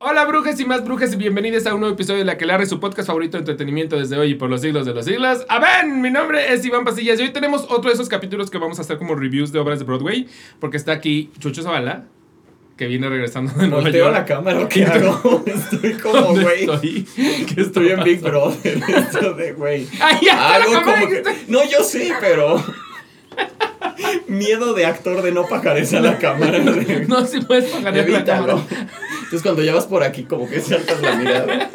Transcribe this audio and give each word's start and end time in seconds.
Hola 0.00 0.24
brujas 0.24 0.58
y 0.60 0.64
más 0.64 0.84
brujas 0.84 1.12
y 1.12 1.16
bienvenidos 1.16 1.66
a 1.66 1.74
un 1.74 1.80
nuevo 1.80 1.94
episodio 1.94 2.20
de 2.20 2.24
La 2.24 2.38
que 2.38 2.66
su 2.66 2.78
podcast 2.80 3.08
favorito 3.08 3.36
de 3.36 3.40
entretenimiento 3.40 3.96
desde 3.98 4.16
hoy 4.16 4.30
y 4.30 4.34
por 4.34 4.48
los 4.48 4.60
siglos 4.60 4.86
de 4.86 4.94
los 4.94 5.04
siglos. 5.04 5.44
¡Aben! 5.48 6.00
Mi 6.00 6.10
nombre 6.10 6.52
es 6.54 6.64
Iván 6.64 6.84
Pasillas 6.84 7.18
y 7.18 7.24
hoy 7.24 7.30
tenemos 7.30 7.64
otro 7.68 7.90
de 7.90 7.94
esos 7.94 8.08
capítulos 8.08 8.48
que 8.50 8.58
vamos 8.58 8.78
a 8.78 8.82
hacer 8.82 8.98
como 8.98 9.14
reviews 9.14 9.52
de 9.52 9.58
obras 9.58 9.78
de 9.80 9.84
Broadway 9.84 10.26
porque 10.60 10.76
está 10.76 10.92
aquí 10.92 11.30
Chucho 11.38 11.62
Zavala 11.62 12.04
que 12.76 12.86
viene 12.86 13.08
regresando 13.08 13.52
de 13.54 13.68
Nueva 13.68 13.82
Volteo 13.84 14.04
York. 14.04 14.14
la 14.14 14.24
cámara, 14.26 14.60
¿o 14.60 14.68
¿qué 14.68 14.84
hago? 14.84 15.42
Estoy 15.46 15.92
como, 16.02 16.14
¿Dónde 16.14 16.42
güey. 16.42 16.60
estoy? 16.64 17.06
Que 17.54 17.60
estoy 17.62 17.88
en 17.88 18.04
Big 18.04 18.20
Brother. 18.20 18.82
Esto 18.88 19.32
de, 19.32 19.52
güey. 19.54 19.86
¡Ay, 20.00 20.18
ya! 20.22 20.56
Hago 20.56 20.72
la 20.74 20.80
cámara 20.80 21.00
como 21.00 21.08
que 21.08 21.22
que. 21.22 21.30
está- 21.30 21.34
No, 21.48 21.60
yo 21.64 21.82
sé, 21.82 22.12
pero. 22.20 22.62
Miedo 24.28 24.74
de 24.74 24.84
actor 24.86 25.22
de 25.22 25.32
no 25.32 25.46
pajareza 25.46 26.00
la 26.00 26.18
cámara. 26.18 26.58
de- 26.58 27.06
No, 27.08 27.24
si 27.26 27.40
puedes 27.40 27.70
pagar 27.70 27.94
la 28.08 28.24
cámara. 28.24 28.56
Entonces 29.24 29.42
cuando 29.42 29.62
ya 29.62 29.74
vas 29.74 29.86
por 29.86 30.02
aquí, 30.02 30.24
como 30.24 30.48
que 30.48 30.60
saltas 30.60 31.00
la 31.02 31.16
mirada. 31.16 31.70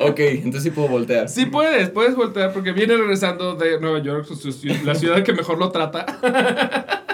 Ok, 0.00 0.18
entonces 0.20 0.62
sí 0.64 0.70
puedo 0.70 0.88
voltear. 0.88 1.28
Sí 1.28 1.46
puedes, 1.46 1.90
puedes 1.90 2.14
voltear 2.16 2.52
porque 2.52 2.72
viene 2.72 2.96
regresando 2.96 3.54
de 3.54 3.80
Nueva 3.80 4.02
York, 4.02 4.26
la 4.84 4.94
ciudad 4.94 5.22
que 5.22 5.32
mejor 5.32 5.58
lo 5.58 5.70
trata. 5.70 6.06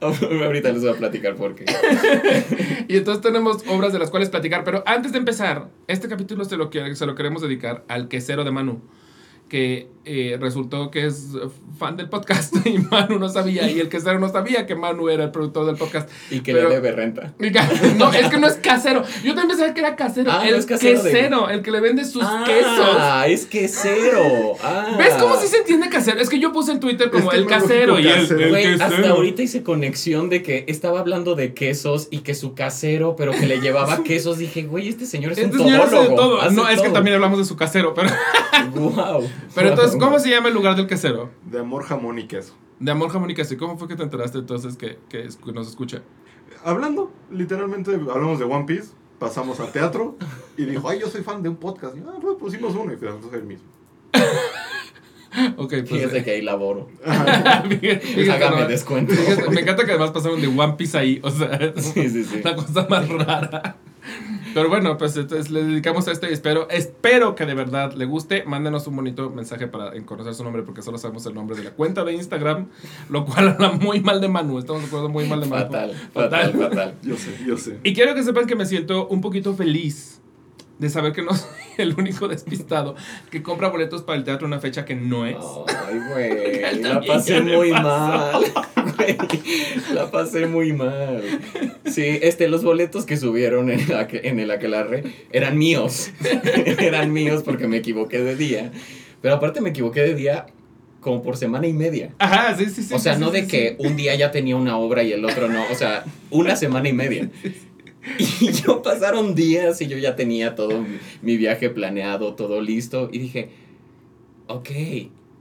Ahorita 0.00 0.70
les 0.72 0.82
voy 0.82 0.90
a 0.90 0.94
platicar 0.94 1.34
por 1.34 1.54
qué. 1.54 1.64
Y 2.88 2.96
entonces 2.98 3.20
tenemos 3.22 3.64
obras 3.68 3.92
de 3.92 3.98
las 3.98 4.10
cuales 4.10 4.28
platicar. 4.30 4.62
Pero 4.64 4.82
antes 4.86 5.12
de 5.12 5.18
empezar, 5.18 5.68
este 5.88 6.08
capítulo 6.08 6.44
se 6.44 6.56
lo, 6.56 6.70
se 6.94 7.06
lo 7.06 7.14
queremos 7.14 7.42
dedicar 7.42 7.84
al 7.88 8.08
quesero 8.08 8.44
de 8.44 8.52
Manu, 8.52 8.80
que 9.48 9.88
eh, 10.04 10.36
resultó 10.40 10.90
que 10.90 11.06
es 11.06 11.28
fan 11.78 11.96
del 11.96 12.08
podcast 12.08 12.54
y 12.66 12.78
Manu 12.78 13.18
no 13.18 13.28
sabía, 13.28 13.68
y 13.70 13.80
el 13.80 13.88
quesero 13.88 14.18
no 14.20 14.28
sabía 14.28 14.66
que 14.66 14.74
Manu 14.74 15.08
era 15.08 15.24
el 15.24 15.30
productor 15.30 15.66
del 15.66 15.76
podcast. 15.76 16.08
Y 16.30 16.40
que 16.40 16.52
Pero- 16.52 16.68
le 16.68 16.76
debe 16.76 16.92
renta. 16.92 17.34
No, 17.96 18.12
es 18.12 18.28
que 18.28 18.38
no 18.38 18.46
es 18.46 18.54
casero. 18.54 19.02
Yo 19.24 19.34
también 19.34 19.48
pensaba 19.48 19.72
que 19.74 19.80
era 19.80 19.94
casero. 19.96 20.30
Ah, 20.32 20.38
no 20.42 20.48
el 20.48 20.54
es 20.56 20.66
casero 20.66 21.02
de- 21.02 21.10
quesero, 21.12 21.48
el 21.50 21.62
que 21.62 21.70
le 21.70 21.80
vende 21.80 22.04
sus 22.04 22.24
quesos. 22.44 22.96
Ah, 22.98 23.26
es 23.28 23.46
quesero. 23.46 24.54
Ah. 24.62 24.94
¿Ves 24.98 25.14
cómo 25.14 25.36
sí 25.36 25.46
se 25.48 25.58
entiende 25.58 25.88
casero? 25.88 26.20
Es 26.20 26.28
que 26.28 26.38
yo 26.38 26.52
puse 26.52 26.72
en 26.72 26.80
Twitter 26.80 27.10
como 27.10 27.24
Es 27.24 27.30
que 27.30 27.36
el 27.36 27.44
no 27.44 27.48
casero 27.50 27.98
y 28.00 28.06
el, 28.08 28.14
casero. 28.22 28.40
el 28.40 28.48
Güey, 28.50 28.62
quesero. 28.64 28.84
hasta 28.96 29.08
ahorita 29.10 29.42
hice 29.42 29.62
conexión 29.62 30.28
de 30.28 30.42
que 30.42 30.64
estaba 30.68 31.00
hablando 31.00 31.34
de 31.34 31.54
quesos 31.54 32.08
y 32.10 32.18
que 32.18 32.34
su 32.34 32.54
casero, 32.54 33.16
pero 33.16 33.32
que 33.32 33.46
le 33.46 33.60
llevaba 33.60 34.02
quesos. 34.04 34.38
Dije, 34.38 34.62
güey, 34.64 34.88
este 34.88 35.06
señor 35.06 35.32
es 35.32 35.38
Este 35.38 35.56
un 35.56 35.62
señor 35.64 35.80
hace 35.82 35.96
de 35.96 36.02
todólogo. 36.06 36.16
todo. 36.16 36.42
hace 36.42 36.54
No, 36.54 36.68
es 36.68 36.80
que 36.80 36.90
también 36.90 37.14
hablamos 37.16 37.38
de 37.38 37.44
su 37.44 37.56
casero, 37.56 37.92
pero, 37.94 38.08
Wow. 38.74 39.28
Pero 39.54 39.70
entonces, 39.70 39.98
¿cómo 39.98 40.18
se 40.18 40.30
llama 40.30 40.48
el 40.48 40.54
lugar 40.54 40.76
del 40.76 40.86
quesero? 40.86 41.30
De 41.44 41.58
amor, 41.60 41.84
jamón 41.84 42.18
y 42.18 42.26
queso. 42.26 42.54
De 42.78 42.90
amor, 42.90 43.10
jamón 43.10 43.30
y 43.30 43.34
queso. 43.34 43.54
¿Y 43.54 43.56
cómo 43.56 43.78
fue 43.78 43.88
que 43.88 43.96
te 43.96 44.02
enteraste 44.02 44.38
entonces 44.38 44.76
que, 44.76 44.98
que 45.08 45.28
nos 45.52 45.68
escucha? 45.68 46.02
Hablando, 46.64 47.12
literalmente, 47.30 47.92
hablamos 47.94 48.38
de 48.38 48.44
One 48.44 48.64
Piece, 48.66 48.88
pasamos 49.18 49.60
al 49.60 49.72
teatro 49.72 50.16
y 50.56 50.64
dijo, 50.64 50.88
ay, 50.88 51.00
yo 51.00 51.08
soy 51.08 51.22
fan 51.22 51.42
de 51.42 51.48
un 51.48 51.56
podcast. 51.56 51.96
Y, 51.96 52.00
ah, 52.00 52.14
pues 52.20 52.36
pusimos 52.38 52.74
uno 52.74 52.92
y 52.92 52.96
fíjate, 52.96 53.26
es 53.28 53.32
el 53.34 53.44
mismo. 53.44 53.66
Ok, 55.58 55.68
pues. 55.68 55.88
Fíjese 55.90 56.24
que 56.24 56.30
ahí 56.30 56.40
laboro. 56.42 56.88
fíjate- 57.04 57.98
fíjate 58.00 58.32
Hágame 58.44 58.66
descuento. 58.68 59.12
Fíjate, 59.12 59.50
me 59.50 59.60
encanta 59.60 59.84
que 59.84 59.90
además 59.90 60.10
pasaron 60.10 60.40
de 60.40 60.46
One 60.48 60.74
Piece 60.78 60.96
ahí. 60.96 61.20
O 61.22 61.30
sea, 61.30 61.74
sí, 61.76 62.08
sí. 62.24 62.40
la 62.42 62.56
cosa 62.56 62.86
más 62.88 63.06
rara. 63.08 63.76
Pero 64.54 64.68
bueno, 64.68 64.96
pues 64.96 65.16
entonces 65.16 65.50
le 65.50 65.64
dedicamos 65.64 66.08
a 66.08 66.12
esto 66.12 66.28
y 66.28 66.32
espero, 66.32 66.68
espero 66.70 67.34
que 67.34 67.46
de 67.46 67.54
verdad 67.54 67.92
le 67.92 68.04
guste. 68.04 68.44
Mándenos 68.44 68.86
un 68.86 68.96
bonito 68.96 69.30
mensaje 69.30 69.66
para 69.66 69.92
conocer 70.04 70.34
su 70.34 70.44
nombre 70.44 70.62
porque 70.62 70.82
solo 70.82 70.98
sabemos 70.98 71.26
el 71.26 71.34
nombre 71.34 71.56
de 71.56 71.64
la 71.64 71.70
cuenta 71.70 72.04
de 72.04 72.14
Instagram, 72.14 72.68
lo 73.08 73.24
cual 73.24 73.48
habla 73.48 73.72
muy 73.72 74.00
mal 74.00 74.20
de 74.20 74.28
Manu. 74.28 74.58
Estamos 74.58 74.82
de 74.82 74.88
acuerdo 74.88 75.08
muy 75.08 75.26
mal 75.26 75.40
de 75.40 75.46
Manu. 75.46 75.66
Fatal, 75.66 75.94
fatal, 76.12 76.52
fatal. 76.52 76.94
Yo 77.02 77.16
sé, 77.16 77.38
yo 77.46 77.56
sé. 77.56 77.78
Y 77.82 77.94
quiero 77.94 78.14
que 78.14 78.22
sepan 78.22 78.46
que 78.46 78.56
me 78.56 78.66
siento 78.66 79.06
un 79.08 79.20
poquito 79.20 79.54
feliz 79.54 80.20
de 80.78 80.90
saber 80.90 81.12
que 81.12 81.22
no 81.22 81.32
el 81.82 81.94
único 81.94 82.28
despistado 82.28 82.94
que 83.30 83.42
compra 83.42 83.68
boletos 83.68 84.02
para 84.02 84.18
el 84.18 84.24
teatro 84.24 84.46
en 84.46 84.52
una 84.52 84.60
fecha 84.60 84.84
que 84.84 84.94
no 84.94 85.26
es. 85.26 85.36
Ay, 85.86 86.00
güey. 86.12 86.82
La 86.82 87.00
pasé 87.00 87.40
muy 87.40 87.70
mal. 87.70 88.44
La 89.92 90.10
pasé 90.10 90.46
muy 90.46 90.72
mal. 90.72 91.22
Sí, 91.84 92.18
este, 92.22 92.48
los 92.48 92.64
boletos 92.64 93.04
que 93.04 93.16
subieron 93.16 93.70
en, 93.70 93.88
la, 93.88 94.08
en 94.10 94.40
el 94.40 94.50
aquelarre 94.50 95.04
eran 95.30 95.58
míos. 95.58 96.10
eran 96.78 97.12
míos 97.12 97.42
porque 97.44 97.68
me 97.68 97.78
equivoqué 97.78 98.20
de 98.20 98.36
día. 98.36 98.72
Pero 99.22 99.34
aparte 99.34 99.60
me 99.60 99.70
equivoqué 99.70 100.00
de 100.00 100.14
día 100.14 100.46
como 101.00 101.22
por 101.22 101.36
semana 101.36 101.66
y 101.66 101.72
media. 101.72 102.10
Ajá, 102.18 102.56
sí, 102.56 102.66
sí, 102.66 102.82
sí. 102.82 102.92
O 102.92 102.98
sea, 102.98 103.14
sí, 103.14 103.20
no 103.20 103.28
sí, 103.28 103.34
de 103.34 103.42
sí, 103.42 103.48
que 103.48 103.76
un 103.78 103.96
día 103.96 104.14
ya 104.16 104.32
tenía 104.32 104.56
una 104.56 104.76
obra 104.76 105.04
y 105.04 105.12
el 105.12 105.24
otro 105.24 105.48
no. 105.48 105.64
O 105.70 105.74
sea, 105.74 106.04
una 106.30 106.56
semana 106.56 106.88
y 106.88 106.92
media. 106.92 107.30
Y 108.40 108.52
yo 108.52 108.82
pasaron 108.82 109.34
días 109.34 109.80
y 109.82 109.86
yo 109.88 109.98
ya 109.98 110.14
tenía 110.16 110.54
todo 110.54 110.80
mi, 110.82 110.98
mi 111.22 111.36
viaje 111.36 111.70
planeado, 111.70 112.34
todo 112.34 112.60
listo. 112.60 113.08
Y 113.12 113.18
dije, 113.18 113.50
ok. 114.48 114.70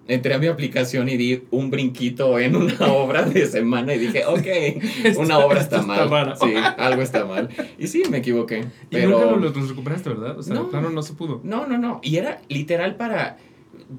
Entré 0.08 0.36
a 0.36 0.38
mi 0.38 0.46
aplicación 0.46 1.10
y 1.10 1.18
di 1.18 1.44
un 1.50 1.72
brinquito 1.72 2.38
en 2.38 2.56
una 2.56 2.76
obra 2.94 3.24
de 3.24 3.48
semana 3.48 3.96
y 3.96 3.98
dije, 4.00 4.24
ok, 4.28 4.46
una 5.18 5.40
obra 5.40 5.62
está, 5.62 5.82
mal. 5.82 6.36
Sí, 6.40 6.54
algo 6.78 7.02
está 7.02 7.26
mal. 7.26 7.50
Y 7.80 7.88
sí, 7.88 8.04
me 8.12 8.20
equivoqué. 8.20 8.58
Y 8.92 8.98
nunca 8.98 9.18
Pero... 9.20 9.36
lo- 9.38 9.50
los 9.50 9.70
recuperaste, 9.70 10.10
¿verdad? 10.10 10.38
O 10.38 10.44
sea, 10.44 10.54
No. 10.54 10.70
claro, 10.70 10.92
no 10.92 11.02
se 11.02 11.14
pudo. 11.14 11.42
No, 11.44 11.66
no, 11.66 11.80
no. 11.80 12.02
Y 12.04 12.18
era 12.18 12.40
literal 12.50 12.98
para 12.98 13.38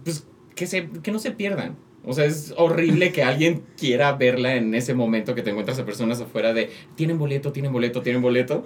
pues, 0.04 0.24
que, 0.54 0.68
se, 0.68 0.88
que 1.02 1.10
no 1.10 1.18
se 1.18 1.32
pierdan. 1.32 1.74
O 2.08 2.12
sea, 2.14 2.24
es 2.24 2.54
horrible 2.56 3.10
que 3.12 3.22
alguien 3.24 3.62
quiera 3.76 4.12
verla 4.12 4.54
en 4.54 4.74
ese 4.74 4.94
momento 4.94 5.34
que 5.34 5.42
te 5.42 5.50
encuentras 5.50 5.78
a 5.80 5.84
personas 5.84 6.20
afuera 6.20 6.52
de 6.54 6.70
tienen 6.94 7.18
boleto, 7.18 7.52
tienen 7.52 7.72
boleto, 7.72 8.00
tienen 8.00 8.22
boleto. 8.22 8.64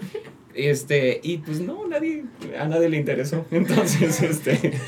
Este, 0.55 1.21
y 1.23 1.39
pues 1.39 1.61
no, 1.61 1.87
nadie, 1.89 2.25
a 2.59 2.67
nadie 2.69 2.89
le 2.91 2.99
interesó. 2.99 3.47
Entonces, 3.51 4.23
este. 4.23 4.73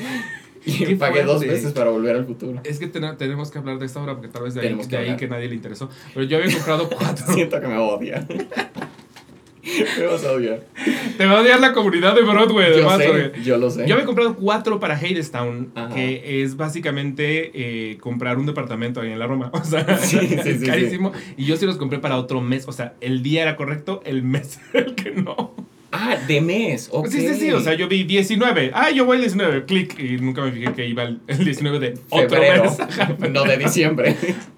Y 0.65 0.95
pagué 0.95 1.23
dos 1.23 1.41
veces 1.41 1.73
para 1.73 1.89
volver 1.89 2.15
al 2.15 2.25
futuro. 2.25 2.61
Es 2.63 2.79
que 2.79 2.87
ten- 2.87 3.17
tenemos 3.17 3.51
que 3.51 3.57
hablar 3.57 3.79
de 3.79 3.85
esta 3.85 4.01
obra 4.01 4.13
porque 4.13 4.29
tal 4.29 4.43
vez 4.43 4.53
de 4.53 4.61
ahí, 4.61 4.77
que 4.77 4.87
de 4.87 4.97
ahí 4.97 5.17
que 5.17 5.27
nadie 5.27 5.49
le 5.49 5.55
interesó. 5.55 5.89
Pero 6.13 6.25
yo 6.25 6.37
había 6.37 6.53
comprado 6.53 6.87
cuatro. 6.97 7.25
Siento 7.33 7.59
que 7.59 7.67
me 7.67 7.77
odia. 7.77 8.25
me 9.99 10.05
vas 10.05 10.25
a 10.25 10.31
odiar. 10.33 10.61
Te 11.17 11.25
va 11.25 11.37
a 11.37 11.41
odiar 11.41 11.59
la 11.59 11.71
comunidad 11.73 12.15
de 12.15 12.21
Broadway, 12.21 12.77
Yo 12.77 12.89
además. 12.89 12.97
sé, 12.97 13.07
porque- 13.07 13.43
yo 13.43 13.57
lo 13.57 13.69
sé. 13.69 13.87
Yo 13.87 13.93
había 13.95 14.05
comprado 14.05 14.35
cuatro 14.35 14.79
para 14.79 14.95
Hadestown, 14.95 15.71
Ajá. 15.75 15.95
que 15.95 16.43
es 16.43 16.57
básicamente 16.57 17.51
eh, 17.53 17.97
comprar 17.97 18.37
un 18.37 18.45
departamento 18.45 18.99
ahí 19.01 19.11
en 19.11 19.19
la 19.19 19.27
Roma. 19.27 19.51
O 19.63 19.63
sea, 19.63 19.97
Sí, 19.97 20.19
sí, 20.19 20.35
es 20.35 20.59
sí, 20.59 20.65
carísimo. 20.65 21.11
Y 21.37 21.45
yo 21.45 21.55
sí 21.57 21.65
los 21.65 21.77
compré 21.77 21.99
para 21.99 22.17
otro 22.17 22.41
mes. 22.41 22.67
O 22.67 22.71
sea, 22.73 22.95
el 23.01 23.23
día 23.23 23.41
era 23.43 23.55
correcto, 23.55 24.01
el 24.05 24.23
mes 24.23 24.59
el 24.73 24.95
que 24.95 25.11
no. 25.11 25.52
Ah, 26.05 26.17
de 26.27 26.41
mes. 26.41 26.89
ok. 26.91 27.07
Sí, 27.07 27.19
sí, 27.27 27.33
sí. 27.35 27.51
O 27.51 27.59
sea, 27.61 27.73
yo 27.75 27.87
vi 27.87 28.03
19. 28.03 28.71
Ah, 28.73 28.91
yo 28.91 29.05
voy 29.05 29.15
el 29.17 29.21
19. 29.23 29.65
Clic. 29.65 29.97
Y 29.99 30.17
nunca 30.17 30.41
me 30.41 30.51
fijé 30.51 30.73
que 30.73 30.87
iba 30.87 31.03
el, 31.03 31.21
el 31.27 31.43
19 31.45 31.79
de 31.79 31.93
otro 32.09 32.29
Febrero, 32.29 32.63
mes. 32.63 33.29
No 33.31 33.43
de 33.43 33.57
diciembre. 33.57 34.15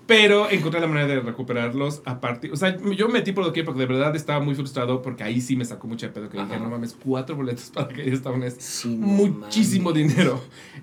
Pero 0.08 0.50
encontré 0.52 0.80
la 0.80 0.88
manera 0.88 1.08
de 1.08 1.20
recuperarlos 1.20 2.02
a 2.06 2.20
partir. 2.22 2.52
O 2.52 2.56
sea, 2.56 2.78
yo 2.96 3.08
me 3.08 3.14
metí 3.14 3.32
por 3.32 3.44
doquier 3.44 3.66
porque 3.66 3.80
de 3.82 3.86
verdad 3.88 4.16
estaba 4.16 4.40
muy 4.40 4.54
frustrado 4.56 5.02
porque 5.02 5.24
ahí 5.24 5.42
sí 5.42 5.56
me 5.56 5.66
sacó 5.66 5.88
mucha 5.88 6.14
pedo. 6.14 6.30
Que 6.30 6.38
dije, 6.38 6.54
Ajá. 6.56 6.64
no 6.64 6.70
mames, 6.70 6.96
cuatro 7.02 7.36
boletos 7.36 7.72
para 7.74 7.88
que 7.88 8.02
Hadestown 8.04 8.44
es 8.44 8.56
Sí, 8.60 8.96
no 8.96 9.08
muchísimo 9.08 9.90
mames. 9.92 10.16
dinero. 10.16 10.42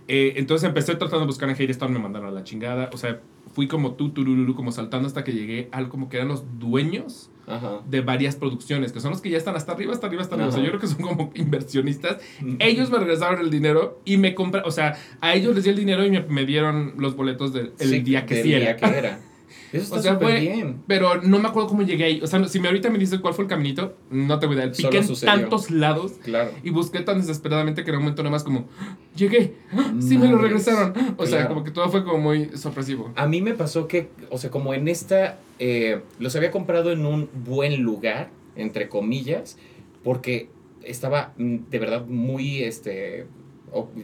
Eh, 0.09 0.35
entonces 0.37 0.67
empecé 0.69 0.95
tratando 0.97 1.21
de 1.21 1.27
buscar 1.27 1.49
en 1.49 1.55
Hadestown, 1.55 1.93
me 1.93 1.99
mandaron 1.99 2.29
a 2.29 2.33
la 2.33 2.43
chingada. 2.45 2.91
O 2.93 2.97
sea, 2.97 3.21
fui 3.55 3.69
como 3.69 3.95
tú, 3.95 4.11
turururu, 4.11 4.55
como 4.55 4.73
saltando 4.73 5.07
hasta 5.07 5.23
que 5.25 5.33
llegué 5.33 5.69
al 5.73 5.89
como 5.89 6.09
que 6.09 6.17
eran 6.17 6.29
los 6.29 6.45
dueños 6.59 7.31
Ajá. 7.47 7.81
de 7.89 8.01
varias 8.01 8.37
producciones, 8.37 8.93
que 8.93 9.01
son 9.01 9.11
los 9.11 9.21
que 9.21 9.31
ya 9.31 9.39
están 9.39 9.57
hasta 9.57 9.73
arriba, 9.73 9.93
hasta 9.93 10.07
arriba, 10.07 10.23
hasta 10.23 10.35
arriba. 10.37 10.49
O 10.49 10.53
sea, 10.53 10.63
yo 10.63 10.69
creo 10.69 10.81
que 10.81 10.87
son 10.87 11.01
como 11.03 11.31
inversionistas. 11.35 12.19
Ellos 12.59 12.91
me 12.91 12.99
regresaron 12.99 13.41
el 13.41 13.51
dinero 13.51 14.01
y 14.05 14.17
me 14.17 14.35
compraron, 14.35 14.69
o 14.69 14.73
sea, 14.73 14.97
a 15.21 15.35
ellos 15.35 15.55
les 15.55 15.65
di 15.65 15.71
el 15.71 15.77
dinero 15.77 16.05
y 16.05 16.11
me, 16.11 16.21
me 16.23 16.45
dieron 16.47 16.95
los 16.99 17.17
boletos 17.17 17.53
del 17.53 17.73
el 17.79 17.89
Sí, 17.91 17.99
día 18.01 18.27
que 18.27 18.35
del 18.37 18.43
sí 18.45 18.49
día 18.51 18.71
era. 18.71 18.77
que 18.77 18.99
era. 18.99 19.19
Eso 19.73 19.85
está 19.85 19.97
O 19.97 20.03
sea, 20.03 20.13
súper 20.15 20.29
fue- 20.29 20.41
bien. 20.41 20.83
Pero 20.87 21.23
no 21.23 21.39
me 21.39 21.49
acuerdo 21.49 21.69
cómo 21.69 21.83
llegué 21.83 22.05
ahí. 22.05 22.21
O 22.23 22.27
sea, 22.27 22.47
si 22.47 22.61
me 22.61 22.69
ahorita 22.69 22.91
me 22.91 22.99
dices 22.99 23.21
cuál 23.21 23.33
fue 23.35 23.45
el 23.45 23.49
caminito, 23.49 23.97
no 24.11 24.39
te 24.39 24.47
voy 24.47 24.57
a 24.57 24.67
dar. 24.67 24.73
Piqué 24.73 24.99
en 24.99 25.15
tantos 25.25 25.71
lados 25.71 26.13
Claro. 26.23 26.51
y 26.63 26.71
busqué 26.71 27.01
tan 27.01 27.19
desesperadamente 27.21 27.83
que 27.83 27.91
en 27.91 27.97
un 27.97 28.03
momento 28.03 28.23
nada 28.23 28.33
más 28.33 28.45
como, 28.45 28.67
¡Ah! 28.79 28.97
llegué, 29.17 29.55
¡Ah! 29.73 29.95
sí 29.99 30.19
me 30.19 30.29
lo 30.29 30.37
regresaron. 30.39 30.93
O 31.17 31.27
sea, 31.27 31.49
como 31.49 31.65
que 31.65 31.71
todo 31.71 31.89
fue 31.89 32.05
como 32.05 32.19
muy 32.19 32.51
sorpresivo. 32.57 33.11
A 33.17 33.27
mí 33.27 33.41
me 33.41 33.55
pasó 33.55 33.89
que, 33.89 34.09
o 34.31 34.39
sea, 34.39 34.51
como 34.51 34.75
en 34.75 34.89
esta, 34.89 35.39
eh, 35.59 36.01
los 36.19 36.37
había 36.37 36.51
comprado 36.51 36.93
en 36.93 37.07
un 37.07 37.29
buen 37.45 37.83
lugar, 37.83 38.31
entre 38.57 38.89
comillas, 38.89 39.57
porque 40.05 40.49
estaba 40.83 41.33
mm, 41.39 41.57
de 41.71 41.79
verdad 41.79 42.05
muy 42.07 42.63
este, 42.63 43.27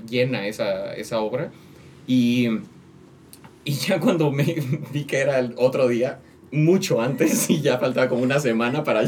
llena 0.09 0.47
esa, 0.47 0.95
esa 0.95 1.21
obra. 1.21 1.51
Y, 2.07 2.49
y 3.69 3.73
ya 3.73 4.01
cuando 4.01 4.31
me 4.31 4.45
vi 4.93 5.05
que 5.05 5.19
era 5.19 5.39
el 5.39 5.55
otro 5.57 5.89
día, 5.89 6.21
mucho 6.51 7.01
antes, 7.01 7.51
y 7.51 7.61
ya 7.61 7.79
faltaba 7.79 8.09
como 8.09 8.23
una 8.23 8.41
semana 8.41 8.83
para, 8.85 9.03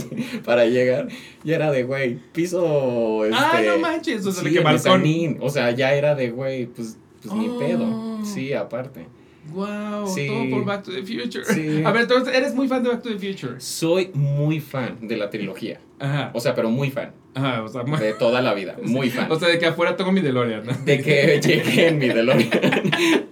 para 0.44 0.66
llegar, 0.66 1.08
ya 1.44 1.56
era 1.56 1.70
de, 1.72 1.84
güey, 1.84 2.18
piso... 2.32 3.24
Este, 3.24 3.36
ah, 3.38 3.62
no 3.66 3.78
manches, 3.78 4.26
o 4.26 4.32
sea, 4.32 4.44
sí, 4.44 4.54
que. 4.54 5.36
O 5.40 5.48
sea, 5.50 5.70
ya 5.70 5.94
era 5.94 6.14
de, 6.14 6.30
güey, 6.30 6.66
pues, 6.66 6.98
pues 7.22 7.34
ni 7.34 7.48
Oh. 7.48 7.58
pedo. 7.58 8.18
Sí, 8.24 8.52
aparte. 8.52 9.06
Wow, 9.52 10.06
Sí. 10.06 10.26
todo 10.28 10.50
por 10.50 10.64
Back 10.66 10.82
to 10.84 10.92
the 10.92 11.02
Future. 11.02 11.44
Sí. 11.44 11.82
A 11.84 11.90
ver, 11.92 12.02
entonces, 12.02 12.34
¿eres 12.34 12.54
muy 12.54 12.68
fan 12.68 12.82
de 12.82 12.90
Back 12.90 13.02
to 13.02 13.08
the 13.08 13.18
Future? 13.18 13.54
Soy 13.58 14.10
muy 14.14 14.60
fan 14.60 14.98
de 15.08 15.16
la 15.16 15.30
trilogía. 15.30 15.80
Ajá. 15.98 16.30
O 16.34 16.40
sea, 16.40 16.54
pero 16.54 16.70
muy 16.70 16.90
fan. 16.90 17.12
Ajá, 17.34 17.62
o 17.62 17.68
sea, 17.68 17.82
muy- 17.84 17.98
De 17.98 18.12
toda 18.12 18.42
la 18.42 18.52
vida. 18.54 18.76
Muy 18.82 19.08
fan. 19.10 19.30
o 19.32 19.38
sea, 19.38 19.48
de 19.48 19.58
que 19.58 19.66
afuera 19.66 19.96
tengo 19.96 20.12
mi 20.12 20.20
DeLorean. 20.20 20.66
¿no? 20.66 20.72
de 20.84 21.00
que 21.00 21.40
llegué 21.42 21.88
en 21.88 21.98
mi 21.98 22.08
DeLorean. 22.08 22.50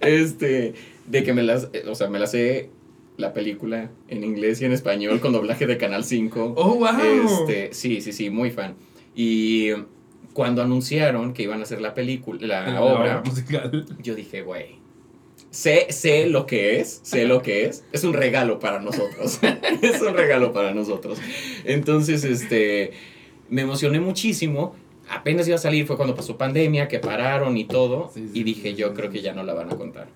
Este, 0.01 0.73
de 1.09 1.23
que 1.23 1.33
me 1.33 1.43
las, 1.43 1.69
o 1.87 1.95
sea, 1.95 2.09
me 2.09 2.19
las 2.19 2.31
sé 2.31 2.69
la 3.17 3.33
película 3.33 3.91
en 4.07 4.23
inglés 4.23 4.61
y 4.61 4.65
en 4.65 4.71
español 4.71 5.19
con 5.19 5.33
doblaje 5.33 5.67
de 5.67 5.77
Canal 5.77 6.03
5. 6.03 6.53
Oh, 6.57 6.75
wow. 6.75 6.87
Este, 7.25 7.73
sí, 7.73 8.01
sí, 8.01 8.13
sí, 8.13 8.29
muy 8.29 8.51
fan. 8.51 8.75
Y 9.15 9.71
cuando 10.33 10.61
anunciaron 10.61 11.33
que 11.33 11.43
iban 11.43 11.59
a 11.59 11.63
hacer 11.63 11.81
la 11.81 11.93
película, 11.93 12.39
la, 12.47 12.69
La 12.69 12.81
obra, 12.81 13.21
musical. 13.25 13.85
yo 14.01 14.15
dije, 14.15 14.43
güey, 14.43 14.77
sé, 15.49 15.87
sé 15.89 16.27
lo 16.27 16.45
que 16.45 16.79
es, 16.79 17.01
sé 17.03 17.25
lo 17.25 17.41
que 17.41 17.65
es. 17.65 17.83
Es 17.91 18.03
un 18.03 18.13
regalo 18.13 18.59
para 18.59 18.79
nosotros. 18.79 19.39
es 19.81 20.01
un 20.01 20.13
regalo 20.13 20.53
para 20.53 20.73
nosotros. 20.73 21.19
Entonces, 21.65 22.23
este, 22.23 22.91
me 23.49 23.63
emocioné 23.63 23.99
muchísimo. 23.99 24.75
Apenas 25.09 25.47
iba 25.47 25.55
a 25.55 25.59
salir, 25.59 25.87
fue 25.87 25.97
cuando 25.97 26.15
pasó 26.15 26.37
pandemia, 26.37 26.87
que 26.87 26.99
pararon 26.99 27.57
y 27.57 27.65
todo. 27.65 28.11
Sí, 28.13 28.27
sí, 28.31 28.39
y 28.39 28.43
dije, 28.43 28.69
sí, 28.69 28.75
yo 28.75 28.93
creo 28.93 29.09
que 29.09 29.21
ya 29.21 29.33
no 29.33 29.43
la 29.43 29.55
van 29.55 29.73
a 29.73 29.75
contar. 29.75 30.07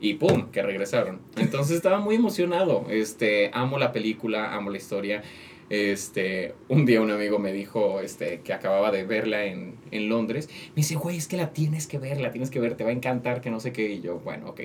Y 0.00 0.14
pum, 0.14 0.50
que 0.50 0.62
regresaron. 0.62 1.20
Entonces 1.36 1.76
estaba 1.76 2.00
muy 2.00 2.14
emocionado. 2.14 2.86
Este, 2.88 3.50
amo 3.52 3.78
la 3.78 3.92
película, 3.92 4.54
amo 4.54 4.70
la 4.70 4.78
historia. 4.78 5.22
Este, 5.68 6.54
un 6.68 6.84
día 6.84 7.00
un 7.00 7.10
amigo 7.10 7.38
me 7.38 7.52
dijo 7.52 8.00
este, 8.00 8.40
que 8.40 8.52
acababa 8.52 8.90
de 8.90 9.04
verla 9.04 9.44
en, 9.44 9.76
en 9.90 10.08
Londres. 10.08 10.48
Me 10.70 10.76
dice, 10.76 10.94
güey, 10.94 11.16
es 11.16 11.28
que 11.28 11.36
la 11.36 11.52
tienes 11.52 11.86
que 11.86 11.98
ver, 11.98 12.20
la 12.20 12.32
tienes 12.32 12.50
que 12.50 12.58
ver, 12.58 12.76
te 12.76 12.84
va 12.84 12.90
a 12.90 12.94
encantar, 12.94 13.40
que 13.40 13.50
no 13.50 13.60
sé 13.60 13.72
qué. 13.72 13.92
Y 13.92 14.00
yo, 14.00 14.18
bueno, 14.20 14.48
ok. 14.48 14.62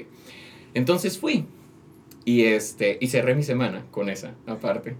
Entonces 0.73 1.17
fui. 1.17 1.45
Y, 2.23 2.45
este, 2.45 2.97
y 2.99 3.07
cerré 3.07 3.35
mi 3.35 3.43
semana 3.43 3.85
con 3.91 4.09
esa, 4.09 4.33
aparte. 4.47 4.95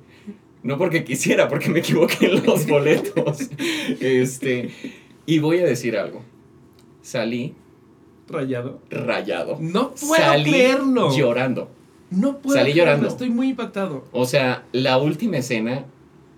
No 0.61 0.77
porque 0.77 1.03
quisiera, 1.03 1.47
porque 1.47 1.69
me 1.69 1.79
equivoqué 1.79 2.25
en 2.25 2.45
los 2.45 2.67
boletos. 2.67 3.49
Este, 3.99 4.69
y 5.25 5.39
voy 5.39 5.59
a 5.59 5.65
decir 5.65 5.97
algo. 5.97 6.23
Salí 7.01 7.55
Rayado. 8.27 8.79
rayado. 8.89 9.57
No 9.59 9.91
puedo 9.93 10.15
Salí 10.15 10.51
creerlo. 10.51 11.15
llorando. 11.15 11.69
No 12.09 12.37
puedo 12.39 12.57
Salí 12.57 12.71
creerlo, 12.71 12.91
llorando. 12.93 13.07
Estoy 13.09 13.29
muy 13.29 13.49
impactado. 13.49 14.05
O 14.11 14.25
sea, 14.25 14.63
la 14.71 14.97
última 14.97 15.37
escena, 15.37 15.85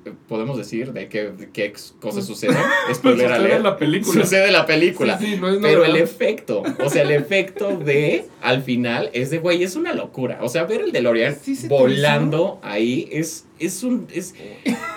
eh, 0.05 0.13
podemos 0.27 0.57
decir 0.57 0.91
de 0.93 1.07
qué, 1.07 1.25
de 1.31 1.49
qué 1.49 1.73
cosas 1.99 2.25
suceden. 2.25 2.57
Pues 2.87 2.97
Spoiler 2.97 3.29
sucede 3.29 3.55
en 3.55 3.63
la 3.63 3.77
película. 3.77 4.23
Sucede 4.23 4.47
en 4.47 4.53
la 4.53 4.65
película. 4.65 5.17
Sí, 5.17 5.25
sí, 5.35 5.37
no 5.39 5.49
es 5.49 5.57
Pero 5.61 5.83
el 5.85 5.95
efecto, 5.97 6.63
o 6.83 6.89
sea, 6.89 7.03
el 7.03 7.11
efecto 7.11 7.77
de 7.77 8.25
al 8.41 8.63
final 8.63 9.09
es 9.13 9.29
de, 9.29 9.39
güey, 9.39 9.63
es 9.63 9.75
una 9.75 9.93
locura. 9.93 10.39
O 10.41 10.49
sea, 10.49 10.63
ver 10.63 10.81
el 10.81 10.91
DeLorean 10.91 11.35
¿Sí 11.35 11.57
volando 11.67 12.59
ahí 12.63 13.07
es, 13.11 13.45
es 13.59 13.83
un, 13.83 14.07
es, 14.13 14.35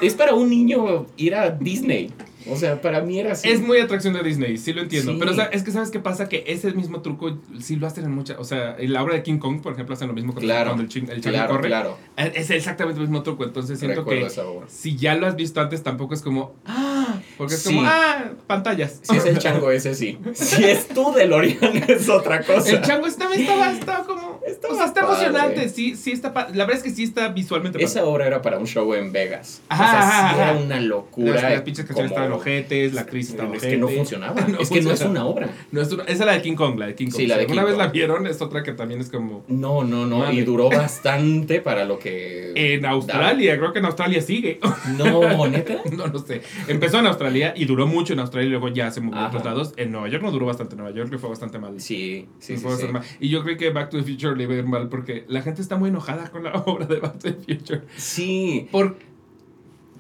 es 0.01 0.15
para 0.15 0.35
un 0.35 0.49
niño 0.51 1.07
ir 1.17 1.35
a 1.35 1.51
Disney. 1.51 2.11
O 2.49 2.57
sea, 2.57 2.81
para 2.81 3.01
mí 3.03 3.19
era 3.19 3.33
así. 3.33 3.49
Es 3.49 3.61
muy 3.61 3.79
atracción 3.79 4.15
de 4.15 4.23
Disney, 4.23 4.57
sí 4.57 4.73
lo 4.73 4.83
entiendo. 4.83 5.13
Sí. 5.13 5.19
Pero 5.19 5.33
o 5.33 5.35
sea, 5.35 5.45
es 5.47 5.63
que 5.63 5.71
sabes 5.73 5.91
qué 5.91 6.01
pasa, 6.01 6.29
que 6.29 6.45
ese 6.47 6.73
mismo 6.73 7.03
truco 7.03 7.39
sí 7.59 7.77
lo 7.77 7.87
hacen 7.87 8.05
en 8.05 8.13
muchas. 8.13 8.39
O 8.39 8.45
sea, 8.45 8.77
en 8.79 8.93
la 8.93 9.03
obra 9.03 9.15
de 9.15 9.23
King 9.23 9.39
Kong, 9.39 9.61
por 9.61 9.73
ejemplo, 9.75 9.95
hacen 9.95 10.09
lo 10.09 10.15
mismo 10.15 10.35
Claro, 10.35 10.71
cuando 10.71 10.83
el, 10.85 10.89
chin- 10.89 11.11
el 11.11 11.21
claro, 11.21 11.53
corre. 11.55 11.69
claro. 11.69 11.99
Es 12.17 12.51
exactamente 12.51 13.01
el 13.01 13.07
mismo 13.09 13.23
truco. 13.23 13.45
Entonces 13.45 13.79
siento 13.79 14.01
Recuerdo 14.01 14.27
que 14.29 14.71
si 14.71 14.97
ya 14.97 15.15
lo 15.17 15.27
has 15.27 15.37
visto 15.37 15.61
antes, 15.61 15.83
tampoco 15.83 16.15
es 16.15 16.23
como. 16.23 16.55
¡Ah! 16.65 17.00
Porque 17.41 17.55
es 17.55 17.63
Sí. 17.63 17.75
como. 17.75 17.89
¡Ah! 17.89 18.33
Pantallas. 18.47 19.01
Si 19.01 19.17
es 19.17 19.25
el 19.25 19.39
chango 19.39 19.71
ese, 19.71 19.95
sí. 19.95 20.19
Si 20.35 20.63
es 20.63 20.89
tu 20.89 21.11
DeLorean, 21.13 21.59
es 21.89 22.07
otra 22.11 22.43
cosa. 22.43 22.69
El 22.71 22.83
chango 22.83 23.07
esta 23.07 23.27
vez 23.29 23.41
estaba, 23.41 23.73
estaba 23.73 24.05
como. 24.05 24.41
Estaba 24.47 24.75
o 24.75 24.77
sea, 24.77 24.87
está 24.87 25.01
padre. 25.07 25.27
emocionante. 25.27 25.69
Sí, 25.71 25.97
sí 25.97 26.13
está. 26.13 26.29
La 26.35 26.65
verdad 26.67 26.77
es 26.77 26.83
que 26.83 26.91
sí 26.91 27.03
está 27.05 27.29
visualmente. 27.29 27.83
Esa 27.83 28.05
obra 28.05 28.27
era 28.27 28.43
para 28.43 28.59
un 28.59 28.67
show 28.67 28.93
en 28.93 29.11
Vegas. 29.11 29.63
Ajá, 29.71 29.85
o 29.85 29.87
sea, 29.91 30.01
sí 30.03 30.09
ajá, 30.37 30.51
era 30.53 30.61
una 30.61 30.75
Las, 30.77 30.85
locura. 30.85 31.51
las 31.51 31.63
pinches 31.63 31.87
canciones 31.87 32.13
como- 32.13 32.23
estaban 32.25 32.33
ojetes, 32.39 32.93
la 32.93 33.01
actriz 33.01 33.31
estaba 33.31 33.57
Es 33.57 33.63
que 33.63 33.77
no 33.79 33.89
funcionaba. 33.89 34.35
No 34.51 34.59
es 34.61 34.69
que 34.69 34.83
no 34.83 34.91
es 34.91 35.01
una 35.01 35.25
obra. 35.25 35.49
No 35.73 35.81
es 35.81 35.91
una- 35.93 36.03
esa 36.05 36.13
es 36.13 36.19
la 36.27 36.33
de 36.33 36.43
King 36.43 36.57
Kong, 36.57 36.79
la 36.79 36.87
de 36.89 36.95
King 36.95 37.07
Kong. 37.07 37.17
Sí, 37.17 37.27
la 37.27 37.39
de 37.39 37.47
King 37.47 37.55
vez 37.57 37.65
Kong. 37.65 37.79
la 37.79 37.87
vieron, 37.87 38.27
es 38.27 38.43
otra 38.43 38.63
que 38.63 38.73
también 38.73 39.01
es 39.01 39.09
como. 39.09 39.45
No, 39.49 39.83
no, 39.85 40.05
no. 40.07 40.19
Madre. 40.19 40.35
Y 40.35 40.43
duró 40.43 40.69
bastante 40.71 41.61
para 41.63 41.85
lo 41.87 41.99
que. 41.99 42.53
En 42.55 42.85
Australia, 42.85 43.57
creo 43.59 43.73
que 43.73 43.79
en 43.79 43.87
Australia 43.87 44.21
sigue. 44.21 44.61
No, 44.99 45.47
neta. 45.47 45.77
no, 45.97 46.07
no 46.09 46.19
sé. 46.19 46.43
Empezó 46.69 46.99
en 46.99 47.07
Australia 47.07 47.30
y 47.37 47.65
duró 47.65 47.87
mucho 47.87 48.13
en 48.13 48.21
Australia 48.21 48.47
y 48.49 48.51
luego 48.51 48.69
ya 48.69 48.91
se 48.91 49.01
movió 49.01 49.21
a 49.21 49.29
otros 49.29 49.45
lados. 49.45 49.73
En 49.77 49.93
Nueva 49.93 50.09
York 50.09 50.23
no 50.23 50.31
duró 50.31 50.47
bastante. 50.47 50.75
En 50.75 50.79
Nueva 50.81 50.95
York 50.97 51.11
le 51.13 51.19
fue 51.19 51.29
bastante 51.29 51.59
mal. 51.59 51.81
Sí, 51.81 52.27
sí, 52.39 52.57
sí. 52.57 52.67
mal. 52.93 53.03
Y 53.21 53.29
yo 53.29 53.43
creo 53.43 53.57
que 53.57 53.71
Back 53.71 53.91
to 53.91 53.99
the 53.99 54.03
Future 54.05 54.37
le 54.37 54.45
iba 54.45 54.55
a 54.55 54.59
ir 54.59 54.67
mal 54.67 54.89
porque 54.89 55.25
la 55.29 55.43
gente 55.43 55.63
está 55.63 55.77
muy 55.77 55.89
enojada 55.91 56.31
con 56.31 56.43
la 56.45 56.53
obra 56.67 56.87
de 56.87 56.99
Back 57.01 57.19
to 57.19 57.33
the 57.35 57.55
Future. 57.57 57.83
Sí. 57.97 58.69
Por, 58.71 58.97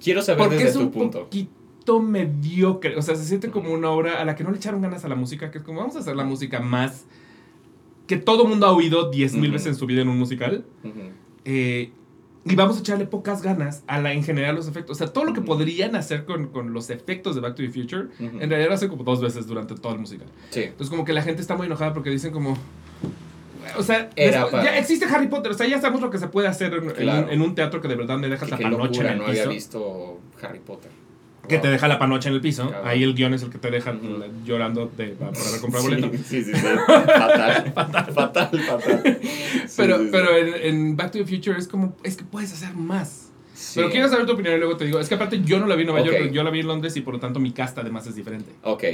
Quiero 0.03 0.23
saber 0.23 0.39
porque 0.39 0.57
desde 0.57 0.69
es 0.69 0.75
tu 0.75 0.81
un 0.83 0.91
punto. 0.91 1.21
poquito 1.25 2.01
mediocre. 2.01 2.97
O 2.97 3.03
sea, 3.03 3.15
se 3.17 3.25
siente 3.25 3.51
como 3.51 3.73
una 3.73 3.91
obra 3.91 4.21
a 4.21 4.25
la 4.25 4.35
que 4.35 4.45
no 4.45 4.51
le 4.51 4.57
echaron 4.57 4.81
ganas 4.83 5.05
a 5.05 5.09
la 5.09 5.15
música, 5.15 5.51
que 5.51 5.59
es 5.59 5.65
como 5.65 5.81
vamos 5.81 5.97
a 5.97 6.01
hacer 6.01 6.17
la 6.17 6.25
música 6.25 6.61
más 6.61 7.07
que 8.07 8.17
todo 8.17 8.45
mundo 8.45 8.67
ha 8.67 8.73
oído 8.73 9.13
10.000 9.13 9.39
Ujú. 9.45 9.53
veces 9.53 9.67
en 9.69 9.75
su 9.77 9.87
vida 9.87 10.03
en 10.03 10.09
un 10.09 10.19
musical. 10.19 10.65
Eh, 11.45 11.93
y 12.45 12.55
vamos 12.57 12.77
a 12.79 12.81
echarle 12.81 13.05
pocas 13.07 13.43
ganas 13.43 13.83
a 13.87 14.01
la, 14.01 14.13
en 14.13 14.25
general 14.25 14.55
los 14.55 14.67
efectos. 14.67 14.97
O 14.97 14.99
sea, 14.99 15.13
todo 15.13 15.25
lo 15.25 15.33
que 15.35 15.43
podrían 15.43 15.95
hacer 15.97 16.25
con, 16.25 16.47
con 16.49 16.73
los 16.73 16.89
efectos 16.91 17.35
de 17.35 17.41
Back 17.43 17.55
to 17.57 17.63
the 17.63 17.69
Future, 17.71 18.09
en 18.19 18.49
realidad 18.49 18.69
lo 18.69 18.75
hacen 18.75 18.89
como 18.89 19.05
dos 19.05 19.21
veces 19.21 19.47
durante 19.47 19.75
todo 19.75 19.93
el 19.93 19.99
musical. 20.01 20.27
Sí. 20.51 20.63
Entonces 20.63 20.89
como 20.91 21.05
que 21.05 21.13
la 21.13 21.23
gente 21.23 21.43
está 21.43 21.55
muy 21.57 21.67
enojada 21.67 21.93
porque 21.93 22.11
dicen 22.11 22.33
como... 22.33 22.57
O 23.77 23.83
sea, 23.83 24.09
Era 24.17 24.41
después- 24.43 24.51
para- 24.53 24.65
ya 24.65 24.79
existe 24.79 25.05
Harry 25.05 25.29
Potter, 25.29 25.53
o 25.53 25.55
sea, 25.55 25.67
ya 25.67 25.81
sabemos 25.81 26.01
lo 26.01 26.11
que 26.11 26.19
se 26.19 26.29
puede 26.29 26.49
hacer 26.49 26.73
en, 26.75 26.91
Claro. 26.91 27.27
un, 27.27 27.31
en 27.31 27.43
un 27.43 27.55
teatro 27.55 27.81
que 27.81 27.89
de 27.89 27.95
verdad 27.95 28.17
me 28.19 28.29
deja 28.29 28.47
la 28.47 28.57
en 28.57 28.63
el 28.67 29.19
no 29.19 29.27
había 29.27 29.47
visto 29.47 30.19
Harry 30.43 30.61
Potter. 30.61 30.91
Que 31.51 31.57
Wow. 31.57 31.63
te 31.63 31.69
deja 31.71 31.89
la 31.89 31.99
panocha 31.99 32.29
en 32.31 32.37
el 32.37 32.41
piso. 32.41 32.73
Ahí 32.85 33.03
el 33.03 33.15
guion 33.15 33.35
es 33.35 33.43
el 33.43 33.51
que 33.51 33.59
te 33.59 33.71
deja 33.71 33.95
llorando 34.45 34.91
de, 34.97 35.09
por 35.09 35.29
haber 35.29 35.61
comprado 35.61 35.87
Sí, 35.89 35.95
boleto. 35.95 36.11
Sí, 36.27 36.43
sí, 36.45 36.53
sí. 36.53 36.53
Fatal. 36.87 37.73
fatal, 37.75 38.13
fatal, 38.15 38.61
fatal. 38.61 39.03
Sí, 39.23 39.75
Pero, 39.77 39.99
sí, 39.99 40.05
sí. 40.05 40.09
pero 40.13 40.37
en, 40.37 40.55
en 40.63 40.97
Back 40.97 41.13
to 41.13 41.19
the 41.19 41.27
Future 41.27 41.59
es 41.59 41.69
como, 41.69 41.97
es 42.03 42.17
que 42.17 42.25
puedes 42.25 42.53
hacer 42.53 42.75
más. 42.75 43.31
Sí. 43.55 43.73
Pero 43.77 43.91
quiero 43.91 44.09
saber 44.09 44.25
tu 44.27 44.33
opinión 44.33 44.55
y 44.55 44.59
luego 44.59 44.77
te 44.79 44.87
digo. 44.87 44.99
Es 45.01 45.09
que 45.09 45.17
aparte 45.17 45.43
yo 45.45 45.61
no 45.61 45.67
la 45.67 45.75
vi 45.77 45.83
en 45.83 45.89
Nueva 45.89 46.01
Ok. 46.01 46.13
York, 46.15 46.31
yo 46.33 46.43
la 46.43 46.51
vi 46.51 46.61
en 46.61 46.67
Londres 46.69 46.97
y 46.97 47.03
por 47.03 47.13
lo 47.15 47.21
tanto 47.21 47.41
mi 47.41 47.53
cast 47.53 47.77
además 47.79 48.07
es 48.07 48.15
diferente. 48.15 48.51
Ok, 48.63 48.85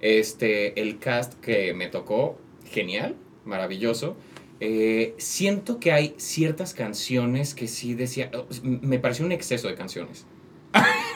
este, 0.00 0.80
el 0.80 0.98
cast 0.98 1.34
que 1.40 1.72
me 1.74 1.86
tocó, 1.88 2.38
genial, 2.70 3.16
maravilloso. 3.44 4.16
Eh, 4.60 5.14
siento 5.16 5.80
que 5.80 5.92
hay 5.92 6.14
ciertas 6.18 6.74
canciones 6.74 7.54
que 7.54 7.66
sí 7.66 7.94
decía, 7.94 8.30
me 8.62 8.98
pareció 8.98 9.24
un 9.24 9.32
exceso 9.32 9.68
de 9.68 9.74
canciones. 9.74 10.26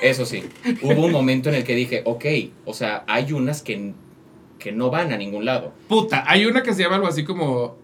Eso 0.03 0.27
sí, 0.27 0.43
hubo 0.83 1.07
un 1.07 1.13
momento 1.13 1.49
en 1.49 1.55
el 1.55 1.65
que 1.65 1.75
dije, 1.75 2.03
ok, 2.05 2.25
o 2.67 2.75
sea, 2.75 3.05
hay 3.07 3.33
unas 3.33 3.63
que, 3.63 3.93
que 4.59 4.73
no 4.73 4.91
van 4.91 5.13
a 5.13 5.17
ningún 5.17 5.45
lado. 5.45 5.73
Puta, 5.89 6.25
hay 6.31 6.45
una 6.47 6.63
que 6.63 6.75
se 6.75 6.83
llama 6.83 6.97
algo 6.97 7.07
así 7.09 7.25
como 7.25 7.77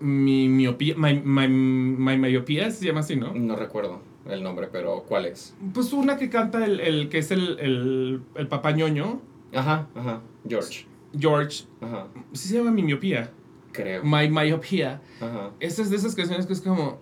mi 0.00 0.48
miopía, 0.48 0.94
my, 0.96 1.20
my, 1.24 1.46
my 1.48 2.16
myopía, 2.18 2.70
se 2.70 2.84
llama 2.86 3.00
así, 3.00 3.16
¿no? 3.16 3.32
No 3.34 3.54
recuerdo 3.56 4.00
el 4.28 4.42
nombre, 4.42 4.68
pero 4.72 5.04
¿cuál 5.06 5.26
es? 5.26 5.54
Pues 5.72 5.92
una 5.92 6.16
que 6.16 6.28
canta 6.30 6.64
el, 6.64 6.80
el 6.80 7.08
que 7.08 7.18
es 7.18 7.30
el, 7.30 7.58
el, 7.60 8.22
el 8.34 8.48
papá 8.48 8.72
ñoño, 8.72 9.20
Ajá, 9.54 9.86
ajá, 9.94 10.20
George. 10.48 10.86
George, 11.16 11.64
Ajá, 11.80 12.08
sí 12.32 12.48
se 12.48 12.56
llama 12.56 12.72
mi 12.72 12.82
miopía, 12.82 13.30
creo. 13.70 14.02
my 14.02 14.28
myopía. 14.28 15.00
Ajá. 15.20 15.52
Esa 15.60 15.82
es 15.82 15.90
de 15.90 15.96
esas 15.96 16.16
canciones 16.16 16.46
que 16.46 16.54
es 16.54 16.60
como, 16.60 16.98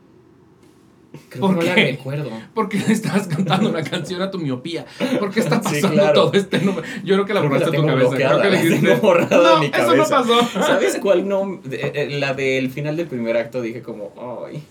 Creo 1.28 1.40
¿Por 1.42 1.59
que 1.59 1.61
no 1.61 1.66
la 1.66 1.75
recuerdo. 1.75 2.31
¿por 2.54 2.69
qué 2.71 2.78
le 2.78 2.92
estás 2.92 3.26
cantando 3.26 3.69
una 3.69 3.83
canción 3.83 4.23
a 4.23 4.31
tu 4.31 4.38
miopía? 4.38 4.87
¿Por 5.19 5.31
qué 5.31 5.40
está 5.40 5.57
Sí, 5.62 5.75
pasando 5.75 5.90
claro. 6.02 6.14
todo 6.23 6.33
este 6.33 6.59
número? 6.61 6.87
Yo 7.04 7.14
creo 7.16 7.25
que 7.26 7.35
la 7.35 7.40
borraste 7.42 7.71
la 7.71 7.76
en 7.76 7.83
tu 7.83 7.87
cabeza. 7.88 8.16
Creo 8.16 8.40
que 8.42 8.50
le 8.50 8.57
la 8.57 8.62
dijiste, 8.62 8.95
borrada 8.97 9.37
no, 9.37 9.54
de 9.54 9.61
mi 9.61 9.66
eso 9.66 9.97
no 9.97 10.04
cabeza". 10.04 10.23
pasó. 10.23 10.61
¿Sabes 10.66 10.99
cuál 11.02 11.28
no? 11.28 11.61
Eh, 11.71 11.92
eh, 11.95 12.09
La 12.19 12.33
del 12.35 12.71
final 12.71 12.97
del 12.97 13.07
primer 13.09 13.37
acto 13.37 13.61
dije 13.61 13.83
como, 13.83 14.12
ay. 14.49 14.62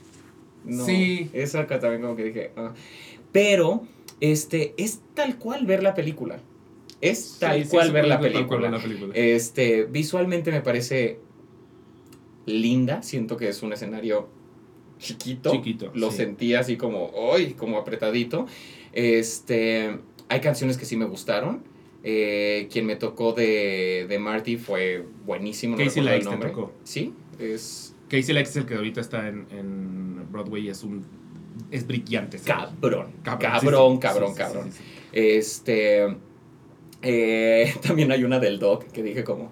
No. 0.65 0.85
Sí. 0.85 1.29
Esa 1.33 1.61
acá 1.61 1.79
también 1.79 2.01
como 2.01 2.15
que 2.15 2.23
dije, 2.23 2.51
ah. 2.57 2.73
Pero, 3.31 3.83
este, 4.19 4.73
es 4.77 4.99
tal 5.13 5.37
cual 5.37 5.65
ver 5.65 5.83
la 5.83 5.93
película. 5.93 6.39
Es 7.01 7.37
tal 7.39 7.57
Sí, 7.59 7.63
sí, 7.65 7.69
cual 7.69 7.87
sí, 7.87 7.93
ver 7.93 8.07
la 8.07 8.19
cual 8.19 8.31
película. 8.31 8.59
ver 8.61 8.71
la 8.71 8.79
película. 8.79 9.13
Este, 9.15 9.83
visualmente 9.85 10.51
me 10.51 10.61
parece 10.61 11.19
linda. 12.45 13.01
Siento 13.03 13.37
que 13.37 13.47
es 13.49 13.61
un 13.63 13.73
escenario 13.73 14.27
chiquito. 15.01 15.51
Chiquito, 15.51 15.91
Lo 15.95 16.11
sí. 16.11 16.17
sentí 16.17 16.53
así 16.53 16.77
como, 16.77 17.11
¡ay! 17.33 17.53
Como 17.53 17.77
apretadito. 17.77 18.45
Este, 18.93 19.97
hay 20.29 20.39
canciones 20.41 20.77
que 20.77 20.85
sí 20.85 20.95
me 20.95 21.05
gustaron. 21.05 21.63
Eh, 22.03 22.67
quien 22.71 22.85
me 22.85 22.95
tocó 22.95 23.33
de, 23.33 24.05
de 24.09 24.19
Marty 24.19 24.57
fue 24.57 25.05
buenísimo. 25.25 25.75
No 25.77 25.83
Casey 25.83 25.99
el 25.99 26.05
Likes 26.05 26.23
te 26.25 26.29
nombre. 26.31 26.49
tocó. 26.49 26.71
Sí, 26.83 27.13
es 27.39 27.95
Casey 28.09 28.33
Lex 28.33 28.49
es 28.51 28.55
el 28.57 28.65
que 28.65 28.75
ahorita 28.75 29.01
está 29.01 29.27
en, 29.27 29.45
en 29.51 30.31
Broadway 30.31 30.65
y 30.65 30.69
es 30.69 30.83
un... 30.83 31.05
es 31.69 31.85
brillante. 31.87 32.37
¿sabes? 32.39 32.69
cabrón. 32.79 33.11
Cabrón, 33.23 33.51
cabrón, 33.51 33.93
sí, 33.93 33.99
cabrón, 33.99 34.31
sí, 34.31 34.37
cabrón. 34.37 34.69
Este. 35.11 36.17
eh, 37.01 37.73
también 37.81 38.11
hay 38.11 38.23
una 38.23 38.39
del 38.39 38.59
Doc 38.59 38.85
que 38.91 39.03
dije 39.03 39.23
como. 39.23 39.51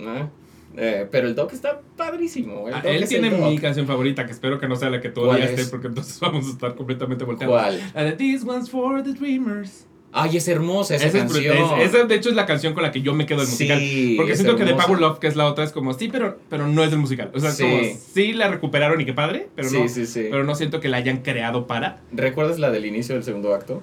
"Ah, 0.00 0.28
Eh, 0.76 1.06
pero 1.10 1.28
el 1.28 1.34
Doc 1.34 1.52
está 1.52 1.80
padrísimo. 1.96 2.68
El 2.68 2.74
Ah, 2.74 2.80
Doc 2.82 2.92
él 2.92 3.08
tiene 3.08 3.30
mi 3.30 3.58
canción 3.58 3.86
favorita, 3.86 4.26
que 4.26 4.32
espero 4.32 4.58
que 4.58 4.66
no 4.68 4.74
sea 4.76 4.90
la 4.90 5.00
que 5.00 5.08
tú 5.08 5.22
¿Cuál 5.22 5.36
odiaste, 5.42 5.66
porque 5.66 5.86
entonces 5.86 6.18
vamos 6.20 6.46
a 6.46 6.50
estar 6.50 6.74
completamente 6.74 7.24
volteados. 7.24 7.54
¿Cuál? 7.54 7.80
La 7.94 8.04
de 8.04 8.12
This 8.12 8.44
one's 8.44 8.68
for 8.70 9.02
the 9.02 9.12
dreamers. 9.12 9.86
Ay, 10.16 10.36
es 10.36 10.46
hermosa 10.46 10.94
esa, 10.94 11.06
Esa, 11.06 11.18
canción. 11.18 11.56
es- 11.80 11.92
esa, 11.92 12.04
de 12.04 12.14
hecho, 12.14 12.28
es 12.28 12.36
la 12.36 12.46
canción 12.46 12.72
con 12.72 12.84
la 12.84 12.92
que 12.92 13.02
yo 13.02 13.14
me 13.14 13.26
quedo 13.26 13.40
del 13.40 13.48
musical. 13.48 13.78
Sí, 13.80 14.14
Porque 14.16 14.32
es 14.32 14.38
siento 14.38 14.56
que 14.56 14.62
The 14.62 14.70
hermosa. 14.70 14.86
Power 14.86 15.00
Love, 15.00 15.18
que 15.18 15.26
es 15.26 15.34
la 15.34 15.46
otra, 15.46 15.64
es 15.64 15.72
como, 15.72 15.92
sí, 15.92 16.08
pero, 16.10 16.38
pero 16.48 16.68
no 16.68 16.84
es 16.84 16.90
del 16.90 17.00
musical. 17.00 17.32
O 17.34 17.40
sea, 17.40 17.50
Sí. 17.50 17.64
como, 17.64 17.78
sí 18.12 18.32
la 18.32 18.46
recuperaron 18.48 19.00
y 19.00 19.04
qué 19.04 19.12
padre, 19.12 19.48
pero, 19.56 19.68
sí, 19.68 19.78
no, 19.80 19.88
sí, 19.88 20.06
sí. 20.06 20.28
pero 20.30 20.44
no 20.44 20.54
siento 20.54 20.78
que 20.78 20.88
la 20.88 20.98
hayan 20.98 21.18
creado 21.22 21.66
para. 21.66 22.00
¿Recuerdas 22.12 22.60
la 22.60 22.70
del 22.70 22.86
inicio 22.86 23.16
del 23.16 23.24
segundo 23.24 23.54
acto? 23.54 23.82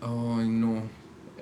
Ay, 0.00 0.48
no. 0.48 0.82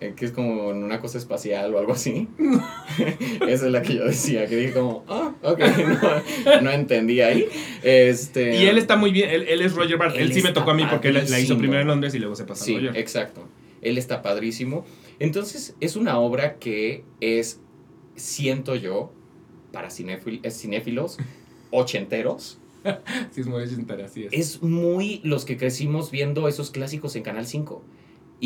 Eh, 0.05 0.15
que 0.17 0.25
es 0.27 0.33
como 0.33 0.71
en 0.71 0.83
una 0.85 1.01
cosa 1.01 1.19
espacial 1.19 1.75
o 1.75 1.79
algo 1.79 1.93
así. 1.93 2.29
Esa 3.49 3.67
es 3.67 3.73
la 3.73 3.83
que 3.83 3.95
yo 3.97 4.05
decía, 4.05 4.47
que 4.47 4.57
dije 4.57 4.73
como, 4.73 5.05
ah, 5.09 5.33
ok, 5.43 5.61
no, 6.47 6.61
no 6.63 6.71
entendí 6.71 7.21
ahí. 7.21 7.47
Este, 7.83 8.57
Y 8.57 8.67
él 8.67 8.79
está 8.79 8.97
muy 8.97 9.11
bien, 9.13 9.31
él, 9.31 9.43
él 9.49 9.61
es 9.63 9.75
Roger 9.75 9.97
Bart. 9.97 10.15
Él, 10.17 10.23
Él 10.25 10.33
sí 10.35 10.43
me 10.43 10.53
tocó 10.53 10.73
a 10.73 10.75
mí 10.75 10.85
porque 10.91 11.09
él 11.09 11.25
la 11.29 11.41
hizo 11.41 11.57
primero 11.59 11.81
en 11.83 11.89
Londres 11.89 12.15
y 12.15 12.19
luego 12.19 12.35
se 12.37 12.45
pasó 12.45 12.65
Sí, 12.65 12.73
a 12.73 12.75
Nueva 12.75 12.87
York. 12.89 12.99
exacto. 12.99 13.49
Él 13.83 13.99
está 13.99 14.23
padrísimo. 14.23 14.85
Entonces, 15.19 15.77
es 15.81 15.95
una 15.97 16.19
obra 16.19 16.57
que 16.59 17.05
es, 17.21 17.61
siento 18.17 18.75
yo, 18.75 19.13
para 19.73 19.89
cinéfil- 19.89 20.49
cinéfilos 20.51 21.19
ochenteros. 21.71 22.59
Sí, 23.31 23.41
es 23.41 23.47
muy 23.47 23.63
ochentera, 23.63 24.05
así 24.07 24.25
es. 24.25 24.33
Es 24.33 24.63
muy 24.63 25.21
los 25.25 25.45
que 25.47 25.57
crecimos 25.57 26.11
viendo 26.11 26.49
esos 26.49 26.71
clásicos 26.71 27.17
en 27.17 27.23
Canal 27.23 27.47
5. 27.47 27.83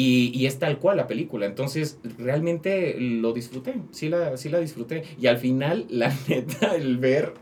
Y, 0.00 0.46
es 0.46 0.60
tal 0.60 0.78
cual 0.78 0.96
la 0.96 1.08
película. 1.08 1.44
Entonces, 1.44 1.98
realmente 2.18 2.94
lo 3.00 3.32
disfruté. 3.32 3.74
Sí 3.90 4.08
la, 4.08 4.36
sí 4.36 4.48
la 4.48 4.60
disfruté. 4.60 5.02
Y 5.20 5.26
al 5.26 5.38
final, 5.38 5.86
la 5.90 6.14
neta, 6.28 6.76
el 6.76 6.98
ver, 6.98 7.34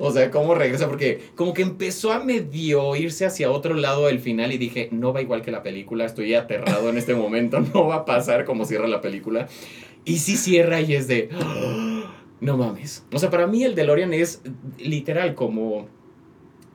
o 0.00 0.10
sea, 0.10 0.28
cómo 0.32 0.56
regresa, 0.56 0.88
porque 0.88 1.20
como 1.36 1.54
que 1.54 1.62
empezó 1.62 2.10
a 2.10 2.24
medio 2.24 2.96
irse 2.96 3.26
hacia 3.26 3.52
otro 3.52 3.74
lado 3.74 4.08
el 4.08 4.18
final 4.18 4.50
y 4.50 4.58
dije, 4.58 4.88
no 4.90 5.12
va 5.12 5.22
igual 5.22 5.42
que 5.42 5.52
la 5.52 5.62
película. 5.62 6.04
Estoy 6.04 6.34
aterrado 6.34 6.90
en 6.90 6.98
este 6.98 7.14
momento. 7.14 7.60
No 7.72 7.86
va 7.86 7.96
a 7.96 8.04
pasar 8.04 8.44
como 8.44 8.64
cierra 8.64 8.88
la 8.88 9.00
película. 9.00 9.46
Y 10.04 10.18
sí 10.18 10.36
cierra 10.36 10.80
y 10.80 10.94
es 10.94 11.06
de, 11.06 11.28
"Ah, 11.32 12.12
no 12.40 12.56
mames. 12.56 13.04
O 13.12 13.20
sea, 13.20 13.30
para 13.30 13.46
mí 13.46 13.62
el 13.62 13.76
DeLorean 13.76 14.12
es 14.14 14.42
literal 14.78 15.36
como, 15.36 15.86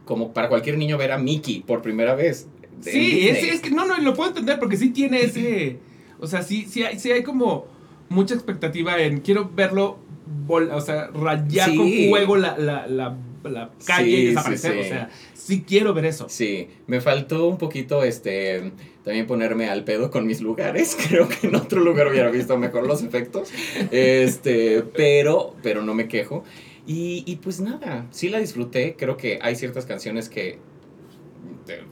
como 0.05 0.31
para 0.31 0.47
cualquier 0.47 0.77
niño 0.77 0.97
ver 0.97 1.11
a 1.11 1.17
Mickey 1.17 1.61
por 1.61 1.81
primera 1.81 2.15
vez. 2.15 2.47
Sí, 2.81 3.27
es, 3.27 3.43
es 3.43 3.61
que 3.61 3.71
no, 3.71 3.85
no, 3.85 3.97
lo 3.99 4.13
puedo 4.13 4.29
entender 4.29 4.59
porque 4.59 4.77
sí 4.77 4.89
tiene 4.89 5.21
ese. 5.21 5.77
O 6.17 6.27
sea, 6.27 6.43
sí, 6.43 6.65
sí, 6.69 6.81
hay, 6.83 6.97
sí 6.97 7.11
hay 7.11 7.23
como 7.23 7.65
mucha 8.07 8.33
expectativa 8.33 8.97
en. 9.01 9.19
Quiero 9.19 9.51
verlo, 9.53 9.97
vol- 10.47 10.71
o 10.73 10.79
sea, 10.79 11.07
rayar 11.07 11.69
Sí. 11.69 11.75
con 11.75 11.91
fuego 12.09 12.37
la, 12.37 12.57
la, 12.57 12.87
la, 12.87 13.17
la 13.43 13.69
calle 13.85 14.05
Sí, 14.11 14.15
y 14.15 14.25
desaparecer. 14.27 14.77
O 14.79 14.83
sea, 14.83 15.09
sí 15.33 15.65
quiero 15.67 15.93
ver 15.93 16.05
eso. 16.05 16.27
Sí, 16.29 16.69
me 16.87 17.01
faltó 17.01 17.47
un 17.49 17.57
poquito 17.57 18.01
este 18.03 18.71
también 19.03 19.27
ponerme 19.27 19.69
al 19.69 19.83
pedo 19.83 20.09
con 20.09 20.25
mis 20.25 20.39
lugares. 20.41 20.97
Creo 21.09 21.27
que 21.27 21.47
en 21.47 21.55
otro 21.55 21.81
lugar 21.81 22.07
hubiera 22.07 22.31
visto 22.31 22.57
mejor 22.57 22.87
los 22.87 23.03
efectos. 23.03 23.49
Este, 23.91 24.83
pero, 24.95 25.53
pero 25.61 25.81
no 25.83 25.93
me 25.93 26.07
quejo. 26.07 26.43
Y, 26.87 27.23
y 27.27 27.35
pues 27.37 27.59
nada, 27.59 28.05
sí 28.11 28.29
la 28.29 28.39
disfruté. 28.39 28.95
Creo 28.97 29.17
que 29.17 29.37
hay 29.41 29.55
ciertas 29.57 29.85
canciones 29.85 30.29
que 30.29 30.59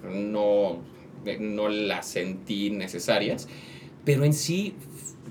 no, 0.04 0.80
no 1.40 1.70
las 1.70 2.08
sentí 2.08 2.70
necesarias. 2.70 3.48
Pero 4.06 4.26
en 4.26 4.34
sí, 4.34 4.74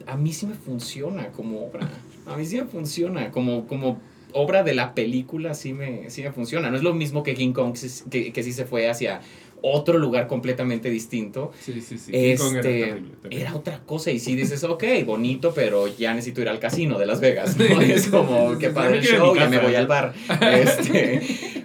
a 0.07 0.17
mí 0.17 0.33
sí 0.33 0.47
me 0.47 0.55
funciona 0.55 1.29
como 1.29 1.67
obra. 1.67 1.89
A 2.27 2.37
mí 2.37 2.47
sí 2.47 2.57
me 2.57 2.65
funciona 2.65 3.31
como, 3.31 3.67
como 3.67 4.01
obra 4.33 4.63
de 4.63 4.75
la 4.75 4.95
película, 4.95 5.55
sí 5.55 5.73
me, 5.73 6.11
sí 6.11 6.23
me 6.23 6.33
funciona. 6.33 6.71
No 6.71 6.77
es 6.77 6.83
lo 6.83 6.95
mismo 6.95 7.23
que 7.23 7.35
King 7.35 7.53
Kong, 7.53 7.77
que, 8.11 8.33
que 8.33 8.43
sí 8.43 8.53
se 8.53 8.65
fue 8.65 8.89
hacia 8.89 9.21
otro 9.63 9.99
lugar 9.99 10.27
completamente 10.27 10.91
distinto. 10.91 11.53
Sí, 11.61 11.81
sí, 11.81 11.99
sí. 11.99 12.13
King 12.13 12.37
Kong 12.37 12.57
Este, 12.57 12.79
era 12.79 12.87
terrible, 12.87 13.17
terrible. 13.23 13.41
era 13.41 13.55
otra 13.55 13.81
cosa 13.81 14.11
y 14.11 14.19
sí 14.19 14.35
dices, 14.35 14.65
ok, 14.65 14.85
bonito, 15.07 15.53
pero 15.55 15.87
ya 15.87 16.13
necesito 16.15 16.41
ir 16.43 16.49
al 16.49 16.59
casino 16.59 16.99
de 16.99 17.07
Las 17.07 17.21
Vegas, 17.21 17.57
¿no? 17.57 17.65
Es 17.81 18.09
como, 18.09 18.59
padre 18.75 19.03
sí, 19.03 19.09
el 19.09 19.17
show, 19.19 19.37
ya 19.37 19.49
me 19.49 19.59
voy 19.59 19.75
al 19.75 19.87
bar. 19.87 20.15
Este, 20.53 21.23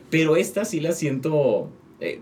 pero 0.09 0.37
esta 0.37 0.63
sí 0.65 0.79
la 0.79 0.91
siento, 0.91 1.69
eh, 1.99 2.21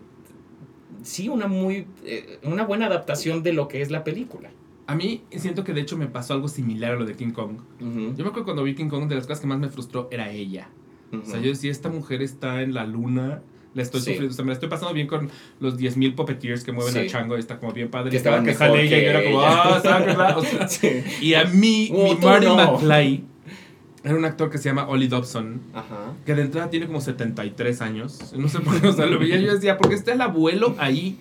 sí, 1.06 1.30
una 1.30 1.48
muy, 1.48 1.88
eh, 2.06 2.40
una 2.44 2.64
buena 2.66 2.88
adaptación 2.88 3.44
de 3.44 3.54
lo 3.54 3.68
que 3.68 3.82
es 3.82 3.92
la 3.92 4.04
película. 4.04 4.50
A 4.88 4.96
mí 4.96 5.24
siento 5.32 5.64
que 5.64 5.74
de 5.74 5.82
hecho 5.82 5.98
me 5.98 6.08
pasó 6.08 6.34
algo 6.34 6.48
similar 6.48 6.92
a 6.92 6.96
lo 6.96 7.06
de 7.06 7.16
King 7.16 7.32
Kong. 7.32 7.58
Ujú, 7.82 8.16
Yo 8.16 8.24
me 8.24 8.30
acuerdo 8.30 8.44
cuando 8.44 8.64
vi 8.64 8.76
King 8.76 8.90
Kong, 8.90 9.08
de 9.08 9.16
las 9.16 9.26
cosas 9.26 9.40
que 9.42 9.48
más 9.48 9.58
me 9.60 9.70
frustró 9.70 10.08
era 10.12 10.30
ella. 10.32 10.70
ujú. 11.12 11.22
O 11.22 11.26
sea, 11.26 11.40
yo 11.40 11.50
decía, 11.50 11.72
esta 11.72 11.90
mujer 11.90 12.22
está 12.22 12.62
en 12.62 12.74
la 12.74 12.86
luna, 12.86 13.42
la 13.74 13.82
estoy 13.82 14.00
Sí. 14.02 14.06
sufriendo, 14.12 14.32
o 14.32 14.36
sea, 14.36 14.44
me 14.46 14.50
la 14.50 14.54
estoy 14.56 14.70
pasando 14.70 14.94
bien 14.94 15.08
con 15.08 15.30
los 15.60 15.78
10.000 15.78 16.14
puppeteers 16.16 16.64
que 16.64 16.72
mueven 16.72 16.94
Sí. 16.94 17.00
al 17.00 17.08
chango, 17.08 17.36
y 17.36 17.40
está 17.40 17.60
como 17.60 17.72
bien 17.74 17.90
padre. 17.90 18.10
Que 18.12 18.18
estaban 18.18 18.44
que 18.46 18.54
sale 18.54 18.82
ella 18.84 18.98
y 18.98 19.04
yo 19.04 19.10
era 19.10 19.24
como, 19.24 19.42
ah, 19.42 19.80
sáquenla", 19.84 20.38
o 20.38 20.42
sea, 20.44 20.68
Sí. 20.68 20.90
Y 21.22 21.34
a 21.34 21.46
mí, 21.46 21.90
Oh, 21.94 22.14
mi 22.16 22.20
Marty 22.26 22.46
no. 22.46 22.56
McFly 22.56 23.24
era 24.06 24.16
un 24.16 24.26
actor 24.26 24.50
que 24.50 24.58
se 24.58 24.70
llama 24.70 24.88
Ollie 24.88 25.08
Dobson, 25.08 25.62
Ajá. 25.74 26.14
que 26.26 26.36
de 26.36 26.44
entrada 26.44 26.70
tiene 26.70 26.88
como 26.88 27.02
73 27.02 27.82
años. 27.82 28.34
No 28.38 28.48
sé 28.48 28.60
por 28.60 28.80
qué, 28.80 28.88
o 28.88 28.94
sea, 28.94 29.06
lo 29.08 29.20
veía 29.20 29.38
yo 29.40 29.54
decía, 29.54 29.78
porque 29.78 29.96
está 29.96 30.14
el 30.14 30.22
abuelo 30.22 30.76
ahí 30.78 31.18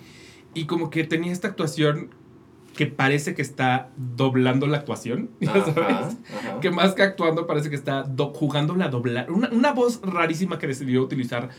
y 0.53 0.65
como 0.65 0.89
que 0.89 1.03
tenía 1.03 1.31
esta 1.33 1.47
actuación 1.49 2.09
que 2.77 2.85
parece 2.87 3.33
que 3.35 3.41
está 3.41 3.89
doblando 3.97 4.67
la 4.67 4.77
actuación, 4.77 5.29
ya 5.39 5.51
Ajá, 5.51 5.73
sabes. 5.73 6.17
ajá. 6.37 6.59
Que 6.61 6.71
más 6.71 6.93
que 6.93 7.03
actuando 7.03 7.47
parece 7.47 7.69
que 7.69 7.75
está 7.75 8.03
do- 8.03 8.33
jugando 8.33 8.75
la 8.75 8.89
doblar. 8.89 9.31
Una, 9.31 9.49
una 9.49 9.71
voz 9.73 10.01
rarísima 10.03 10.59
que 10.59 10.67
decidió 10.67 11.01
utilizar 11.01 11.49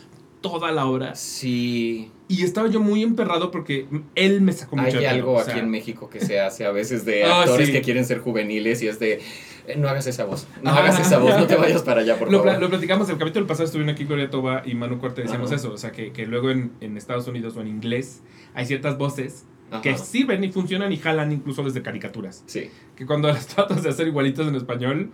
toda 0.43 0.71
la 0.71 0.87
obra. 0.87 1.15
Sí, 1.17 2.11
Y 2.29 2.45
estaba 2.45 2.69
yo 2.69 2.79
muy 2.81 3.03
emperrado 3.03 3.51
porque 3.51 3.89
él 4.15 4.43
me 4.43 4.53
sacó 4.53 4.77
mucho 4.77 4.99
hay 4.99 5.07
algo 5.07 5.33
o 5.33 5.41
aquí 5.41 5.59
en 5.59 5.71
México 5.71 6.09
que 6.11 6.21
se 6.21 6.39
hace 6.39 6.65
a 6.67 6.71
veces 6.71 7.05
de 7.05 7.25
Ah, 7.25 7.41
actores 7.43 7.69
sí. 7.69 7.73
que 7.73 7.81
quieren 7.81 8.05
ser 8.05 8.19
juveniles 8.19 8.83
y 8.83 8.89
es 8.89 8.99
de, 9.01 9.21
eh, 9.67 9.77
no 9.77 9.89
hagas 9.89 10.07
esa 10.07 10.25
voz, 10.25 10.47
no 10.63 10.71
Ah. 10.71 10.79
hagas 10.79 11.01
esa 11.01 11.19
voz, 11.19 11.37
no 11.39 11.47
te 11.47 11.57
vayas 11.57 11.83
para 11.83 12.01
allá, 12.01 12.19
por 12.19 12.31
Lo, 12.31 12.43
favor. 12.45 12.61
lo 12.61 12.69
platicamos, 12.69 13.09
el 13.11 13.19
capítulo 13.19 13.47
pasado 13.47 13.65
estuvieron 13.65 13.93
aquí 13.95 14.05
Gloria 14.05 14.31
Toba 14.31 14.63
y 14.65 14.75
Manu 14.75 14.99
Corte, 14.99 15.23
decíamos 15.23 15.49
Ajá. 15.51 15.57
eso, 15.57 15.73
o 15.73 15.79
sea, 15.79 15.93
que, 15.93 16.13
que 16.13 16.27
luego 16.27 16.51
en, 16.51 16.73
en 16.81 16.97
Estados 16.97 17.27
Unidos 17.29 17.57
o 17.57 17.61
en 17.61 17.69
inglés 17.69 18.23
hay 18.55 18.67
ciertas 18.67 18.97
voces 18.99 19.45
que 19.83 19.91
Ajá. 19.91 19.99
sirven 19.99 20.45
y 20.45 20.53
funcionan 20.53 20.93
y 20.93 20.97
jalan 20.97 21.33
incluso 21.33 21.63
desde 21.65 21.83
caricaturas. 21.83 22.45
Sí. 22.47 22.71
Que 22.95 23.05
cuando 23.05 23.29
las 23.33 23.47
tratas 23.49 23.83
de 23.83 23.89
hacer 23.89 24.07
igualitos 24.07 24.47
en 24.47 24.55
español, 24.55 25.11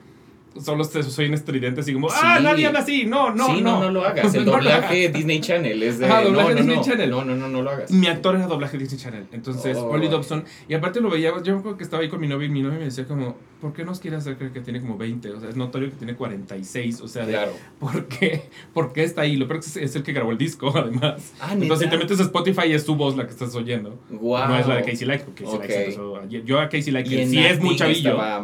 solo 0.60 0.84
soy 0.84 1.32
estridentes 1.32 1.86
y 1.88 1.92
como, 1.92 2.08
Sí. 2.10 2.16
¡ah, 2.22 2.40
nadie 2.42 2.66
habla 2.66 2.80
así! 2.80 3.04
No, 3.06 3.34
no, 3.34 3.46
sí, 3.46 3.60
no, 3.62 3.80
no, 3.80 3.90
lo 3.90 4.04
hagas. 4.04 4.34
El 4.34 4.44
doblaje 4.44 5.08
Disney 5.10 5.40
Channel 5.40 5.82
es 5.82 5.98
de. 5.98 6.06
Ajá, 6.06 6.22
doblaje 6.22 6.50
no, 6.50 6.56
Disney 6.56 6.76
no, 6.76 6.82
Channel. 6.82 7.10
No, 7.10 7.24
no, 7.24 7.36
no, 7.36 7.48
no 7.48 7.62
lo 7.62 7.70
hagas. 7.70 7.90
Mi 7.90 8.06
actor 8.06 8.34
era 8.36 8.46
doblaje 8.46 8.76
Disney 8.78 9.00
Channel. 9.00 9.26
Entonces, 9.32 9.76
Oh. 9.78 9.86
Ollie 9.90 10.08
Dobson. 10.08 10.44
Y 10.68 10.74
aparte 10.74 11.00
lo 11.00 11.10
veía, 11.10 11.32
yo 11.42 11.54
me 11.54 11.60
acuerdo 11.60 11.78
que 11.78 11.84
estaba 11.84 12.02
ahí 12.02 12.08
con 12.08 12.20
mi 12.20 12.28
novia 12.28 12.46
y 12.46 12.50
mi 12.50 12.62
novia 12.62 12.78
me 12.78 12.84
decía 12.84 13.06
como, 13.06 13.36
¿por 13.60 13.72
qué 13.72 13.84
nos 13.84 14.00
quiere 14.00 14.16
hacer 14.16 14.36
creer 14.36 14.52
que 14.52 14.60
tiene 14.60 14.80
como 14.80 14.96
20? 14.98 15.30
O 15.30 15.40
sea, 15.40 15.48
es 15.48 15.56
notorio 15.56 15.88
que 15.90 15.96
tiene 15.96 16.14
46. 16.14 17.00
O 17.00 17.08
sea, 17.08 17.24
Claro. 17.26 17.52
¿por 17.78 18.06
qué? 18.06 18.48
¿Por 18.74 18.92
qué 18.92 19.04
está 19.04 19.22
ahí? 19.22 19.36
Lo 19.36 19.46
peor 19.48 19.60
es 19.60 19.72
que 19.72 19.84
es 19.84 19.96
el 19.96 20.02
que 20.02 20.12
grabó 20.12 20.30
el 20.32 20.38
disco, 20.38 20.72
además. 20.76 21.32
Ah, 21.40 21.50
Entonces, 21.52 21.86
si 21.86 21.90
te 21.90 21.98
metes 21.98 22.20
a 22.20 22.24
Spotify, 22.24 22.72
es 22.72 22.82
su 22.84 22.94
voz 22.96 23.16
la 23.16 23.24
que 23.24 23.30
estás 23.30 23.54
oyendo. 23.54 23.98
Guau. 24.10 24.48
No 24.48 24.58
es 24.58 24.66
la 24.66 24.76
de 24.76 24.82
Casey 24.82 25.06
Like, 25.06 25.24
porque 25.24 25.44
Casey 25.44 25.58
Like 25.58 25.72
Ok. 25.72 25.76
se 25.78 25.82
empezó 25.84 26.16
ayer. 26.18 26.44
Yo 26.44 26.60
a 26.60 26.68
Casey 26.68 26.92
Like, 26.92 27.26
sí 27.26 27.38
es 27.38 27.60
muy 27.60 27.76
chavillo. 27.76 28.10
Estaba 28.10 28.42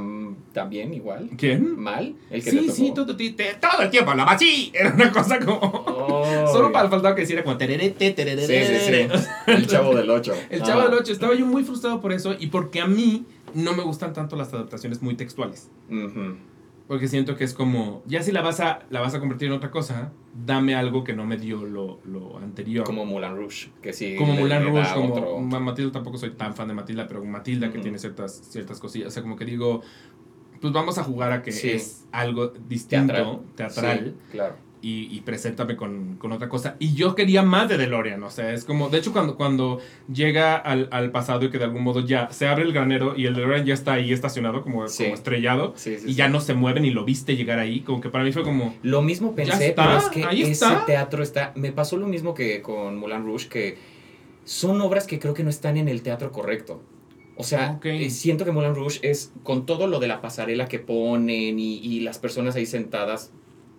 también 0.58 0.92
igual. 0.92 1.30
¿Quién? 1.36 1.78
¿Mal? 1.78 2.16
El 2.30 2.42
que 2.42 2.50
Sí, 2.50 2.56
te 2.56 2.62
tocó. 2.62 2.74
sí, 2.74 2.92
todo, 2.94 3.16
ti- 3.16 3.30
te- 3.32 3.54
todo 3.54 3.82
el 3.82 3.90
tiempo 3.90 4.10
hablaba 4.10 4.32
así. 4.32 4.72
Era 4.74 4.92
una 4.92 5.12
cosa 5.12 5.38
como... 5.38 5.58
Oh. 5.60 6.46
Solo 6.52 6.72
para 6.72 6.88
faltaba 6.88 7.14
que 7.14 7.22
hiciera 7.22 7.44
como... 7.44 7.56
tererete, 7.56 8.10
tererere. 8.10 8.66
Sí, 8.66 8.74
sí, 8.74 8.92
sí. 9.16 9.28
El 9.52 9.66
chavo 9.68 9.94
del 9.94 10.10
8. 10.10 10.34
El 10.50 10.62
Chavo 10.62 10.82
del 10.82 10.94
8. 10.94 11.12
Estaba 11.12 11.34
yo 11.34 11.46
muy 11.46 11.62
frustrado 11.62 12.00
por 12.00 12.12
eso 12.12 12.34
y 12.38 12.48
porque 12.48 12.80
a 12.80 12.86
mí 12.86 13.24
no 13.54 13.72
me 13.74 13.82
gustan 13.84 14.12
tanto 14.12 14.34
las 14.36 14.52
adaptaciones 14.52 15.00
muy 15.00 15.14
textuales. 15.14 15.70
Porque 16.86 17.06
siento 17.06 17.36
que 17.36 17.44
es 17.44 17.52
como, 17.52 18.02
ya 18.06 18.22
si 18.22 18.32
la 18.32 18.40
vas 18.40 18.60
a, 18.60 18.80
la 18.88 19.00
vas 19.02 19.14
a 19.14 19.20
convertir 19.20 19.48
en 19.48 19.52
otra 19.52 19.70
cosa, 19.70 20.10
dame 20.46 20.74
algo 20.74 21.04
que 21.04 21.12
no 21.12 21.26
me 21.26 21.36
dio 21.36 21.66
lo, 21.66 22.00
lo 22.06 22.38
anterior. 22.38 22.86
Como 22.86 23.04
Mulan 23.04 23.36
Rouge, 23.36 23.68
que 23.82 23.92
sí. 23.92 24.14
Como 24.16 24.32
le- 24.32 24.40
Mulan 24.40 24.64
le 24.64 24.70
Rouge, 24.70 24.94
como 24.94 25.12
otro- 25.14 25.38
Ma- 25.38 25.60
Matilda 25.60 25.92
tampoco 25.92 26.16
soy 26.16 26.30
tan 26.30 26.54
fan 26.54 26.66
de 26.66 26.72
Matilda, 26.72 27.06
pero 27.06 27.22
Matilda 27.22 27.66
que 27.70 27.74
Ujú. 27.76 27.82
tiene 27.82 27.98
ciertas, 27.98 28.40
ciertas 28.48 28.80
cosillas. 28.80 29.08
O 29.08 29.10
sea, 29.10 29.22
como 29.22 29.36
que 29.36 29.44
digo, 29.44 29.82
pues 30.60 30.72
vamos 30.72 30.98
a 30.98 31.04
jugar 31.04 31.32
a 31.32 31.42
que 31.42 31.52
Sí. 31.52 31.70
es 31.70 32.04
algo 32.12 32.48
distinto, 32.68 33.12
Teatral. 33.12 33.40
teatral, 33.56 34.04
Sí, 34.04 34.12
claro. 34.32 34.54
y, 34.80 35.08
y 35.16 35.20
preséntame 35.22 35.74
con, 35.76 36.16
con 36.18 36.30
otra 36.32 36.48
cosa. 36.48 36.76
Y 36.78 36.94
yo 36.94 37.14
quería 37.16 37.42
más 37.42 37.68
de 37.68 37.76
DeLorean, 37.78 38.22
o 38.22 38.30
sea, 38.30 38.52
es 38.52 38.64
como, 38.64 38.88
de 38.90 38.98
hecho, 38.98 39.12
cuando, 39.12 39.36
cuando 39.36 39.80
llega 40.12 40.56
al, 40.56 40.88
al 40.92 41.10
pasado 41.10 41.44
y 41.46 41.50
que 41.50 41.58
de 41.58 41.64
algún 41.64 41.82
modo 41.82 42.00
ya 42.00 42.30
se 42.30 42.46
abre 42.46 42.62
el 42.62 42.72
granero 42.72 43.14
y 43.16 43.26
el 43.26 43.34
DeLorean 43.34 43.66
ya 43.66 43.74
está 43.74 43.94
ahí 43.94 44.12
estacionado, 44.12 44.62
como, 44.62 44.86
Sí. 44.88 45.02
como 45.04 45.14
estrellado, 45.16 45.74
y 46.06 46.14
ya 46.14 46.28
no 46.28 46.40
se 46.40 46.54
mueve 46.54 46.80
ni 46.80 46.90
lo 46.90 47.04
viste 47.04 47.34
llegar 47.36 47.58
ahí, 47.58 47.80
como 47.80 48.00
que 48.00 48.08
para 48.08 48.22
mí 48.24 48.30
fue 48.32 48.42
como, 48.44 48.74
Lo 48.82 49.02
mismo 49.02 49.34
pensé, 49.34 49.68
está, 49.70 49.84
pero 49.84 49.98
es 49.98 50.08
que 50.10 50.24
ahí 50.24 50.42
ese 50.42 50.52
está. 50.52 50.84
teatro 50.86 51.22
está. 51.24 51.52
Me 51.56 51.72
pasó 51.72 51.96
lo 51.96 52.06
mismo 52.06 52.34
que 52.34 52.62
con 52.62 52.96
Mulan 52.98 53.24
Rouge, 53.24 53.48
que 53.48 53.78
son 54.44 54.80
obras 54.80 55.06
que 55.06 55.18
creo 55.18 55.34
que 55.34 55.42
no 55.44 55.50
están 55.50 55.76
en 55.76 55.88
el 55.88 56.02
teatro 56.02 56.30
correcto. 56.32 56.80
O 57.40 57.44
sea, 57.44 57.78
eh, 57.84 58.10
siento 58.10 58.44
que 58.44 58.50
Mulan 58.50 58.74
Rouge 58.74 58.98
es 59.08 59.32
con 59.44 59.64
todo 59.64 59.86
lo 59.86 60.00
de 60.00 60.08
la 60.08 60.20
pasarela 60.20 60.66
que 60.66 60.80
ponen 60.80 61.58
y, 61.60 61.76
y 61.78 62.00
las 62.00 62.18
personas 62.18 62.56
ahí 62.56 62.66
sentadas 62.66 63.30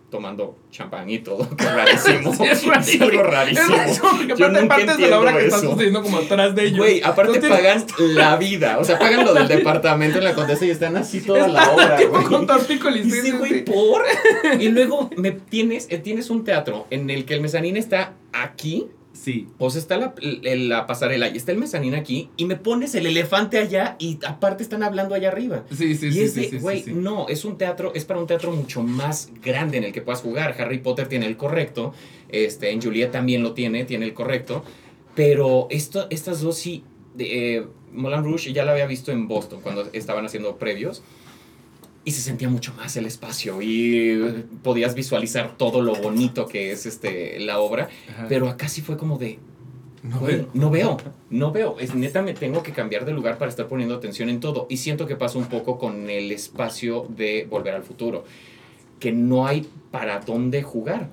tomando 0.09 0.57
champán 0.71 1.09
y 1.09 1.19
todo, 1.19 1.47
que 1.57 1.63
es 1.65 1.73
rarísimo. 1.73 2.33
Sí, 2.33 2.43
es 2.45 2.65
rarísimo. 2.65 3.05
algo 3.05 3.23
rarísimo. 3.23 3.75
Es 3.75 3.99
porque 3.99 4.27
Yo 4.27 4.45
aparte 4.47 4.65
partes 4.65 4.97
de 4.97 5.07
la 5.09 5.19
obra 5.19 5.31
que 5.33 5.37
entiendo 5.37 5.55
están 5.55 5.59
eso. 5.59 5.71
sucediendo 5.71 6.01
como 6.03 6.17
atrás 6.19 6.55
de 6.55 6.63
ellos. 6.65 6.77
Güey, 6.79 7.01
aparte 7.03 7.39
No 7.41 7.49
pagan 7.49 7.85
la 8.15 8.35
vida. 8.37 8.79
O 8.79 8.83
sea, 8.83 8.97
pagan 8.97 9.25
lo 9.25 9.33
del 9.33 9.47
departamento 9.49 10.17
en 10.17 10.23
la 10.23 10.33
condesa 10.33 10.65
y 10.65 10.69
están 10.69 10.97
así 10.97 11.21
toda 11.21 11.47
la 11.47 11.69
obra, 11.71 11.97
tipo 11.97 12.11
güey. 12.11 12.23
con 12.25 12.47
tortícolis. 12.47 13.05
Y 13.05 13.11
sí, 13.11 13.31
güey, 13.31 13.63
por. 13.65 14.03
Y 14.59 14.69
luego 14.69 15.09
me 15.15 15.31
tienes, 15.31 15.87
eh, 15.89 15.97
tienes 15.99 16.29
un 16.29 16.43
teatro 16.43 16.87
en 16.89 17.09
el 17.09 17.25
que 17.25 17.33
el 17.35 17.41
mezanín 17.41 17.77
está 17.77 18.13
aquí. 18.33 18.87
Sí. 19.13 19.47
Sea, 19.57 19.79
está 19.79 19.97
la, 19.97 20.13
la 20.21 20.87
pasarela 20.87 21.29
y 21.29 21.37
está 21.37 21.51
el 21.51 21.57
mezanín 21.57 21.95
aquí. 21.95 22.29
Y 22.37 22.45
me 22.45 22.55
pones 22.55 22.95
el 22.95 23.05
elefante 23.05 23.57
allá 23.57 23.95
y 23.99 24.19
aparte 24.25 24.63
están 24.63 24.83
hablando 24.83 25.15
allá 25.15 25.29
arriba. 25.29 25.65
Sí, 25.71 25.95
sí, 25.95 26.07
y 26.07 26.11
sí, 26.11 26.21
ese, 26.21 26.43
sí, 26.43 26.49
sí, 26.51 26.57
güey, 26.59 26.83
sí. 26.83 26.93
no, 26.93 27.27
es 27.27 27.43
un 27.45 27.57
teatro, 27.57 27.91
es 27.95 28.05
para 28.05 28.19
un 28.19 28.27
teatro 28.27 28.51
mucho 28.51 28.83
más 28.83 29.31
grande 29.43 29.77
en 29.77 29.83
el 29.83 29.91
que 29.91 30.01
puedas 30.01 30.21
jugar. 30.21 30.55
Harry 30.59 30.79
Potter 30.79 31.07
tiene 31.07 31.25
el 31.25 31.37
correcto, 31.37 31.93
este, 32.29 32.71
en 32.71 32.81
Juliet 32.81 33.11
también 33.11 33.43
lo 33.43 33.53
tiene, 33.53 33.85
tiene 33.85 34.05
el 34.05 34.13
correcto. 34.13 34.63
Pero 35.15 35.67
esto, 35.69 36.07
estas 36.09 36.41
dos 36.41 36.57
sí, 36.57 36.83
de, 37.15 37.57
eh, 37.57 37.67
Moulin 37.91 38.23
Rouge 38.23 38.53
ya 38.53 38.63
la 38.63 38.71
había 38.71 38.85
visto 38.85 39.11
en 39.11 39.27
Boston 39.27 39.61
cuando 39.61 39.89
estaban 39.93 40.25
haciendo 40.25 40.57
previos. 40.57 41.03
Y 42.09 42.11
se 42.11 42.21
sentía 42.21 42.49
mucho 42.49 42.73
más 42.73 42.97
el 42.97 43.05
espacio 43.05 43.61
y 43.61 44.43
podías 44.63 44.95
visualizar 44.95 45.55
todo 45.57 45.81
lo 45.83 45.93
bonito 45.93 46.47
que 46.47 46.71
es 46.71 46.87
este, 46.87 47.39
la 47.39 47.59
obra. 47.59 47.87
Ajá. 48.09 48.25
Pero 48.27 48.49
acá 48.49 48.67
sí 48.67 48.81
fue 48.81 48.97
como 48.97 49.19
de, 49.19 49.37
no 50.01 50.17
Güey, 50.19 50.37
veo. 50.37 50.49
no 50.55 50.69
veo, 50.71 50.97
no 51.29 51.51
veo. 51.51 51.75
Es 51.79 51.93
neta, 51.93 52.23
me 52.23 52.33
tengo 52.33 52.63
que 52.63 52.71
cambiar 52.71 53.05
de 53.05 53.11
lugar 53.11 53.37
para 53.37 53.49
estar 53.49 53.67
poniendo 53.67 53.93
atención 53.93 54.27
en 54.29 54.39
todo. 54.39 54.65
Y 54.71 54.77
siento 54.77 55.05
que 55.05 55.15
pasa 55.17 55.37
un 55.37 55.45
poco 55.45 55.77
con 55.77 56.09
el 56.09 56.31
espacio 56.31 57.05
de 57.15 57.45
Volver 57.47 57.75
al 57.75 57.83
Futuro. 57.83 58.23
Que 58.99 59.11
no 59.11 59.45
hay 59.45 59.67
para 59.91 60.19
dónde 60.19 60.63
jugar. 60.63 61.09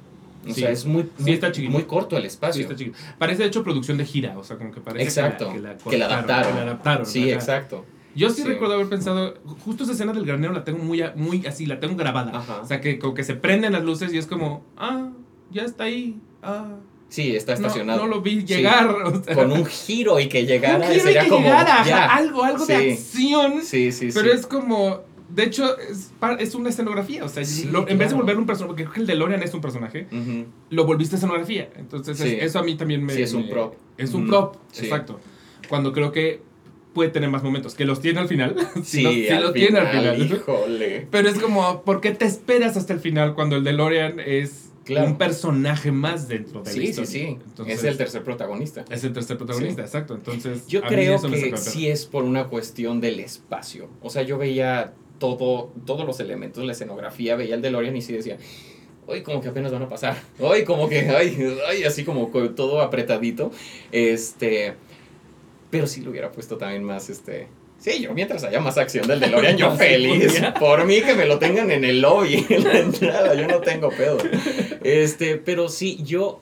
O 0.49 0.55
Sí. 0.55 0.61
sea, 0.63 0.71
es 0.71 0.87
muy, 0.87 1.03
Sí, 1.19 1.25
muy, 1.25 1.33
está 1.33 1.53
muy 1.69 1.83
corto 1.83 2.17
el 2.17 2.23
Sí, 2.23 2.29
espacio. 2.29 2.63
está 2.63 2.75
chiquito. 2.75 2.97
Parece 3.19 3.43
de 3.43 3.49
hecho 3.49 3.63
producción 3.63 3.99
de 3.99 4.07
gira, 4.07 4.39
o 4.39 4.45
sea, 4.45 4.57
como 4.57 4.71
que 4.73 4.81
parece 4.81 5.05
exacto. 5.05 5.53
que 5.53 5.59
la, 5.59 5.77
que 5.77 5.99
la 5.99 6.07
cortaron, 6.09 6.13
adaptaron. 6.13 6.53
que 6.53 6.57
la 6.57 6.63
adaptaron. 6.63 7.05
Sí, 7.07 7.31
exacto. 7.31 7.85
Yo 8.17 8.31
sí, 8.31 8.43
Sí. 8.43 8.49
recuerdo 8.49 8.75
haber 8.75 8.89
pensado, 8.89 9.35
justo 9.65 9.85
esa 9.85 9.93
escena 9.93 10.13
del 10.13 10.25
granero 10.25 10.53
la 10.53 10.65
tengo 10.65 10.79
muy, 10.83 11.03
muy 11.15 11.47
así, 11.47 11.67
la 11.67 11.79
tengo 11.81 11.95
grabada. 11.97 12.37
Ajá. 12.39 12.61
O 12.63 12.67
sea, 12.67 12.81
que 12.81 12.99
como 12.99 13.15
que 13.15 13.23
se 13.25 13.35
prenden 13.35 13.73
las 13.75 13.85
luces 13.85 14.13
y 14.13 14.19
es 14.19 14.27
como, 14.27 14.65
ah, 14.77 15.11
ya 15.53 15.63
está 15.63 15.85
ahí. 15.85 16.19
Ah, 16.43 16.77
Sí, 17.09 17.37
está 17.37 17.53
estacionado. 17.53 18.01
no 18.01 18.07
lo 18.09 18.21
vi 18.23 18.41
Sí. 18.41 18.47
llegar. 18.47 18.89
o 18.89 19.23
sea, 19.23 19.35
Con 19.35 19.53
un 19.53 19.65
giro 19.67 20.19
y 20.19 20.29
que 20.29 20.45
llegara. 20.47 20.87
un 20.89 20.93
giro 20.93 21.11
y 21.11 21.15
que 21.15 21.29
como. 21.29 21.45
llegara, 21.47 21.85
ya. 21.87 22.07
algo, 22.15 22.43
algo 22.43 22.67
de 22.67 22.93
acción. 22.93 23.63
Sí, 23.63 23.93
sí, 23.93 24.09
pero 24.13 24.33
sí. 24.33 24.39
es 24.39 24.47
como, 24.47 25.03
de 25.29 25.45
hecho, 25.45 25.79
es, 25.79 26.13
es 26.41 26.55
una 26.57 26.69
escenografía. 26.71 27.25
O 27.25 27.29
sea, 27.29 27.45
Sí, 27.45 27.69
lo- 27.71 27.87
en 27.89 27.99
vez 27.99 28.11
de 28.11 28.17
volverlo 28.17 28.41
un 28.41 28.47
personaje, 28.47 28.69
porque 28.69 28.83
creo 28.85 28.95
que 28.95 29.01
el 29.03 29.07
DeLorean 29.07 29.43
es 29.43 29.55
un 29.55 29.61
personaje, 29.61 30.09
lo 30.71 30.85
volviste 30.85 31.17
escenografía. 31.17 31.71
Entonces, 31.77 32.21
es- 32.21 32.43
eso 32.43 32.59
a 32.59 32.63
mí 32.63 32.75
también 32.77 33.05
me. 33.05 33.13
Sí, 33.15 33.23
es 33.23 33.35
un 33.35 33.43
me- 33.47 33.53
prop. 33.53 33.75
Es 33.99 34.13
un 34.15 34.27
prop, 34.27 34.57
exacto. 34.77 35.21
Cuando 35.69 35.93
creo 35.93 36.11
que 36.13 36.43
puede 36.97 37.11
tener 37.11 37.29
más 37.31 37.43
momentos, 37.45 37.75
que 37.75 37.85
los 37.85 38.01
tiene 38.01 38.19
al 38.21 38.27
final. 38.29 38.57
Sí, 38.85 39.03
los, 39.03 39.13
sí 39.15 39.29
al 39.29 39.43
lo 39.43 39.53
tiene 39.53 39.79
al 39.79 39.89
final, 39.89 40.17
final. 40.17 40.33
Híjole. 40.33 41.07
Pero 41.11 41.29
es 41.29 41.39
como, 41.39 41.83
¿por 41.83 42.01
qué 42.01 42.11
te 42.13 42.25
esperas 42.25 42.77
hasta 42.77 42.93
el 42.95 43.01
final 43.01 43.35
cuando 43.35 43.55
el 43.57 43.63
DeLorean 43.65 44.19
es 44.19 44.71
Claro. 44.85 45.09
un 45.09 45.19
personaje 45.19 45.91
más 45.93 46.29
dentro 46.29 46.63
de 46.63 46.67
la 46.71 46.73
Sí, 46.73 46.93
sí, 46.93 47.07
sí. 47.07 47.21
Entonces, 47.45 47.79
es 47.79 47.85
el 47.85 47.97
tercer 47.99 48.23
protagonista. 48.23 48.85
es 48.89 49.03
el 49.05 49.13
tercer 49.13 49.37
protagonista, 49.37 49.83
Sí. 49.83 49.87
exacto. 49.87 50.15
Entonces, 50.15 50.67
Yo 50.69 50.81
creo 50.83 51.21
que 51.23 51.57
sí 51.57 51.89
es 51.89 52.07
por 52.07 52.23
una 52.25 52.45
cuestión 52.45 53.01
del 53.01 53.19
espacio. 53.21 53.89
O 54.01 54.11
sea, 54.11 54.23
yo 54.23 54.39
veía 54.39 54.93
todo, 55.19 55.73
todos 55.87 56.07
los 56.07 56.19
elementos 56.21 56.65
la 56.65 56.71
escenografía, 56.73 57.35
veía 57.37 57.57
el 57.57 57.63
DeLorean 57.63 57.97
y 57.97 58.01
sí 58.03 58.13
decía, 58.13 58.39
hoy 59.09 59.23
como 59.23 59.41
que 59.41 59.49
apenas 59.49 59.73
van 59.73 59.83
a 59.83 59.89
pasar. 59.89 60.17
Hoy 60.39 60.63
como 60.63 60.89
que, 60.89 61.01
ay, 61.11 61.37
ay, 61.69 61.83
así 61.83 62.05
como 62.05 62.31
co- 62.31 62.51
todo 62.51 62.81
apretadito. 62.81 63.51
Este, 63.91 64.75
pero 65.71 65.87
sí 65.87 66.01
lo 66.03 66.11
hubiera 66.11 66.33
puesto 66.33 66.57
también 66.57 66.85
más, 66.85 67.11
este... 67.11 67.49
Sí, 67.79 68.01
yo 68.01 68.15
mientras 68.15 68.43
haya 68.43 68.59
más 68.61 68.79
acción 68.79 69.07
del 69.07 69.21
DeLorean, 69.21 69.57
yo 69.57 69.71
feliz. 69.77 70.41
Por 70.59 70.87
mí 70.87 71.03
que 71.03 71.15
me 71.15 71.27
lo 71.27 71.39
tengan 71.39 71.71
en 71.71 71.85
el 71.85 72.01
lobby, 72.01 72.47
en 72.49 72.65
la 72.65 72.79
entrada, 72.79 73.35
yo 73.35 73.47
no 73.47 73.61
tengo 73.61 73.91
pedo. 73.91 74.19
Este, 74.83 75.37
pero 75.37 75.69
sí, 75.69 76.03
yo 76.03 76.41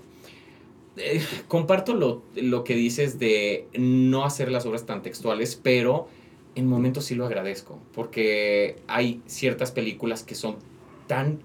eh, 0.96 1.22
comparto 1.48 1.94
lo, 1.94 2.22
lo 2.36 2.62
que 2.62 2.74
dices 2.74 3.18
de 3.18 3.66
no 3.76 4.24
hacer 4.24 4.50
las 4.50 4.64
obras 4.64 4.86
tan 4.86 5.02
textuales, 5.02 5.58
pero 5.60 6.08
en 6.54 6.66
momentos 6.66 7.06
sí 7.06 7.14
lo 7.14 7.26
agradezco, 7.26 7.80
porque 7.92 8.76
hay 8.86 9.20
ciertas 9.26 9.72
películas 9.72 10.22
que 10.22 10.36
son 10.36 10.56
tan 11.08 11.40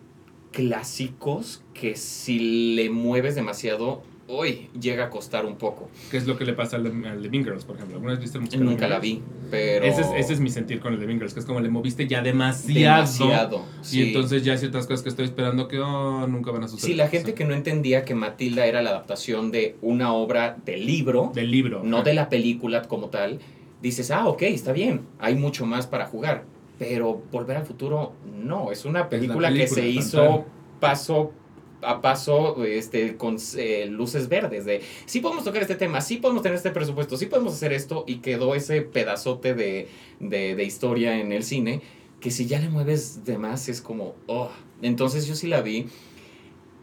clásicos 0.51 1.63
que 1.73 1.95
si 1.95 2.75
le 2.75 2.89
mueves 2.89 3.35
demasiado, 3.35 4.03
hoy 4.29 4.69
llega 4.79 5.05
a 5.05 5.09
costar 5.09 5.45
un 5.45 5.55
poco. 5.57 5.89
¿Qué 6.11 6.17
es 6.17 6.27
lo 6.27 6.37
que 6.37 6.45
le 6.45 6.53
pasa 6.53 6.77
al 6.77 6.83
de, 6.83 7.09
al 7.09 7.21
de 7.21 7.29
Mean 7.29 7.43
Girls, 7.43 7.65
por 7.65 7.75
ejemplo? 7.75 7.95
¿Alguna 7.95 8.13
vez 8.13 8.21
viste 8.21 8.37
el 8.37 8.43
musical 8.43 8.65
de 8.65 8.71
Nunca 8.71 8.87
la 8.87 8.99
vi, 8.99 9.21
pero... 9.49 9.85
Ese 9.85 10.01
es, 10.01 10.07
ese 10.15 10.33
es 10.33 10.39
mi 10.39 10.49
sentir 10.49 10.79
con 10.79 10.93
el 10.93 10.99
de 10.99 11.07
Mean 11.07 11.17
Girls, 11.19 11.33
que 11.33 11.39
es 11.39 11.45
como 11.45 11.59
le 11.59 11.69
moviste 11.69 12.07
ya 12.07 12.21
demasiado. 12.21 13.01
demasiado. 13.01 13.65
Y 13.81 13.85
sí. 13.85 14.01
entonces 14.03 14.43
ya 14.43 14.53
hay 14.53 14.59
ciertas 14.59 14.85
cosas 14.85 15.01
que 15.01 15.09
estoy 15.09 15.25
esperando 15.25 15.67
que 15.67 15.79
oh, 15.79 16.27
nunca 16.27 16.51
van 16.51 16.63
a 16.63 16.67
suceder. 16.67 16.91
Sí, 16.91 16.95
la 16.95 17.07
gente 17.07 17.23
O 17.23 17.27
sea, 17.27 17.35
que 17.35 17.45
no 17.45 17.53
entendía 17.53 18.05
que 18.05 18.13
Matilda 18.13 18.65
era 18.65 18.81
la 18.81 18.91
adaptación 18.91 19.51
de 19.51 19.77
una 19.81 20.13
obra 20.13 20.57
de 20.63 20.77
libro, 20.77 21.31
Del 21.33 21.49
libro. 21.49 21.81
no 21.83 21.97
ajá. 21.97 22.05
de 22.05 22.13
la 22.13 22.29
película 22.29 22.83
como 22.83 23.09
tal, 23.09 23.39
dices, 23.81 24.11
ah, 24.11 24.27
ok, 24.27 24.43
está 24.43 24.73
bien, 24.73 25.01
hay 25.19 25.35
mucho 25.35 25.65
más 25.65 25.87
para 25.87 26.05
jugar. 26.05 26.45
Pero 26.77 27.21
Volver 27.31 27.57
al 27.57 27.65
Futuro, 27.65 28.13
no, 28.41 28.71
es 28.71 28.85
una 28.85 29.09
película, 29.09 29.49
que 29.49 29.65
película, 29.65 29.81
se 29.81 29.81
tan, 29.81 29.89
hizo 29.89 30.45
paso 30.79 31.33
a 31.81 32.01
paso 32.01 32.63
este, 32.63 33.17
con 33.17 33.37
eh, 33.57 33.87
luces 33.89 34.27
verdes 34.29 34.65
de 34.65 34.81
sí 35.05 35.19
podemos 35.19 35.43
tocar 35.43 35.61
este 35.61 35.75
tema, 35.75 36.01
sí 36.01 36.17
podemos 36.17 36.43
tener 36.43 36.57
este 36.57 36.71
presupuesto, 36.71 37.17
sí 37.17 37.25
podemos 37.25 37.53
hacer 37.53 37.73
esto 37.73 38.03
y 38.07 38.17
quedó 38.17 38.55
ese 38.55 38.81
pedazote 38.81 39.53
de, 39.53 39.87
de, 40.19 40.55
de 40.55 40.63
historia 40.63 41.19
en 41.19 41.31
el 41.31 41.43
cine 41.43 41.81
que 42.19 42.31
si 42.31 42.45
ya 42.47 42.59
le 42.59 42.69
mueves 42.69 43.23
de 43.25 43.37
más 43.37 43.69
es 43.69 43.81
como, 43.81 44.15
oh. 44.27 44.49
Entonces 44.81 45.27
yo 45.27 45.35
sí 45.35 45.47
la 45.47 45.61
vi 45.61 45.87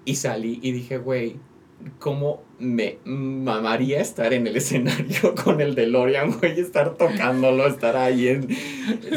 y 0.05 0.17
salí 0.17 0.59
y 0.63 0.73
dije, 0.73 0.99
güey, 0.99 1.37
¿cómo 1.99 2.43
me 2.59 2.99
mamaría 3.05 4.01
estar 4.01 4.33
en 4.33 4.47
el 4.47 4.57
escenario 4.57 5.35
con 5.45 5.61
el 5.61 5.75
DeLorean, 5.75 6.39
güey? 6.39 6.59
Estar 6.59 6.95
tocándolo, 6.95 7.67
estar 7.67 7.97
ahí 7.97 8.29
en... 8.29 8.49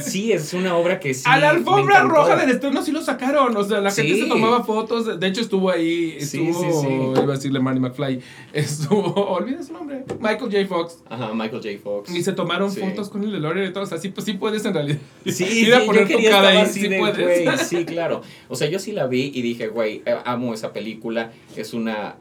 Sí, 0.02 0.32
es 0.32 0.54
una 0.54 0.76
obra 0.76 1.00
que 1.00 1.13
sí... 1.13 1.24
a 1.26 1.38
la 1.39 1.52
alfombra 1.52 2.02
roja 2.04 2.36
del 2.36 2.50
estreno 2.50 2.84
sí 2.84 2.91
lo 2.91 3.02
sacaron. 3.02 3.56
O 3.56 3.63
sea, 3.63 3.80
la 3.80 3.91
gente 3.91 4.22
se 4.22 4.26
tomaba 4.28 4.63
fotos. 4.63 5.19
De 5.19 5.28
hecho, 5.28 5.41
estuvo 5.41 5.69
ahí. 5.69 6.17
Sí, 6.19 6.48
Estuvo, 6.50 6.82
sí, 6.82 6.88
sí. 6.88 7.22
iba 7.24 7.34
a 7.34 7.36
decirle 7.36 7.60
Marty 7.60 7.80
McFly. 7.80 8.19
Estuvo, 8.54 9.13
olvida 9.30 9.63
su 9.63 9.74
nombre. 9.74 10.04
Michael 10.19 10.52
J. 10.52 10.65
Fox. 10.67 11.04
Ajá, 11.10 11.34
Michael 11.34 11.62
J. 11.63 11.69
Fox. 11.82 12.13
Y 12.13 12.24
se 12.24 12.34
tomaron 12.34 12.72
fotos 12.72 13.10
con 13.10 13.24
el 13.24 13.32
DeLorean 13.32 13.69
y 13.69 13.74
todo. 13.74 13.84
O 13.84 13.88
sea, 13.88 13.98
sí, 13.98 14.10
pues 14.10 14.26
sí 14.26 14.34
puedes 14.34 14.65
en 14.65 14.74
realidad. 14.74 15.00
Sí, 15.26 15.45
Ir 15.45 15.74
a 15.76 15.82
sí, 15.82 15.86
poner 15.86 16.08
yo 16.08 16.17
tu 16.17 16.24
cara 16.24 16.50
ahí, 16.50 16.65
sí 16.65 16.88
de, 16.88 16.98
puedes. 16.98 17.45
güey, 17.45 17.58
sí, 17.60 17.86
claro. 17.86 18.22
O 18.48 18.56
sea, 18.56 18.67
yo 18.67 18.80
sí 18.80 18.91
la 18.91 19.08
vi 19.08 19.32
y 19.34 19.41
dije, 19.41 19.67
güey, 19.67 20.02
eh, 20.06 20.15
amo 20.26 20.54
esa 20.54 20.74
película, 20.74 21.32
es 21.56 21.74
una 21.74 22.15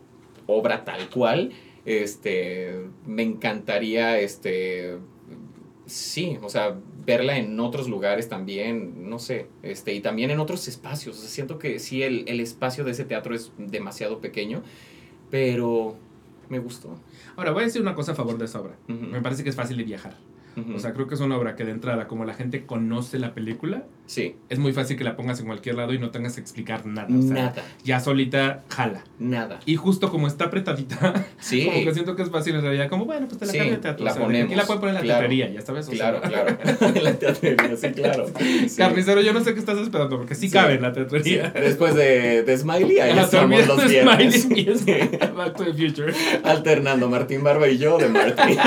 obra 0.49 0.85
tal 0.85 1.09
cual. 1.11 1.53
Este, 1.85 2.89
me 3.07 3.23
encantaría, 3.23 4.19
este, 4.19 4.99
sí, 5.87 6.37
o 6.43 6.49
sea, 6.49 6.77
verla 7.07 7.39
en 7.39 7.59
otros 7.61 7.89
lugares 7.89 8.29
también, 8.29 9.09
no 9.09 9.19
sé, 9.19 9.47
este, 9.63 9.95
y 9.95 10.01
también 10.01 10.31
en 10.31 10.41
otros 10.41 10.67
espacios. 10.69 11.17
O 11.17 11.21
sea, 11.21 11.31
siento 11.31 11.59
que 11.59 11.79
sí, 11.79 12.03
el, 12.03 12.25
el 12.27 12.41
espacio 12.41 12.85
de 12.85 12.91
ese 12.91 13.05
teatro 13.05 13.35
es 13.35 13.53
demasiado 13.57 14.21
pequeño, 14.21 14.63
pero 15.31 15.97
me 16.49 16.59
gustó. 16.59 16.99
Ahora, 17.37 17.53
voy 17.53 17.63
a 17.63 17.67
decir 17.67 17.81
una 17.81 17.95
cosa 17.95 18.13
a 18.13 18.15
favor 18.15 18.37
de 18.37 18.45
esa 18.45 18.61
obra. 18.61 18.77
Me 18.87 19.23
parece 19.23 19.45
que 19.45 19.51
es 19.51 19.57
fácil 19.57 19.77
de 19.77 19.85
viajar. 19.85 20.17
O 20.75 20.79
sea, 20.81 20.93
creo 20.93 21.07
que 21.07 21.15
es 21.15 21.21
una 21.21 21.37
obra 21.37 21.55
que 21.55 21.65
de 21.65 21.71
entrada, 21.71 22.09
como 22.09 22.25
la 22.25 22.35
gente 22.35 22.67
conoce 22.67 23.19
la 23.21 23.33
película, 23.33 23.85
sí, 24.07 24.35
es 24.49 24.59
muy 24.59 24.73
fácil 24.73 24.97
que 24.97 25.05
la 25.05 25.15
pongas 25.17 25.39
en 25.39 25.47
cualquier 25.47 25.77
lado 25.77 25.95
y 25.95 25.99
no 26.01 26.11
tengas 26.11 26.35
que 26.35 26.41
explicar 26.41 26.85
nada. 26.85 27.07
O 27.17 27.23
sea, 27.23 27.33
nada, 27.35 27.55
ya 27.85 28.01
solita 28.01 28.65
jala. 28.69 29.05
nada. 29.21 29.61
Y 29.67 29.77
justo 29.77 30.11
como 30.11 30.27
está 30.27 30.47
apretadita, 30.47 31.27
Sí. 31.39 31.65
como 31.65 31.85
que 31.85 31.95
siento 31.95 32.17
que 32.17 32.23
es 32.23 32.31
fácil 32.31 32.57
en 32.57 32.63
realidad. 32.63 32.89
Como, 32.89 33.05
bueno, 33.05 33.27
pues 33.29 33.39
te 33.39 33.47
la 33.47 33.53
Sí, 33.53 33.59
cambio 33.59 33.79
teatro. 33.79 34.05
la 34.05 34.11
o 34.11 34.15
sea, 34.15 34.25
ponemos, 34.25 34.47
Aquí 34.47 34.55
la 34.57 34.65
pueden 34.67 34.81
poner 34.81 34.95
en 34.97 35.01
la 35.01 35.05
claro. 35.05 35.21
teatrería, 35.21 35.51
ya 35.51 35.61
sabes. 35.61 35.89
O 35.89 35.93
sea, 35.93 36.21
Claro, 36.21 36.21
claro. 36.23 36.57
la 37.03 37.13
teatrería, 37.15 37.77
sí, 37.77 37.89
claro. 37.93 38.27
Sí. 38.39 38.77
Carnicero, 38.77 39.21
yo 39.21 39.33
no 39.33 39.45
sé 39.45 39.55
qué 39.55 39.61
estás 39.61 39.79
esperando, 39.79 40.17
porque 40.19 40.35
sí, 40.35 40.51
cabe 40.51 40.75
en 40.75 40.83
la 40.83 40.93
teatrería. 40.93 41.51
Después 41.51 41.95
de, 41.95 42.43
de 42.43 42.59
Smiley, 42.59 42.99
ahí 42.99 43.17
estamos 43.19 43.65
los 43.69 43.89
viernes. 43.89 44.43
Smiley. 44.43 45.19
Back 45.37 45.55
to 45.57 45.65
the 45.65 45.73
Future. 45.73 46.13
Alternando 46.43 47.09
Martín 47.09 47.45
Barba 47.45 47.69
y 47.69 47.79
yo 47.79 47.97
de 47.99 48.09
Martín. 48.09 48.59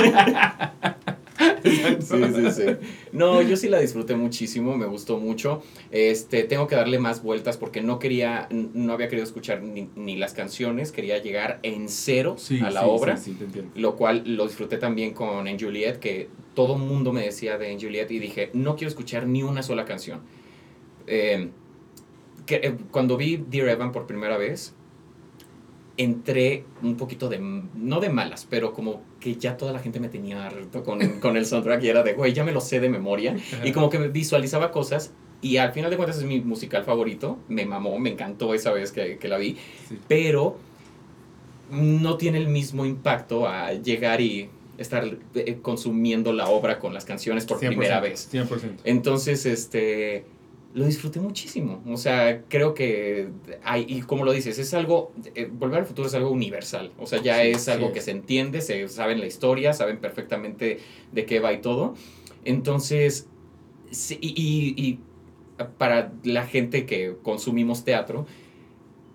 Sí, 1.64 1.82
sí, 2.02 2.52
sí. 2.52 2.64
No, 3.12 3.42
yo 3.42 3.56
sí 3.56 3.70
la 3.70 3.80
disfruté 3.80 4.16
muchísimo, 4.16 4.76
me 4.78 4.86
gustó 4.86 5.18
mucho. 5.18 5.62
Este, 5.92 6.44
tengo 6.44 6.68
que 6.68 6.76
darle 6.76 7.00
más 7.00 7.22
vueltas 7.24 7.58
porque 7.58 7.82
no 7.82 8.00
quería, 8.00 8.48
no 8.52 8.94
había 8.94 9.08
querido 9.08 9.24
escuchar 9.24 9.62
ni, 9.62 9.90
ni 9.96 10.18
las 10.18 10.34
canciones, 10.34 10.92
quería 10.92 11.18
llegar 11.20 11.60
en 11.64 11.88
cero 11.90 12.36
Sí, 12.38 12.60
a 12.62 12.70
la 12.72 12.82
sí, 12.82 12.88
obra. 12.90 13.18
Sí, 13.18 13.32
sí, 13.32 13.38
te 13.38 13.46
entiendo. 13.46 13.72
lo 13.76 13.96
cual 13.96 14.24
lo 14.26 14.46
disfruté 14.48 14.78
también 14.78 15.14
con 15.14 15.48
En 15.48 15.60
Juliet, 15.60 15.98
que 16.00 16.30
todo 16.56 16.78
mundo 16.78 17.14
me 17.14 17.22
decía 17.24 17.58
de 17.58 17.72
En 17.72 17.80
Juliet 17.80 18.10
y 18.12 18.20
dije, 18.20 18.50
no 18.54 18.76
quiero 18.76 18.90
escuchar 18.90 19.28
ni 19.28 19.44
una 19.44 19.64
sola 19.64 19.86
canción. 19.86 20.22
Eh, 21.08 21.50
que, 22.46 22.56
eh, 22.56 22.76
cuando 22.92 23.18
vi 23.18 23.38
Dear 23.38 23.70
Evan 23.70 23.92
por 23.92 24.08
primera 24.08 24.38
vez, 24.38 24.74
entré 26.02 26.66
un 26.82 26.98
poquito 26.98 27.30
de, 27.30 27.40
no 27.40 28.00
de 28.00 28.10
malas, 28.10 28.48
pero 28.50 28.74
como 28.74 29.02
que 29.20 29.36
ya 29.36 29.58
toda 29.58 29.74
la 29.74 29.80
gente 29.80 30.00
me 30.00 30.10
tenía 30.10 30.46
harto 30.46 30.84
con, 30.84 31.00
con 31.20 31.38
el 31.38 31.46
soundtrack 31.46 31.84
y 31.84 31.90
era 31.90 32.04
de, 32.04 32.14
güey, 32.14 32.34
ya 32.34 32.44
me 32.44 32.52
lo 32.52 32.62
sé 32.62 32.80
de 32.80 32.90
memoria. 32.90 33.36
Y 33.64 33.72
como 33.72 33.90
que 33.90 34.00
me 34.00 34.08
visualizaba 34.08 34.72
cosas 34.72 35.12
y 35.42 35.58
al 35.58 35.74
final 35.74 35.90
de 35.90 35.98
cuentas 35.98 36.18
es 36.18 36.24
mi 36.24 36.40
musical 36.40 36.84
favorito. 36.84 37.40
Me 37.48 37.66
mamó, 37.66 37.98
me 38.00 38.12
encantó 38.12 38.54
esa 38.54 38.72
vez 38.72 38.92
que, 38.92 39.18
que 39.18 39.28
la 39.28 39.38
vi. 39.38 39.58
Sí. 39.88 39.98
Pero 40.08 40.58
no 41.72 42.18
tiene 42.18 42.38
el 42.38 42.48
mismo 42.48 42.86
impacto 42.86 43.48
a 43.48 43.74
llegar 43.74 44.22
y 44.22 44.50
estar 44.78 45.18
eh, 45.36 45.60
consumiendo 45.62 46.34
la 46.34 46.48
obra 46.48 46.80
con 46.80 46.94
las 46.94 47.06
canciones 47.06 47.46
por 47.46 47.60
100%, 47.60 47.68
primera 47.68 48.00
vez. 48.00 48.30
100%. 48.32 48.78
Entonces, 48.84 49.46
este, 49.46 50.26
lo 50.74 50.86
disfruté 50.86 51.20
muchísimo. 51.20 51.84
O 51.88 51.98
sea, 51.98 52.44
creo 52.48 52.74
que 52.74 53.28
hay, 53.64 53.86
y 53.88 54.02
como 54.02 54.24
lo 54.26 54.32
dices, 54.32 54.58
es 54.60 54.74
algo, 54.74 55.12
eh, 55.36 55.50
Volver 55.52 55.80
al 55.80 55.86
Futuro 55.86 56.08
es 56.08 56.14
algo 56.14 56.30
universal. 56.32 56.92
O 56.98 57.06
sea, 57.08 57.22
ya 57.22 57.42
Sí, 57.42 57.50
es 57.50 57.68
algo 57.68 57.88
sí 57.88 57.94
que 57.94 58.02
se 58.02 58.12
entiende, 58.12 58.62
se 58.62 58.88
saben 58.88 59.20
la 59.20 59.28
historia, 59.28 59.74
saben 59.74 59.98
perfectamente 60.00 60.80
de 61.12 61.26
qué 61.26 61.40
va 61.40 61.52
y 61.54 61.62
todo. 61.62 61.96
Entonces, 62.46 63.28
sí, 63.92 64.18
y, 64.22 64.30
y- 64.30 64.82
y 64.88 65.00
para 65.78 66.12
la 66.24 66.46
gente 66.48 66.86
que 66.86 67.16
consumimos 67.22 67.84
teatro, 67.84 68.26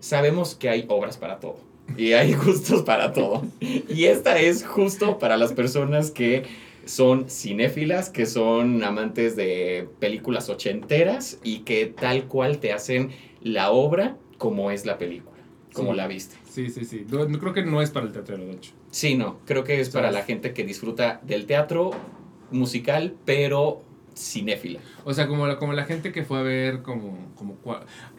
sabemos 0.01 0.55
que 0.55 0.69
hay 0.69 0.85
obras 0.89 1.17
para 1.17 1.41
todo. 1.41 1.57
Y 1.97 2.13
hay 2.13 2.35
gustos 2.47 2.83
para 2.83 3.13
todo. 3.13 3.43
Y 3.61 4.05
esta 4.05 4.39
es 4.41 4.65
justo 4.65 5.19
para 5.19 5.37
las 5.37 5.53
personas 5.53 6.11
que 6.11 6.45
son 6.87 7.29
cinéfilas, 7.29 8.09
que 8.11 8.25
son 8.27 8.83
amantes 8.83 9.37
de 9.37 9.89
películas 10.01 10.49
ochenteras 10.49 11.39
y 11.45 11.59
que 11.61 11.87
tal 11.87 12.25
cual 12.25 12.59
te 12.59 12.73
hacen 12.73 13.11
la 13.43 13.71
obra 13.71 14.17
como 14.39 14.71
es 14.71 14.87
la 14.87 14.97
película, 14.97 15.37
como 15.75 15.91
Sí. 15.91 15.97
la 15.97 16.07
viste. 16.07 16.37
Sí, 16.49 16.71
sí, 16.71 16.85
sí. 16.85 17.05
No, 17.11 17.27
creo 17.39 17.53
que 17.53 17.63
no 17.65 17.83
es 17.83 17.91
para 17.91 18.07
el 18.07 18.13
teatro, 18.13 18.39
de 18.39 18.51
hecho. 18.53 18.73
Sí, 18.91 19.15
no, 19.15 19.39
creo 19.45 19.63
que 19.65 19.81
es 19.81 19.91
para 19.91 20.11
la 20.11 20.23
gente 20.23 20.55
que 20.55 20.65
disfruta 20.65 21.21
del 21.23 21.45
teatro 21.45 21.91
musical, 22.51 23.15
pero 23.25 23.83
cinéfila. 24.17 24.81
O 25.05 25.13
sea, 25.13 25.27
como 25.27 25.47
la, 25.47 25.59
como 25.59 25.75
la 25.75 25.85
gente 25.85 26.13
que 26.13 26.25
fue 26.25 26.39
a 26.39 26.43
ver 26.43 26.83
como, 26.83 27.19
como, 27.35 27.57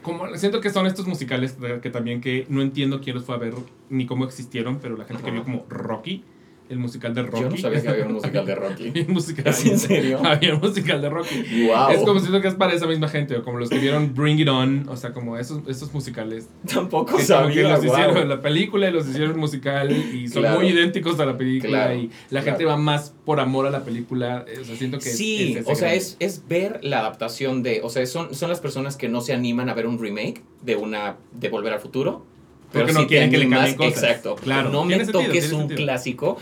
como 0.04 0.36
siento 0.36 0.62
que 0.62 0.70
son 0.70 0.86
estos 0.86 1.08
musicales 1.08 1.58
que 1.82 1.90
también 1.90 2.22
que 2.22 2.46
no 2.50 2.62
entiendo 2.62 3.02
quién 3.02 3.16
los 3.16 3.26
fue 3.26 3.34
a 3.36 3.40
ver 3.40 3.54
ni 3.90 4.06
cómo 4.06 4.26
existieron, 4.26 4.78
pero 4.80 4.96
la 4.96 5.06
gente 5.06 5.24
que 5.24 5.32
vio 5.32 5.44
como 5.44 5.66
Rocky, 5.70 6.24
el 6.70 6.80
musical 6.80 7.14
de 7.16 7.24
Rocky. 7.24 7.42
Yo 7.42 7.50
no 7.50 7.58
sabía 7.58 7.82
que 7.82 7.88
había 7.90 8.06
un 8.06 8.14
musical 8.14 8.46
de 8.46 8.56
Rocky. 8.56 8.88
Había 8.90 9.06
un 9.06 9.14
musical, 9.14 9.48
¿Es 9.48 9.66
en 9.66 9.80
serio? 9.80 10.20
Había 10.26 10.54
un 10.56 10.60
musical 10.62 11.02
de 11.02 11.10
Rocky. 11.10 11.66
Wow. 11.68 11.90
Es 11.92 12.00
como 12.00 12.20
siento 12.20 12.42
que 12.42 12.48
es 12.50 12.56
para 12.56 12.74
esa 12.74 12.88
misma 12.88 13.08
gente, 13.08 13.36
o 13.38 13.44
como 13.44 13.58
los 13.60 13.70
que 13.70 13.78
vieron 13.80 14.14
Bring 14.14 14.40
It 14.40 14.50
On, 14.50 14.88
o 14.90 14.96
sea, 14.98 15.14
como 15.14 15.38
esos, 15.38 15.62
esos 15.68 15.94
musicales. 15.94 16.50
Tampoco 16.72 17.06
como 17.06 17.18
que 17.18 17.24
sabía. 17.24 17.70
los 17.70 17.86
hicieron 17.86 18.14
guau. 18.16 18.28
la 18.28 18.42
película 18.42 18.90
y 18.90 18.92
los 18.92 19.08
hicieron 19.08 19.40
musical 19.40 19.92
y 19.92 20.28
son 20.28 20.42
Claro. 20.44 20.60
muy 20.60 20.68
idénticos 20.70 21.20
a 21.20 21.26
la 21.26 21.38
película 21.38 21.86
Claro, 21.86 21.96
y 21.96 22.08
la 22.30 22.42
claro. 22.42 22.46
gente 22.46 22.66
va 22.66 22.78
más 22.78 23.14
por 23.26 23.40
amor 23.40 23.66
a 23.68 23.70
la 23.72 23.84
película. 23.84 24.46
O 24.62 24.64
sea, 24.66 24.76
siento 24.76 25.00
que 25.00 25.10
es- 25.10 25.18
Sí, 25.18 25.54
es 25.54 25.58
ese 25.62 25.72
o 25.72 25.76
sea, 25.76 25.94
es, 25.94 26.18
es 26.20 26.44
ver 26.48 26.80
la 26.84 27.00
adaptación 27.00 27.64
de, 27.64 27.82
o 27.84 27.90
sea, 27.90 28.06
son, 28.06 28.34
son 28.36 28.50
las 28.50 28.60
personas 28.60 28.98
que 28.98 29.10
no 29.10 29.22
se 29.22 29.34
animan 29.34 29.70
a 29.70 29.74
ver 29.74 29.88
un 29.88 30.00
remake 30.00 30.42
de 30.64 30.76
una 30.76 31.16
de 31.32 31.50
Volver 31.50 31.74
al 31.74 31.80
Futuro. 31.80 32.26
Porque 32.72 32.92
no 32.94 33.00
sí 33.00 33.06
te 33.06 33.08
quieren 33.10 33.30
que 33.32 33.38
le 33.38 33.50
cambien 33.50 33.76
cosas. 33.76 34.04
Exacto. 34.04 34.36
Claro, 34.36 34.70
No 34.70 34.84
me 34.84 34.96
sentido, 34.98 35.22
toques 35.24 35.52
un 35.54 35.60
sentido. 35.60 35.78
clásico 35.78 36.38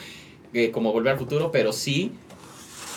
eh, 0.54 0.72
como 0.72 0.92
Volver 0.92 1.14
al 1.14 1.20
Futuro, 1.20 1.52
pero 1.52 1.72
sí 1.74 2.12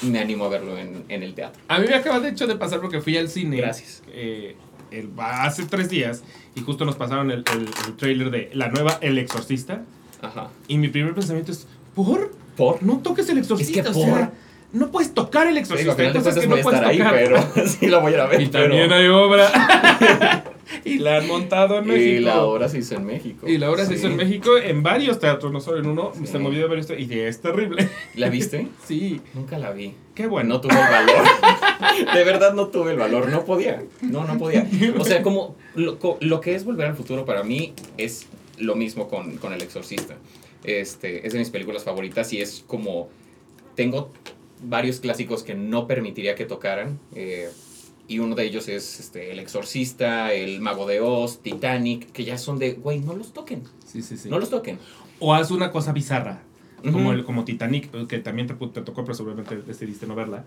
me 0.02 0.18
animo 0.20 0.44
a 0.44 0.48
verlo 0.48 0.78
en, 0.78 1.04
en 1.08 1.22
el 1.22 1.34
teatro. 1.34 1.60
A 1.68 1.78
mí 1.78 1.86
me 1.88 1.94
acaba 1.94 2.20
de 2.20 2.30
hecho 2.30 2.46
de 2.46 2.56
pasar 2.56 2.80
porque 2.80 3.00
fui 3.00 3.16
al 3.16 3.28
cine. 3.28 3.56
Gracias. 3.58 4.02
eh, 4.12 4.56
el- 4.90 5.10
hace 5.18 5.64
tres 5.66 5.90
días 5.90 6.22
y 6.54 6.62
justo 6.62 6.84
nos 6.86 6.96
pasaron 6.96 7.30
el, 7.30 7.44
el, 7.52 7.68
el 7.86 7.96
trailer 7.96 8.30
de 8.30 8.50
la 8.54 8.68
nueva 8.68 8.98
El 9.02 9.18
Exorcista. 9.18 9.82
Ajá. 10.22 10.48
Y 10.66 10.78
mi 10.78 10.88
primer 10.88 11.14
pensamiento 11.14 11.52
es: 11.52 11.66
¿por? 11.94 12.32
¿Por? 12.56 12.82
No 12.82 12.98
toques 13.00 13.28
el 13.28 13.38
Exorcista. 13.38 13.80
Es 13.80 13.86
que 13.86 13.90
o 13.90 13.94
sea, 14.04 14.14
por- 14.14 14.32
no 14.80 14.90
puedes 14.90 15.12
tocar 15.14 15.46
el 15.46 15.56
Exorcista. 15.58 15.94
cosas 15.96 16.12
cuentas 16.12 16.34
que 16.38 16.46
no 16.46 16.56
puedes 16.62 16.78
estar 16.78 16.84
ahí, 16.90 16.98
tocar. 16.98 17.14
pero 17.14 17.66
sí 17.68 17.86
lo 17.88 18.00
voy 18.00 18.14
a 18.14 18.24
ver. 18.26 18.40
Y 18.40 18.46
también 18.48 18.88
pero- 18.88 18.94
hay 18.94 19.08
obra. 19.08 20.44
y 20.84 20.98
la 20.98 21.18
han 21.18 21.26
montado 21.26 21.78
en 21.78 21.86
México. 21.86 22.10
Y 22.10 22.20
la 22.20 22.42
obra 22.44 22.68
se 22.68 22.78
hizo 22.78 22.94
en 22.96 23.04
México. 23.06 23.48
Y 23.48 23.58
la 23.58 23.70
obra 23.70 23.84
se 23.86 23.94
hizo 23.94 24.06
en 24.06 24.16
México 24.16 24.56
en 24.58 24.82
varios 24.82 25.18
teatros, 25.18 25.52
no 25.52 25.60
solo 25.60 25.78
en 25.78 25.86
uno. 25.86 26.12
Sí. 26.18 26.26
Se 26.26 26.38
movió 26.38 26.60
de 26.60 26.66
varios 26.68 26.86
teatros 26.86 27.08
y 27.10 27.18
es 27.20 27.40
terrible. 27.40 27.88
¿La 28.14 28.28
viste? 28.28 28.68
Sí, 28.86 29.20
Nunca 29.34 29.58
la 29.58 29.70
vi. 29.72 29.94
qué 30.14 30.26
bueno. 30.26 30.48
No 30.54 30.60
tuve 30.60 30.74
el 30.74 30.78
valor. 30.90 31.24
De 32.14 32.24
verdad 32.24 32.54
no 32.54 32.68
tuve 32.68 32.92
el 32.92 32.98
valor. 32.98 33.28
No 33.28 33.44
podía. 33.44 33.82
No, 34.02 34.24
no 34.24 34.38
podía. 34.38 34.66
O 34.98 35.04
sea, 35.04 35.22
como 35.22 35.56
lo, 35.74 35.98
lo 36.20 36.40
que 36.40 36.54
es 36.54 36.64
Volver 36.64 36.86
al 36.86 36.96
Futuro 36.96 37.24
para 37.24 37.42
mí 37.44 37.72
es 37.96 38.26
lo 38.58 38.74
mismo 38.76 39.08
con, 39.08 39.36
con 39.38 39.52
El 39.52 39.62
Exorcista. 39.62 40.16
Este, 40.64 41.26
es 41.26 41.32
de 41.32 41.38
mis 41.38 41.50
películas 41.50 41.84
favoritas 41.84 42.32
y 42.32 42.40
es 42.40 42.64
como... 42.66 43.08
Tengo 43.74 44.10
varios 44.62 44.98
clásicos 44.98 45.44
que 45.44 45.54
no 45.54 45.86
permitiría 45.86 46.34
que 46.34 46.44
tocaran. 46.44 46.98
eh, 47.14 47.48
y 48.08 48.18
uno 48.20 48.34
de 48.34 48.44
ellos 48.44 48.66
es 48.68 48.98
este, 49.00 49.30
El 49.30 49.38
Exorcista, 49.38 50.32
El 50.32 50.60
Mago 50.60 50.86
de 50.86 51.00
Oz, 51.00 51.40
Titanic, 51.42 52.10
que 52.12 52.24
ya 52.24 52.38
son 52.38 52.58
de, 52.58 52.72
güey, 52.72 52.98
no 53.00 53.14
los 53.14 53.32
toquen. 53.34 53.62
Sí, 53.86 54.02
sí, 54.02 54.16
sí. 54.16 54.28
No 54.28 54.38
los 54.38 54.50
toquen. 54.50 54.78
O 55.20 55.34
haz 55.34 55.50
una 55.50 55.70
cosa 55.70 55.92
bizarra. 55.92 56.42
Como, 56.82 57.08
Ujú. 57.08 57.12
el, 57.12 57.24
como 57.24 57.44
Titanic, 57.44 57.90
que 58.06 58.18
también 58.18 58.46
te, 58.48 58.54
te 58.54 58.80
tocó, 58.82 59.04
pero 59.04 59.14
seguramente 59.14 59.56
decidiste 59.56 60.06
no 60.06 60.14
verla. 60.14 60.44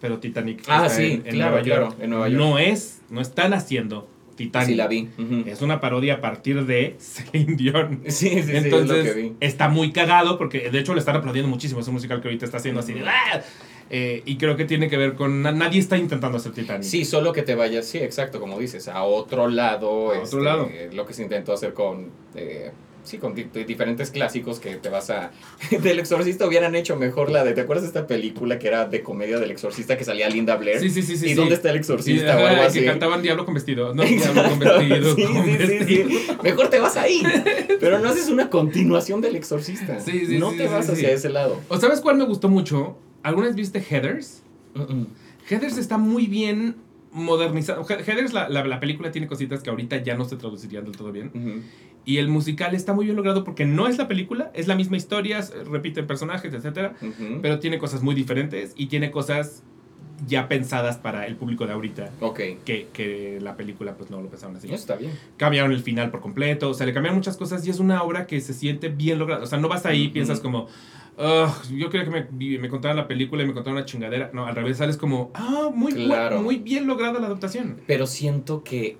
Pero 0.00 0.18
Titanic 0.18 0.62
Ah, 0.66 0.86
está 0.86 0.96
sí, 0.98 1.18
claro, 1.18 1.36
Nueva 1.52 1.62
claro, 1.62 1.82
York. 1.90 1.96
en 2.00 2.10
Nueva 2.10 2.28
York. 2.28 2.40
No 2.42 2.58
es, 2.58 3.00
no 3.10 3.20
están 3.20 3.52
haciendo 3.54 4.08
Titanic. 4.34 4.68
Sí, 4.68 4.74
la 4.74 4.88
vi. 4.88 5.08
Ujú. 5.18 5.44
Es 5.46 5.62
una 5.62 5.80
parodia 5.80 6.14
a 6.14 6.20
partir 6.20 6.64
de 6.66 6.96
Celine 6.98 7.54
Dion. 7.56 8.00
Sí, 8.08 8.28
sí, 8.30 8.42
sí, 8.42 8.50
Entonces, 8.56 8.98
es 8.98 9.06
lo 9.06 9.14
que 9.14 9.22
vi. 9.22 9.32
está 9.40 9.68
muy 9.68 9.92
cagado 9.92 10.38
porque 10.38 10.70
de 10.70 10.78
hecho 10.80 10.92
le 10.94 11.00
están 11.00 11.16
aplaudiendo 11.16 11.48
muchísimo. 11.48 11.80
Es 11.80 11.86
un 11.88 11.94
musical 11.94 12.20
que 12.20 12.28
ahorita 12.28 12.46
está 12.46 12.56
haciendo 12.56 12.80
así 12.80 12.94
de. 12.94 13.06
"Ah". 13.08 13.42
Eh, 13.92 14.22
y 14.24 14.36
creo 14.38 14.56
que 14.56 14.64
tiene 14.64 14.88
que 14.88 14.96
ver 14.96 15.14
con. 15.14 15.42
na- 15.42 15.50
nadie 15.52 15.80
está 15.80 15.98
intentando 15.98 16.38
hacer 16.38 16.52
Titanic. 16.52 16.84
Sí, 16.84 17.04
solo 17.04 17.32
que 17.32 17.42
te 17.42 17.56
vayas, 17.56 17.86
sí, 17.86 17.98
exacto, 17.98 18.38
como 18.38 18.58
dices, 18.58 18.86
a 18.88 19.02
otro 19.02 19.48
lado. 19.48 20.12
A 20.12 20.20
otro 20.20 20.22
este, 20.22 20.40
lado. 20.40 20.70
Lo 20.92 21.06
que 21.06 21.12
se 21.12 21.22
intentó 21.24 21.52
hacer 21.52 21.74
con, 21.74 22.08
eh, 22.36 22.70
sí, 23.02 23.18
con 23.18 23.34
di- 23.34 23.48
diferentes 23.66 24.12
clásicos 24.12 24.60
que 24.60 24.76
te 24.76 24.90
vas 24.90 25.10
a... 25.10 25.32
Del 25.82 25.98
Exorcista 25.98 26.46
hubieran 26.46 26.76
hecho 26.76 26.94
mejor 26.94 27.32
la 27.32 27.42
de, 27.42 27.52
¿te 27.52 27.62
acuerdas 27.62 27.82
de 27.82 27.88
esta 27.88 28.06
película 28.06 28.60
que 28.60 28.68
era 28.68 28.84
de 28.84 29.02
comedia 29.02 29.40
del 29.40 29.50
Exorcista 29.50 29.96
que 29.98 30.04
salía 30.04 30.28
Linda 30.28 30.54
Blair? 30.56 30.78
Sí, 30.78 30.88
sí, 30.90 31.02
sí. 31.02 31.16
sí 31.16 31.26
¿Y 31.26 31.28
sí. 31.30 31.34
dónde 31.34 31.54
está 31.56 31.70
el 31.70 31.76
Exorcista 31.78 32.36
o 32.36 32.46
algo 32.46 32.60
que 32.62 32.66
así? 32.68 32.84
cantaban 32.84 33.22
Diablo 33.22 33.44
con 33.44 33.54
vestido. 33.54 33.92
No, 33.92 34.04
Diablo 34.04 34.42
con 34.50 34.58
vestido. 34.60 35.14
sí, 35.16 35.24
con 35.24 35.44
sí, 35.46 35.50
sí, 35.50 35.56
vestido. 35.66 36.08
sí. 36.10 36.26
Mejor 36.44 36.68
te 36.68 36.78
vas 36.78 36.96
ahí. 36.96 37.22
Pero 37.80 37.98
no 37.98 38.08
haces 38.10 38.28
una 38.28 38.48
continuación 38.50 39.20
del 39.20 39.34
Exorcista. 39.34 39.98
Sí, 39.98 40.26
sí, 40.26 40.38
no 40.38 40.52
te 40.52 40.68
vas 40.68 40.88
hacia 40.88 41.10
ese 41.10 41.28
lado. 41.30 41.58
¿O 41.68 41.76
sabes 41.78 42.00
cuál 42.00 42.16
me 42.18 42.24
gustó 42.24 42.48
mucho? 42.48 42.96
¿Alguna 43.22 43.46
vez 43.48 43.56
viste 43.56 43.80
Heathers? 43.80 44.42
Mm-mm. 44.74 45.06
Heathers 45.48 45.76
está 45.78 45.98
muy 45.98 46.26
bien 46.26 46.76
modernizado. 47.12 47.84
He- 47.88 48.02
Heathers, 48.04 48.32
la, 48.32 48.48
la, 48.48 48.64
la 48.64 48.80
película 48.80 49.10
tiene 49.10 49.26
cositas 49.26 49.62
que 49.62 49.70
ahorita 49.70 49.96
ya 50.02 50.14
no 50.16 50.24
se 50.24 50.36
traducirían 50.36 50.84
del 50.84 50.96
todo 50.96 51.12
bien. 51.12 51.30
Ujú. 51.34 51.62
Y 52.04 52.16
el 52.18 52.28
musical 52.28 52.74
está 52.74 52.92
muy 52.94 53.04
bien 53.04 53.16
logrado 53.16 53.44
porque 53.44 53.64
no 53.66 53.86
es 53.86 53.98
la 53.98 54.08
película, 54.08 54.50
es 54.54 54.68
la 54.68 54.74
misma 54.74 54.96
historia, 54.96 55.40
repiten 55.70 56.06
personajes, 56.06 56.52
etc. 56.54 56.92
Ujú. 57.02 57.40
Pero 57.42 57.58
tiene 57.58 57.78
cosas 57.78 58.02
muy 58.02 58.14
diferentes 58.14 58.72
y 58.76 58.86
tiene 58.86 59.10
cosas 59.10 59.62
ya 60.26 60.48
pensadas 60.48 60.98
para 60.98 61.26
el 61.26 61.36
público 61.36 61.66
de 61.66 61.72
ahorita. 61.72 62.10
Ok. 62.20 62.40
Que, 62.64 62.88
que 62.92 63.38
la 63.40 63.56
película 63.56 63.96
pues 63.96 64.10
no 64.10 64.20
lo 64.22 64.28
pensaron 64.28 64.56
así. 64.56 64.72
Está 64.72 64.96
bien. 64.96 65.12
Cambiaron 65.36 65.72
el 65.72 65.82
final 65.82 66.10
por 66.10 66.20
completo, 66.20 66.70
o 66.70 66.74
sea, 66.74 66.86
le 66.86 66.92
cambiaron 66.94 67.16
muchas 67.18 67.36
cosas 67.36 67.66
y 67.66 67.70
es 67.70 67.80
una 67.80 68.02
obra 68.02 68.26
que 68.26 68.40
se 68.40 68.52
siente 68.54 68.88
bien 68.88 69.18
lograda. 69.18 69.42
O 69.42 69.46
sea, 69.46 69.58
no 69.58 69.68
vas 69.68 69.84
ahí 69.86 70.02
y 70.02 70.04
Ujú. 70.06 70.12
piensas 70.14 70.40
como, 70.40 70.68
"Ugh, 71.20 71.70
yo 71.76 71.90
quería 71.90 72.04
que 72.10 72.10
me, 72.32 72.58
me 72.58 72.68
contaran 72.68 72.96
la 72.96 73.06
película 73.06 73.42
y 73.42 73.46
me 73.46 73.52
contaran 73.52 73.76
una 73.76 73.84
chingadera. 73.84 74.30
No, 74.32 74.46
al 74.46 74.54
revés, 74.56 74.78
sales 74.78 74.96
como, 74.96 75.30
ah, 75.34 75.70
muy, 75.74 75.92
Claro. 75.92 76.40
muy 76.42 76.56
bien 76.56 76.86
lograda 76.86 77.20
la 77.20 77.26
adaptación. 77.26 77.80
Pero 77.86 78.06
siento 78.06 78.64
que 78.64 78.96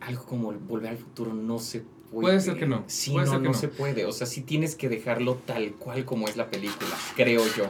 algo 0.00 0.24
como 0.24 0.52
el 0.52 0.58
volver 0.58 0.90
al 0.90 0.98
futuro 0.98 1.34
no 1.34 1.58
se 1.58 1.80
puede. 1.80 1.94
Puede 2.22 2.40
ser 2.40 2.56
que 2.56 2.66
no, 2.66 2.84
Sí, 2.86 3.10
puede 3.10 3.26
no, 3.26 3.32
ser 3.32 3.40
que 3.40 3.46
no 3.48 3.52
no. 3.52 3.58
se 3.58 3.68
puede. 3.68 4.04
O 4.04 4.12
sea, 4.12 4.26
sí 4.28 4.42
tienes 4.42 4.76
que 4.76 4.88
dejarlo 4.88 5.34
tal 5.46 5.72
cual 5.72 6.04
como 6.04 6.28
es 6.28 6.36
la 6.36 6.46
película, 6.48 6.94
creo 7.16 7.42
yo. 7.56 7.64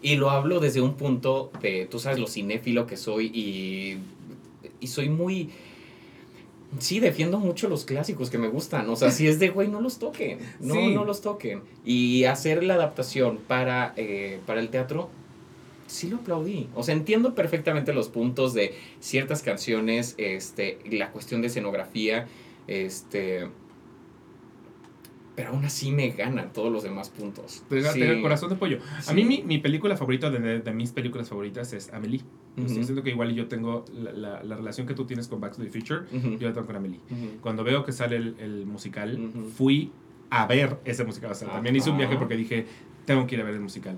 Y 0.00 0.16
lo 0.16 0.30
hablo 0.30 0.58
desde 0.60 0.80
un 0.80 0.94
punto 0.94 1.52
de, 1.60 1.86
tú 1.90 1.98
sabes, 1.98 2.18
lo 2.18 2.26
cinéfilo 2.26 2.86
que 2.86 2.96
soy 2.96 3.26
y, 3.26 3.98
y 4.80 4.86
soy 4.86 5.10
muy... 5.10 5.50
Sí, 6.78 7.00
defiendo 7.00 7.38
mucho 7.40 7.68
los 7.68 7.84
clásicos 7.84 8.30
que 8.30 8.38
me 8.38 8.48
gustan. 8.48 8.88
O 8.90 8.96
sea, 8.96 9.10
si 9.10 9.26
es 9.26 9.38
de, 9.40 9.48
güey, 9.48 9.66
no 9.68 9.80
los 9.80 9.98
toquen. 9.98 10.38
No, 10.60 10.74
Sí. 10.74 10.94
no 10.94 11.04
los 11.04 11.20
toquen. 11.20 11.62
Y 11.84 12.24
hacer 12.24 12.62
la 12.62 12.74
adaptación 12.74 13.38
para, 13.38 13.92
eh, 13.96 14.38
para 14.46 14.60
el 14.60 14.68
teatro, 14.68 15.10
sí 15.88 16.08
lo 16.08 16.18
aplaudí. 16.18 16.68
O 16.76 16.84
sea, 16.84 16.94
entiendo 16.94 17.34
perfectamente 17.34 17.92
los 17.92 18.08
puntos 18.08 18.54
de 18.54 18.74
ciertas 19.00 19.42
canciones, 19.42 20.14
este, 20.16 20.78
la 20.90 21.10
cuestión 21.10 21.40
de 21.40 21.48
escenografía, 21.48 22.28
este... 22.68 23.48
pero 25.40 25.52
aún 25.54 25.64
así 25.64 25.90
me 25.90 26.10
ganan 26.10 26.52
todos 26.52 26.70
los 26.70 26.82
demás 26.82 27.08
puntos. 27.08 27.62
Te 27.70 27.82
Sí. 27.82 27.98
te 27.98 28.20
corazón 28.20 28.50
de 28.50 28.56
pollo. 28.56 28.78
A 28.98 29.00
Sí. 29.00 29.14
mí 29.14 29.24
mi, 29.24 29.42
mi 29.42 29.56
película 29.56 29.96
favorita 29.96 30.28
de, 30.28 30.38
de- 30.38 30.60
de 30.60 30.72
mis 30.74 30.92
películas 30.92 31.30
favoritas 31.30 31.72
es 31.72 31.90
Amelie. 31.94 32.18
Ujú. 32.58 32.66
Estoy 32.66 32.76
diciendo 32.80 33.02
que 33.02 33.08
igual 33.08 33.34
yo 33.34 33.48
tengo 33.48 33.86
la, 33.94 34.12
la- 34.12 34.42
la 34.44 34.56
relación 34.56 34.86
que 34.86 34.92
tú 34.92 35.06
tienes 35.06 35.28
con 35.28 35.40
Back 35.40 35.56
to 35.56 35.62
the 35.62 35.70
Future, 35.70 36.00
Ujú. 36.14 36.36
yo 36.36 36.48
la 36.48 36.52
tengo 36.52 36.66
con 36.66 36.76
Amelie. 36.76 37.00
Ujú. 37.10 37.40
Cuando 37.40 37.64
veo 37.64 37.84
que 37.86 37.92
sale 37.92 38.16
el, 38.16 38.34
el 38.38 38.66
musical, 38.66 39.18
fui 39.56 39.90
a 40.28 40.46
ver 40.46 40.76
ese 40.84 41.04
musical. 41.04 41.30
O 41.30 41.34
sea, 41.34 41.48
también 41.48 41.74
hice 41.74 41.88
un 41.88 41.96
viaje 41.96 42.16
porque 42.18 42.36
dije, 42.36 42.66
tengo 43.06 43.26
que 43.26 43.36
ir 43.36 43.40
a 43.40 43.44
ver 43.44 43.54
el 43.54 43.60
musical. 43.60 43.96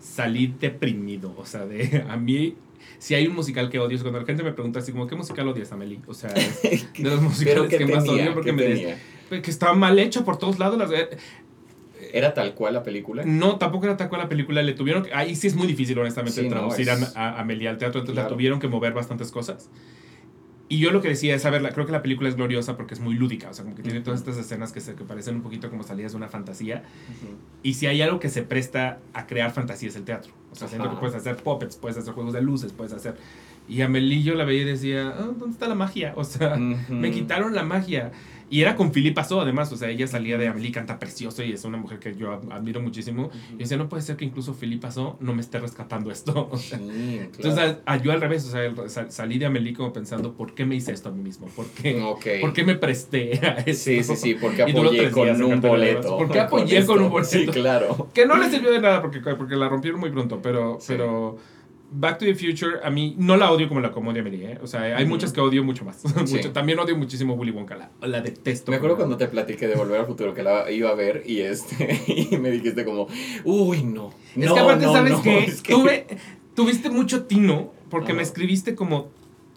Salí 0.00 0.52
deprimido. 0.58 1.34
O 1.38 1.44
sea, 1.46 1.66
de 1.66 2.04
a 2.10 2.16
mí, 2.16 2.56
si 2.98 3.14
hay 3.14 3.28
un 3.28 3.36
musical 3.36 3.70
que 3.70 3.78
odio, 3.78 3.94
es 3.96 4.02
cuando 4.02 4.18
la 4.18 4.26
gente 4.26 4.42
me 4.42 4.50
pregunta 4.52 4.80
así 4.80 4.90
como, 4.90 5.06
¿qué 5.06 5.14
musical 5.14 5.46
odias, 5.46 5.70
Amelie? 5.70 6.00
O 6.08 6.14
sea, 6.14 6.30
es 6.30 6.92
de 6.98 7.04
los 7.10 7.22
musicales 7.22 7.68
¿qué 7.70 7.78
que 7.78 7.86
más 7.86 8.08
odio 8.08 8.34
porque 8.34 8.50
¿Qué 8.50 8.56
me 8.56 8.62
des-? 8.64 8.98
Que 9.30 9.50
estaba 9.50 9.74
mal 9.74 9.98
hecho 9.98 10.24
por 10.24 10.36
todos 10.38 10.58
lados. 10.58 10.78
Las, 10.78 10.90
¿Era 12.12 12.34
tal 12.34 12.54
cual 12.54 12.74
la 12.74 12.82
película? 12.82 13.24
No, 13.24 13.56
tampoco 13.56 13.84
era 13.86 13.96
tal 13.96 14.08
cual 14.08 14.22
la 14.22 14.28
película. 14.28 14.62
Le 14.62 14.72
tuvieron 14.72 15.02
que- 15.04 15.14
Ahí 15.14 15.36
sí 15.36 15.46
es 15.46 15.54
muy 15.54 15.66
difícil, 15.66 15.98
honestamente, 15.98 16.40
Sí, 16.40 16.48
no, 16.48 16.56
traducir 16.56 16.88
es- 16.88 17.16
a, 17.16 17.30
a 17.36 17.40
Amelie 17.40 17.68
al 17.68 17.78
teatro. 17.78 18.00
Entonces 18.00 18.16
la 18.16 18.22
Claro. 18.22 18.34
tuvieron 18.36 18.58
que 18.58 18.68
mover 18.68 18.92
bastantes 18.94 19.30
cosas. 19.30 19.68
Y 20.68 20.78
yo 20.78 20.92
lo 20.92 21.02
que 21.02 21.08
decía 21.08 21.34
es, 21.34 21.44
a 21.44 21.50
ver, 21.50 21.62
la- 21.62 21.70
creo 21.72 21.84
que 21.84 21.90
la 21.92 22.00
película 22.00 22.28
es 22.28 22.36
gloriosa 22.36 22.76
porque 22.76 22.94
es 22.94 23.00
muy 23.00 23.14
lúdica. 23.14 23.50
O 23.50 23.54
sea, 23.54 23.64
como 23.64 23.76
que 23.76 23.82
tiene 23.82 23.98
Ujú. 23.98 24.04
todas 24.06 24.20
estas 24.20 24.36
escenas 24.38 24.72
que, 24.72 24.80
se, 24.80 24.94
que 24.94 25.04
parecen 25.04 25.34
un 25.36 25.42
poquito 25.42 25.68
como 25.68 25.82
salidas 25.82 26.12
de 26.12 26.16
una 26.16 26.28
fantasía. 26.28 26.84
Ujú. 27.08 27.34
Y 27.62 27.74
si 27.74 27.86
hay 27.86 28.00
algo 28.02 28.18
que 28.20 28.28
se 28.28 28.42
presta 28.42 28.98
a 29.12 29.26
crear 29.26 29.50
fantasía 29.52 29.88
es 29.88 29.96
el 29.96 30.04
teatro. 30.04 30.32
O 30.52 30.54
sea, 30.54 30.68
siento 30.68 30.88
que 30.90 30.96
puedes 30.96 31.14
hacer 31.16 31.36
puppets, 31.36 31.76
puedes 31.76 31.98
hacer 31.98 32.14
juegos 32.14 32.32
de 32.32 32.40
luces, 32.42 32.72
puedes 32.72 32.92
hacer... 32.92 33.14
Y 33.68 33.82
Amelie 33.82 34.22
yo 34.22 34.34
la 34.34 34.44
veía 34.44 34.62
y 34.62 34.64
decía, 34.64 35.14
ah, 35.16 35.22
¿dónde 35.38 35.50
está 35.52 35.68
la 35.68 35.74
magia? 35.76 36.12
O 36.16 36.24
sea, 36.24 36.54
Ujú. 36.54 36.94
me 36.94 37.10
quitaron 37.12 37.54
la 37.54 37.62
magia. 37.62 38.10
Y 38.50 38.60
era 38.62 38.74
con 38.76 38.90
Philip 38.92 39.14
Pasó, 39.14 39.40
además. 39.40 39.72
O 39.72 39.76
sea, 39.76 39.88
ella 39.88 40.06
salía 40.06 40.36
de 40.36 40.48
Amelie, 40.48 40.72
canta 40.72 40.98
precioso 40.98 41.42
y 41.44 41.52
es 41.52 41.64
una 41.64 41.78
mujer 41.78 41.98
que 42.00 42.14
yo 42.16 42.32
ad- 42.32 42.50
admiro 42.52 42.82
muchísimo. 42.82 43.30
Y 43.54 43.58
decía, 43.58 43.76
no 43.76 43.88
puede 43.88 44.02
ser 44.02 44.16
que 44.16 44.24
incluso 44.24 44.54
Philip 44.54 44.80
Pasó 44.82 45.16
no 45.20 45.32
me 45.34 45.40
esté 45.40 45.58
rescatando 45.60 46.10
esto. 46.10 46.48
O 46.52 46.56
sea, 46.58 46.78
Sí, 46.78 47.18
Entonces, 47.22 47.76
a- 47.86 47.92
a- 47.92 47.96
yo 47.96 48.12
al 48.12 48.20
revés, 48.20 48.44
o 48.46 48.50
sea, 48.50 48.88
sal- 48.88 49.12
salí 49.12 49.38
de 49.38 49.46
Amelie 49.46 49.72
como 49.72 49.92
pensando, 49.92 50.32
¿por 50.34 50.54
qué 50.54 50.64
me 50.66 50.74
hice 50.74 50.92
esto 50.92 51.08
a 51.10 51.12
mí 51.12 51.22
mismo? 51.22 51.46
¿Por 51.48 51.66
qué. 51.68 52.00
¿por 52.40 52.52
qué 52.52 52.64
me 52.64 52.74
presté 52.74 53.38
a 53.46 53.54
esto? 53.60 53.72
Sí, 53.90 54.02
sí, 54.02 54.16
sí, 54.16 54.34
porque 54.34 54.62
apoyé 54.62 55.10
con 55.10 55.28
un 55.42 55.60
boleto. 55.60 56.18
¿Por 56.18 56.30
qué 56.30 56.40
apoyé 56.40 56.78
esto. 56.78 56.92
con 56.94 57.02
un 57.04 57.10
boleto? 57.10 57.30
Sí, 57.30 57.46
claro. 57.46 58.08
Que 58.12 58.26
no 58.26 58.36
le 58.36 58.50
sirvió 58.50 58.72
de 58.72 58.80
nada 58.80 59.00
porque, 59.00 59.20
porque 59.20 59.54
la 59.54 59.68
rompieron 59.68 60.00
muy 60.00 60.10
pronto, 60.10 60.40
pero, 60.42 60.78
Sí. 60.80 60.86
pero 60.88 61.38
Back 61.92 62.18
to 62.20 62.24
the 62.24 62.34
Future, 62.34 62.78
a 62.84 62.90
mí 62.90 63.16
no 63.18 63.36
la 63.36 63.50
odio 63.50 63.66
como 63.68 63.80
la 63.80 63.90
comedia 63.90 64.20
Amelie, 64.22 64.52
¿eh? 64.52 64.58
O 64.62 64.66
sea, 64.68 64.96
hay 64.96 65.04
muchas 65.06 65.32
que 65.32 65.40
odio 65.40 65.64
mucho 65.64 65.84
más. 65.84 66.00
Sí. 66.26 66.36
Mucho- 66.36 66.52
también 66.52 66.78
odio 66.78 66.96
muchísimo 66.96 67.34
Willy 67.34 67.50
Wonka, 67.50 67.74
la, 67.76 67.90
la 68.06 68.20
detesto. 68.20 68.70
Me 68.70 68.76
acuerdo 68.76 68.96
cuando 68.96 69.16
te 69.16 69.26
platiqué 69.26 69.66
de 69.66 69.74
Volver 69.74 70.00
al 70.00 70.06
Futuro 70.06 70.32
que 70.32 70.42
la 70.44 70.70
iba 70.70 70.90
a 70.90 70.94
ver 70.94 71.24
y 71.26 71.40
este 71.40 72.00
y 72.30 72.36
me 72.38 72.50
dijiste 72.52 72.84
como, 72.84 73.08
uy, 73.44 73.82
no. 73.82 74.10
Es 74.36 74.46
no, 74.46 74.54
que 74.54 74.60
aparte, 74.60 74.86
no, 74.86 74.92
¿sabes 74.92 75.12
no, 75.12 75.22
qué? 75.22 75.38
es 75.44 75.62
que- 75.62 75.72
Tuve, 75.72 76.06
tuviste 76.54 76.90
mucho 76.90 77.24
tino 77.24 77.72
porque 77.90 78.12
Ajá. 78.12 78.16
me 78.18 78.22
escribiste 78.22 78.74
como 78.76 79.08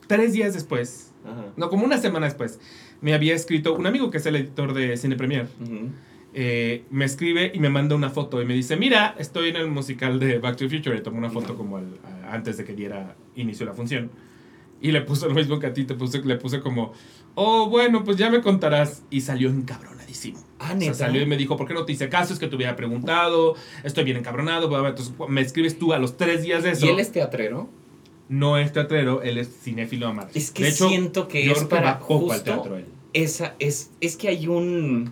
tres 0.08 0.34
días 0.34 0.54
después, 0.56 1.12
Ajá. 1.26 1.46
no, 1.56 1.70
como 1.70 1.86
una 1.86 1.98
semana 2.00 2.26
después, 2.26 2.60
me 3.02 3.14
había 3.14 3.36
escrito 3.36 3.74
un 3.76 3.86
amigo 3.86 4.10
que 4.10 4.18
es 4.18 4.26
el 4.26 4.36
editor 4.38 4.74
de 4.74 4.98
Cine 4.98 5.16
Premier. 5.16 5.48
Ujú. 5.62 5.90
Eh, 6.34 6.84
me 6.90 7.06
escribe 7.06 7.52
y 7.54 7.60
me 7.60 7.70
manda 7.70 7.96
una 7.96 8.10
foto 8.10 8.42
y 8.42 8.46
me 8.46 8.54
dice, 8.54 8.76
mira, 8.76 9.16
estoy 9.20 9.50
en 9.50 9.56
el 9.58 9.68
musical 9.68 10.20
de 10.20 10.40
Back 10.40 10.58
to 10.58 10.68
the 10.68 10.76
Future. 10.78 10.98
Y 10.98 11.02
tomó 11.02 11.18
una 11.20 11.30
foto 11.30 11.56
como 11.56 11.78
a- 11.78 11.84
antes 12.32 12.58
de 12.58 12.64
que 12.66 12.74
diera 12.74 13.16
inicio 13.36 13.66
la 13.66 13.74
función. 13.74 14.10
Y 14.82 14.92
le 14.92 15.02
puso 15.02 15.28
lo 15.30 15.34
mismo 15.36 15.60
que 15.60 15.68
a 15.68 15.74
ti, 15.74 15.86
te 15.86 15.94
puse, 15.94 16.22
le 16.24 16.36
puse 16.36 16.60
como, 16.60 16.92
oh, 17.36 17.70
bueno, 17.70 18.04
pues 18.04 18.18
ya 18.18 18.30
me 18.30 18.42
contarás. 18.42 19.04
Y 19.10 19.22
salió 19.22 19.50
encabronadísimo. 19.50 20.40
Ah, 20.60 20.74
O 20.76 20.80
sea, 20.82 20.94
salió 20.94 21.22
y 21.22 21.26
me 21.26 21.38
dijo, 21.38 21.56
¿por 21.56 21.68
qué 21.68 21.74
no 21.74 21.86
te 21.86 21.94
hice 21.94 22.10
caso? 22.10 22.34
Es 22.34 22.40
que 22.40 22.48
te 22.48 22.56
hubiera 22.56 22.76
preguntado, 22.76 23.56
estoy 23.84 24.04
bien 24.04 24.18
encabronado. 24.18 24.68
bla, 24.70 24.80
bla. 24.80 24.90
Entonces 24.90 25.14
me 25.30 25.42
escribes 25.42 25.78
tú 25.80 25.94
a 25.94 26.00
los 26.00 26.18
tres 26.18 26.42
días 26.42 26.64
de 26.64 26.72
eso. 26.72 26.86
¿Y 26.86 26.90
él 26.90 27.00
es 27.00 27.12
teatrero? 27.12 27.70
No 28.30 28.58
es 28.58 28.74
teatrero, 28.74 29.22
él 29.22 29.38
es 29.38 29.50
cinéfilo 29.62 30.08
a 30.08 30.14
madre. 30.14 30.32
Es 30.36 30.52
que 30.52 30.64
de 30.64 30.70
hecho, 30.70 30.90
siento 30.90 31.28
que 31.28 31.46
yo 31.46 31.52
es 31.54 31.64
para 31.66 32.00
poco 32.00 32.32
al 32.32 32.40
justo 32.40 32.44
teatro 32.44 32.78
él. 32.78 32.86
esa 33.14 33.56
es 33.60 33.92
es 34.02 34.18
que 34.18 34.30
hay 34.30 34.48
un 34.48 35.12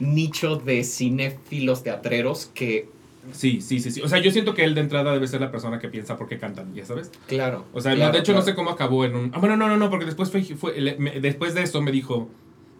nicho 0.00 0.56
de 0.56 0.84
cinéfilos 0.84 1.82
teatreros 1.82 2.50
que 2.54 2.88
Sí, 3.32 3.60
sí, 3.60 3.78
sí, 3.80 3.90
sí. 3.90 4.00
O 4.00 4.08
sea, 4.08 4.20
yo 4.20 4.30
siento 4.30 4.54
que 4.54 4.64
él 4.64 4.74
de 4.74 4.80
entrada 4.80 5.12
debe 5.12 5.26
ser 5.28 5.40
la 5.42 5.50
persona 5.50 5.78
que 5.78 5.88
piensa 5.88 6.16
por 6.16 6.28
qué 6.28 6.38
cantan, 6.38 6.74
¿ya 6.74 6.86
sabes? 6.86 7.10
claro 7.26 7.66
O 7.74 7.80
sea, 7.82 7.90
no, 7.92 7.96
claro, 7.98 8.12
de 8.12 8.18
hecho 8.20 8.32
no 8.32 8.40
sé 8.40 8.54
cómo 8.54 8.70
acabó 8.70 9.04
en 9.04 9.14
un... 9.16 9.30
Ah, 9.34 9.38
bueno, 9.38 9.54
no, 9.56 9.68
no, 9.68 9.76
no, 9.76 9.90
porque 9.90 10.06
después 10.06 10.30
fue, 10.30 10.42
fue 10.42 10.80
le- 10.80 10.96
me- 10.96 11.20
después 11.20 11.52
de 11.54 11.62
eso 11.62 11.82
me 11.82 11.92
dijo, 11.92 12.30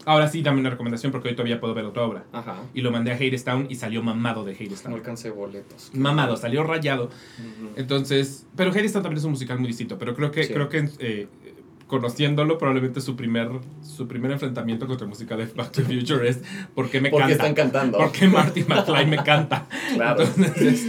ahora 0.06 0.26
sí, 0.28 0.40
dame 0.40 0.60
una 0.60 0.70
recomendación 0.70 1.12
porque 1.12 1.28
hoy 1.28 1.34
todavía 1.34 1.60
puedo 1.60 1.74
ver 1.74 1.84
otra 1.84 2.02
obra. 2.04 2.24
ajá 2.32 2.62
Y 2.72 2.80
lo 2.80 2.90
mandé 2.90 3.12
a 3.12 3.16
Hadestown 3.16 3.66
y 3.68 3.74
salió 3.74 4.02
mamado 4.02 4.42
de 4.44 4.52
no 4.52 4.58
Hadestown. 4.58 4.94
alcancé 4.94 5.28
boletos 5.28 5.90
Mamado, 5.92 6.34
salió 6.38 6.62
rayado. 6.64 7.10
Entonces, 7.76 8.46
pero 8.56 8.70
Hadestown 8.70 9.02
también 9.02 9.18
es 9.18 9.24
un 9.24 9.32
musical 9.32 9.58
muy 9.58 9.68
distinto, 9.68 9.98
pero 9.98 10.14
creo 10.14 10.30
que, 10.30 10.44
Sí. 10.44 10.52
creo 10.54 10.68
que 10.70 10.88
eh, 10.98 11.26
conociéndolo, 11.88 12.58
probablemente 12.58 13.00
su 13.00 13.16
primer, 13.16 13.48
su 13.82 14.06
primer 14.06 14.30
enfrentamiento 14.30 14.86
contra 14.86 15.04
el 15.06 15.08
musical 15.08 15.38
de 15.38 15.46
Back 15.46 15.72
to 15.72 15.82
the 15.82 15.98
Future 16.00 16.28
es 16.28 16.38
¿por 16.74 16.88
qué 16.90 17.00
me 17.00 17.08
porque 17.10 17.28
canta? 17.28 17.34
están 17.34 17.54
cantando 17.54 17.98
¿Por 17.98 18.12
qué 18.12 18.26
Marty 18.28 18.62
McFly 18.64 19.06
me 19.06 19.16
canta? 19.24 19.66
claro 19.94 20.22
Entonces, 20.22 20.84
es, 20.84 20.86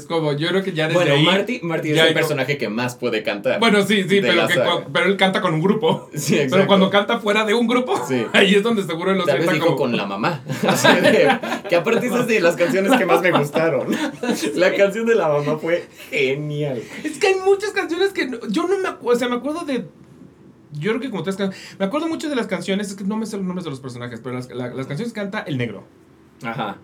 es 0.00 0.06
como, 0.06 0.32
yo 0.32 0.48
creo 0.48 0.62
que 0.64 0.72
ya 0.72 0.88
desde 0.88 0.98
bueno 0.98 1.14
ahí... 1.14 1.24
Marty 1.24 1.60
Marty 1.62 1.92
es 1.92 1.98
el 1.98 2.14
personaje 2.14 2.58
que 2.58 2.68
más 2.68 2.96
puede 2.96 3.22
cantar 3.22 3.60
Bueno, 3.60 3.80
sí, 3.82 4.02
sí, 4.02 4.20
pero, 4.20 4.46
que 4.48 4.60
pero 4.92 5.06
él 5.06 5.16
canta 5.16 5.40
con 5.40 5.54
un 5.54 5.62
grupo. 5.62 6.10
sí 6.14 6.32
Pero 6.32 6.42
exacto. 6.44 6.66
cuando 6.66 6.90
canta 6.90 7.18
fuera 7.20 7.44
de 7.44 7.54
un 7.54 7.66
grupo, 7.66 7.94
Sí. 8.08 8.26
ahí 8.32 8.54
es 8.54 8.62
donde 8.64 8.82
seguro 8.82 9.14
lo 9.14 9.24
Tal 9.24 9.38
vez 9.38 9.44
sienta 9.48 9.52
dijo 9.54 9.66
como... 9.76 9.76
con 9.78 9.96
la 9.96 10.04
mamá. 10.06 10.42
Así 10.66 10.88
de- 11.00 11.28
que 11.68 11.76
aparte 11.76 12.06
esas 12.08 12.26
de 12.26 12.40
las 12.40 12.56
canciones 12.56 12.92
que 12.98 13.06
más 13.06 13.22
me 13.22 13.30
gustaron. 13.30 13.86
La 14.56 14.74
canción 14.74 15.06
de 15.06 15.14
la 15.14 15.28
mamá 15.28 15.58
fue 15.58 15.86
genial. 16.10 16.82
Es 17.04 17.18
que 17.18 17.28
hay 17.28 17.34
muchas 17.44 17.70
canciones 17.70 18.12
que 18.12 18.26
no- 18.26 18.40
yo 18.48 18.62
no 18.66 18.76
me 18.78 18.88
acuerdo, 18.88 19.16
o 19.16 19.18
sea, 19.18 19.28
me 19.28 19.36
acuerdo 19.36 19.64
de... 19.64 19.84
Yo 20.72 20.90
creo 20.92 21.00
que 21.00 21.10
como 21.10 21.22
tres 21.22 21.36
can- 21.36 21.52
Me 21.78 21.84
acuerdo 21.86 22.08
mucho 22.08 22.28
de 22.28 22.36
las 22.36 22.46
canciones, 22.46 22.88
es 22.90 22.94
que 22.96 23.04
no 23.04 23.16
me 23.16 23.26
sé 23.26 23.36
los 23.36 23.46
nombres 23.46 23.64
de 23.64 23.70
los 23.70 23.80
personajes, 23.80 24.20
pero 24.22 24.34
las, 24.36 24.48
la- 24.50 24.68
las 24.72 24.86
canciones 24.86 25.12
que 25.12 25.20
canta 25.20 25.40
el 25.40 25.58
negro, 25.58 25.84
Ajá. 26.42 26.78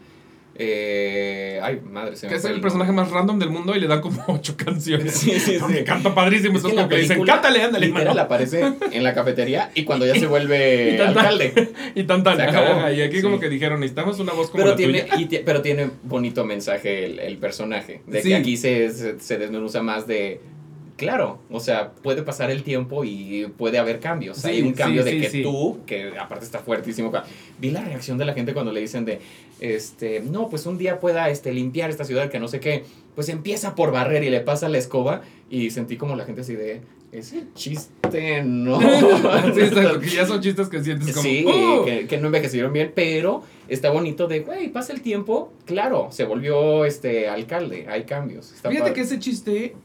Eh, 0.59 1.61
ay, 1.62 1.81
madre, 1.90 2.16
se 2.16 2.27
me 2.27 2.31
que 2.31 2.38
es 2.38 2.44
el 2.46 2.55
el 2.55 2.61
personaje 2.62 2.90
más 2.90 3.11
random 3.11 3.38
del 3.38 3.51
mundo 3.51 3.77
y 3.77 3.81
le 3.81 3.87
dan 3.87 4.01
como 4.01 4.25
ocho 4.29 4.57
canciones. 4.57 5.12
Sí, 5.12 5.38
sí, 5.38 5.59
sí. 5.59 5.85
canta 5.85 6.14
padrísimo, 6.14 6.57
Es 6.57 6.64
que 6.64 6.70
como 6.75 6.88
que 6.88 6.94
le 6.94 7.01
dicen, 7.03 7.22
cántale, 7.25 7.62
ándale, 7.62 7.87
literal 7.88 8.07
mano". 8.09 8.20
aparece 8.22 8.72
en 8.90 9.03
la 9.05 9.12
cafetería 9.12 9.70
y 9.75 9.85
cuando 9.85 10.07
ya 10.07 10.14
se 10.18 10.27
vuelve 10.27 10.94
Y 10.94 10.96
tanta- 10.96 11.20
alcalde. 11.20 11.72
Y 11.94 12.05
tan 12.05 12.25
tan. 12.25 12.40
Ajá, 12.40 12.90
Y 12.92 13.03
aquí 13.03 13.16
Sí. 13.16 13.22
como 13.22 13.38
que 13.38 13.51
dijeron, 13.51 13.81
necesitamos 13.81 14.18
una 14.18 14.33
voz 14.33 14.49
como 14.51 14.62
Pero 14.64 14.70
la 14.70 14.77
tiene, 14.77 15.03
tuya. 15.03 15.20
y 15.20 15.27
pero 15.44 15.61
tiene 15.61 15.90
bonito 16.05 16.44
mensaje 16.46 17.05
el, 17.05 17.18
el 17.18 17.37
personaje. 17.37 18.01
De 18.07 18.22
Sí. 18.22 18.31
que 18.31 18.35
aquí 18.37 18.57
se, 18.57 18.90
se, 18.92 19.20
se 19.20 19.37
desmenuza 19.38 19.83
más 19.83 20.07
de. 20.07 20.40
Claro, 20.96 21.38
o 21.50 21.61
sea, 21.61 21.92
puede 21.92 22.22
pasar 22.22 22.50
el 22.50 22.62
tiempo 22.62 23.04
y 23.04 23.46
puede 23.59 23.78
haber 23.78 24.00
cambios. 24.00 24.38
Sí, 24.38 24.48
Hay 24.48 24.62
un 24.62 24.72
cambio 24.72 25.02
sí, 25.02 25.11
de 25.18 25.28
sí, 25.28 25.37
que 25.38 25.42
tú, 25.42 25.78
que 25.87 26.18
aparte 26.18 26.44
está 26.46 26.61
fuertísimo. 26.61 27.12
Vi 27.59 27.70
la 27.70 27.82
reacción 27.85 28.16
de 28.16 28.24
la 28.24 28.32
gente 28.32 28.54
cuando 28.54 28.72
le 28.72 28.80
dicen 28.80 29.04
de, 29.04 29.20
este, 29.61 30.20
no, 30.20 30.48
pues 30.48 30.64
un 30.64 30.78
día 30.78 30.98
pueda 30.98 31.28
este, 31.28 31.52
limpiar 31.52 31.90
esta 31.90 32.04
ciudad 32.04 32.30
que 32.30 32.40
no 32.40 32.48
sé 32.48 32.61
qué. 32.61 32.85
Pues 33.14 33.28
empieza 33.28 33.74
por 33.74 33.92
barrer 33.92 34.24
y 34.24 34.30
le 34.30 34.40
pasa 34.40 34.68
la 34.70 34.78
escoba 34.78 35.22
y 35.50 35.70
sentí 35.70 35.96
como 35.96 36.16
la 36.16 36.24
gente 36.24 36.40
así 36.40 36.54
de, 36.54 36.80
ese 37.12 37.44
chiste 37.54 38.42
no. 38.44 38.80
sí, 39.54 39.61
exacto, 39.61 40.00
que 40.00 40.09
ya 40.09 40.26
son 40.26 40.40
chistes 40.40 40.68
que 40.68 40.82
sientes 40.82 41.12
como... 41.12 41.22
Sí, 41.22 41.44
"Oh". 41.46 41.85
que, 41.85 42.06
que 42.06 42.18
no 42.18 42.26
envejecieron 42.26 42.72
bien, 42.72 42.92
pero 42.94 43.42
está 43.68 43.90
bonito 43.90 44.26
de, 44.26 44.40
güey, 44.40 44.68
pasa 44.68 44.92
el 44.92 45.00
tiempo, 45.00 45.52
claro, 45.64 46.09
se 46.11 46.24
volvió 46.24 46.85
este 46.85 47.28
alcalde, 47.28 47.87
hay 47.88 48.04
cambios. 48.04 48.52
Está 48.52 48.68
Fíjate 48.68 48.90
padre. 48.90 48.94
que 48.94 49.00
ese 49.02 49.18
chiste 49.18 49.76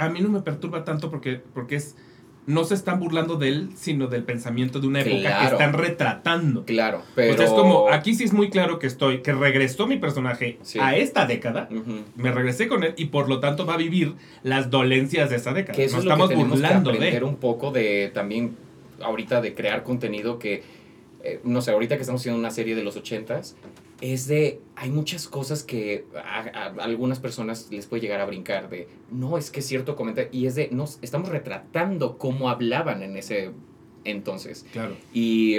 a 0.00 0.08
mí 0.08 0.20
no 0.20 0.28
me 0.28 0.40
perturba 0.40 0.84
tanto 0.84 1.10
porque, 1.10 1.40
porque 1.54 1.76
es... 1.76 1.96
No 2.46 2.64
se 2.64 2.74
están 2.74 2.98
burlando 2.98 3.36
de 3.36 3.48
él, 3.48 3.70
sino 3.76 4.06
del 4.08 4.24
pensamiento 4.24 4.80
de 4.80 4.86
una 4.88 5.02
época 5.02 5.40
que 5.40 5.46
están 5.46 5.72
retratando. 5.74 6.64
Claro, 6.64 7.02
pero... 7.14 7.34
O 7.34 7.36
sea, 7.36 7.44
es 7.46 7.52
como, 7.52 7.88
aquí 7.90 8.14
sí 8.14 8.24
es 8.24 8.32
muy 8.32 8.48
claro 8.50 8.78
que 8.78 8.86
estoy, 8.86 9.18
que 9.20 9.32
regresó 9.32 9.86
mi 9.86 9.98
personaje 9.98 10.58
Sí. 10.62 10.78
a 10.80 10.96
esta 10.96 11.26
década, 11.26 11.68
me 12.16 12.32
regresé 12.32 12.66
con 12.66 12.82
él 12.82 12.94
y 12.96 13.04
por 13.06 13.28
lo 13.28 13.38
tanto 13.40 13.66
va 13.66 13.74
a 13.74 13.76
vivir 13.76 14.14
las 14.42 14.70
dolencias 14.70 15.30
de 15.30 15.36
esa 15.36 15.52
década. 15.52 15.76
Que 15.76 15.84
eso 15.84 15.96
Nos 15.96 16.04
es 16.06 16.08
lo 16.10 16.16
que 16.16 16.22
estamos 16.22 16.30
que 16.30 16.50
burlando 16.50 16.90
aprender 16.90 17.20
de. 17.20 17.24
un 17.28 17.36
poco 17.36 17.70
de 17.70 18.10
también 18.12 18.56
ahorita 19.02 19.40
de 19.42 19.54
crear 19.54 19.84
contenido 19.84 20.38
que, 20.38 20.62
eh, 21.22 21.40
no 21.44 21.60
sé, 21.60 21.70
ahorita 21.72 21.96
que 21.96 22.00
estamos 22.02 22.22
haciendo 22.22 22.38
una 22.40 22.50
serie 22.50 22.74
de 22.74 22.82
los 22.82 22.96
ochentas, 22.96 23.54
es 24.00 24.26
de, 24.26 24.60
hay 24.76 24.90
muchas 24.90 25.28
cosas 25.28 25.62
que 25.62 26.06
a, 26.14 26.40
a 26.48 26.66
algunas 26.84 27.18
personas 27.20 27.68
les 27.70 27.86
puede 27.86 28.00
llegar 28.02 28.20
a 28.20 28.24
brincar 28.26 28.70
de, 28.70 28.88
no, 29.10 29.36
es 29.36 29.50
que 29.50 29.60
es 29.60 29.66
cierto 29.66 29.94
comentario, 29.96 30.30
y 30.32 30.46
es 30.46 30.54
de, 30.54 30.68
nos 30.70 30.98
estamos 31.02 31.28
retratando 31.28 32.16
cómo 32.18 32.48
hablaban 32.48 33.02
en 33.02 33.16
ese 33.16 33.50
entonces. 34.04 34.64
Claro. 34.72 34.96
Y, 35.12 35.58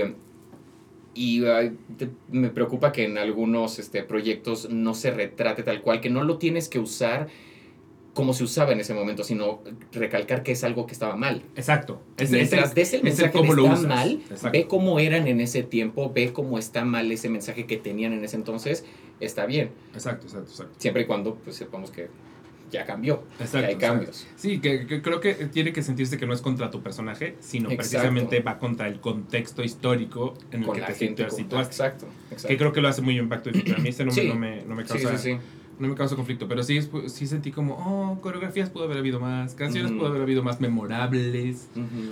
y 1.13 1.41
te- 1.97 2.10
me 2.32 2.49
preocupa 2.49 2.91
que 2.91 3.04
en 3.04 3.17
algunos 3.17 3.80
este, 3.80 4.01
proyectos 4.04 4.69
no 4.69 4.93
se 4.95 5.12
retrate 5.12 5.62
tal 5.63 5.82
cual, 5.82 6.01
que 6.01 6.10
no 6.10 6.23
lo 6.23 6.38
tienes 6.38 6.69
que 6.69 6.80
usar 6.80 7.27
como 8.13 8.34
se 8.34 8.43
usaba 8.43 8.74
en 8.74 8.80
ese 8.82 8.93
momento, 8.93 9.24
sino 9.24 9.62
recalcar 9.93 10.43
que 10.43 10.52
es 10.52 10.63
algo 10.65 10.86
que 10.86 10.91
estaba 10.93 11.15
mal. 11.15 11.43
Exacto. 11.56 12.02
Es, 12.17 12.30
Mientras 12.32 12.69
es, 12.69 12.76
des 12.76 12.93
el 12.93 12.97
es 13.00 13.04
mensaje 13.04 13.32
cómo 13.32 13.56
de 13.56 13.62
lo 13.62 13.74
está 13.74 13.88
mal, 13.88 14.21
Exacto. 14.30 14.50
ve 14.52 14.67
cómo 14.67 15.00
eran 15.00 15.28
en 15.28 15.39
ese 15.39 15.63
tiempo, 15.63 16.12
ve 16.13 16.34
cómo 16.34 16.58
está 16.60 16.84
mal 16.84 17.10
ese 17.12 17.30
mensaje 17.30 17.65
que 17.65 17.78
tenían 17.78 18.12
en 18.13 18.24
ese 18.26 18.36
entonces, 18.36 18.84
está 19.21 19.45
bien. 19.45 19.71
Exacto, 19.93 20.26
exacto, 20.28 20.50
exacto. 20.52 20.74
Siempre 20.78 21.04
y 21.04 21.06
cuando 21.06 21.36
pues 21.36 21.56
sepamos 21.56 21.89
que 21.91 22.10
ya 22.69 22.86
cambió, 22.86 23.24
Exacto, 23.39 23.60
que 23.60 23.65
hay 23.65 23.74
exacto. 23.74 23.95
cambios. 23.95 24.28
Sí, 24.36 24.60
que, 24.60 24.88
que 24.88 25.02
creo 25.02 25.19
que 25.19 25.34
tiene 25.34 25.71
que 25.74 25.82
sentirse 25.82 26.17
que 26.17 26.26
no 26.26 26.34
es 26.34 26.41
contra 26.41 26.69
tu 26.71 26.82
personaje, 26.82 27.36
sino 27.39 27.69
Exacto. 27.69 27.78
precisamente 27.78 28.39
va 28.41 28.60
contra 28.60 28.88
el 28.88 29.00
contexto 29.02 29.63
histórico 29.63 30.34
en 30.52 30.62
el 30.62 30.65
Con 30.67 30.76
que 30.78 30.82
te 30.82 30.93
situaste. 31.30 31.41
Exacto, 31.43 32.08
exacto. 32.30 32.47
Que 32.47 32.58
creo 32.58 32.71
que 32.74 32.82
lo 32.82 32.88
hace 32.89 33.02
muy 33.02 33.13
bien 33.13 33.28
Back 33.30 33.43
to 33.43 33.52
the 33.52 33.60
Future. 33.60 33.76
A 33.78 33.80
mí 33.80 33.89
ese 33.89 34.04
no, 34.06 34.12
me- 34.13 34.24
no 34.26 34.36
me, 34.36 34.63
no 34.65 34.76
me 34.76 34.84
Sí, 34.84 34.89
causa, 34.89 35.17
sí, 35.17 35.32
sí. 35.34 35.38
No 35.82 35.88
me 35.89 35.96
causa 35.96 36.15
conflicto, 36.15 36.48
pero 36.48 36.63
sí, 36.63 36.78
es- 36.78 36.89
sí 37.08 37.28
sentí 37.28 37.52
como, 37.52 37.74
oh, 37.76 38.22
coreografías 38.22 38.70
pudo 38.70 38.86
haber 38.86 38.98
habido 39.00 39.20
más, 39.20 39.54
canciones 39.56 39.91
Ujú. 39.91 40.00
pudo 40.00 40.10
haber 40.12 40.22
habido 40.22 40.44
más 40.44 40.62
memorables. 40.62 41.67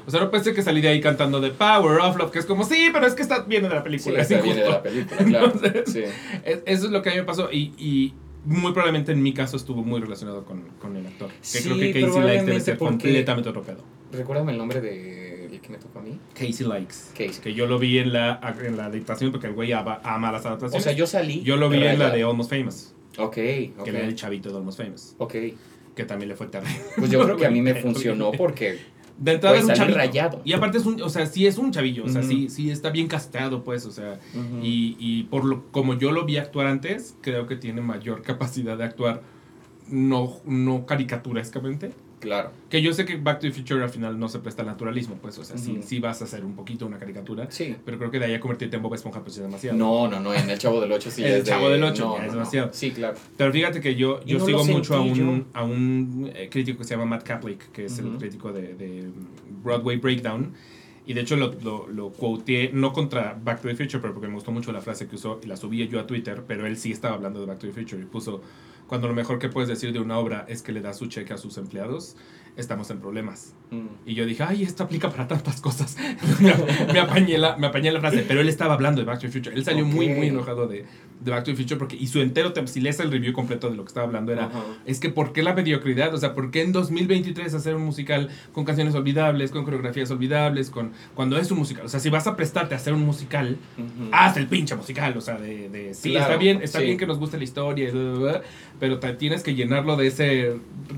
O 0.05 0.11
sea, 0.11 0.19
no 0.21 0.31
pensé 0.31 0.53
que 0.53 0.61
salí 0.61 0.81
de 0.81 0.89
ahí 0.89 1.01
cantando 1.01 1.39
de 1.39 1.51
Power 1.51 1.99
of 2.01 2.17
Love, 2.17 2.31
que 2.31 2.39
es 2.39 2.45
como, 2.45 2.63
sí, 2.63 2.89
pero 2.91 3.05
es 3.05 3.13
que 3.13 3.21
está 3.21 3.43
bien 3.43 3.63
de 3.63 3.69
la 3.69 3.77
Sí, 3.77 3.83
película. 3.83 4.21
es 4.21 4.31
esa 4.31 4.41
viene 4.41 4.61
de 4.61 4.67
injusto". 4.67 4.71
la 4.71 4.83
película, 4.83 5.23
claro. 5.25 5.45
Entonces- 5.53 5.83
Sí. 5.93 6.03
Es- 6.43 6.59
Eso 6.65 6.85
es 6.87 6.91
lo 6.91 7.01
que 7.01 7.09
a 7.09 7.13
mí 7.13 7.19
me 7.19 7.25
pasó 7.25 7.49
y, 7.51 7.73
y 7.77 8.13
muy 8.45 8.71
probablemente 8.71 9.11
en 9.11 9.21
mi 9.21 9.33
caso 9.33 9.57
estuvo 9.57 9.83
muy 9.83 9.99
relacionado 10.01 10.45
con, 10.45 10.61
con 10.79 10.95
el 10.95 11.05
actor. 11.05 11.29
Que 11.29 11.35
Sí, 11.41 11.63
creo 11.63 11.77
que 11.77 11.93
Casey 12.01 12.21
Likes 12.23 12.45
debe 12.45 12.59
ser 12.59 12.77
porque- 12.77 12.91
completamente 13.03 13.49
otro 13.49 13.61
pedo. 13.63 13.83
Recuérdame 14.11 14.53
el 14.53 14.57
nombre 14.57 14.81
del 14.81 15.59
que 15.61 15.69
me 15.69 15.77
tocó 15.77 15.99
a 15.99 16.01
mí. 16.01 16.17
Casey 16.33 16.65
Likes. 16.65 16.95
Casey. 17.13 17.41
Que 17.43 17.53
yo 17.53 17.67
lo 17.67 17.77
vi 17.77 17.99
en 17.99 18.13
la, 18.13 18.39
en 18.63 18.77
la 18.77 18.85
adaptación 18.85 19.31
porque 19.31 19.47
el 19.47 19.53
güey 19.53 19.71
ama, 19.73 19.99
ama 20.03 20.31
las 20.31 20.45
O 20.45 20.47
adaptaciones. 20.47 20.83
sea, 20.83 20.93
yo 20.93 21.05
salí. 21.05 21.41
Yo 21.43 21.57
lo 21.57 21.69
vi 21.69 21.83
en 21.83 21.99
la 21.99 22.09
de 22.09 22.23
Almost 22.23 22.49
Famous, 22.49 22.95
Ok, 23.19 23.33
que 23.35 23.73
ok. 23.77 23.87
era 23.87 23.99
el 24.05 24.15
chavito 24.15 24.49
de 24.49 24.57
Almost 24.57 24.77
Famous, 24.81 25.15
Ok. 25.17 25.33
que 25.95 26.05
también 26.05 26.29
le 26.29 26.35
fue 26.35 26.47
terrible. 26.47 26.79
Pues 26.97 27.11
yo 27.11 27.19
creo 27.25 27.37
que 27.37 27.45
a 27.45 27.49
mí 27.51 27.61
me 27.61 27.75
funcionó 27.81 28.31
porque. 28.37 28.79
De 29.17 29.33
entrada 29.33 29.55
Pues 29.57 29.65
es 29.65 29.69
un 29.71 29.75
chavito. 29.75 29.97
rayado. 29.97 30.41
Y 30.45 30.53
aparte 30.53 30.77
es 30.77 30.85
un, 30.85 31.01
o 31.01 31.09
sea, 31.09 31.25
sí 31.25 31.45
es 31.45 31.57
un 31.57 31.71
chavillo, 31.71 32.05
o 32.05 32.07
sea, 32.07 32.23
sí, 32.23 32.47
sí 32.47 32.71
está 32.71 32.89
bien 32.89 33.07
casteado, 33.09 33.65
pues, 33.65 33.85
o 33.85 33.91
sea, 33.91 34.17
y, 34.63 34.95
y 34.97 35.23
por 35.23 35.43
lo 35.43 35.65
como 35.71 35.95
yo 35.97 36.13
lo 36.13 36.23
vi 36.23 36.37
actuar 36.37 36.67
antes, 36.67 37.15
creo 37.19 37.45
que 37.45 37.57
tiene 37.57 37.81
mayor 37.81 38.21
capacidad 38.21 38.77
de 38.77 38.85
actuar 38.85 39.21
no, 39.89 40.37
no 40.45 40.85
caricaturescamente. 40.85 41.91
Claro. 42.19 42.51
Que 42.69 42.81
yo 42.81 42.91
sé 42.93 43.05
que 43.05 43.15
Back 43.15 43.39
to 43.39 43.47
the 43.47 43.51
Future 43.53 43.81
al 43.81 43.89
final 43.89 44.19
no 44.19 44.27
se 44.27 44.39
presta 44.39 44.61
al 44.61 44.67
naturalismo, 44.67 45.15
pues, 45.21 45.37
o 45.37 45.43
sea, 45.45 45.57
sí, 45.57 45.79
sí 45.83 45.99
vas 45.99 46.21
a 46.21 46.25
hacer 46.25 46.43
un 46.43 46.53
poquito 46.55 46.85
una 46.85 46.97
caricatura, 46.97 47.49
Sí. 47.49 47.75
pero 47.85 47.97
creo 47.97 48.11
que 48.11 48.19
de 48.19 48.25
ahí 48.25 48.33
a 48.33 48.39
convertirte 48.41 48.75
en 48.75 48.81
Bob 48.83 48.93
Esponja 48.93 49.21
pues 49.23 49.37
es 49.37 49.43
demasiado. 49.43 49.77
No, 49.77 50.07
no, 50.09 50.19
no, 50.19 50.33
en 50.33 50.49
el 50.49 50.57
Chavo 50.59 50.81
del 50.81 50.91
8 50.91 51.09
sí 51.11 51.23
El 51.25 51.31
es 51.31 51.45
de- 51.45 51.51
Chavo 51.51 51.69
del 51.69 51.81
Ocho 51.83 52.05
no, 52.05 52.15
es 52.17 52.21
no, 52.21 52.27
no. 52.27 52.31
demasiado. 52.33 52.69
Sí, 52.73 52.91
claro. 52.91 53.17
Pero 53.37 53.53
fíjate 53.53 53.79
que 53.79 53.95
yo, 53.95 54.21
yo 54.25 54.39
sigo 54.45 54.65
mucho 54.65 54.95
a 54.95 55.01
un, 55.01 55.47
a 55.53 55.63
un 55.63 56.29
eh, 56.35 56.49
crítico 56.51 56.79
que 56.79 56.83
se 56.83 56.91
llama 56.95 57.05
Matt 57.05 57.23
Kaplik, 57.23 57.71
que 57.71 57.85
es 57.85 57.97
el 57.99 58.09
crítico 58.17 58.51
de, 58.51 58.73
de 58.75 59.09
Broadway 59.63 59.97
Breakdown. 59.97 60.53
Y 61.05 61.13
de 61.13 61.21
hecho 61.21 61.37
lo, 61.37 61.53
lo, 61.63 61.87
lo 61.87 62.11
quoteé, 62.11 62.69
no 62.71 62.93
contra 62.93 63.35
Back 63.41 63.61
to 63.61 63.67
the 63.69 63.75
Future, 63.75 63.99
pero 63.99 64.13
porque 64.13 64.27
me 64.27 64.35
gustó 64.35 64.51
mucho 64.51 64.71
la 64.71 64.81
frase 64.81 65.07
que 65.07 65.15
usó 65.15 65.39
y 65.43 65.47
la 65.47 65.55
subí 65.57 65.87
yo 65.87 65.99
a 65.99 66.05
Twitter, 66.05 66.43
pero 66.47 66.67
él 66.67 66.77
sí 66.77 66.91
estaba 66.91 67.15
hablando 67.15 67.39
de 67.39 67.47
Back 67.47 67.59
to 67.59 67.67
the 67.67 67.73
Future 67.73 67.99
y 67.99 68.05
puso, 68.05 68.41
cuando 68.89 69.07
lo 69.07 69.13
mejor 69.13 69.37
que 69.37 69.49
puedes 69.49 69.69
decir 69.69 69.93
de 69.93 69.99
una 69.99 70.17
obra 70.17 70.45
es 70.49 70.63
que 70.63 70.71
le 70.71 70.81
da 70.81 70.95
su 70.95 71.05
cheque 71.05 71.31
a 71.31 71.37
sus 71.37 71.59
empleados, 71.59 72.15
estamos 72.59 72.89
en 72.91 72.99
problemas. 72.99 73.53
Mm. 73.71 73.87
Y 74.09 74.13
yo 74.15 74.25
dije, 74.25 74.43
ay, 74.43 74.63
esto 74.63 74.83
aplica 74.83 75.09
para 75.09 75.27
tantas 75.27 75.61
cosas. 75.61 75.97
me, 76.39 76.53
me 76.93 76.99
apañé 76.99 77.37
la, 77.37 77.57
me 77.57 77.67
apañé 77.67 77.91
la 77.91 77.99
frase, 77.99 78.23
pero 78.27 78.41
él 78.41 78.49
estaba 78.49 78.73
hablando 78.73 79.01
de 79.01 79.05
Back 79.05 79.19
to 79.21 79.27
the 79.27 79.31
Future. 79.31 79.55
Él 79.55 79.63
salió 79.63 79.85
muy, 79.85 80.09
Ok. 80.11 80.17
muy 80.17 80.27
enojado 80.27 80.67
de, 80.67 80.85
de 81.21 81.31
Back 81.31 81.43
to 81.45 81.51
the 81.51 81.57
Future 81.57 81.77
porque, 81.77 81.95
y 81.95 82.07
su 82.07 82.19
entero, 82.21 82.53
si 82.65 82.81
lees 82.81 82.99
el 82.99 83.11
review 83.11 83.33
completo 83.33 83.69
de 83.69 83.75
lo 83.77 83.83
que 83.83 83.89
estaba 83.89 84.05
hablando, 84.07 84.31
era, 84.31 84.45
Ajá. 84.45 84.63
es 84.85 84.99
que 84.99 85.09
¿por 85.09 85.33
qué 85.33 85.43
la 85.43 85.53
mediocridad? 85.53 86.13
O 86.13 86.17
sea, 86.17 86.33
¿por 86.35 86.51
qué 86.51 86.61
en 86.61 86.71
2023 86.71 87.53
hacer 87.53 87.75
un 87.75 87.83
musical 87.83 88.29
con 88.53 88.65
canciones 88.65 88.95
olvidables, 88.95 89.51
con 89.51 89.63
coreografías 89.65 90.09
olvidables, 90.11 90.69
con 90.69 90.91
cuando 91.15 91.37
es 91.37 91.51
un 91.51 91.59
musical? 91.59 91.85
O 91.85 91.89
sea, 91.89 91.99
si 91.99 92.09
vas 92.09 92.27
a 92.27 92.35
prestarte 92.35 92.73
a 92.73 92.77
hacer 92.77 92.93
un 92.93 93.01
musical, 93.05 93.57
Ujú. 93.77 94.09
haz 94.11 94.37
el 94.37 94.47
pinche 94.47 94.75
musical. 94.75 95.15
O 95.17 95.21
sea, 95.21 95.37
de, 95.37 95.69
de 95.69 95.93
sí, 95.93 96.11
Claro, 96.11 96.25
está 96.25 96.37
bien, 96.37 96.61
está 96.61 96.79
sí. 96.79 96.85
bien 96.85 96.97
que 96.97 97.05
nos 97.07 97.19
guste 97.19 97.37
la 97.37 97.43
historia, 97.43 97.91
pero 98.79 98.99
tienes 99.17 99.43
que 99.43 99.55
llenarlo 99.55 99.95
de 99.97 100.07
ese 100.07 100.55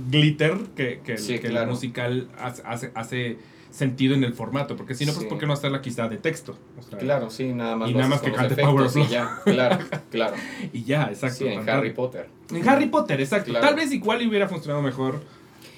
glitter 0.09 0.57
que, 0.75 1.01
que, 1.03 1.17
Sí, 1.17 1.39
que 1.39 1.49
el 1.51 1.57
claro. 1.57 1.71
musical 1.71 2.27
hace, 2.37 3.37
sentido 3.71 4.15
en 4.15 4.23
el 4.23 4.33
formato. 4.33 4.75
Porque 4.75 4.95
si 4.95 5.05
no, 5.05 5.13
pues 5.13 5.23
Sí. 5.23 5.29
¿por 5.29 5.39
qué 5.39 5.47
no 5.47 5.53
hacerla 5.53 5.81
quizá 5.81 6.09
de 6.09 6.17
texto? 6.17 6.57
O 6.77 6.81
sea, 6.81 6.97
Claro, 6.97 7.29
sí, 7.29 7.53
nada 7.53 7.75
más. 7.75 7.89
Y 7.89 7.93
nada 7.93 8.07
más 8.09 8.21
que 8.21 8.31
cante 8.31 8.55
Power 8.55 8.87
of 8.87 8.97
y 8.97 9.07
ya. 9.07 9.39
Claro, 9.45 9.85
claro. 10.09 10.35
Y 10.73 10.83
ya, 10.83 11.03
exacto. 11.05 11.45
Sí, 11.45 11.47
en. 11.47 11.69
Harry 11.69 11.93
Potter. 11.93 12.27
En 12.49 12.67
Harry 12.67 12.87
Potter, 12.87 13.21
exacto. 13.21 13.51
Claro. 13.51 13.65
Tal 13.65 13.75
vez 13.75 13.91
igual 13.93 14.27
hubiera 14.27 14.49
funcionado 14.49 14.81
mejor 14.81 15.21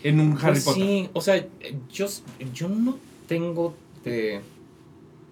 en 0.03 0.19
un 0.19 0.33
Harry 0.33 0.53
Pues 0.53 0.63
Potter. 0.65 0.83
Sí, 0.83 1.09
o 1.13 1.21
sea, 1.21 1.45
yo, 1.91 2.07
yo 2.53 2.67
no 2.69 2.97
tengo 3.27 3.75
de 4.03 4.41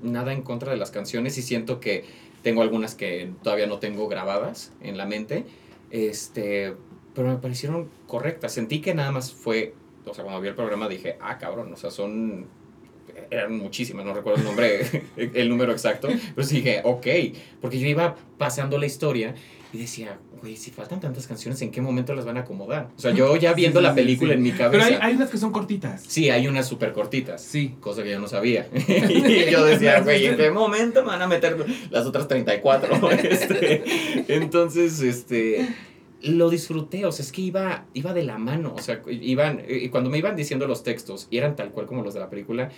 nada 0.04 0.34
en 0.34 0.42
contra 0.42 0.72
de 0.72 0.78
las 0.78 0.92
canciones 0.92 1.38
y 1.38 1.42
siento 1.42 1.80
que 1.80 2.06
tengo 2.44 2.62
algunas 2.62 2.96
que 2.96 3.32
todavía 3.44 3.68
no 3.68 3.80
tengo 3.80 4.08
grabadas 4.08 4.72
en 4.82 4.98
la 4.98 5.06
mente, 5.06 5.46
este, 5.92 6.74
pero 7.14 7.28
me 7.28 7.36
parecieron 7.36 7.90
correctas. 8.08 8.54
Sentí 8.54 8.82
que 8.82 8.94
nada 8.94 9.12
más 9.12 9.32
fue, 9.32 9.74
o 10.06 10.14
sea, 10.14 10.24
cuando 10.24 10.42
vi 10.42 10.48
el 10.50 10.56
programa 10.56 10.88
dije, 10.88 11.18
ah, 11.22 11.38
cabrón, 11.38 11.72
o 11.74 11.78
sea, 11.78 11.92
son 11.92 12.48
eran 13.30 13.58
muchísimas, 13.58 14.06
no 14.06 14.14
recuerdo 14.14 14.40
el 14.40 14.46
nombre, 14.46 15.04
el 15.16 15.50
número 15.50 15.72
exacto, 15.72 16.08
pero 16.36 16.48
sí 16.48 16.58
dije, 16.58 16.82
ok, 16.84 17.08
porque 17.60 17.80
yo 17.80 17.88
iba 17.88 18.16
pasando 18.38 18.78
la 18.78 18.86
historia 18.86 19.36
y 19.74 19.78
decía, 19.78 20.18
güey, 20.42 20.58
si 20.58 20.72
faltan 20.72 21.00
tantas 21.00 21.28
canciones, 21.28 21.62
¿en 21.62 21.72
qué 21.72 21.82
momento 21.82 22.14
las 22.14 22.26
van 22.26 22.36
a 22.36 22.42
acomodar? 22.42 22.90
O 22.98 23.00
sea, 23.00 23.12
yo 23.12 23.36
ya 23.38 23.54
viendo 23.54 23.80
Sí, 23.80 23.84
sí, 23.84 23.88
la 23.88 23.94
sí, 23.94 24.02
película 24.02 24.32
sí. 24.34 24.38
en 24.38 24.44
mi 24.44 24.52
cabeza. 24.52 24.72
Pero 24.72 24.84
hay, 24.84 25.10
hay 25.10 25.16
unas 25.16 25.30
que 25.30 25.38
son 25.38 25.52
cortitas. 25.52 26.04
Sí, 26.06 26.30
hay 26.30 26.48
unas 26.48 26.68
súper 26.68 26.92
cortitas. 26.92 27.42
Sí. 27.42 27.76
Cosa 27.80 28.04
que 28.04 28.12
yo 28.12 28.20
no 28.20 28.28
sabía. 28.28 28.68
y 28.88 29.50
yo 29.50 29.64
decía, 29.64 30.02
güey, 30.02 30.26
¿en 30.26 30.36
qué 30.36 30.52
momento 30.52 31.04
me 31.04 31.10
van 31.10 31.22
a 31.22 31.28
meter 31.28 31.56
las 31.90 32.06
otras 32.06 32.28
34? 32.28 33.12
Este, 33.12 33.84
entonces, 34.28 35.00
este, 35.00 35.70
lo 36.24 36.50
disfruté. 36.50 37.06
O 37.06 37.12
sea, 37.12 37.24
es 37.26 37.32
que 37.32 37.42
iba, 37.42 37.86
iba 37.94 38.14
de 38.14 38.24
la 38.24 38.38
mano. 38.38 38.74
O 38.78 38.82
sea, 38.82 39.02
iban, 39.10 39.62
y 39.68 39.90
cuando 39.90 40.10
me 40.10 40.18
iban 40.18 40.36
diciendo 40.36 40.68
los 40.68 40.84
textos 40.84 41.28
y 41.30 41.38
eran 41.38 41.56
tal 41.56 41.72
cual 41.72 41.86
como 41.88 42.04
los 42.04 42.14
de 42.14 42.20
la 42.20 42.30
película. 42.30 42.70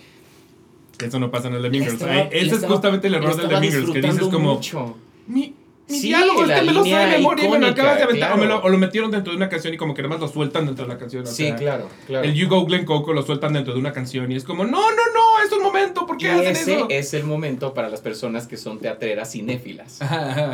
Que 0.98 1.06
eso 1.06 1.18
no 1.18 1.30
pasa 1.30 1.48
en 1.48 1.54
el 1.54 1.62
de 1.62 1.68
Ay, 2.08 2.28
Ese 2.30 2.54
es 2.56 2.64
justamente 2.64 3.08
el 3.08 3.14
error 3.14 3.36
del 3.36 3.48
de 3.48 3.68
Girls, 3.68 3.90
que 3.90 4.00
dices 4.00 4.20
como, 4.28 4.54
mucho. 4.54 4.96
mi, 5.26 5.54
mi 5.88 5.98
Sí, 5.98 6.06
diálogo 6.08 6.44
es 6.44 6.50
que 6.50 6.62
me 6.64 6.72
lo 6.72 6.84
sé 6.84 6.94
de 6.96 7.06
memoria 7.08 7.44
y 7.44 7.48
me 7.50 7.58
lo 7.58 7.66
icónica, 7.66 7.82
acabas 7.82 7.96
de 7.98 8.02
aventar. 8.04 8.32
O, 8.32 8.36
me 8.36 8.46
lo, 8.46 8.62
o 8.62 8.68
lo 8.68 8.78
metieron 8.78 9.10
dentro 9.10 9.32
de 9.32 9.36
una 9.36 9.48
canción 9.48 9.74
y 9.74 9.76
como 9.76 9.92
que 9.92 10.02
nada 10.02 10.14
más 10.14 10.20
lo 10.20 10.28
sueltan 10.28 10.66
dentro 10.66 10.86
de 10.86 10.92
la 10.92 10.98
canción. 10.98 11.24
o 11.24 11.26
Sí, 11.26 11.46
sea, 11.46 11.56
claro, 11.56 11.88
claro. 12.06 12.24
El 12.24 12.34
You 12.34 12.48
Go 12.48 12.64
Glen 12.64 12.84
Coco 12.84 13.12
lo 13.12 13.22
sueltan 13.22 13.52
dentro 13.52 13.74
de 13.74 13.80
una 13.80 13.92
canción 13.92 14.30
y 14.32 14.36
es 14.36 14.44
como, 14.44 14.64
no, 14.64 14.70
no, 14.80 14.86
no, 15.12 15.44
es 15.44 15.52
un 15.52 15.62
momento, 15.62 16.06
¿por 16.06 16.16
Y 16.16 16.20
qué 16.20 16.30
hacen 16.30 16.46
ese 16.52 16.74
eso? 16.76 16.86
es 16.88 17.12
el 17.12 17.24
momento 17.24 17.74
para 17.74 17.88
las 17.90 18.00
personas 18.00 18.46
que 18.46 18.56
son 18.56 18.78
teatreras 18.78 19.32
cinéfilas. 19.32 19.98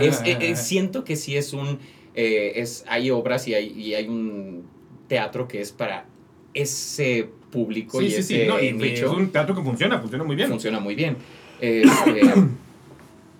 Es, 0.00 0.20
eh, 0.24 0.38
eh, 0.40 0.56
siento 0.56 1.04
que 1.04 1.16
sí 1.16 1.36
es 1.36 1.52
un. 1.52 1.78
Eh, 2.14 2.52
es, 2.56 2.84
hay 2.88 3.10
obras 3.10 3.46
y 3.48 3.54
hay, 3.54 3.68
y 3.68 3.94
hay 3.94 4.06
un 4.08 4.64
teatro 5.08 5.46
que 5.48 5.60
es 5.60 5.72
para 5.72 6.06
ese 6.54 7.28
público 7.50 8.00
Sí, 8.00 8.06
y 8.06 8.10
sí, 8.10 8.16
ese 8.16 8.42
sí. 8.42 8.48
No, 8.48 8.60
y- 8.60 8.66
y 8.68 8.72
nicho. 8.72 9.06
es 9.06 9.12
un 9.12 9.30
teatro 9.30 9.54
que 9.54 9.62
funciona, 9.62 9.98
funciona 10.00 10.24
muy 10.24 10.36
bien. 10.36 10.48
Funciona 10.48 10.80
muy 10.80 10.94
bien. 10.94 11.16
Este, 11.60 12.22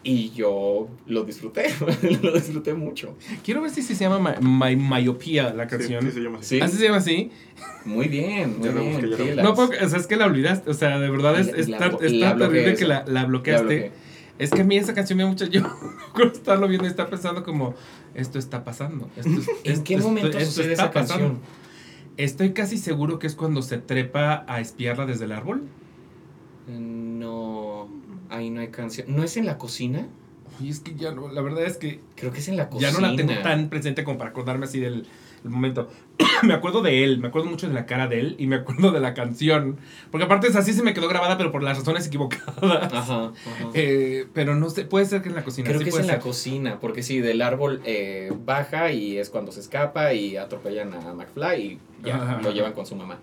y 0.02 0.30
yo 0.30 0.88
lo 1.06 1.24
disfruté. 1.24 1.64
lo 2.22 2.33
disfruté 2.33 2.72
mucho. 2.74 3.16
Quiero 3.44 3.61
ver 3.62 3.70
si 3.70 3.83
se 3.83 3.94
llama 3.94 4.37
My, 4.40 4.74
My- 4.76 4.76
Myopía 4.76 5.52
la 5.52 5.66
canción. 5.66 6.02
sí 6.06 6.11
se 6.12 6.20
llama 6.20 6.38
así. 6.38 6.56
Sí. 6.56 6.61
¿Así 6.62 6.76
se 6.78 6.85
llama 6.85 6.96
así? 6.98 7.30
Muy 7.85 8.09
bien, 8.09 8.59
muy 8.59 8.68
bien. 8.70 9.37
No, 9.37 9.52
o 9.52 9.66
sea, 9.88 9.98
es 9.98 10.06
que 10.06 10.16
la 10.16 10.24
olvidaste. 10.26 10.70
O 10.70 10.74
sea, 10.74 10.98
de 10.98 11.11
verdad 11.11 11.38
es, 11.38 11.48
La- 11.48 11.56
es 11.59 11.68
la 11.68 11.78
tan, 11.78 11.92
es 11.94 11.98
terrible 12.00 12.74
que 12.76 12.85
la, 12.87 13.24
bloqueaste. 13.26 13.92
Es 14.40 14.50
que 14.50 14.62
a 14.62 14.64
mí 14.64 14.76
esa 14.76 14.94
canción 14.94 15.16
me 15.18 15.22
da 15.24 15.29
mucho. 15.31 15.44
Yo 15.50 15.62
recuerdo 16.09 16.33
estarlo 16.33 16.66
viendo 16.66 16.87
y 16.87 16.90
estar 16.90 17.09
pensando 17.11 17.42
como, 17.44 17.74
esto 18.14 18.38
está 18.38 18.64
pasando. 18.64 19.09
Esto, 19.16 19.31
es- 19.31 19.48
¿En 19.64 19.85
qué 19.85 19.94
esto- 19.94 20.09
momento 20.09 20.40
sucede 20.40 20.72
esa 20.72 20.90
canción? 20.90 21.38
Estoy 22.16 22.53
casi 22.53 22.76
seguro 22.79 23.18
que 23.18 23.26
es 23.26 23.35
cuando 23.35 23.62
se 23.62 23.79
trepa 23.79 24.44
a 24.48 24.61
espiarla 24.61 25.07
desde 25.07 25.24
el 25.26 25.33
árbol. 25.33 25.62
No, 26.68 27.88
ahí 28.29 28.50
no 28.50 28.61
hay 28.61 28.68
canción. 28.68 29.07
¿No 29.14 29.22
es 29.24 29.37
en 29.37 29.46
la 29.46 29.59
cocina? 29.59 30.07
Y 30.61 30.68
es 30.68 30.81
que 30.81 30.94
ya 30.94 31.12
no, 31.12 31.29
la 31.29 31.40
verdad 31.42 31.64
es 31.64 31.76
que 31.79 32.00
Creo 32.16 32.33
que 32.33 32.38
es 32.40 32.48
en 32.48 32.57
la 32.57 32.68
cocina. 32.68 32.90
ya 32.90 32.98
no 33.00 33.07
la 33.07 33.16
tengo 33.16 33.33
tan 33.42 33.68
presente 33.68 34.05
como 34.05 34.18
para 34.18 34.31
acordarme 34.31 34.66
así 34.66 34.79
del, 34.81 35.07
del 35.42 35.53
momento. 35.53 35.88
me 36.42 36.53
acuerdo 36.55 36.83
de 36.83 37.03
él, 37.05 37.18
me 37.18 37.29
acuerdo 37.29 37.48
mucho 37.48 37.66
de 37.68 37.74
la 37.74 37.87
cara 37.87 38.07
de 38.09 38.20
él 38.20 38.37
y 38.38 38.46
me 38.46 38.57
acuerdo 38.57 38.90
de 38.92 39.00
la 39.00 39.14
canción. 39.14 39.79
Porque 40.11 40.24
aparte 40.24 40.48
es 40.48 40.57
así 40.57 40.72
se 40.72 40.83
me 40.83 40.92
quedó 40.94 41.09
grabada, 41.09 41.37
pero 41.38 41.50
por 41.53 41.62
las 41.62 41.79
razones 41.79 42.07
equivocadas. 42.07 42.92
Ajá, 42.92 42.92
ajá. 42.92 43.33
Eh, 43.74 44.26
pero 44.35 44.55
no 44.57 44.68
sé, 44.70 44.85
puede 44.85 45.07
ser 45.07 45.22
que 45.22 45.29
en 45.29 45.35
la 45.35 45.44
cocina. 45.44 45.68
Creo 45.68 45.79
sí 45.79 45.85
que 45.85 45.90
es 45.90 45.98
en 45.98 46.07
la 46.07 46.18
cocina, 46.18 46.78
porque 46.80 47.03
sí, 47.03 47.20
del 47.20 47.41
árbol 47.43 47.80
eh, 47.84 48.32
baja 48.45 48.93
y 48.93 49.16
es 49.18 49.30
cuando 49.30 49.53
se 49.53 49.61
escapa 49.61 50.12
y 50.12 50.36
atropellan 50.36 50.93
a 50.95 51.14
McFly 51.14 51.61
y 51.62 51.78
ya 52.05 52.16
Ajá. 52.16 52.41
lo 52.43 52.51
llevan 52.53 52.72
con 52.72 52.84
su 52.86 52.97
mamá. 52.97 53.18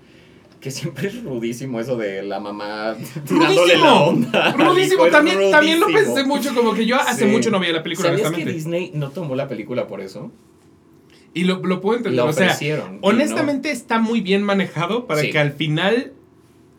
Que 0.59 0.71
siempre 0.71 1.09
es 1.09 1.23
rudísimo 1.23 1.79
eso 1.79 1.97
de 1.97 2.23
la 2.23 2.39
mamá 2.39 2.95
tirándole 3.27 3.55
¡Rudísimo! 3.57 3.83
la 3.85 3.93
onda. 3.93 4.45
al 4.45 4.59
hijo, 4.59 4.69
Rudísimo, 4.71 5.07
también, 5.07 5.51
también 5.51 5.79
lo 5.79 5.85
rudísimo. 5.85 6.15
pensé 6.15 6.27
mucho, 6.27 6.55
como 6.55 6.73
que 6.73 6.85
yo 6.87 6.95
hace 6.95 7.25
Sí. 7.25 7.31
mucho 7.31 7.51
no 7.51 7.59
veía 7.59 7.73
la 7.73 7.83
película, 7.83 8.09
¿Sabías 8.09 8.31
que. 8.31 8.43
Disney 8.43 8.91
no 8.95 9.11
tomó 9.11 9.35
la 9.35 9.47
película 9.47 9.85
por 9.85 10.01
eso? 10.01 10.31
Y 11.33 11.43
lo, 11.43 11.57
lo 11.63 11.81
puedo 11.81 11.97
entender. 11.97 12.23
Lo 12.23 12.29
o 12.29 12.33
sea, 12.33 12.57
honestamente 13.01 13.71
está 13.71 13.99
muy 13.99 14.21
bien 14.21 14.43
manejado 14.43 15.05
para 15.07 15.21
Sí. 15.21 15.29
que 15.31 15.39
al 15.39 15.51
final 15.51 16.13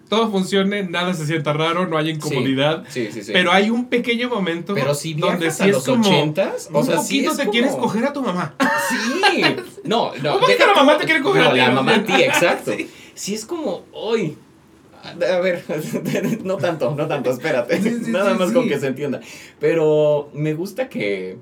todo 0.09 0.31
funcione, 0.31 0.85
nada 0.85 1.13
se 1.13 1.27
sienta 1.27 1.53
raro, 1.53 1.87
no 1.87 1.99
haya 1.99 2.11
no. 2.11 2.17
incomodidad. 2.17 2.85
Sí, 2.89 3.09
sí, 3.13 3.23
sí. 3.23 3.31
Pero 3.33 3.53
hay 3.53 3.69
un 3.71 3.89
pequeño 3.91 4.29
momento 4.31 4.75
Pero 4.75 4.95
si 4.95 5.13
donde 5.15 5.51
sí 5.51 5.65
a 5.65 5.67
es 5.67 5.73
los 5.73 5.85
como. 5.85 6.01
ochentas, 6.09 6.71
o 6.73 6.79
un 6.81 6.87
sea, 6.87 6.97
poquito 6.97 7.33
te 7.33 7.39
como- 7.43 7.51
quieres 7.53 7.73
coger 7.77 8.05
a 8.07 8.13
tu 8.13 8.23
mamá. 8.23 8.55
Sí. 8.89 9.43
No, 9.85 10.13
no. 10.23 10.35
Un 10.37 10.41
poquito 10.41 10.67
la 10.67 10.75
mamá 10.75 10.97
te 10.97 11.05
quiere 11.05 11.21
coger 11.21 11.43
no, 11.43 11.49
a 11.51 11.53
ti, 11.53 11.59
la 11.59 11.69
¿no? 11.69 11.75
mamá 11.75 11.95
a 11.97 12.05
ti, 12.05 12.13
exacto. 12.23 12.73
Sí. 13.15 13.35
Es 13.35 13.45
como, 13.45 13.85
hoy. 13.93 14.37
A 15.05 15.39
ver, 15.41 15.63
no 16.45 16.57
tanto, 16.57 16.95
no 16.97 17.07
tanto, 17.07 17.31
espérate. 17.31 17.79
Nada 18.09 18.35
más 18.35 18.51
con 18.53 18.67
que 18.69 18.81
se 18.81 18.89
entienda. 18.89 19.21
Pero 19.61 20.31
me 20.33 20.55
gusta 20.55 20.89
que. 20.89 21.37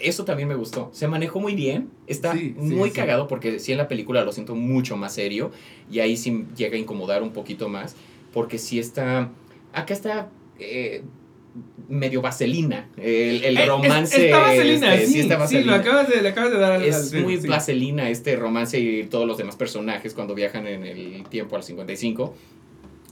Eso 0.00 0.24
también 0.24 0.48
me 0.48 0.54
gustó. 0.54 0.90
Se 0.92 1.06
manejó 1.08 1.40
muy 1.40 1.54
bien. 1.54 1.90
Está 2.06 2.32
Sí, 2.32 2.54
sí, 2.58 2.74
muy 2.74 2.88
sí. 2.90 2.96
cagado 2.96 3.28
porque 3.28 3.58
sí 3.58 3.72
en 3.72 3.78
la 3.78 3.86
película 3.88 4.24
lo 4.24 4.32
siento 4.32 4.54
mucho 4.54 4.96
más 4.96 5.12
serio. 5.14 5.50
Y 5.90 6.00
ahí 6.00 6.16
sí 6.16 6.46
llega 6.56 6.76
a 6.76 6.78
incomodar 6.78 7.22
un 7.22 7.32
poquito 7.32 7.68
más. 7.68 7.94
Porque 8.32 8.58
sí 8.58 8.78
está. 8.78 9.30
Acá 9.72 9.92
está. 9.94 10.30
eh, 10.58 11.02
medio 11.88 12.20
vaselina. 12.22 12.88
El, 12.96 13.44
el 13.44 13.56
Eh, 13.58 13.62
es- 13.62 13.68
romance. 13.68 14.24
Está 14.26 14.38
vaselina, 14.38 14.94
este, 14.94 15.06
sí. 15.06 15.20
está 15.20 15.46
Sí, 15.46 15.62
lo 15.62 15.74
acabas 15.74 16.08
de, 16.08 16.20
le 16.22 16.28
acabas 16.30 16.50
de 16.50 16.58
dar 16.58 16.72
al- 16.72 16.82
Es 16.84 16.96
al- 16.96 17.02
sí, 17.04 17.16
muy 17.18 17.40
sí. 17.40 17.46
vaselina 17.46 18.08
este 18.10 18.34
romance 18.36 18.78
y 18.80 19.04
todos 19.04 19.26
los 19.26 19.36
demás 19.38 19.54
personajes 19.56 20.14
cuando 20.14 20.34
viajan 20.34 20.66
en 20.66 20.84
el 20.84 21.22
tiempo 21.28 21.54
al 21.56 21.62
55. 21.62 22.34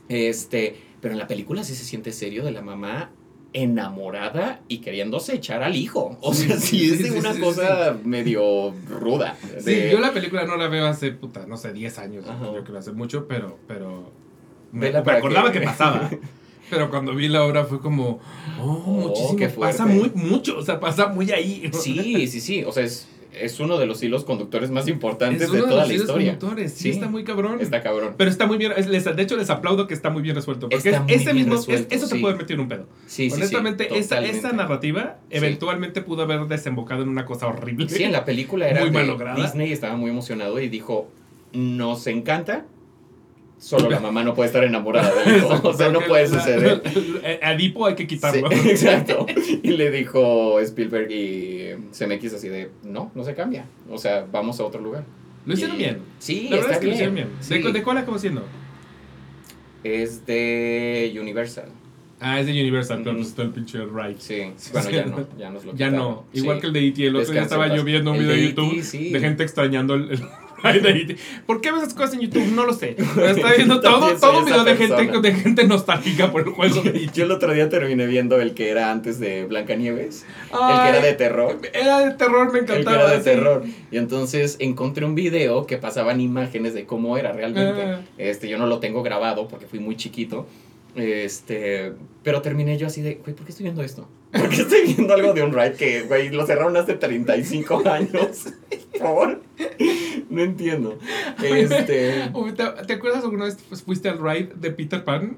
Este, 0.08 0.74
pero 1.00 1.12
en 1.12 1.18
la 1.18 1.26
película 1.26 1.62
sí 1.64 1.74
se 1.74 1.84
siente 1.84 2.12
serio 2.12 2.44
de 2.44 2.50
la 2.52 2.62
mamá 2.62 3.10
enamorada 3.52 4.60
y 4.68 4.78
queriéndose 4.78 5.34
echar 5.34 5.62
al 5.62 5.76
hijo. 5.76 6.16
O 6.20 6.34
sea, 6.34 6.56
sí, 6.58 6.78
Sí, 6.78 6.90
es 6.92 6.98
de 7.02 7.10
sí, 7.10 7.18
una 7.18 7.34
sí, 7.34 7.40
cosa 7.40 7.96
medio 8.04 8.74
ruda. 8.88 9.36
Sí, 9.60 9.76
yo 9.90 10.00
la 10.00 10.12
película 10.12 10.44
no 10.46 10.56
la 10.56 10.68
veo 10.68 10.86
hace, 10.86 11.12
puta, 11.12 11.46
no 11.46 11.56
sé, 11.56 11.72
10 11.72 11.98
años. 11.98 12.24
Ajá. 12.28 12.44
Yo 12.44 12.52
creo 12.52 12.64
que 12.64 12.78
hace 12.78 12.92
mucho, 12.92 13.26
pero, 13.28 13.58
pero 13.68 14.10
me, 14.72 14.90
me 14.90 14.98
acordaba 14.98 15.52
que- 15.52 15.60
que... 15.60 15.64
pasaba. 15.66 16.10
Pero 16.70 16.88
cuando 16.88 17.14
vi 17.14 17.28
la 17.28 17.44
obra 17.44 17.64
fue 17.66 17.80
como, 17.80 18.18
oh, 18.58 18.64
muchísimo, 18.86 19.36
qué 19.36 19.48
pasa 19.50 19.84
muy, 19.84 20.10
mucho, 20.14 20.56
o 20.56 20.62
sea, 20.62 20.80
pasa 20.80 21.08
muy 21.08 21.30
ahí. 21.30 21.70
Sí, 21.74 22.26
sí, 22.26 22.40
sí. 22.40 22.64
O 22.64 22.72
sea, 22.72 22.82
es, 22.84 23.06
es 23.34 23.60
uno 23.60 23.78
de 23.78 23.86
los 23.86 24.02
hilos 24.02 24.24
conductores 24.24 24.70
más 24.70 24.88
importantes 24.88 25.42
es 25.42 25.52
de 25.52 25.58
uno 25.60 25.68
toda 25.68 25.80
los 25.80 25.88
la 25.88 25.94
hilos 25.94 26.06
historia. 26.08 26.32
conductores, 26.38 26.72
sí, 26.72 26.82
Sí. 26.84 26.90
está 26.90 27.08
muy 27.08 27.24
cabrón. 27.24 27.60
Está 27.60 27.82
cabrón. 27.82 28.14
Pero 28.16 28.30
está 28.30 28.46
muy 28.46 28.58
bien, 28.58 28.72
es- 28.76 28.88
les- 28.88 29.04
de 29.04 29.22
hecho 29.22 29.36
les 29.36 29.48
aplaudo 29.50 29.86
que 29.86 29.94
está 29.94 30.10
muy 30.10 30.22
bien 30.22 30.34
resuelto. 30.36 30.68
Porque 30.68 30.88
Está 30.90 31.04
es- 31.08 31.22
ese 31.22 31.34
mismo, 31.34 31.54
es- 31.54 31.60
resuelto, 31.66 31.94
eso 31.94 32.08
te 32.08 32.14
sí. 32.16 32.20
puede 32.20 32.36
meter 32.36 32.52
en 32.54 32.60
un 32.60 32.68
pedo. 32.68 32.86
Sí, 33.06 33.24
sí, 33.24 33.30
sí. 33.30 33.36
Honestamente, 33.36 33.98
esa, 33.98 34.20
esa 34.24 34.52
narrativa 34.52 35.18
eventualmente 35.30 36.02
pudo 36.02 36.22
haber 36.22 36.46
desembocado 36.46 37.02
en 37.02 37.08
una 37.08 37.24
cosa 37.24 37.46
horrible. 37.46 37.88
Sí, 37.88 38.02
en 38.02 38.12
la 38.12 38.24
película 38.24 38.68
era 38.68 38.80
Muy 38.84 38.90
de. 38.90 39.34
Disney 39.42 39.72
estaba 39.72 39.96
muy 39.96 40.10
emocionado 40.10 40.60
y 40.60 40.68
dijo, 40.68 41.08
nos 41.52 42.06
encanta, 42.06 42.64
solo 43.62 43.88
la 43.88 44.00
mamá 44.00 44.24
no 44.24 44.34
puede 44.34 44.48
estar 44.48 44.64
enamorada 44.64 45.14
del 45.22 45.36
hijo. 45.36 45.60
O 45.68 45.72
sea, 45.72 45.88
no 45.90 46.00
puede 46.00 46.26
suceder. 46.26 46.82
A 47.42 47.50
Adipo 47.50 47.86
hay 47.86 47.94
que 47.94 48.06
quitarlo. 48.08 48.50
Sí, 48.50 48.68
exacto. 48.70 49.24
Y 49.62 49.68
le 49.70 49.90
dijo 49.92 50.58
Spielberg 50.60 51.10
y 51.12 51.70
CMX 51.96 52.34
así 52.34 52.48
de, 52.48 52.70
no, 52.82 53.12
no 53.14 53.22
se 53.24 53.34
cambia. 53.36 53.66
O 53.88 53.98
sea, 53.98 54.26
vamos 54.30 54.58
a 54.58 54.64
otro 54.64 54.80
lugar. 54.80 55.04
Lo 55.46 55.54
hicieron 55.54 55.76
Y- 55.76 55.78
bien. 55.78 55.98
Sí, 56.18 56.48
La 56.50 56.56
verdad 56.56 56.72
está 56.72 56.74
es 56.74 56.78
que 56.80 56.84
lo 56.86 56.90
bien. 56.90 56.94
hicieron 56.94 57.14
bien. 57.14 57.28
Sí. 57.40 57.54
¿De, 57.54 57.60
cu- 57.62 57.72
¿De 57.72 57.82
cuál 57.82 57.98
acabó 57.98 58.18
siendo? 58.18 58.44
Es 59.84 60.26
de 60.26 61.16
Universal. 61.20 61.68
Ah, 62.20 62.38
es 62.38 62.46
de 62.46 62.52
Universal, 62.52 62.98
pero 62.98 63.10
Ujú. 63.10 63.18
pues 63.18 63.28
está 63.30 63.42
el 63.42 63.50
pinche 63.50 63.78
Right. 63.84 64.18
Sí, 64.18 64.42
bueno, 64.72 64.90
ya 64.90 65.04
no, 65.06 65.26
ya 65.38 65.50
nos 65.50 65.64
lo 65.64 65.72
Ya 65.72 65.86
quitaron. 65.88 65.98
no. 65.98 66.24
Igual 66.32 66.56
Sí. 66.56 66.60
que 66.60 66.66
el 66.68 66.72
de 66.72 66.86
E.T. 66.88 67.06
El 67.06 67.16
otro 67.16 67.32
día 67.32 67.42
estaba 67.42 67.64
en 67.64 67.70
paz. 67.70 67.78
yo 67.78 67.84
viendo 67.84 68.12
un 68.12 68.18
video 68.18 68.30
de 68.32 68.36
de 68.36 68.48
YouTube 68.48 68.82
sí. 68.82 69.10
de 69.10 69.20
gente 69.20 69.42
extrañando 69.42 69.94
el. 69.94 70.20
¿Por 71.46 71.60
qué 71.60 71.72
ves 71.72 71.82
esas 71.82 71.94
cosas 71.94 72.14
en 72.14 72.20
YouTube? 72.20 72.46
No 72.52 72.64
lo 72.64 72.72
sé. 72.72 72.96
Pero 73.14 73.28
estaba 73.28 73.54
viendo 73.54 73.80
todo, 73.80 74.16
todo 74.16 74.44
video 74.44 74.64
de 74.64 74.76
gente, 74.76 75.20
de 75.20 75.34
gente 75.34 75.64
nostálgica 75.66 76.30
por 76.30 76.42
el 76.42 76.48
juego 76.48 76.82
E.T. 76.84 77.10
Yo 77.14 77.24
el 77.24 77.30
otro 77.32 77.52
día 77.52 77.68
terminé 77.68 78.06
viendo 78.06 78.40
el 78.40 78.54
que 78.54 78.70
era 78.70 78.90
antes 78.90 79.18
de 79.18 79.44
Blancanieves. 79.44 80.24
el 80.52 80.82
que 80.82 80.88
era 80.88 81.00
de 81.00 81.12
terror. 81.14 81.58
Era 81.72 81.98
de 82.00 82.12
terror, 82.12 82.52
me 82.52 82.60
El 82.60 82.66
que 82.66 82.72
encantaba. 82.72 83.02
era 83.02 83.10
de 83.10 83.18
sí. 83.18 83.24
terror. 83.24 83.64
Y 83.90 83.96
entonces 83.96 84.56
encontré 84.60 85.04
un 85.04 85.14
video 85.14 85.66
que 85.66 85.78
pasaban 85.78 86.20
imágenes 86.20 86.74
de 86.74 86.86
cómo 86.86 87.16
era 87.18 87.32
realmente. 87.32 87.82
Ah. 87.82 88.00
Este, 88.18 88.48
yo 88.48 88.58
no 88.58 88.66
lo 88.66 88.78
tengo 88.78 89.02
grabado 89.02 89.48
porque 89.48 89.66
fui 89.66 89.78
muy 89.78 89.96
chiquito. 89.96 90.46
Este, 90.94 91.92
pero 92.22 92.42
terminé 92.42 92.76
yo 92.78 92.86
así 92.86 93.00
de, 93.02 93.14
güey, 93.16 93.34
¿por 93.34 93.46
qué 93.46 93.52
estoy 93.52 93.64
viendo 93.64 93.82
esto? 93.82 94.08
¿Por 94.32 94.48
qué 94.48 94.62
estoy 94.62 94.82
viendo 94.94 95.12
algo 95.14 95.32
de 95.32 95.42
un 95.42 95.52
ride 95.52 95.72
que, 95.74 96.02
güey, 96.02 96.30
lo 96.30 96.46
cerraron 96.46 96.76
hace 96.76 96.94
35 96.94 97.82
años? 97.90 98.44
Por. 98.98 99.42
No 100.30 100.42
entiendo. 100.42 100.98
Este, 101.42 102.30
¿Te, 102.56 102.84
te 102.86 102.92
acuerdas 102.92 103.24
alguna 103.24 103.44
vez 103.46 103.56
fuiste 103.84 104.08
al 104.08 104.18
ride 104.18 104.50
de 104.54 104.70
Peter 104.70 105.02
Pan? 105.04 105.36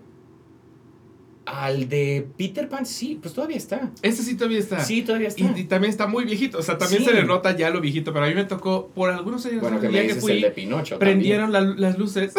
al 1.46 1.90
de 1.90 2.26
Peter 2.38 2.70
Pan, 2.70 2.86
sí, 2.86 3.18
pues 3.20 3.34
todavía 3.34 3.58
está. 3.58 3.90
Ese 4.00 4.22
sí 4.22 4.34
todavía 4.34 4.58
está. 4.58 4.80
Sí, 4.82 5.02
todavía 5.02 5.28
está. 5.28 5.42
Y, 5.42 5.60
y 5.60 5.64
también 5.64 5.90
está 5.90 6.06
muy 6.06 6.24
viejito. 6.24 6.56
O 6.58 6.62
sea, 6.62 6.78
también 6.78 7.02
Sí. 7.02 7.08
se 7.10 7.14
le 7.14 7.24
nota 7.24 7.54
ya 7.54 7.68
lo 7.68 7.82
viejito. 7.82 8.14
Pero 8.14 8.24
a 8.24 8.28
mí 8.28 8.34
me 8.34 8.44
tocó, 8.44 8.88
por 8.94 9.10
algunos 9.10 9.44
años, 9.44 9.60
bueno, 9.60 9.78
que 9.78 9.88
me 9.90 9.98
que 10.00 10.02
dices 10.04 10.22
fui, 10.22 10.32
el 10.32 10.40
de 10.40 10.50
Pinocho. 10.52 10.98
prendieron 10.98 11.52
la- 11.52 11.60
las 11.60 11.98
luces 11.98 12.32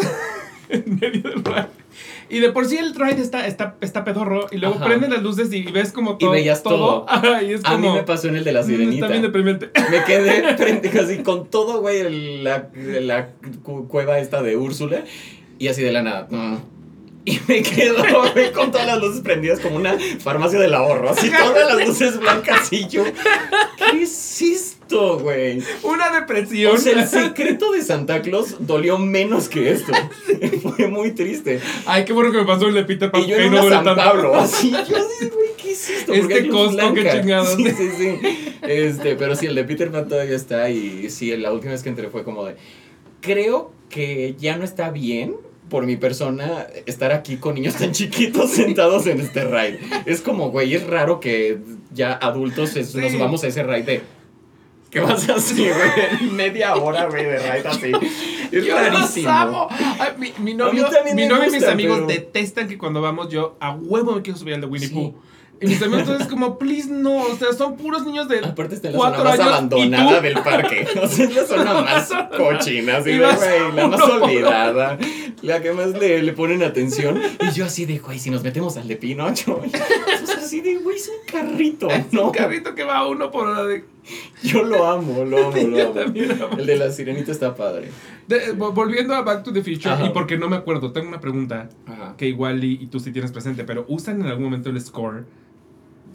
en 0.70 0.96
medio 1.00 1.22
del 1.22 1.44
ride. 1.46 1.68
Y 2.30 2.40
de 2.40 2.52
por 2.52 2.66
sí 2.66 2.78
el 2.78 2.96
ride 2.96 3.22
está, 3.22 3.46
está, 3.48 3.76
está 3.82 4.04
pedorro. 4.04 4.48
Y 4.52 4.58
luego 4.58 4.76
Ajá. 4.76 4.96
las 4.98 5.22
luces 5.22 5.54
y 5.54 5.64
ves 5.64 5.92
como 5.92 6.18
todo. 6.18 6.32
veías 6.32 6.64
todo. 6.64 7.06
Ajá, 7.10 7.44
y 7.44 7.54
es 7.54 7.62
A 7.66 7.72
como. 7.72 7.92
mí 7.92 7.98
me 8.00 8.04
pasó 8.04 8.28
en 8.30 8.38
el 8.38 8.44
de 8.44 8.52
la 8.52 8.62
"Mm, 8.62 8.66
sirenita. 8.66 9.06
Está 9.06 9.08
bien 9.10 9.22
deprimente. 9.22 9.70
Me 9.92 10.04
quedé 10.04 10.56
frente 10.58 11.00
así 11.00 11.20
con 11.20 11.50
todo, 11.50 11.82
güey, 11.82 12.00
el- 12.00 12.44
la, 12.44 12.70
la 12.74 13.30
cu- 13.64 13.88
cueva 13.88 14.20
esta 14.20 14.42
de 14.42 14.58
Úrsula. 14.58 15.04
Y 15.60 15.68
así 15.68 15.82
de 15.84 15.92
la 15.92 16.02
nada. 16.02 16.28
mm. 16.30 16.56
Y 17.28 17.40
me 17.48 17.64
quedo, 17.64 18.04
güey, 18.34 18.52
con 18.52 18.70
todas 18.72 18.86
las 18.86 19.00
luces 19.00 19.22
prendidas 19.22 19.60
como 19.60 19.78
una 19.78 19.98
farmacia 20.20 20.60
del 20.60 20.76
ahorro. 20.76 21.10
Así 21.10 21.32
todas 21.32 21.74
las 21.76 21.88
luces 21.88 22.20
blancas 22.20 22.72
y 22.72 22.88
yo. 22.88 23.04
¿Qué 23.92 24.04
es 24.04 24.42
esto, 24.44 24.75
güey? 24.90 25.62
Una 25.84 26.12
depresión. 26.12 26.76
O 26.76 26.78
sea, 26.78 26.94
el 27.02 27.08
secreto 27.08 27.72
de 27.72 27.82
Santa 27.82 28.22
Claus 28.24 28.56
dolió 28.60 28.98
menos 28.98 29.50
que 29.50 29.72
esto. 29.72 29.92
Fue 30.76 30.88
muy 30.88 31.12
triste. 31.12 31.60
Ay, 31.86 32.06
qué 32.06 32.14
bueno 32.14 32.32
que 32.32 32.38
me 32.40 32.46
pasó 32.46 32.68
el 32.68 32.74
de 32.76 32.84
Peter 32.84 33.12
Pan. 33.12 33.22
Y 33.22 33.28
yo 33.28 33.38
en 33.38 33.52
no 33.52 33.70
San 33.70 33.84
tanto. 33.84 33.96
Pablo, 33.96 34.36
así. 34.40 34.72
Yo 34.72 34.78
así, 34.78 35.30
güey, 35.30 35.50
¿qué 35.58 35.72
es 35.72 35.90
esto? 35.90 36.14
Este 36.14 36.48
Costco, 36.50 36.94
qué 36.94 37.10
chingados. 37.12 37.56
Sí, 37.56 37.66
sí, 37.72 37.90
sí. 37.98 38.50
Este, 38.62 39.16
pero 39.16 39.36
sí, 39.36 39.48
el 39.48 39.56
de 39.56 39.64
Peter 39.64 39.92
Pan 39.92 40.08
todavía 40.08 40.36
está. 40.36 40.70
Y 40.70 41.10
sí, 41.10 41.36
la 41.38 41.52
última 41.52 41.72
vez 41.74 41.84
que 41.84 41.90
entré 41.90 42.10
fue 42.10 42.24
como 42.24 42.46
de. 42.46 42.56
Creo 43.22 43.72
que 43.90 44.36
ya 44.38 44.56
no 44.58 44.64
está 44.64 44.90
bien 44.92 45.36
por 45.70 45.88
mi 45.88 45.96
persona 45.98 46.68
estar 46.86 47.12
aquí 47.12 47.38
con 47.38 47.56
niños 47.56 47.74
tan 47.76 47.92
chiquitos 47.92 48.52
sentados 48.52 49.08
en 49.08 49.20
este 49.20 49.44
ride. 49.46 49.80
Es 50.06 50.22
como, 50.22 50.52
güey, 50.52 50.76
es 50.76 50.86
raro 50.86 51.20
que 51.20 51.58
ya 51.92 52.14
adultos 52.14 52.76
es- 52.76 52.94
nos 52.94 53.18
vamos 53.18 53.44
a 53.44 53.48
ese 53.48 53.64
ride 53.64 53.82
de. 53.84 54.02
¿Qué 54.96 55.02
vas 55.02 55.28
así, 55.30 55.68
güey? 56.20 56.32
Media 56.32 56.74
hora, 56.76 57.06
güey, 57.08 57.26
de 57.26 57.38
ride 57.40 57.68
así. 57.68 57.92
Es 58.50 58.64
Yo 58.66 58.76
rarísimo. 58.78 59.28
los 59.28 59.36
amo. 59.38 59.68
Ay, 60.00 60.12
mi, 60.18 60.34
mi 60.40 60.54
novio, 60.54 60.88
mi 61.14 61.28
novio 61.28 61.48
y 61.50 61.52
mis 61.52 61.64
amigos 61.66 61.98
pero- 62.06 62.08
detestan 62.08 62.70
que 62.70 62.78
cuando 62.78 63.02
vamos 63.02 63.28
yo 63.30 63.58
a 63.60 63.72
huevo 63.76 64.14
me 64.16 64.22
quiero 64.22 64.40
subir 64.40 64.54
al 64.54 64.62
de 64.62 64.68
Winnie 64.68 64.88
Sí. 64.88 64.94
Pooh. 64.94 65.14
Y 65.62 65.68
mis 65.68 65.82
amigos 65.82 66.02
entonces 66.02 66.28
como, 66.28 66.58
please 66.60 66.90
no, 66.90 67.16
o 67.24 67.36
sea, 67.38 67.54
son 67.54 67.78
puros 67.78 68.06
niños 68.06 68.28
de 68.28 68.40
Aparte 68.40 68.76
está 68.76 68.90
la 68.92 68.98
cuatro 68.98 69.20
zona 69.20 69.30
más 69.32 69.40
años, 69.40 69.52
abandonada 69.54 70.22
del 70.22 70.34
parque. 70.42 70.86
O 71.02 71.08
sea, 71.08 71.26
es 71.26 71.36
la 71.36 71.46
zona 71.46 71.74
más 71.82 72.10
cochina, 72.38 72.98
así 72.98 73.12
de, 73.12 73.20
güey, 73.20 73.72
la 73.76 73.88
más 73.88 74.02
olvidada, 74.22 74.98
la 75.42 75.62
que 75.62 75.72
más 75.72 75.88
le, 75.90 76.22
le 76.24 76.34
ponen 76.34 76.62
atención. 76.64 77.22
Y 77.42 77.52
yo 77.52 77.66
así 77.66 77.86
de, 77.86 78.00
güey, 78.00 78.20
si 78.20 78.30
nos 78.30 78.44
metemos 78.44 78.76
al 78.78 78.88
de 78.90 78.96
Pinocho. 78.98 79.60
Pues 79.62 80.38
así 80.38 80.60
de, 80.62 80.76
güey, 80.76 80.98
es 80.98 81.08
un 81.10 81.26
carrito, 81.26 81.90
Es 81.90 82.12
¿no? 82.12 82.26
un 82.28 82.32
carrito 82.32 82.76
que 82.76 82.84
va 82.84 82.98
a 83.00 83.08
uno 83.08 83.32
por 83.32 83.48
hora 83.48 83.64
de... 83.64 83.86
Yo 84.44 84.64
lo 84.64 84.86
amo, 84.88 85.26
lo 85.26 85.48
amo, 85.48 85.58
lo 85.68 85.82
amo. 85.84 85.92
también 85.94 86.32
amo. 86.32 86.58
El 86.58 86.66
de 86.66 86.78
la 86.78 86.92
sirenita 86.92 87.32
está 87.32 87.56
padre. 87.56 87.90
De- 88.28 88.52
volviendo 88.52 89.14
a 89.16 89.22
Back 89.22 89.44
to 89.44 89.52
the 89.54 89.62
Future, 89.64 89.92
Ajá. 89.96 90.06
y 90.08 90.10
porque 90.10 90.38
no 90.38 90.48
me 90.50 90.56
acuerdo, 90.56 90.92
tengo 90.92 91.08
una 91.08 91.20
pregunta 91.20 91.70
Ajá. 91.88 92.16
que 92.18 92.28
igual 92.28 92.64
y, 92.64 92.74
y 92.74 92.88
tú 92.88 93.00
sí 93.00 93.12
tienes 93.12 93.32
presente, 93.32 93.64
pero 93.64 93.86
¿usan 93.88 94.22
en 94.22 94.28
algún 94.28 94.46
momento 94.46 94.70
el 94.70 94.80
score 94.82 95.26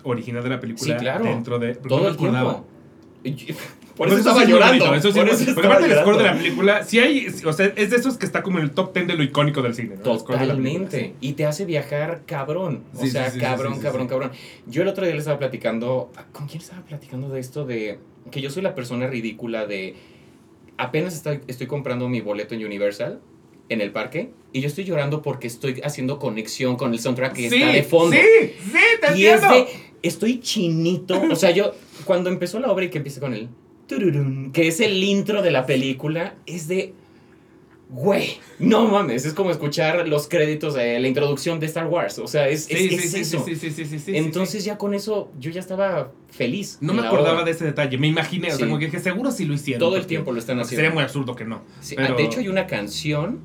original 0.05 0.43
de 0.43 0.49
la 0.51 0.61
película 0.61 0.95
Sí, 0.95 1.01
claro. 1.01 1.25
dentro 1.25 1.59
de... 1.59 1.75
no 1.75 1.81
Todo 1.89 2.01
me 2.03 2.09
el 2.09 2.15
acordaba. 2.15 2.65
tiempo. 3.23 3.63
Por 4.01 4.09
eso 4.09 4.17
estaba 4.19 4.45
sí 4.47 4.51
llorando. 4.51 4.87
bonito, 4.87 5.09
Eso 5.09 5.13
sí, 5.13 5.19
por 5.21 5.29
es 5.29 5.41
eso 5.43 5.55
porque 5.55 5.67
aparte 5.69 5.93
el 5.93 5.99
score 6.01 6.17
de 6.17 6.25
la 6.25 6.35
película, 6.37 6.85
sí 6.85 6.99
hay, 6.99 7.27
o 7.45 7.53
sea, 7.53 7.67
es 7.77 7.91
de 7.91 7.97
esos 7.97 8.17
que 8.17 8.25
está 8.25 8.43
como 8.43 8.59
en 8.59 8.65
el 8.65 8.71
top 8.71 8.95
10 8.95 9.07
de 9.09 9.15
lo 9.15 9.23
icónico 9.23 9.61
del 9.61 9.75
cine. 9.75 9.97
Totalmente. 9.97 11.15
Y 11.21 11.33
te 11.35 11.45
hace 11.45 11.65
viajar 11.67 12.23
cabrón. 12.27 12.85
O 12.97 13.01
Sí, 13.03 13.11
sea, 13.11 13.31
cabrón, 13.39 13.79
cabrón, 13.81 14.09
cabrón. 14.09 14.31
Yo 14.67 14.83
el 14.83 14.89
otro 14.89 15.05
día 15.05 15.13
le 15.13 15.19
estaba 15.21 15.39
platicando. 15.39 16.11
¿Con 16.33 16.47
quién 16.47 16.63
estaba 16.63 16.83
platicando 16.83 17.29
de 17.29 17.41
esto? 17.41 17.65
De 17.67 17.99
que 18.31 18.41
yo 18.41 18.51
soy 18.51 18.63
la 18.63 18.75
persona 18.75 19.07
ridícula 19.07 19.67
de. 19.67 19.95
Apenas 20.79 21.15
estoy, 21.15 21.41
estoy 21.47 21.67
comprando 21.67 22.09
mi 22.09 22.23
boleto 22.23 22.55
en 22.55 22.65
Universal 22.65 23.21
en 23.69 23.81
el 23.83 23.93
parque 23.93 24.31
y 24.53 24.61
yo 24.63 24.67
estoy 24.67 24.85
llorando 24.85 25.23
porque 25.23 25.47
estoy 25.47 25.81
haciendo 25.85 26.19
conexión 26.19 26.77
con 26.77 26.93
el 26.93 26.99
soundtrack 27.01 27.35
que 27.35 27.47
está 27.47 27.73
de 27.73 27.83
fondo. 27.83 28.17
Sí, 28.17 28.53
sí, 28.73 28.79
te 29.01 29.19
y 29.19 29.27
es 29.27 29.43
de. 29.43 29.67
Estoy 30.03 30.41
chinito. 30.41 31.21
O 31.31 31.37
sea, 31.37 31.51
yo. 31.51 31.73
Cuando 32.07 32.31
empezó 32.31 32.59
la 32.61 32.73
obra 32.73 32.87
y 32.87 32.89
que 32.89 32.97
empieza 32.99 33.21
con 33.21 33.35
el. 33.35 33.49
Que 34.53 34.69
es 34.69 34.81
el 34.81 35.03
intro 35.03 35.43
de 35.43 35.51
la 35.51 35.67
película, 35.67 36.35
es 36.47 36.69
de. 36.69 36.95
Güey, 37.93 38.39
no 38.61 38.87
mames, 38.87 39.25
es 39.27 39.35
como 39.35 39.51
escuchar 39.51 40.07
los 40.07 40.29
créditos 40.29 40.75
de 40.75 41.01
la 41.01 41.09
introducción 41.09 41.59
de 41.59 41.67
Star 41.67 41.89
Wars. 41.89 42.21
O 42.21 42.29
sea, 42.29 42.49
es, 42.49 42.67
Sí, 42.67 42.75
es- 42.75 42.89
sí, 42.89 42.95
es 42.95 43.11
sí, 43.11 43.21
eso. 43.23 43.45
Entonces 44.07 44.65
ya 44.65 44.79
con 44.79 44.95
eso 44.95 45.33
yo 45.41 45.51
ya 45.51 45.59
estaba 45.59 46.13
feliz. 46.31 46.79
No 46.81 46.93
me 46.95 47.05
acordaba 47.05 47.43
de 47.43 47.51
ese 47.51 47.65
detalle, 47.65 47.99
me 47.99 48.07
imaginé, 48.07 48.53
o 48.53 48.57
sea, 48.57 48.65
como 48.67 48.79
que 48.79 48.85
dije, 48.85 49.01
seguro 49.01 49.33
sí 49.33 49.45
lo 49.45 49.55
hicieron. 49.55 49.81
Todo 49.81 49.97
el 49.97 50.07
tiempo 50.07 50.31
lo 50.31 50.39
están 50.39 50.61
haciendo. 50.61 50.83
Sería 50.83 50.95
muy 50.95 51.03
absurdo 51.03 51.35
que 51.35 51.45
no. 51.45 51.63
Sí, 51.81 51.97
pero- 51.97 52.15
De 52.15 52.23
hecho, 52.23 52.39
hay 52.39 52.47
una 52.49 52.69
canción 52.69 53.41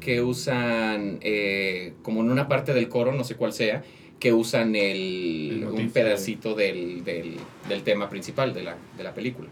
que 0.00 0.22
usan, 0.22 1.18
eh, 1.20 1.92
como 2.02 2.22
en 2.22 2.30
una 2.30 2.48
parte 2.48 2.72
del 2.72 2.88
coro, 2.88 3.12
no 3.12 3.24
sé 3.24 3.34
cuál 3.36 3.52
sea, 3.52 3.84
que 4.18 4.32
usan 4.32 4.74
el, 4.74 5.58
El 5.58 5.64
un 5.66 5.90
pedacito 5.90 6.54
del, 6.54 7.04
del, 7.04 7.36
del 7.68 7.82
tema 7.82 8.08
principal 8.08 8.54
de 8.54 8.62
la, 8.62 8.76
de 8.96 9.04
la 9.04 9.12
película. 9.12 9.50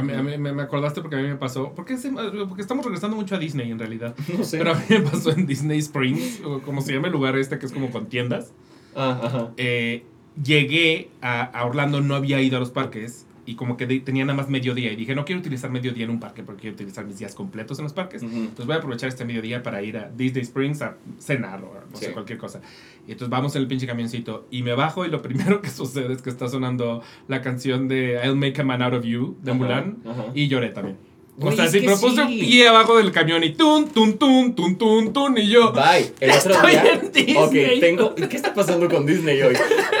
A 0.00 0.02
mí, 0.02 0.12
a 0.12 0.22
mí 0.22 0.38
me, 0.38 0.62
acordaste 0.62 1.00
porque 1.00 1.16
a 1.16 1.20
mí 1.20 1.28
me 1.28 1.36
pasó. 1.36 1.72
Porque, 1.74 1.96
se- 1.96 2.10
porque 2.10 2.62
estamos 2.62 2.84
regresando 2.84 3.16
mucho 3.16 3.34
a 3.34 3.38
Disney 3.38 3.70
en 3.70 3.78
realidad. 3.78 4.14
No 4.36 4.44
sé. 4.44 4.58
Pero 4.58 4.72
a 4.72 4.74
mí 4.74 4.82
me 4.88 5.00
pasó 5.00 5.30
en 5.30 5.46
Disney 5.46 5.78
Springs, 5.78 6.40
o 6.44 6.60
como 6.60 6.80
se 6.82 6.92
llama 6.94 7.06
el 7.08 7.12
lugar 7.12 7.36
este 7.38 7.58
que 7.58 7.66
es 7.66 7.72
como 7.72 7.90
con 7.90 8.06
tiendas. 8.06 8.52
Ah, 8.96 9.20
ajá. 9.22 9.50
Eh, 9.56 10.04
llegué 10.42 11.10
a, 11.22 11.42
a 11.42 11.64
Orlando, 11.64 12.00
no 12.00 12.14
había 12.14 12.40
ido 12.42 12.56
a 12.56 12.60
los 12.60 12.70
parques 12.70 13.26
y 13.50 13.54
como 13.56 13.76
que 13.76 13.86
de- 13.86 14.00
tenía 14.00 14.24
nada 14.24 14.36
más 14.36 14.48
mediodía. 14.48 14.92
Y 14.92 14.96
dije, 14.96 15.14
no 15.14 15.24
quiero 15.24 15.40
utilizar 15.40 15.70
mediodía 15.70 16.04
en 16.04 16.10
un 16.10 16.20
parque 16.20 16.42
porque 16.42 16.60
quiero 16.62 16.74
utilizar 16.74 17.04
mis 17.04 17.18
días 17.18 17.34
completos 17.34 17.78
en 17.78 17.84
los 17.84 17.92
parques. 17.92 18.22
Ujú. 18.22 18.34
Entonces 18.34 18.66
voy 18.66 18.74
a 18.74 18.78
aprovechar 18.78 19.08
este 19.08 19.24
mediodía 19.24 19.62
para 19.62 19.82
ir 19.82 19.96
a 19.96 20.10
Disney 20.16 20.42
Springs 20.42 20.82
a 20.82 20.96
cenar 21.18 21.62
o 21.64 21.72
a 21.76 21.84
no 21.90 21.96
sé, 21.96 22.06
Sí. 22.06 22.12
cualquier 22.12 22.38
cosa. 22.38 22.60
Y 23.08 23.12
entonces 23.12 23.30
vamos 23.30 23.56
en 23.56 23.62
el 23.62 23.68
pinche 23.68 23.86
camioncito 23.86 24.46
y 24.50 24.62
me 24.62 24.74
bajo 24.74 25.04
y 25.04 25.10
lo 25.10 25.20
primero 25.22 25.60
que 25.62 25.68
sucede 25.70 26.12
es 26.12 26.22
que 26.22 26.30
está 26.30 26.48
sonando 26.48 27.02
la 27.28 27.42
canción 27.42 27.88
de 27.88 28.20
I'll 28.24 28.36
Make 28.36 28.60
a 28.60 28.64
Man 28.64 28.82
Out 28.82 28.94
of 28.94 29.04
You 29.04 29.36
de 29.42 29.50
Ajá, 29.50 29.58
Mulan 29.58 29.96
ajá. 30.06 30.24
y 30.34 30.48
lloré 30.48 30.68
también. 30.70 30.96
O 31.42 31.50
sea, 31.52 31.68
sí, 31.68 31.80
que 31.80 31.86
pero 31.86 31.98
puse 31.98 32.20
un 32.20 32.28
sí. 32.28 32.38
pie 32.40 32.68
abajo 32.68 32.98
del 32.98 33.12
camión 33.12 33.42
y 33.42 33.50
tun, 33.54 33.88
tun, 33.88 34.18
tun, 34.18 34.54
tun, 34.54 34.76
tun, 34.76 35.10
tun, 35.12 35.38
y 35.38 35.48
yo. 35.48 35.72
Bye. 35.72 36.12
El 36.20 36.32
otro 36.32 36.52
Estoy 36.52 36.70
día. 36.72 36.92
en 36.92 37.12
Disney. 37.12 37.36
Ok, 37.36 37.80
tengo. 37.80 38.14
¿Qué 38.14 38.36
está 38.36 38.52
pasando 38.52 38.86
con 38.90 39.06
Disney 39.06 39.40
hoy? 39.40 39.54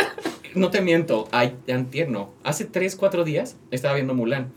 No 0.54 0.70
te 0.70 0.80
miento. 0.80 1.28
Ay, 1.32 1.56
antier 1.72 2.08
no. 2.10 2.32
Hace 2.42 2.64
3, 2.64 2.96
4 2.96 3.24
días 3.24 3.56
estaba 3.70 3.94
viendo 3.94 4.14
Mulan. 4.14 4.52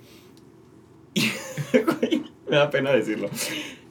Y, 1.13 1.21
güey, 1.73 2.23
me 2.47 2.57
da 2.57 2.69
pena 2.69 2.91
decirlo. 2.91 3.29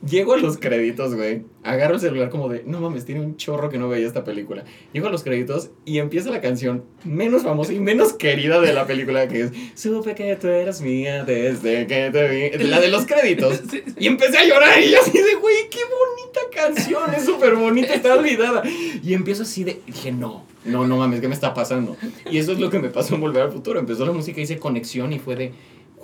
Llego 0.08 0.34
a 0.34 0.36
los 0.36 0.58
créditos, 0.58 1.14
güey. 1.14 1.44
Agarro 1.62 1.94
el 1.94 2.00
celular 2.00 2.28
como 2.28 2.48
de, 2.48 2.64
no 2.66 2.80
mames, 2.80 3.04
tiene 3.04 3.20
un 3.20 3.36
chorro 3.36 3.70
que 3.70 3.78
no 3.78 3.88
veía 3.88 4.04
esta 4.04 4.24
película. 4.24 4.64
Llego 4.92 5.06
a 5.06 5.10
los 5.10 5.22
créditos 5.22 5.70
y 5.84 5.98
empieza 5.98 6.30
la 6.30 6.40
canción 6.40 6.84
menos 7.04 7.44
famosa 7.44 7.72
y 7.72 7.78
menos 7.78 8.12
querida 8.12 8.60
de 8.60 8.72
la 8.72 8.84
película 8.84 9.28
que 9.28 9.42
es 9.42 9.52
Supe 9.76 10.16
que 10.16 10.34
tú 10.34 10.48
eras 10.48 10.80
mía 10.80 11.24
desde 11.24 11.86
que 11.86 12.10
te 12.10 12.28
vi. 12.28 12.64
La 12.64 12.80
de 12.80 12.88
los 12.88 13.06
créditos. 13.06 13.60
Sí, 13.70 13.80
sí. 13.86 13.94
Y 13.96 14.08
empecé 14.08 14.38
a 14.38 14.44
llorar 14.44 14.82
y 14.82 14.90
yo 14.90 15.00
así 15.00 15.12
de, 15.16 15.34
güey, 15.36 15.70
qué 15.70 15.78
bonita 15.84 16.40
canción, 16.52 17.14
es 17.14 17.24
súper 17.24 17.54
bonita, 17.54 17.94
está 17.94 18.14
olvidada. 18.14 18.64
Y 19.04 19.14
empiezo 19.14 19.44
así 19.44 19.62
de, 19.62 19.82
dije, 19.86 20.10
no, 20.10 20.44
no, 20.64 20.86
no 20.86 20.96
mames, 20.96 21.20
¿qué 21.20 21.28
me 21.28 21.34
está 21.34 21.54
pasando? 21.54 21.96
Y 22.30 22.38
eso 22.38 22.52
es 22.52 22.58
lo 22.60 22.70
que 22.70 22.78
me 22.78 22.88
pasó 22.90 23.14
en 23.14 23.20
Volver 23.20 23.42
al 23.42 23.52
Futuro. 23.52 23.78
Empezó 23.80 24.04
la 24.06 24.12
música, 24.12 24.40
hice 24.40 24.58
conexión 24.58 25.12
y 25.12 25.18
fue 25.18 25.36
de, 25.36 25.52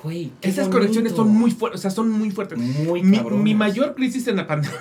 güey, 0.03 0.31
qué 0.41 0.49
Esas 0.49 0.67
bonito. 0.67 0.79
conexiones 0.79 1.13
son 1.13 1.29
muy 1.31 1.51
fuertes, 1.51 1.81
o 1.81 1.83
sea, 1.83 1.91
son 1.91 2.11
muy 2.11 2.31
fuertes. 2.31 2.59
Muy 2.59 3.03
Mi, 3.03 3.21
mi 3.21 3.55
mayor 3.55 3.95
crisis 3.95 4.27
en 4.29 4.37
la 4.37 4.47
pandemia, 4.47 4.79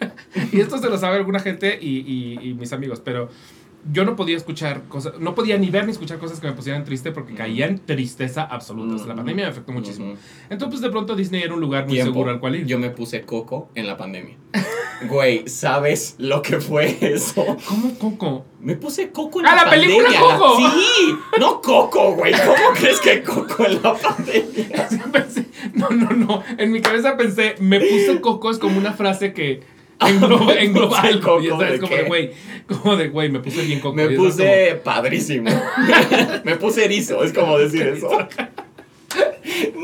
y 0.52 0.60
esto 0.60 0.78
se 0.78 0.88
lo 0.88 0.98
sabe 0.98 1.16
alguna 1.16 1.40
gente 1.40 1.78
y, 1.80 1.98
y- 2.00 2.50
y 2.50 2.54
mis 2.54 2.72
amigos, 2.72 3.00
pero 3.04 3.28
yo 3.92 4.04
no 4.04 4.16
podía 4.16 4.36
escuchar 4.36 4.82
cosas, 4.88 5.14
no 5.20 5.34
podía 5.34 5.58
ni 5.58 5.70
ver 5.70 5.84
ni 5.86 5.92
escuchar 5.92 6.18
cosas 6.18 6.40
que 6.40 6.46
me 6.46 6.52
pusieran 6.54 6.84
triste 6.84 7.12
porque 7.12 7.32
Ujú. 7.32 7.38
caía 7.38 7.66
en 7.66 7.78
tristeza 7.78 8.42
absoluta. 8.42 9.04
La 9.06 9.14
pandemia 9.14 9.44
me 9.46 9.50
afectó 9.50 9.72
muchísimo. 9.72 10.12
Ujú. 10.12 10.18
Entonces, 10.50 10.68
pues 10.68 10.80
de 10.80 10.90
pronto 10.90 11.14
Disney 11.16 11.42
era 11.42 11.54
un 11.54 11.60
lugar 11.60 11.84
muy 11.84 11.94
Tiempo. 11.94 12.12
seguro 12.12 12.30
al 12.30 12.40
cual 12.40 12.56
ir. 12.56 12.66
Yo 12.66 12.78
me 12.78 12.90
puse 12.90 13.22
coco 13.22 13.70
en 13.74 13.86
la 13.86 13.96
pandemia. 13.96 14.36
Güey, 15.08 15.48
¿sabes 15.48 16.14
lo 16.18 16.40
que 16.40 16.60
fue 16.60 16.96
eso? 17.00 17.44
¿Cómo, 17.68 17.98
Coco? 17.98 18.46
Me 18.60 18.76
puse 18.76 19.10
coco 19.10 19.40
en 19.40 19.46
¡Ah, 19.46 19.56
la, 19.56 19.64
la 19.64 19.70
película 19.70 20.04
pandemia. 20.04 20.28
la- 20.30 20.38
Coco! 20.38 20.56
Sí, 20.58 21.14
no 21.40 21.60
coco, 21.60 22.12
güey. 22.14 22.32
¿Cómo 22.32 22.70
crees 22.78 23.00
que 23.00 23.22
coco 23.22 23.66
en 23.66 23.82
la 23.82 23.94
pandemia? 23.94 24.88
No, 25.74 25.88
no, 25.90 26.10
no. 26.10 26.42
En 26.58 26.70
mi 26.72 26.80
cabeza 26.80 27.16
pensé, 27.16 27.54
me 27.58 27.80
puse 27.80 28.20
Coco 28.20 28.50
es 28.50 28.58
como 28.58 28.78
una 28.78 28.92
frase 28.92 29.32
que 29.32 29.62
puse 29.98 30.58
algo. 30.98 31.10
Y 31.10 31.20
Coco, 31.20 31.40
esa 31.40 31.56
¿de 31.56 31.74
es 31.74 31.80
como 31.80 31.96
de, 31.96 32.02
güey, 32.04 32.30
como 32.66 32.96
de, 32.96 33.08
güey, 33.08 33.28
me 33.30 33.40
puse 33.40 33.62
bien 33.62 33.80
Coco. 33.80 33.94
Me 33.94 34.10
puse 34.10 34.80
padrísimo. 34.82 35.50
me 36.44 36.56
puse 36.56 36.84
erizo, 36.84 37.22
es 37.24 37.32
como 37.32 37.58
decir 37.58 37.86
eso. 37.86 38.08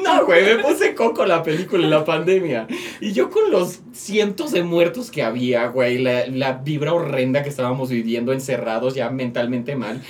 No, 0.02 0.24
güey, 0.24 0.44
me 0.44 0.62
puse 0.62 0.94
coco 0.94 1.26
la 1.26 1.42
película 1.42 1.84
en 1.84 1.90
la 1.90 2.04
pandemia. 2.04 2.66
Y 3.00 3.12
yo 3.12 3.30
con 3.30 3.50
los 3.50 3.80
cientos 3.92 4.50
de 4.50 4.62
muertos 4.62 5.10
que 5.10 5.22
había, 5.22 5.66
güey, 5.66 5.98
la, 5.98 6.26
la 6.26 6.54
vibra 6.54 6.94
horrenda 6.94 7.42
que 7.42 7.50
estábamos 7.50 7.90
viviendo 7.90 8.32
encerrados 8.32 8.94
ya 8.94 9.10
mentalmente 9.10 9.76
mal. 9.76 10.02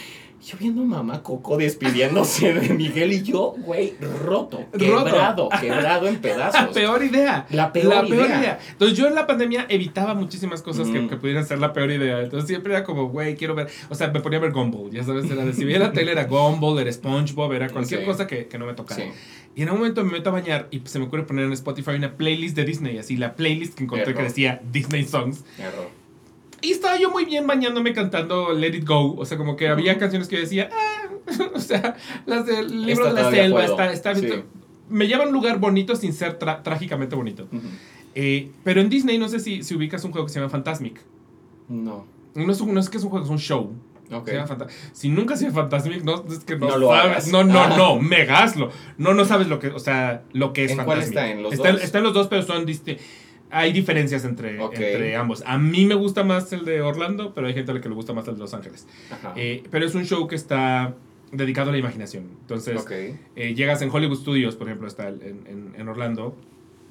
Yo 0.42 0.56
viendo 0.58 0.80
a 0.82 0.84
mamá 0.86 1.22
Coco 1.22 1.58
despidiéndose 1.58 2.54
de 2.54 2.70
Miguel 2.74 3.12
y 3.12 3.22
yo, 3.22 3.54
güey, 3.58 3.92
roto, 4.24 4.64
Roto. 4.72 4.78
quebrado, 4.78 5.48
quebrado 5.60 6.06
en 6.08 6.14
La 6.14 6.20
pedazos. 6.20 6.68
peor 6.74 7.04
idea. 7.04 7.46
La 7.50 7.72
peor 7.72 8.06
idea. 8.08 8.58
Entonces 8.72 8.96
yo 8.96 9.06
en 9.06 9.14
la 9.14 9.26
pandemia 9.26 9.66
evitaba 9.68 10.14
muchísimas 10.14 10.62
cosas 10.62 10.88
que, 10.88 10.98
Mm. 11.00 11.08
que 11.10 11.16
pudieran 11.16 11.46
ser 11.46 11.58
la 11.58 11.72
peor 11.74 11.90
idea. 11.90 12.20
Entonces 12.20 12.48
siempre 12.48 12.72
era 12.72 12.84
como, 12.84 13.08
güey, 13.10 13.36
quiero 13.36 13.54
ver. 13.54 13.68
O 13.90 13.94
sea, 13.94 14.08
me 14.08 14.20
ponía 14.20 14.38
a 14.38 14.42
ver 14.42 14.52
Gumball. 14.52 14.90
Ya 14.90 15.04
sabes, 15.04 15.30
era 15.30 15.44
de 15.44 15.52
si 15.52 15.64
veía 15.64 15.78
la 15.78 15.92
tele 15.92 16.12
era 16.12 16.24
Gumball, 16.24 16.78
era 16.78 16.90
SpongeBob, 16.90 17.52
era 17.52 17.68
cualquier 17.68 18.00
Sí. 18.00 18.06
cosa 18.06 18.26
que, 18.26 18.46
que 18.46 18.58
no 18.58 18.64
me 18.66 18.72
tocara. 18.72 19.02
Sí. 19.02 19.10
Y 19.56 19.62
en 19.62 19.70
un 19.70 19.76
momento 19.78 20.02
me 20.04 20.12
meto 20.12 20.30
a 20.30 20.32
bañar 20.32 20.68
y 20.70 20.80
se 20.84 20.98
me 20.98 21.04
ocurre 21.04 21.24
poner 21.24 21.44
en 21.44 21.52
Spotify 21.52 21.90
una 21.90 22.16
playlist 22.16 22.56
de 22.56 22.64
Disney. 22.64 22.96
Así, 22.98 23.16
la 23.16 23.34
playlist 23.34 23.74
que 23.74 23.84
encontré 23.84 24.06
que 24.06 24.10
Error. 24.12 24.24
decía 24.24 24.60
Disney 24.72 25.04
Songs. 25.04 25.44
Error. 25.58 25.99
Y 26.62 26.72
estaba 26.72 26.98
yo 26.98 27.10
muy 27.10 27.24
bien 27.24 27.46
bañándome 27.46 27.92
cantando 27.92 28.52
Let 28.52 28.76
It 28.76 28.86
Go. 28.86 29.14
O 29.16 29.24
sea, 29.24 29.38
como 29.38 29.56
que 29.56 29.68
había 29.68 29.98
canciones 29.98 30.28
que 30.28 30.36
yo 30.36 30.42
decía, 30.42 30.68
ah, 30.72 31.08
o 31.54 31.60
sea, 31.60 31.96
las 32.26 32.46
del 32.46 32.84
libro 32.86 33.06
Esta 33.08 33.14
de 33.18 33.22
la 33.22 33.30
selva, 33.30 33.64
está, 33.64 33.92
está. 33.92 34.14
Sí. 34.14 34.28
Me 34.88 35.06
lleva 35.06 35.24
a 35.24 35.26
un 35.26 35.32
lugar 35.32 35.58
bonito 35.60 35.94
sin 35.96 36.12
ser 36.12 36.38
trágicamente 36.38 37.14
bonito. 37.16 37.46
Eh, 38.14 38.50
pero 38.64 38.80
en 38.80 38.88
Disney, 38.90 39.18
no 39.18 39.28
sé 39.28 39.38
si, 39.40 39.62
si 39.62 39.74
ubicas 39.76 40.04
un 40.04 40.10
juego 40.12 40.26
que 40.26 40.32
se 40.32 40.40
llama 40.40 40.50
Fantasmic. 40.50 41.00
No. 41.68 42.06
No 42.34 42.52
es, 42.52 42.60
un- 42.60 42.74
no 42.74 42.80
es 42.80 42.90
que 42.90 42.96
es 42.98 43.04
un 43.04 43.10
juego, 43.10 43.24
es 43.24 43.30
un 43.30 43.38
show. 43.38 43.72
Si 44.92 45.08
nunca 45.08 45.36
se 45.36 45.44
llama 45.44 45.54
Fantasmic, 45.54 46.02
no, 46.02 46.24
es 46.28 46.40
que 46.40 46.56
no, 46.56 46.68
No 46.70 46.78
lo 46.78 46.88
sabes. 46.88 47.04
hagas. 47.04 47.28
No, 47.28 47.44
no, 47.44 47.60
Ah. 47.60 47.74
no, 47.76 48.00
mega 48.00 48.42
hazlo. 48.42 48.70
No, 48.98 49.14
no 49.14 49.24
sabes 49.24 49.46
lo 49.46 49.60
que, 49.60 49.68
o 49.68 49.78
sea, 49.78 50.24
lo 50.32 50.52
que 50.52 50.64
es 50.64 50.72
¿En 50.72 50.78
cuál 50.78 50.98
Fantasmic. 51.02 51.16
está? 51.18 51.30
¿En 51.30 51.42
los 51.44 51.52
está, 51.52 51.70
dos? 51.72 51.82
está 51.82 51.98
en 51.98 52.04
los 52.04 52.14
dos, 52.14 52.26
pero 52.26 52.42
son 52.42 52.66
disti- 52.66 52.98
Hay 53.50 53.72
diferencias 53.72 54.24
entre, 54.24 54.62
entre 54.84 55.16
ambos. 55.16 55.42
A 55.46 55.58
mí 55.58 55.84
me 55.86 55.94
gusta 55.94 56.22
más 56.24 56.52
el 56.52 56.64
de 56.64 56.82
Orlando, 56.82 57.34
pero 57.34 57.46
hay 57.46 57.54
gente 57.54 57.70
a 57.72 57.74
la 57.74 57.80
que 57.80 57.88
le 57.88 57.94
gusta 57.94 58.12
más 58.12 58.26
el 58.28 58.34
de 58.34 58.40
Los 58.40 58.54
Ángeles. 58.54 58.86
Eh, 59.36 59.62
pero 59.70 59.84
es 59.86 59.94
un 59.94 60.04
show 60.04 60.26
que 60.28 60.36
está 60.36 60.94
dedicado 61.32 61.70
a 61.70 61.72
la 61.72 61.78
imaginación. 61.78 62.24
Entonces, 62.42 62.74
eh, 63.36 63.54
llegas 63.54 63.82
en 63.82 63.90
Hollywood 63.90 64.18
Studios, 64.18 64.56
por 64.56 64.66
ejemplo, 64.68 64.88
está 64.88 65.08
en- 65.08 65.74
en 65.76 65.88
Orlando, 65.88 66.36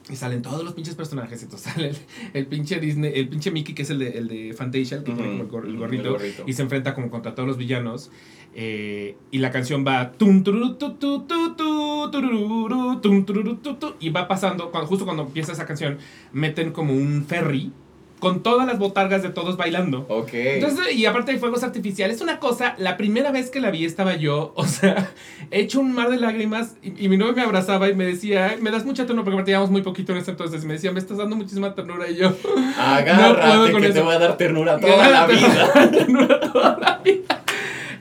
y 0.09 0.15
salen 0.15 0.41
todos 0.41 0.63
los 0.63 0.73
pinches 0.73 0.95
personajes. 0.95 1.41
Entonces 1.43 1.71
sale 1.73 1.89
el, 1.89 1.97
el 2.33 2.45
pinche 2.47 2.79
Disney, 2.79 3.11
el 3.15 3.29
pinche 3.29 3.51
Mickey, 3.51 3.75
que 3.75 3.83
es 3.83 3.89
el 3.89 3.99
de, 3.99 4.09
el 4.17 4.27
de 4.27 4.53
Fantasia, 4.53 4.97
el 4.97 5.03
que 5.03 5.11
tiene 5.13 5.29
como 5.31 5.43
el, 5.43 5.49
gor- 5.49 5.65
el 5.69 5.77
gorrito, 5.77 6.03
el 6.03 6.09
gorrito. 6.13 6.43
y 6.47 6.53
se 6.53 6.61
enfrenta 6.63 6.95
como 6.95 7.09
contra 7.09 7.35
todos 7.35 7.47
los 7.47 7.57
villanos. 7.57 8.11
eh, 8.55 9.15
y 9.31 9.37
la 9.37 9.51
canción 9.51 9.85
va 9.85 10.11
y 13.99 14.09
va 14.09 14.27
pasando, 14.27 14.71
cuando, 14.71 14.87
justo 14.87 15.05
cuando 15.05 15.23
empieza 15.23 15.51
esa 15.51 15.65
canción, 15.65 15.97
meten 16.33 16.71
como 16.71 16.93
un 16.93 17.25
ferry 17.27 17.71
con 18.19 18.43
todas 18.43 18.67
las 18.67 18.77
botargas 18.79 19.23
de 19.23 19.29
todos 19.29 19.57
bailando. 19.57 20.05
Ok. 20.09 20.29
Entonces, 20.33 20.93
y 20.93 21.05
aparte 21.05 21.31
de 21.31 21.39
fuegos 21.39 21.63
artificiales, 21.63 22.21
una 22.21 22.39
cosa, 22.39 22.75
la 22.77 22.97
primera 22.97 23.31
vez 23.31 23.49
que 23.49 23.59
la 23.59 23.71
vi 23.71 23.85
estaba 23.85 24.15
yo, 24.15 24.51
o 24.55 24.65
sea, 24.65 25.11
hecho 25.51 25.79
un 25.79 25.93
mar 25.93 26.09
de 26.09 26.17
lágrimas 26.17 26.75
y, 26.81 27.05
y 27.05 27.09
mi 27.09 27.17
novio 27.17 27.33
me 27.33 27.41
abrazaba 27.41 27.89
y 27.89 27.95
me 27.95 28.05
decía, 28.05 28.57
me 28.61 28.71
das 28.71 28.85
mucha 28.85 29.05
ternura 29.05 29.23
porque 29.23 29.35
aparte 29.35 29.51
llevamos 29.51 29.71
muy 29.71 29.81
poquito 29.81 30.11
en 30.11 30.19
ese 30.19 30.31
entonces, 30.31 30.65
me 30.65 30.73
decía, 30.73 30.91
me 30.91 30.99
estás 30.99 31.17
dando 31.17 31.35
muchísima 31.35 31.73
ternura 31.75 32.09
y 32.09 32.15
yo, 32.17 32.33
Agárrate 32.77 33.39
No 33.39 33.59
puedo 33.59 33.71
con 33.71 33.81
que 33.81 33.87
eso. 33.87 33.93
te 33.95 34.01
voy 34.03 34.15
a 34.15 34.19
dar 34.19 34.37
ternura 34.37 34.79
toda 34.79 35.09
la 35.09 35.25
vida. 35.27 35.89
Ternura 35.91 36.39
toda 36.39 36.77
la 36.79 36.97
vida. 37.03 37.43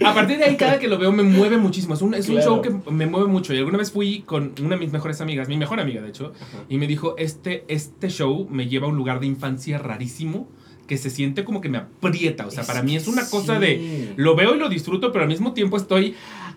A 0.04 0.14
partir 0.14 0.38
de 0.38 0.44
ahí, 0.44 0.56
cada 0.56 0.78
que 0.78 0.88
lo 0.88 0.98
veo 0.98 1.12
me 1.12 1.22
mueve 1.22 1.56
muchísimo. 1.56 1.94
Es 1.94 2.02
un, 2.02 2.14
es 2.14 2.28
un 2.28 2.36
Claro. 2.36 2.50
show 2.56 2.62
que 2.62 2.90
me 2.90 3.06
mueve 3.06 3.26
mucho. 3.28 3.52
Y 3.54 3.58
alguna 3.58 3.78
vez 3.78 3.90
fui 3.92 4.20
con 4.22 4.52
una 4.60 4.76
de 4.76 4.80
mis 4.80 4.92
mejores 4.92 5.20
amigas, 5.20 5.48
mi 5.48 5.56
mejor 5.56 5.80
amiga, 5.80 6.00
de 6.02 6.08
hecho, 6.08 6.32
Ajá. 6.40 6.64
y 6.68 6.78
me 6.78 6.86
dijo, 6.86 7.14
este, 7.18 7.64
este 7.68 8.08
show 8.08 8.46
me 8.50 8.68
lleva 8.68 8.86
a 8.86 8.90
un 8.90 8.96
lugar 8.96 9.20
de 9.20 9.26
infancia 9.26 9.78
rarísimo 9.78 10.48
que 10.86 10.96
se 10.96 11.10
siente 11.10 11.44
como 11.44 11.60
que 11.60 11.68
me 11.68 11.78
aprieta. 11.78 12.46
O 12.46 12.50
sea, 12.50 12.64
para 12.64 12.82
mí 12.82 12.96
es 12.96 13.08
una 13.08 13.28
cosa 13.28 13.58
de... 13.58 13.76
Sí. 13.76 14.12
Lo 14.16 14.34
veo 14.36 14.54
y 14.54 14.58
lo 14.58 14.68
disfruto, 14.70 15.12
pero 15.12 15.24
al 15.24 15.28
mismo 15.28 15.52
tiempo 15.52 15.76
estoy... 15.76 16.14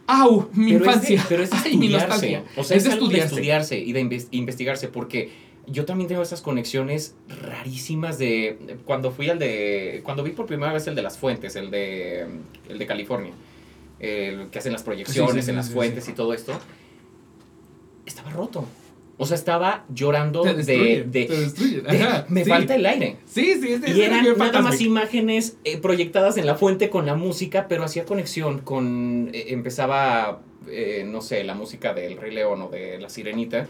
¡Au! 0.08 0.50
Mi 0.54 0.74
Pero 0.74 0.86
infancia. 0.86 1.16
Es 1.18 1.24
de, 1.24 1.30
pero 1.30 1.44
es 1.44 1.50
de 1.52 1.58
Ay, 1.66 1.78
mi 1.78 1.86
estudiarse. 1.88 2.08
nostalgia. 2.08 2.44
O 2.56 2.64
sea, 2.64 2.78
es, 2.78 2.84
es 2.84 2.90
de 2.90 2.94
algo 2.96 3.08
de 3.10 3.18
estudiarse. 3.20 3.76
estudiarse 3.76 3.80
y 3.80 3.92
de 3.94 4.04
inves- 4.04 4.28
investigarse. 4.32 4.88
Porque 4.88 5.30
yo 5.68 5.86
también 5.86 6.08
tengo 6.08 6.22
esas 6.22 6.42
conexiones 6.42 7.16
rarísimas 7.42 8.18
de. 8.18 8.58
de 8.66 8.76
Cuando 8.86 9.12
fui 9.12 9.30
al 9.30 9.40
de. 9.40 10.02
Cuando 10.04 10.24
vi 10.24 10.32
por 10.32 10.46
primera 10.46 10.74
vez 10.74 10.88
el 10.88 10.96
de 10.96 11.02
las 11.02 11.18
fuentes, 11.18 11.56
el 11.56 11.72
de. 11.72 12.26
El 12.70 12.78
de 12.80 12.86
California. 12.86 13.32
El 14.00 14.48
que 14.50 14.60
hacen 14.60 14.74
las 14.74 14.84
proyecciones 14.84 15.32
Sí, 15.32 15.40
sí, 15.42 15.46
sí, 15.46 15.50
en 15.52 15.56
las 15.58 15.68
sí, 15.68 15.74
fuentes 15.74 16.08
y 16.10 16.14
todo 16.14 16.34
esto. 16.34 16.54
estaba 18.06 18.32
roto. 18.32 18.66
O 19.18 19.28
sea, 19.28 19.36
estaba 19.36 19.86
llorando 19.94 20.42
Te 20.42 20.56
de, 20.56 21.04
de- 21.04 21.26
te 21.26 22.24
me 22.30 22.44
sí. 22.44 22.50
falta 22.50 22.74
el 22.74 22.86
aire. 22.88 23.18
Sí, 23.28 23.54
sí, 23.62 23.78
sí. 23.78 23.92
Y 23.96 24.02
eran 24.02 24.26
nada 24.36 24.62
más 24.64 24.82
imágenes 24.82 25.58
eh, 25.64 25.78
proyectadas 25.78 26.38
en 26.38 26.48
la 26.48 26.56
fuente 26.56 26.90
con 26.90 27.06
la 27.06 27.14
música, 27.14 27.68
pero 27.68 27.84
hacía 27.84 28.04
conexión 28.06 28.60
con. 28.60 29.30
eh, 29.34 29.46
empezaba, 29.50 30.42
eh, 30.68 31.04
no 31.08 31.22
sé, 31.22 31.44
la 31.44 31.54
música 31.54 31.94
del 31.94 32.18
Rey 32.18 32.34
León 32.34 32.64
o 32.64 32.70
de 32.70 33.00
La 33.00 33.10
Sirenita. 33.10 33.68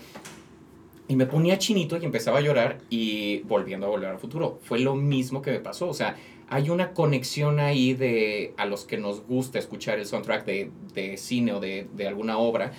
Y 1.11 1.17
me 1.17 1.25
ponía 1.25 1.59
chinito 1.59 1.97
y 1.97 2.05
empezaba 2.05 2.37
a 2.37 2.41
llorar 2.41 2.77
y 2.89 3.39
volviendo 3.39 3.85
a 3.85 3.89
volver 3.89 4.07
al 4.07 4.17
futuro. 4.17 4.59
Fue 4.63 4.79
lo 4.79 4.95
mismo 4.95 5.41
que 5.41 5.51
me 5.51 5.59
pasó. 5.59 5.89
O 5.89 5.93
sea, 5.93 6.15
hay 6.47 6.69
una 6.69 6.93
conexión 6.93 7.59
ahí 7.59 7.93
de 7.93 8.53
a 8.55 8.65
los 8.65 8.85
que 8.85 8.97
nos 8.97 9.21
gusta 9.27 9.59
escuchar 9.59 9.99
el 9.99 10.05
soundtrack 10.05 10.45
de, 10.45 10.71
de 10.93 11.17
cine 11.17 11.51
o 11.51 11.59
de, 11.59 11.85
de 11.93 12.07
alguna 12.07 12.37
obra. 12.37 12.71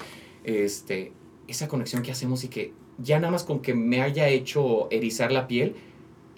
Este, 0.44 1.12
esa 1.46 1.68
conexión 1.68 2.02
que 2.02 2.10
hacemos 2.10 2.42
y 2.44 2.48
que 2.48 2.72
ya 2.96 3.18
nada 3.18 3.32
más 3.32 3.44
con 3.44 3.60
que 3.60 3.74
me 3.74 4.00
haya 4.00 4.26
hecho 4.30 4.88
erizar 4.90 5.30
la 5.30 5.46
piel, 5.46 5.74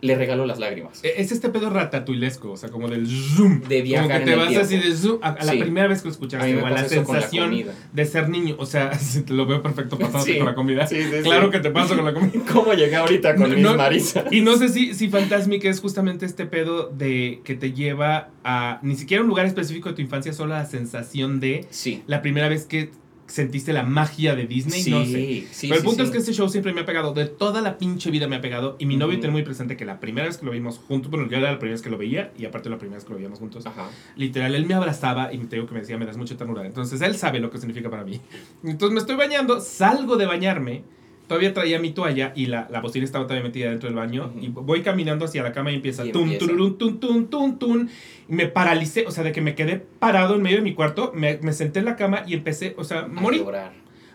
le 0.00 0.14
regalo 0.16 0.44
las 0.46 0.58
lágrimas. 0.58 1.02
E, 1.02 1.14
Es 1.16 1.32
este 1.32 1.48
pedo 1.48 1.70
ratatuilesco, 1.70 2.52
o 2.52 2.56
sea, 2.56 2.68
como 2.68 2.88
del 2.88 3.06
zoom. 3.06 3.62
De 3.62 3.80
viajar 3.82 4.06
Como 4.08 4.14
que 4.16 4.20
en 4.22 4.24
te 4.26 4.32
el 4.32 4.38
vas 4.38 4.48
tiempo. 4.48 4.66
así 4.66 4.76
de 4.78 4.94
zoom 4.96 5.18
a, 5.22 5.28
a 5.30 5.44
la 5.44 5.52
Sí. 5.52 5.58
primera 5.60 5.88
vez 5.88 6.00
que 6.02 6.04
lo 6.08 6.10
A 6.10 6.12
escuchaste, 6.12 6.46
mí 6.46 6.52
me 6.54 6.62
o 6.62 6.66
a 6.66 6.70
la 6.70 6.76
pasa 6.82 6.86
eso 6.94 7.04
con 7.04 7.14
la 7.14 7.20
sensación 7.22 7.50
comida. 7.50 7.74
de 7.92 8.04
ser 8.06 8.28
niño. 8.28 8.56
O 8.58 8.66
sea, 8.66 8.92
si 8.98 9.22
te 9.22 9.32
lo 9.32 9.46
veo 9.46 9.62
perfecto 9.62 9.96
pasándote 9.98 10.32
Sí. 10.32 10.38
con 10.38 10.46
la 10.46 10.54
comida. 10.54 10.86
Sí, 10.86 10.96
sí, 11.02 11.10
Claro 11.22 11.46
sí. 11.46 11.50
que 11.52 11.58
te 11.60 11.70
pasa 11.70 11.96
con 11.96 12.04
la 12.04 12.12
comida. 12.12 12.32
¿Cómo 12.52 12.72
llegué 12.74 12.96
ahorita 12.96 13.34
con 13.36 13.48
No, 13.48 13.54
mis 13.54 13.62
no, 13.64 13.76
marisas? 13.76 14.24
Y 14.30 14.40
no 14.42 14.56
sé 14.56 14.68
si, 14.68 14.94
si 14.94 15.08
Fantasmic 15.08 15.64
es 15.64 15.80
justamente 15.80 16.26
este 16.26 16.44
pedo 16.46 16.88
de 16.88 17.40
que 17.44 17.54
te 17.54 17.72
lleva 17.72 18.28
a 18.44 18.78
ni 18.82 18.96
siquiera 18.96 19.22
un 19.22 19.28
lugar 19.28 19.46
específico 19.46 19.88
de 19.88 19.94
tu 19.94 20.02
infancia, 20.02 20.32
solo 20.32 20.52
la 20.54 20.66
sensación 20.66 21.40
de 21.40 21.66
Sí. 21.70 22.02
la 22.06 22.20
primera 22.20 22.48
vez 22.48 22.66
que 22.66 22.90
sentiste 23.26 23.72
la 23.72 23.82
magia 23.82 24.34
de 24.36 24.46
Disney, 24.46 24.82
Sí, 24.82 24.90
no 24.90 25.04
sé. 25.04 25.46
sí, 25.50 25.68
Pero 25.68 25.76
el 25.80 25.84
punto 25.84 26.02
sí. 26.02 26.06
es 26.06 26.10
que 26.10 26.18
este 26.18 26.32
show 26.32 26.48
siempre 26.48 26.72
me 26.72 26.82
ha 26.82 26.84
pegado, 26.84 27.12
de 27.14 27.24
toda 27.26 27.60
la 27.62 27.78
pinche 27.78 28.10
vida 28.10 28.28
me 28.28 28.36
ha 28.36 28.40
pegado, 28.40 28.76
y 28.78 28.86
mi 28.86 28.96
novio 28.96 29.18
tiene 29.18 29.32
muy 29.32 29.42
presente 29.42 29.76
que 29.76 29.84
la 29.84 29.98
primera 30.00 30.26
vez 30.26 30.36
que 30.36 30.44
lo 30.46 30.52
vimos 30.52 30.78
juntos, 30.78 31.10
bueno, 31.10 31.28
yo 31.30 31.38
era 31.38 31.52
la 31.52 31.58
primera 31.58 31.74
vez 31.74 31.82
que 31.82 31.90
lo 31.90 31.96
veía, 31.98 32.32
y 32.38 32.44
aparte 32.44 32.68
la 32.68 32.78
primera 32.78 32.96
vez 32.98 33.04
que 33.04 33.10
lo 33.10 33.16
veíamos 33.16 33.38
juntos, 33.38 33.64
Ajá. 33.66 33.88
literal, 34.16 34.54
él 34.54 34.66
me 34.66 34.74
abrazaba 34.74 35.32
y 35.32 35.38
te 35.38 35.56
digo 35.56 35.66
que 35.66 35.74
me 35.74 35.80
decía, 35.80 35.96
me 35.98 36.06
das 36.06 36.16
mucha 36.16 36.36
ternura. 36.36 36.66
Entonces 36.66 37.00
él 37.00 37.16
sabe 37.16 37.40
lo 37.40 37.50
que 37.50 37.58
significa 37.58 37.88
para 37.90 38.04
mí. 38.04 38.20
Entonces 38.62 38.92
me 38.94 39.00
estoy 39.00 39.16
bañando, 39.16 39.60
salgo 39.60 40.16
de 40.16 40.26
bañarme, 40.26 40.84
todavía 41.26 41.52
traía 41.54 41.78
mi 41.78 41.90
toalla 41.90 42.32
y 42.36 42.46
la, 42.46 42.68
la 42.70 42.80
bocina 42.80 43.04
estaba 43.04 43.24
todavía 43.26 43.44
metida 43.44 43.70
dentro 43.70 43.88
del 43.88 43.96
baño. 43.96 44.26
Ujú. 44.34 44.44
Y 44.44 44.48
voy 44.48 44.82
caminando 44.82 45.24
hacia 45.24 45.42
la 45.42 45.52
cama 45.52 45.72
y 45.72 45.76
empieza 45.76 46.04
Y 46.04 46.12
tun, 46.12 46.98
tun, 47.00 47.28
tun, 47.30 47.58
tun. 47.58 47.90
Y 48.28 48.32
me 48.34 48.46
paralicé, 48.46 49.06
o 49.06 49.10
sea, 49.10 49.24
de 49.24 49.32
que 49.32 49.40
me 49.40 49.54
quedé 49.54 49.76
parado 49.98 50.34
en 50.36 50.42
medio 50.42 50.56
de 50.58 50.62
mi 50.62 50.74
cuarto, 50.74 51.12
me, 51.14 51.38
me 51.42 51.52
senté 51.52 51.80
en 51.80 51.84
la 51.86 51.96
cama 51.96 52.22
y 52.26 52.34
empecé, 52.34 52.74
o 52.78 52.84
sea, 52.84 53.06
morí. 53.08 53.38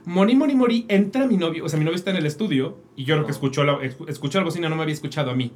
Morí, 0.05 0.33
morí, 0.33 0.55
morí. 0.55 0.85
Entra 0.87 1.27
mi 1.27 1.35
novio, 1.37 1.65
o 1.65 1.69
sea, 1.69 1.77
mi 1.77 1.83
novio 1.85 1.97
está 1.97 2.09
en 2.09 2.17
el 2.17 2.25
estudio 2.25 2.77
y 2.95 3.03
yo 3.03 3.15
creo 3.15 3.25
que 3.25 3.31
escuchó 3.33 3.63
la, 3.63 3.77
escuchó 4.07 4.39
la 4.39 4.45
bocina, 4.45 4.69
no 4.69 4.75
me 4.75 4.81
había 4.83 4.93
escuchado 4.93 5.29
a 5.29 5.35
mí. 5.35 5.51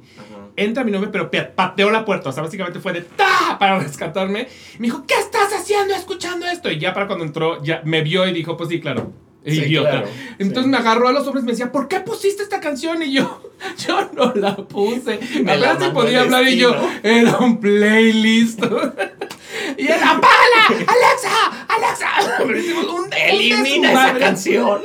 Entra 0.56 0.84
mi 0.84 0.92
novio, 0.92 1.10
pero 1.10 1.30
pe- 1.30 1.42
pateó 1.42 1.90
la 1.90 2.04
puerta. 2.04 2.28
O 2.28 2.32
sea, 2.32 2.42
básicamente 2.42 2.78
fue 2.78 2.92
de 2.92 3.00
¡ta! 3.00 3.56
para 3.58 3.78
rescatarme. 3.80 4.46
Me 4.78 4.86
dijo, 4.88 5.04
¿qué 5.08 5.14
estás 5.14 5.52
haciendo 5.54 5.94
escuchando 5.94 6.46
esto? 6.46 6.70
Y 6.70 6.78
ya 6.78 6.92
para 6.94 7.06
cuando 7.06 7.24
entró, 7.24 7.62
ya 7.64 7.80
me 7.84 8.02
vio 8.02 8.28
y 8.28 8.32
dijo, 8.32 8.56
pues 8.56 8.68
sí, 8.68 8.80
claro. 8.80 9.12
Sí, 9.54 9.60
Idiota. 9.60 9.90
claro, 9.90 10.08
Entonces 10.38 10.64
sí. 10.64 10.68
me 10.70 10.76
agarró 10.78 11.08
a 11.08 11.12
los 11.12 11.26
hombres 11.26 11.42
y 11.42 11.46
me 11.46 11.52
decía, 11.52 11.70
¿por 11.70 11.86
qué 11.88 12.00
pusiste 12.00 12.42
esta 12.42 12.60
canción? 12.60 13.02
Y 13.02 13.12
yo, 13.12 13.50
yo 13.86 14.10
no 14.14 14.32
la 14.34 14.56
puse. 14.56 15.18
Me 15.42 15.52
Apenas 15.52 15.90
podía 15.90 16.22
hablar 16.22 16.48
y 16.48 16.56
yo, 16.56 16.74
era 17.02 17.36
un 17.38 17.60
playlist. 17.60 18.60
y 19.78 19.82
él, 19.86 19.92
¡apágala! 20.02 20.66
¡Alexa! 20.68 21.66
¡Alexa! 21.68 22.42
Un, 22.44 23.04
un 23.04 23.12
Elimina 23.12 23.90
esa 23.92 24.00
desmadre. 24.04 24.20
canción. 24.20 24.80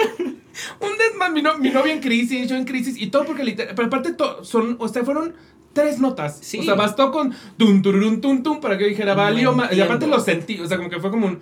Un 0.81 0.89
desmadre, 0.97 1.33
mi, 1.33 1.41
no- 1.41 1.57
mi 1.57 1.69
novio 1.69 1.93
en 1.93 1.99
crisis, 2.01 2.49
yo 2.49 2.55
en 2.57 2.65
crisis, 2.65 2.95
y 3.01 3.07
todo 3.07 3.23
porque 3.25 3.43
literal, 3.45 3.73
pero 3.75 3.87
aparte 3.87 4.11
to- 4.13 4.43
son, 4.43 4.75
o 4.79 4.87
sea, 4.89 5.03
fueron 5.05 5.33
tres 5.71 5.99
notas. 5.99 6.37
Sí. 6.41 6.59
O 6.59 6.63
sea, 6.63 6.73
bastó 6.73 7.11
con 7.11 7.33
tum, 7.57 7.81
tururún, 7.81 8.19
tum, 8.19 8.43
tum, 8.43 8.59
para 8.59 8.77
que 8.77 8.83
yo 8.83 8.89
dijera, 8.89 9.13
No 9.15 9.21
valió, 9.21 9.53
ma-". 9.53 9.69
y 9.71 9.79
aparte 9.79 10.05
lo 10.07 10.19
sentí, 10.19 10.59
o 10.59 10.67
sea, 10.67 10.75
como 10.77 10.89
que 10.89 10.99
fue 10.99 11.11
como 11.11 11.27
un, 11.27 11.39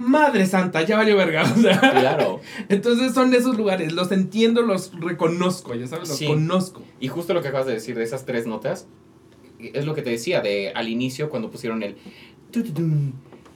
madre 0.00 0.46
santa, 0.46 0.82
ya 0.82 0.96
valió 0.96 1.16
verga, 1.16 1.42
o 1.42 1.60
sea. 1.60 1.78
Claro. 1.78 2.40
Entonces 2.68 3.12
son 3.14 3.32
esos 3.34 3.56
lugares, 3.56 3.92
los 3.92 4.10
entiendo, 4.10 4.62
los 4.62 4.92
reconozco, 4.98 5.74
ya 5.74 5.86
sabes, 5.86 6.08
los 6.08 6.18
Sí. 6.18 6.26
conozco. 6.26 6.82
Y 6.98 7.08
justo 7.08 7.34
lo 7.34 7.42
que 7.42 7.48
acabas 7.48 7.66
de 7.66 7.74
decir 7.74 7.96
de 7.96 8.02
esas 8.04 8.24
tres 8.26 8.46
notas, 8.46 8.88
es 9.60 9.84
lo 9.84 9.94
que 9.94 10.02
te 10.02 10.10
decía 10.10 10.40
de 10.40 10.72
al 10.74 10.88
inicio 10.88 11.28
cuando 11.28 11.50
pusieron 11.50 11.82
el 11.82 11.96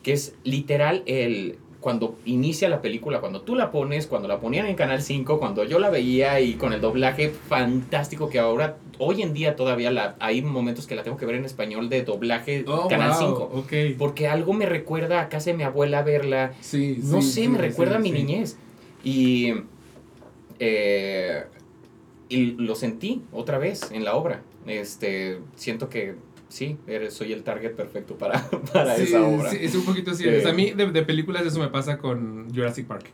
que 0.02 0.12
es 0.12 0.34
literal 0.44 1.02
el 1.06 1.58
cuando 1.84 2.16
inicia 2.24 2.70
la 2.70 2.80
película, 2.80 3.20
cuando 3.20 3.42
tú 3.42 3.54
la 3.54 3.70
pones, 3.70 4.06
cuando 4.06 4.26
la 4.26 4.40
ponían 4.40 4.64
en 4.64 4.74
Canal 4.74 5.02
5, 5.02 5.38
cuando 5.38 5.64
yo 5.64 5.78
la 5.78 5.90
veía 5.90 6.40
y 6.40 6.54
con 6.54 6.72
el 6.72 6.80
doblaje 6.80 7.28
fantástico 7.28 8.30
que 8.30 8.38
ahora, 8.38 8.78
hoy 8.96 9.20
en 9.20 9.34
día 9.34 9.54
todavía 9.54 9.90
la, 9.90 10.16
hay 10.18 10.40
momentos 10.40 10.86
que 10.86 10.94
la 10.94 11.02
tengo 11.02 11.18
que 11.18 11.26
ver 11.26 11.34
en 11.34 11.44
español 11.44 11.90
de 11.90 12.02
doblaje 12.02 12.64
Oh, 12.66 12.88
Canal 12.88 13.10
wow, 13.10 13.18
5. 13.18 13.50
Ok. 13.56 13.72
Porque 13.98 14.28
algo 14.28 14.54
me 14.54 14.64
recuerda 14.64 15.20
a 15.20 15.28
casa 15.28 15.50
de 15.50 15.58
mi 15.58 15.62
abuela 15.62 16.02
verla, 16.02 16.54
Sí, 16.62 17.00
no 17.02 17.20
sí, 17.20 17.28
sé, 17.28 17.42
sí, 17.42 17.48
me 17.48 17.58
recuerda 17.58 17.96
a 17.96 17.98
mi 17.98 18.12
niñez. 18.12 18.56
Y, 19.04 19.52
eh, 20.60 21.44
y 22.30 22.46
lo 22.52 22.76
sentí 22.76 23.20
otra 23.30 23.58
vez 23.58 23.90
en 23.92 24.06
la 24.06 24.14
obra. 24.14 24.40
Este, 24.66 25.38
siento 25.54 25.90
que 25.90 26.14
sí, 26.54 26.76
eres, 26.86 27.14
soy 27.14 27.32
el 27.32 27.42
target 27.42 27.72
perfecto 27.72 28.16
para, 28.16 28.48
para 28.72 28.94
Sí, 28.96 29.02
esa 29.02 29.24
obra. 29.24 29.50
sí, 29.50 29.58
es 29.60 29.74
un 29.74 29.84
poquito 29.84 30.12
así. 30.12 30.24
Eh. 30.26 30.44
A 30.46 30.52
mí 30.52 30.70
de, 30.70 30.90
de 30.92 31.02
películas 31.02 31.44
eso 31.44 31.58
me 31.58 31.68
pasa 31.68 31.98
con 31.98 32.48
Jurassic 32.54 32.86
Park. 32.86 33.06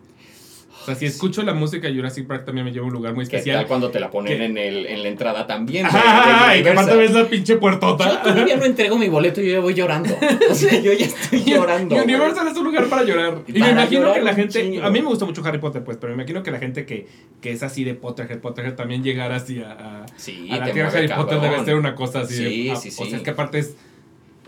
O 0.83 0.85
sea, 0.87 0.95
si 0.95 1.05
escucho 1.07 1.43
la 1.43 1.53
música 1.53 1.89
de 1.89 1.95
Jurassic 1.95 2.27
Park 2.27 2.45
también 2.47 2.65
me 2.65 2.73
lleva 2.73 2.85
a 2.85 2.89
un 2.89 2.93
lugar 2.95 3.15
muy 3.15 3.27
¿Qué 3.27 3.37
especial. 3.37 3.59
tal 3.59 3.67
cuando 3.67 3.91
te 3.91 4.01
la 4.01 4.11
ponen 4.11 4.41
en, 4.41 4.57
el, 4.57 4.87
en 4.87 5.03
la 5.03 5.09
entrada 5.09 5.47
también? 5.47 5.87
¡Ah! 5.91 6.55
Y 6.57 6.67
aparte 6.67 6.97
ves 6.97 7.13
la 7.13 7.29
pinche 7.29 7.53
Yo 7.55 7.61
puertota. 7.61 8.23
todavía 8.23 8.57
no 8.57 8.65
entrego 8.65 8.97
mi 8.97 9.09
boleto 9.09 9.41
y 9.43 9.47
yo 9.49 9.53
ya 9.53 9.61
voy 9.61 9.75
llorando. 9.75 10.17
O 10.51 10.55
sea, 10.55 10.81
yo 10.81 10.93
ya 10.93 11.07
estoy 11.07 11.45
llorando. 11.47 11.97
Universal 11.97 12.49
es 12.49 12.57
un 12.57 12.65
lugar 12.65 12.87
para 12.87 13.05
llorar. 13.05 13.39
Y 13.47 13.53
me 13.53 13.71
imagino 13.71 14.01
llorar 14.01 14.15
que 14.15 14.23
la 14.23 14.35
gente. 14.35 14.63
chingo. 14.63 14.85
A 14.85 14.91
mí 14.91 15.01
me 15.03 15.09
gusta 15.09 15.25
mucho 15.27 15.43
Harry 15.45 15.59
Potter, 15.59 15.85
pues, 15.85 15.99
pero 15.99 16.15
me 16.17 16.23
imagino 16.23 16.43
que 16.43 16.51
la 16.51 16.59
gente 16.59 16.87
que, 16.87 17.07
que 17.41 17.53
es 17.53 17.63
así 17.63 17.85
de 17.85 17.95
Potterhead, 17.95 18.39
Potterhead 18.41 18.75
también 18.75 19.03
llegar 19.05 19.33
así 19.33 19.61
a, 19.63 19.73
a, 19.73 20.07
Sí, 20.17 20.49
a 20.51 20.57
la 20.59 20.73
tierra 20.73 20.91
Harry 20.91 21.09
Potter 21.09 21.41
debe 21.41 21.65
ser 21.65 21.75
una 21.77 21.95
cosa 21.95 22.21
así. 22.21 22.37
Sí, 22.37 22.65
de, 22.65 22.71
ah, 22.73 22.77
sí, 22.77 22.89
O 22.89 23.05
sí. 23.05 23.11
sea, 23.11 23.19
es 23.19 23.23
que 23.23 23.31
aparte 23.31 23.59
es. 23.59 23.75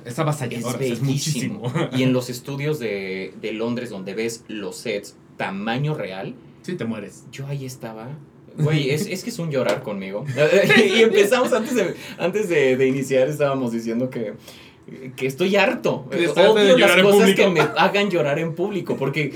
Es 0.05 0.19
avasalladora, 0.19 0.79
Es 0.81 0.93
es 0.93 1.01
bellísimo. 1.01 1.61
muchísimo. 1.61 1.89
Y 1.97 2.03
en 2.03 2.13
los 2.13 2.31
estudios 2.31 2.79
de, 2.79 3.33
de 3.41 3.53
Londres 3.53 3.91
donde 3.91 4.15
ves 4.15 4.45
los 4.49 4.77
sets 4.77 5.17
tamaño 5.37 5.95
real, 5.95 6.35
Sí, 6.63 6.75
te 6.77 6.85
mueres. 6.85 7.25
yo 7.33 7.47
ahí 7.47 7.65
estaba. 7.67 8.09
Güey, 8.57 8.91
es, 8.95 9.07
es 9.07 9.25
que 9.25 9.31
es 9.31 9.39
un 9.39 9.51
llorar 9.51 9.83
conmigo. 9.83 10.25
y 10.97 11.01
empezamos 11.03 11.53
antes 11.53 11.75
de, 11.75 11.95
antes 12.19 12.49
de, 12.49 12.77
de 12.77 12.87
iniciar, 12.87 13.29
estábamos 13.29 13.73
diciendo 13.73 14.11
que, 14.11 14.35
que 15.17 15.27
estoy 15.27 15.57
harto. 15.57 16.07
De 16.11 16.29
Odio 16.29 16.77
las 16.79 17.03
cosas 17.03 17.35
que 17.35 17.49
me 17.49 17.61
hagan 17.61 18.11
llorar 18.11 18.39
en 18.39 18.55
público, 18.55 18.97
porque 18.97 19.33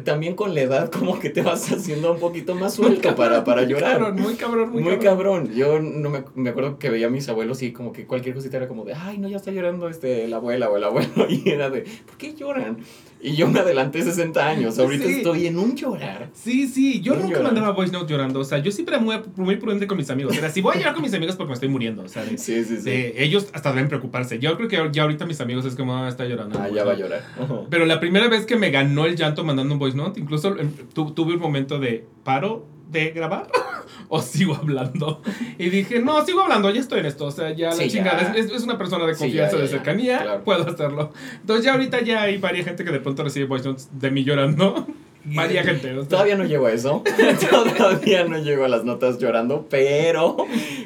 también 0.00 0.34
con 0.34 0.54
la 0.54 0.60
edad 0.62 0.90
como 0.90 1.18
que 1.18 1.30
te 1.30 1.42
vas 1.42 1.70
haciendo 1.72 2.12
un 2.12 2.18
poquito 2.18 2.54
más 2.54 2.74
suelto 2.74 3.14
para, 3.14 3.44
para 3.44 3.62
Muy 3.62 3.70
llorar. 3.70 3.92
cabrón, 3.98 4.16
muy 4.20 4.34
cabrón, 4.34 4.70
muy, 4.70 4.82
Muy 4.82 4.98
cabrón. 4.98 5.44
cabrón. 5.46 5.54
Yo 5.54 5.80
no 5.80 6.10
me, 6.10 6.24
me 6.34 6.50
acuerdo 6.50 6.78
que 6.78 6.90
veía 6.90 7.06
a 7.06 7.10
mis 7.10 7.28
abuelos 7.28 7.62
y 7.62 7.72
como 7.72 7.92
que 7.92 8.06
cualquier 8.06 8.34
cosita 8.34 8.56
era 8.56 8.68
como 8.68 8.84
de, 8.84 8.94
ay, 8.94 9.18
no, 9.18 9.28
ya 9.28 9.36
está 9.36 9.50
llorando 9.50 9.88
este, 9.88 10.26
la 10.28 10.36
abuela 10.36 10.70
o 10.70 10.76
el 10.76 10.84
abuelo. 10.84 11.08
Y 11.28 11.48
era 11.50 11.70
de, 11.70 11.82
¿por 12.06 12.16
qué 12.16 12.34
lloran? 12.34 12.78
Y 13.24 13.36
yo 13.36 13.46
me 13.48 13.60
adelanté 13.60 14.02
60 14.02 14.48
años. 14.48 14.78
Ahorita 14.80 15.04
Sí. 15.06 15.12
estoy 15.18 15.46
en 15.46 15.56
un 15.56 15.76
llorar. 15.76 16.30
Sí, 16.34 16.66
sí, 16.66 17.00
yo 17.00 17.14
nunca 17.14 17.40
mandaba 17.40 17.70
voice 17.70 17.92
note 17.92 18.10
llorando. 18.12 18.40
O 18.40 18.44
sea, 18.44 18.58
yo 18.58 18.72
siempre 18.72 18.96
era 18.96 19.04
muy, 19.04 19.16
muy 19.36 19.56
prudente 19.56 19.86
con 19.86 19.96
mis 19.96 20.10
amigos. 20.10 20.36
Era, 20.36 20.50
si 20.50 20.60
voy 20.60 20.74
a 20.74 20.78
llorar 20.78 20.94
con 20.94 21.02
mis 21.04 21.14
amigos 21.14 21.36
porque 21.36 21.50
me 21.50 21.54
estoy 21.54 21.68
muriendo. 21.68 22.02
O 22.02 22.08
sea, 22.08 22.24
de- 22.24 22.36
Sí, 22.36 22.64
sí, 22.64 22.78
sí. 22.78 22.82
de- 22.82 23.22
ellos 23.22 23.46
hasta 23.52 23.70
deben 23.72 23.88
preocuparse. 23.88 24.40
Yo 24.40 24.56
creo 24.56 24.68
que 24.68 24.90
ya 24.92 25.02
ahorita 25.02 25.24
mis 25.26 25.40
amigos 25.40 25.64
es 25.66 25.76
como, 25.76 25.96
ah, 25.96 26.08
está 26.08 26.24
llorando. 26.26 26.58
Ah, 26.58 26.68
ya 26.68 26.82
voice 26.82 26.84
va 26.84 26.90
a 26.90 26.94
note. 26.94 27.02
llorar. 27.48 27.66
Pero 27.70 27.86
la 27.86 28.00
primera 28.00 28.26
vez 28.28 28.44
que 28.44 28.56
me 28.56 28.70
ganó 28.72 29.06
el 29.06 29.14
llanto 29.14 29.44
mandando 29.44 29.72
un 29.74 29.78
voice 29.78 29.96
note, 29.96 30.18
incluso 30.18 30.58
em, 30.58 30.70
tu- 30.92 31.12
tuve 31.12 31.34
un 31.34 31.40
momento 31.40 31.78
de 31.78 32.04
paro 32.24 32.66
de 32.92 33.10
grabar 33.10 33.48
o 34.08 34.20
sigo 34.22 34.54
hablando. 34.54 35.22
Y 35.58 35.70
dije, 35.70 36.00
no, 36.00 36.24
sigo 36.24 36.42
hablando, 36.42 36.70
ya 36.70 36.80
estoy 36.80 37.00
en 37.00 37.06
esto. 37.06 37.24
O 37.26 37.30
sea, 37.30 37.50
ya 37.52 37.72
Sí, 37.72 37.84
la 37.84 37.88
chingada. 37.90 38.32
ya. 38.34 38.38
Es, 38.38 38.50
es 38.52 38.62
una 38.62 38.78
persona 38.78 39.06
de 39.06 39.14
Sí, 39.14 39.20
confianza, 39.24 39.52
ya, 39.52 39.58
ya, 39.58 39.62
de 39.62 39.68
cercanía, 39.68 40.18
Claro. 40.22 40.44
puedo 40.44 40.68
hacerlo. 40.68 41.12
Entonces 41.40 41.64
ya 41.64 41.72
ahorita 41.72 42.00
ya 42.02 42.22
hay 42.22 42.38
varias 42.38 42.66
gente 42.66 42.84
que 42.84 42.90
de 42.92 43.00
pronto 43.00 43.24
recibe 43.24 43.46
voice 43.46 43.66
notes 43.68 43.88
de 43.92 44.10
mí 44.10 44.22
llorando. 44.24 44.86
Varia 45.24 45.62
gente. 45.62 45.92
Todavía 46.08 46.36
no 46.36 46.44
llego 46.44 46.66
a 46.66 46.72
eso. 46.72 47.02
Todavía 47.76 48.24
no 48.24 48.38
llego 48.38 48.64
a 48.64 48.68
las 48.68 48.84
notas 48.84 49.18
llorando, 49.18 49.66
pero 49.68 50.36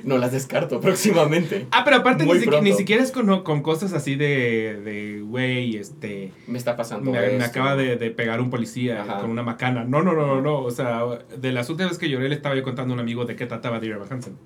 no 0.05 0.19
las 0.19 0.33
descarto 0.33 0.81
próximamente. 0.81 1.67
Ah, 1.71 1.83
pero 1.85 1.97
aparte 1.97 2.27
ni, 2.61 2.73
siquiera 2.73 3.03
es 3.03 3.13
con, 3.13 3.43
con 3.43 3.63
cosas 3.63 3.93
así 3.93 4.15
de, 4.15 4.81
de, 4.85 5.21
güey, 5.21 5.77
este, 5.77 6.33
Me 6.47 6.59
está 6.59 6.77
pasando 6.77 7.13
me, 7.13 7.43
acaba 7.43 7.77
de, 7.77 7.97
de 7.97 8.11
pegar 8.11 8.41
un 8.41 8.51
policía 8.51 9.03
Ajá. 9.03 9.21
con 9.21 9.31
una 9.31 9.43
macana. 9.43 9.85
No, 9.85 10.03
no, 10.03 10.13
no, 10.13 10.27
no, 10.27 10.41
no. 10.41 10.61
O 10.61 10.71
sea, 10.71 11.03
de 11.37 11.53
las 11.53 11.71
últimas 11.71 11.99
que 11.99 12.09
lloré 12.09 12.29
le 12.29 12.35
estaba 12.35 12.55
yo 12.55 12.63
contando 12.63 12.93
a 12.93 12.95
un 12.95 13.01
amigo 13.01 13.25
de 13.25 13.37
qué 13.37 13.47
trataba 13.47 13.81
Dear 13.81 13.97
Evan 13.97 14.09
Hansen. 14.11 14.37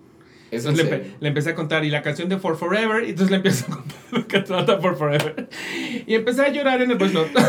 ¿Es 0.51 0.65
en 0.65 0.71
Entonces 0.71 0.91
le, 0.91 1.05
empe- 1.05 1.11
le 1.21 1.29
empecé 1.29 1.51
a 1.51 1.55
contar 1.55 1.85
y 1.85 1.91
la 1.91 2.03
canción 2.03 2.29
de 2.29 2.39
For 2.39 2.57
Forever, 2.57 3.05
y 3.05 3.11
entonces 3.11 3.31
le 3.31 3.37
empecé 3.37 3.65
a 3.71 3.75
contar 3.77 3.97
lo 4.13 4.27
que 4.27 4.41
trata 4.41 4.79
For 4.79 4.97
Forever. 4.97 5.49
Y 6.07 6.15
empecé 6.15 6.43
a 6.43 6.49
llorar 6.49 6.83
en 6.83 6.91
el 6.91 6.99
voice 6.99 7.15
note. 7.15 7.31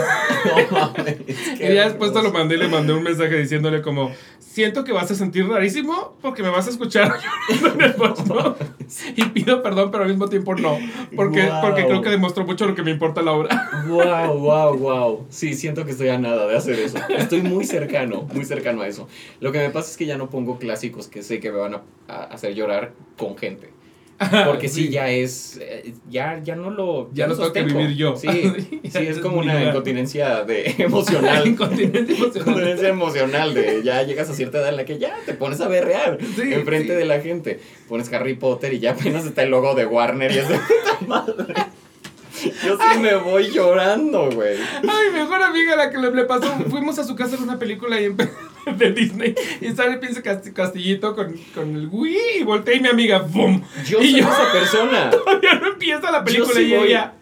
No 0.45 0.77
mames. 0.77 1.17
Y 1.59 1.73
ya 1.73 1.85
después 1.85 2.11
te 2.13 2.21
lo 2.23 2.31
mandé 2.31 2.55
y 2.55 2.57
le 2.57 2.67
mandé 2.67 2.93
un 2.93 3.03
mensaje 3.03 3.37
diciéndole 3.37 3.81
como, 3.83 4.11
siento 4.39 4.83
que 4.83 4.91
vas 4.91 5.09
a 5.11 5.15
sentir 5.15 5.47
rarísimo 5.47 6.17
porque 6.21 6.41
me 6.41 6.49
vas 6.49 6.65
a 6.67 6.71
escuchar 6.71 7.13
llorando 7.49 7.73
en 7.73 7.81
el 7.91 7.93
voice 7.93 8.23
note. 8.25 8.65
Y 9.15 9.23
pido 9.25 9.61
perdón, 9.61 9.89
pero 9.91 10.03
al 10.03 10.09
mismo 10.09 10.27
tiempo 10.27 10.55
no. 10.55 10.77
Porque, 11.15 11.43
Wow. 11.45 11.61
porque 11.61 11.85
creo 11.85 12.01
que 12.01 12.09
demostró 12.09 12.45
mucho 12.45 12.65
lo 12.67 12.75
que 12.75 12.83
me 12.83 12.91
importa 12.91 13.21
la 13.21 13.31
obra. 13.33 13.69
Wow, 13.87 14.37
wow, 14.39 14.77
wow. 14.77 15.25
Sí, 15.29 15.53
siento 15.53 15.85
que 15.85 15.91
estoy 15.91 16.09
a 16.09 16.17
nada 16.17 16.47
de 16.47 16.57
hacer 16.57 16.77
eso. 16.79 16.97
Estoy 17.17 17.41
muy 17.41 17.63
cercano, 17.65 18.27
muy 18.33 18.43
cercano 18.45 18.81
a 18.81 18.87
eso. 18.87 19.07
Lo 19.39 19.51
que 19.51 19.59
me 19.59 19.69
pasa 19.69 19.91
es 19.91 19.97
que 19.97 20.05
ya 20.05 20.17
no 20.17 20.29
pongo 20.29 20.57
clásicos 20.59 21.07
que 21.07 21.21
sé 21.23 21.39
que 21.39 21.51
me 21.51 21.59
van 21.59 21.75
a, 21.75 21.81
a 22.07 22.23
hacer 22.25 22.53
llorar 22.55 22.90
con 23.17 23.37
gente. 23.37 23.69
Porque 24.45 24.69
sí, 24.69 24.89
ya 24.89 25.09
es. 25.09 25.57
eh, 25.59 25.95
Ya, 26.07 26.39
ya 26.43 26.55
no 26.55 26.69
lo. 26.69 27.09
Ya 27.11 27.25
lo 27.25 27.35
tengo 27.35 27.51
que 27.53 27.63
vivir 27.63 27.95
yo. 27.95 28.15
Sí, 28.15 28.27
Sí, 28.83 28.99
es 28.99 29.17
como 29.17 29.39
una 29.39 29.63
incontinencia 29.63 30.43
de, 30.43 30.75
emocional. 30.77 31.47
Incontinencia 31.47 32.15
emocional. 32.15 32.37
Incontinencia 32.47 32.87
emocional 32.89 33.53
de 33.55 33.81
ya 33.83 34.03
llegas 34.03 34.29
a 34.29 34.35
cierta 34.35 34.59
edad 34.59 34.69
en 34.69 34.77
la 34.77 34.85
que 34.85 34.99
ya 34.99 35.15
te 35.25 35.33
pones 35.33 35.59
a 35.61 35.67
berrear 35.67 36.19
Sí, 36.35 36.53
enfrente 36.53 36.95
de 36.95 37.05
la 37.05 37.19
gente. 37.19 37.59
Pones 37.89 38.13
Harry 38.13 38.35
Potter 38.35 38.71
y 38.73 38.79
ya 38.79 38.91
apenas 38.91 39.25
está 39.25 39.41
el 39.41 39.49
logo 39.49 39.73
de 39.73 39.87
Warner 39.87 40.31
y 40.31 40.37
es 40.37 40.47
de 40.49 40.55
puta 40.59 40.99
madre. 41.07 41.53
Yo 42.63 42.77
sí 42.77 42.99
me 42.99 43.15
voy 43.15 43.49
llorando, 43.51 44.29
güey. 44.31 44.55
Ay, 44.83 45.11
mejor 45.13 45.41
amiga 45.41 45.75
la 45.75 45.89
que 45.89 45.97
le, 45.97 46.25
pasó. 46.25 46.47
Fuimos 46.69 46.97
a 46.99 47.03
su 47.03 47.15
casa 47.15 47.35
en 47.37 47.43
una 47.43 47.57
película 47.59 47.99
y 47.99 48.05
empe- 48.05 48.29
de 48.77 48.91
Disney. 48.91 49.35
Y 49.61 49.69
sale 49.73 49.97
piensa 49.97 50.21
cast- 50.21 50.51
Castillito 50.53 51.15
con, 51.15 51.35
con 51.55 51.75
el 51.75 51.87
Wii. 51.91 52.17
Y 52.39 52.43
volteé 52.43 52.77
y 52.77 52.79
mi 52.81 52.89
amiga, 52.89 53.19
¡bum! 53.19 53.61
Yo 53.87 54.01
y 54.01 54.11
soy 54.11 54.21
yo, 54.21 54.29
esa 54.29 54.51
persona. 54.51 55.09
todavía 55.11 55.55
no 55.55 55.67
empieza 55.73 56.11
la 56.11 56.23
película 56.23 56.53
sí 56.53 56.61
y 56.61 56.75
voy. 56.77 56.87
ella. 56.87 57.13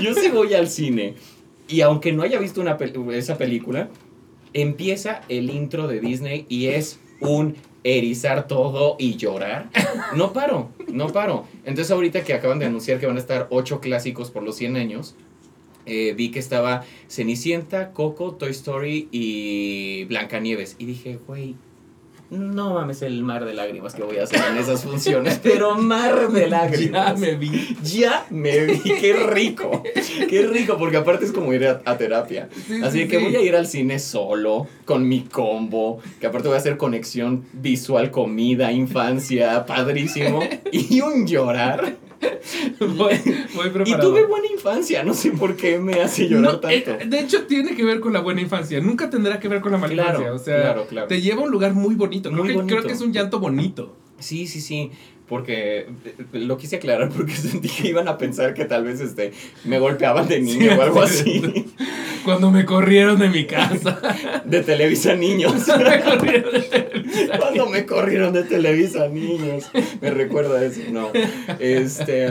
Yo 0.00 0.14
sí 0.14 0.28
voy 0.28 0.54
al 0.54 0.68
cine. 0.68 1.14
Y 1.68 1.80
aunque 1.80 2.12
no 2.12 2.22
haya 2.22 2.38
visto 2.38 2.60
una 2.60 2.76
pel- 2.78 3.12
esa 3.14 3.38
película, 3.38 3.88
empieza 4.52 5.22
el 5.28 5.50
intro 5.50 5.86
de 5.88 6.00
Disney 6.00 6.46
y 6.48 6.66
es 6.68 7.00
un 7.20 7.56
erizar 7.84 8.46
todo 8.46 8.96
y 8.98 9.16
llorar. 9.16 9.68
No 10.14 10.32
paro, 10.32 10.70
no 10.88 11.08
paro. 11.08 11.46
Entonces 11.64 11.90
ahorita 11.90 12.22
que 12.22 12.34
acaban 12.34 12.58
de 12.58 12.66
anunciar 12.66 13.00
que 13.00 13.06
van 13.06 13.16
a 13.16 13.20
estar 13.20 13.46
ocho 13.50 13.80
clásicos 13.80 14.30
por 14.30 14.42
los 14.42 14.56
100 14.56 14.76
años, 14.76 15.14
eh, 15.86 16.14
vi 16.16 16.30
que 16.30 16.38
estaba 16.38 16.84
Cenicienta, 17.08 17.92
Coco, 17.92 18.32
Toy 18.34 18.50
Story 18.50 19.08
y 19.10 20.04
Blancanieves. 20.04 20.76
Y 20.78 20.86
dije, 20.86 21.18
güey, 21.26 21.56
no 22.32 22.72
mames 22.72 23.02
el 23.02 23.22
mar 23.22 23.44
de 23.44 23.52
lágrimas 23.52 23.94
que 23.94 24.02
voy 24.02 24.16
a 24.16 24.22
hacer 24.24 24.40
en 24.50 24.56
esas 24.56 24.82
funciones, 24.84 25.38
pero 25.42 25.76
mar 25.76 26.32
de 26.32 26.48
lágrimas. 26.48 27.20
Ya 27.20 27.26
me 27.26 27.34
vi. 27.34 27.76
Ya 27.84 28.26
me 28.30 28.64
vi, 28.64 28.80
qué 28.80 29.12
rico, 29.12 29.82
qué 30.30 30.46
rico, 30.46 30.78
porque 30.78 30.96
aparte 30.96 31.26
es 31.26 31.32
como 31.32 31.52
ir 31.52 31.66
a, 31.66 31.82
a 31.84 31.98
terapia. 31.98 32.48
Sí, 32.66 32.80
Así 32.82 33.02
sí, 33.02 33.08
que 33.08 33.18
sí. 33.18 33.24
voy 33.24 33.36
a 33.36 33.42
ir 33.42 33.54
al 33.54 33.66
cine 33.66 33.98
solo, 33.98 34.66
con 34.86 35.06
mi 35.06 35.20
combo, 35.24 36.00
que 36.20 36.26
aparte 36.26 36.48
voy 36.48 36.56
a 36.56 36.60
hacer 36.60 36.78
conexión 36.78 37.44
visual, 37.52 38.10
comida, 38.10 38.72
infancia, 38.72 39.66
padrísimo, 39.66 40.40
y 40.72 41.02
un 41.02 41.26
llorar. 41.26 41.96
Voy, 42.80 42.96
voy 43.54 43.66
Y 43.66 43.70
preparado. 43.70 44.10
tuve 44.10 44.26
buena 44.26 44.46
infancia, 44.46 45.02
no 45.04 45.14
sé 45.14 45.32
por 45.32 45.56
qué 45.56 45.78
me 45.78 46.00
hace 46.00 46.28
llorar 46.28 46.52
No, 46.54 46.60
tanto. 46.60 46.90
eh, 46.92 47.04
de 47.06 47.18
hecho, 47.20 47.46
tiene 47.46 47.74
que 47.74 47.84
ver 47.84 48.00
con 48.00 48.12
la 48.12 48.20
buena 48.20 48.40
infancia. 48.40 48.80
Nunca 48.80 49.10
tendrá 49.10 49.38
que 49.40 49.48
ver 49.48 49.60
con 49.60 49.72
la 49.72 49.78
mala 49.78 49.92
Claro, 49.92 50.20
infancia. 50.20 50.32
O 50.34 50.38
sea, 50.38 50.60
claro, 50.62 50.86
claro. 50.88 51.06
te 51.08 51.20
lleva 51.20 51.42
a 51.42 51.44
un 51.44 51.50
lugar 51.50 51.74
muy 51.74 51.94
bonito. 51.94 52.30
Creo, 52.30 52.42
Muy 52.42 52.48
que, 52.52 52.56
bonito. 52.56 52.74
creo 52.76 52.86
que 52.86 52.92
es 52.92 53.00
un 53.00 53.12
llanto 53.12 53.40
bonito. 53.40 53.96
Sí, 54.18 54.46
sí, 54.46 54.60
sí. 54.60 54.90
Porque 55.32 55.86
eh, 56.04 56.14
lo 56.34 56.58
quise 56.58 56.76
aclarar 56.76 57.08
porque 57.16 57.32
sentí 57.32 57.66
que 57.70 57.88
iban 57.88 58.06
a 58.06 58.18
pensar 58.18 58.52
que 58.52 58.66
tal 58.66 58.84
vez 58.84 59.00
este 59.00 59.32
me 59.64 59.78
golpeaban 59.78 60.28
de 60.28 60.40
niño 60.42 60.72
Sí, 60.72 60.78
o 60.78 60.82
algo 60.82 61.06
sí. 61.06 61.40
así. 61.42 61.74
Cuando 62.22 62.50
me 62.50 62.66
corrieron 62.66 63.18
de 63.18 63.30
mi 63.30 63.46
casa. 63.46 63.98
De 64.44 64.62
Televisa 64.62 65.14
Niños. 65.14 65.54
me 65.66 66.02
corrieron 66.02 66.52
de 66.52 66.60
Televisa. 66.60 67.38
Cuando 67.38 67.66
me 67.66 67.86
corrieron 67.86 68.32
de 68.34 68.42
Televisa, 68.42 69.08
niños. 69.08 69.70
Me 70.02 70.10
recuerda 70.10 70.58
a 70.58 70.64
eso, 70.66 70.82
no. 70.90 71.10
Este, 71.58 72.30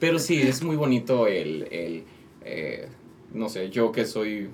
pero 0.00 0.18
sí, 0.18 0.42
es 0.42 0.60
muy 0.64 0.74
bonito 0.74 1.28
el, 1.28 1.68
el 1.70 2.02
eh, 2.44 2.88
no 3.32 3.48
sé, 3.48 3.70
yo 3.70 3.92
que 3.92 4.06
soy 4.06 4.48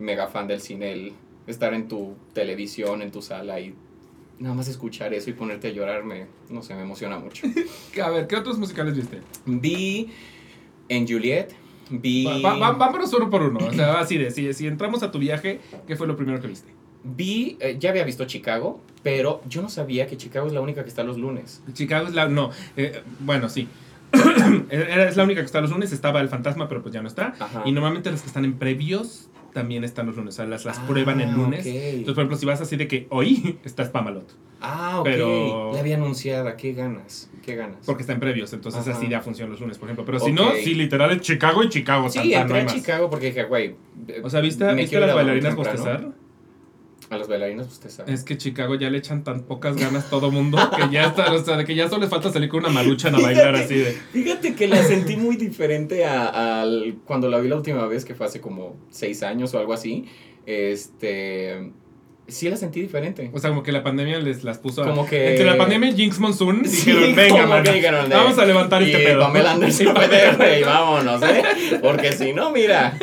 mega 0.00 0.26
fan 0.26 0.48
del 0.48 0.60
cine, 0.60 0.92
el 0.92 1.12
estar 1.46 1.74
en 1.74 1.86
tu 1.86 2.16
televisión, 2.32 3.02
en 3.02 3.12
tu 3.12 3.22
sala 3.22 3.60
y 3.60 3.72
nada 4.38 4.54
más 4.54 4.68
escuchar 4.68 5.14
eso 5.14 5.30
y 5.30 5.32
ponerte 5.32 5.68
a 5.68 5.70
llorar, 5.70 6.04
me, 6.04 6.26
no 6.50 6.62
sé, 6.62 6.74
me 6.74 6.82
emociona 6.82 7.18
mucho. 7.18 7.46
A 8.04 8.10
ver, 8.10 8.26
¿qué 8.26 8.36
otros 8.36 8.58
musicales 8.58 8.96
viste? 8.96 9.20
Vi 9.46 10.10
en 10.88 11.06
Juliet, 11.08 11.54
vi... 11.90 12.24
Va- 12.24 12.56
va- 12.58 12.72
vámonos 12.72 13.12
uno 13.14 13.30
por 13.30 13.42
uno. 13.42 13.66
O 13.66 13.72
sea, 13.72 13.98
así 13.98 14.18
de, 14.18 14.30
si, 14.30 14.52
si 14.52 14.66
entramos 14.66 15.02
a 15.02 15.10
tu 15.10 15.18
viaje, 15.18 15.60
¿qué 15.86 15.96
fue 15.96 16.06
lo 16.06 16.16
primero 16.16 16.40
que 16.40 16.48
viste? 16.48 16.68
Vi, 17.04 17.56
eh, 17.60 17.76
ya 17.78 17.90
había 17.90 18.04
visto 18.04 18.24
Chicago, 18.24 18.80
pero 19.04 19.40
yo 19.48 19.62
no 19.62 19.68
sabía 19.68 20.06
que 20.08 20.16
Chicago 20.16 20.46
es 20.48 20.52
la 20.52 20.60
única 20.60 20.82
que 20.82 20.88
está 20.88 21.04
los 21.04 21.16
lunes. 21.18 21.62
Chicago 21.72 22.08
es 22.08 22.14
la. 22.14 22.28
No, 22.28 22.50
eh, 22.76 23.00
bueno, 23.20 23.48
sí. 23.48 23.68
Era- 24.70 25.08
es 25.08 25.16
la 25.16 25.22
única 25.24 25.40
que 25.40 25.46
está 25.46 25.60
los 25.60 25.70
lunes. 25.70 25.92
Estaba 25.92 26.20
el 26.20 26.28
fantasma, 26.28 26.68
pero 26.68 26.82
pues 26.82 26.92
ya 26.92 27.02
no 27.02 27.08
está. 27.08 27.34
Ajá. 27.38 27.62
Y 27.64 27.70
normalmente 27.72 28.10
las 28.10 28.22
que 28.22 28.26
están 28.26 28.44
en 28.44 28.54
previos 28.58 29.28
también 29.56 29.84
están 29.84 30.04
los 30.06 30.16
lunes. 30.16 30.34
O 30.34 30.36
sea, 30.36 30.44
las, 30.44 30.66
las 30.66 30.78
Ah, 30.78 30.84
prueban 30.86 31.18
el 31.22 31.32
lunes. 31.32 31.60
ok. 31.60 31.66
Entonces, 31.66 32.04
por 32.14 32.18
ejemplo, 32.18 32.36
si 32.36 32.44
vas 32.44 32.60
así 32.60 32.76
de 32.76 32.86
que 32.86 33.06
hoy 33.08 33.56
está 33.64 33.86
Spamalot. 33.86 34.30
Ah, 34.60 35.00
ok. 35.00 35.04
Pero- 35.04 35.72
La 35.72 35.80
había 35.80 35.96
anunciada. 35.96 36.56
Qué 36.58 36.74
ganas. 36.74 37.30
Qué 37.42 37.56
ganas. 37.56 37.78
Porque 37.86 38.02
está 38.02 38.12
en 38.12 38.20
previos. 38.20 38.52
Entonces 38.52 38.86
Ajá. 38.86 38.98
así 38.98 39.08
ya 39.08 39.22
funciona 39.22 39.50
los 39.50 39.60
lunes, 39.60 39.78
por 39.78 39.88
ejemplo. 39.88 40.04
Pero 40.04 40.20
si 40.20 40.30
Ok. 40.32 40.36
no, 40.36 40.52
sí, 40.62 40.74
literal 40.74 41.10
es 41.12 41.22
Chicago 41.22 41.62
y 41.62 41.70
Chicago. 41.70 42.10
sí, 42.10 42.18
no 42.18 42.40
entré 42.40 42.60
a. 42.60 42.66
Chicago 42.66 43.08
porque 43.08 43.26
dije, 43.26 43.44
güey. 43.44 43.74
O 44.22 44.28
sea, 44.28 44.40
¿viste, 44.42 44.70
¿viste 44.74 45.00
las 45.00 45.14
bailarinas 45.14 45.54
bostezar? 45.56 46.08
A 47.08 47.16
las 47.16 47.28
bailarinas 47.28 47.66
bostezar. 47.68 48.10
Es 48.10 48.24
que 48.24 48.36
Chicago 48.36 48.74
ya 48.74 48.90
le 48.90 48.98
echan 48.98 49.22
tan 49.22 49.42
pocas 49.44 49.76
ganas 49.76 50.10
todo 50.10 50.32
mundo 50.32 50.58
que 50.76 50.92
ya 50.92 51.04
está, 51.06 51.32
o 51.32 51.38
sea, 51.44 51.56
de 51.56 51.64
que 51.64 51.74
ya 51.76 51.88
solo 51.88 52.00
les 52.02 52.10
falta 52.10 52.32
salir 52.32 52.48
con 52.48 52.60
una 52.60 52.68
maruchan 52.68 53.14
a 53.14 53.20
bailar 53.20 53.54
así 53.54 53.76
de. 53.76 53.92
Fíjate 54.12 54.54
que 54.56 54.66
la 54.66 54.82
sentí 54.82 55.16
muy 55.16 55.36
diferente 55.36 56.04
a, 56.04 56.60
al- 56.62 56.96
cuando 57.04 57.28
la 57.28 57.38
vi 57.38 57.48
la 57.48 57.56
última 57.56 57.86
vez, 57.86 58.04
que 58.04 58.14
fue 58.16 58.26
hace 58.26 58.40
como 58.40 58.76
seis 58.90 59.22
años 59.22 59.54
o 59.54 59.58
algo 59.60 59.72
así. 59.72 60.06
Este. 60.46 61.70
Sí 62.28 62.50
la 62.50 62.56
sentí 62.56 62.80
diferente. 62.80 63.30
O 63.32 63.38
sea, 63.38 63.50
como 63.50 63.62
que 63.62 63.70
la 63.70 63.84
pandemia 63.84 64.18
les 64.18 64.42
las 64.42 64.58
puso 64.58 64.82
a- 64.82 64.86
Como 64.86 65.06
que- 65.06 65.30
Entre 65.30 65.44
la 65.44 65.56
pandemia 65.56 65.90
y 65.90 65.94
Jinx 65.94 66.18
Monsoon 66.18 66.64
Sí, 66.66 66.90
dijeron, 66.90 67.14
venga, 67.14 67.62
dijeron 67.72 68.08
de- 68.08 68.14
vamos 68.16 68.36
a 68.38 68.44
levantar 68.44 68.82
y 68.82 68.90
este 68.90 69.04
pedo. 69.04 69.20
Pamela 69.20 69.52
Anderson 69.52 69.94
güey, 70.36 70.62
vámonos, 70.64 71.22
¿eh? 71.22 71.42
Porque 71.80 72.12
si 72.12 72.32
no, 72.32 72.50
mira. 72.50 72.98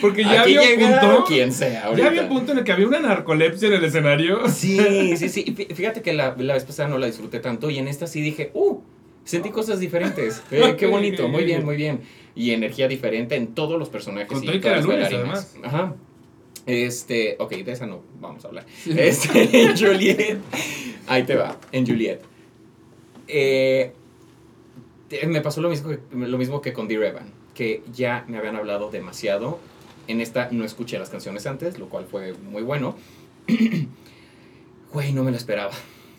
Porque 0.00 0.22
ya 0.24 0.42
aquí 0.42 0.56
había 0.56 0.86
un 0.88 1.00
punto. 1.00 1.24
quien 1.26 1.52
sea 1.52 1.68
Ya 1.72 1.84
ahorita. 1.86 2.06
había 2.08 2.22
un 2.22 2.28
punto 2.28 2.52
en 2.52 2.58
el 2.58 2.64
que 2.64 2.72
había 2.72 2.86
una 2.86 3.00
narcolepsia 3.00 3.68
en 3.68 3.74
el 3.74 3.84
escenario. 3.84 4.48
Sí, 4.48 5.16
sí, 5.16 5.28
sí. 5.28 5.44
Fí- 5.56 5.74
Fíjate 5.74 6.02
que 6.02 6.12
la, 6.12 6.34
la 6.38 6.54
vez 6.54 6.64
pasada 6.64 6.88
no 6.88 6.98
la 6.98 7.06
disfruté 7.06 7.40
tanto 7.40 7.70
y 7.70 7.78
en 7.78 7.88
esta 7.88 8.06
sí 8.06 8.20
dije, 8.20 8.50
uh, 8.54 8.78
sentí 9.24 9.50
cosas 9.50 9.80
diferentes. 9.80 10.42
Eh, 10.52 10.76
qué 10.78 10.86
bonito, 10.86 11.28
muy 11.28 11.44
bien, 11.44 11.64
muy 11.64 11.76
bien. 11.76 12.00
Y 12.34 12.52
energía 12.52 12.86
diferente 12.88 13.34
en 13.36 13.48
todos 13.48 13.78
los 13.78 13.88
personajes. 13.88 14.28
Con 14.28 14.42
y 14.44 14.60
todas 14.60 14.76
las 14.78 14.86
bailarinas. 14.86 15.54
Ajá. 15.64 15.94
Este, 16.66 17.36
ok, 17.38 17.50
de 17.50 17.72
esa 17.72 17.86
no 17.86 18.02
vamos 18.20 18.44
a 18.44 18.48
hablar. 18.48 18.66
Este, 18.86 19.62
en 19.62 19.76
Juliet. 19.76 20.38
Ahí 21.06 21.24
te 21.24 21.36
va, 21.36 21.58
en 21.72 21.86
Juliet. 21.86 22.20
Eh, 23.28 23.92
me 25.26 25.40
pasó 25.40 25.60
lo 25.60 25.68
mismo, 25.68 25.90
que, 25.90 25.98
lo 26.12 26.38
mismo 26.38 26.60
que 26.60 26.72
con 26.72 26.88
Dear 26.88 27.04
Evan, 27.04 27.32
que 27.54 27.82
ya 27.92 28.24
me 28.28 28.38
habían 28.38 28.56
hablado 28.56 28.90
demasiado. 28.90 29.58
En 30.08 30.20
esta 30.20 30.48
no 30.50 30.64
escuché 30.64 30.98
las 30.98 31.10
canciones 31.10 31.46
antes, 31.46 31.78
lo 31.78 31.88
cual 31.88 32.06
fue 32.10 32.34
muy 32.34 32.62
bueno. 32.62 32.96
Güey, 34.92 35.12
no 35.14 35.24
me 35.24 35.30
lo 35.30 35.38
esperaba. 35.38 35.72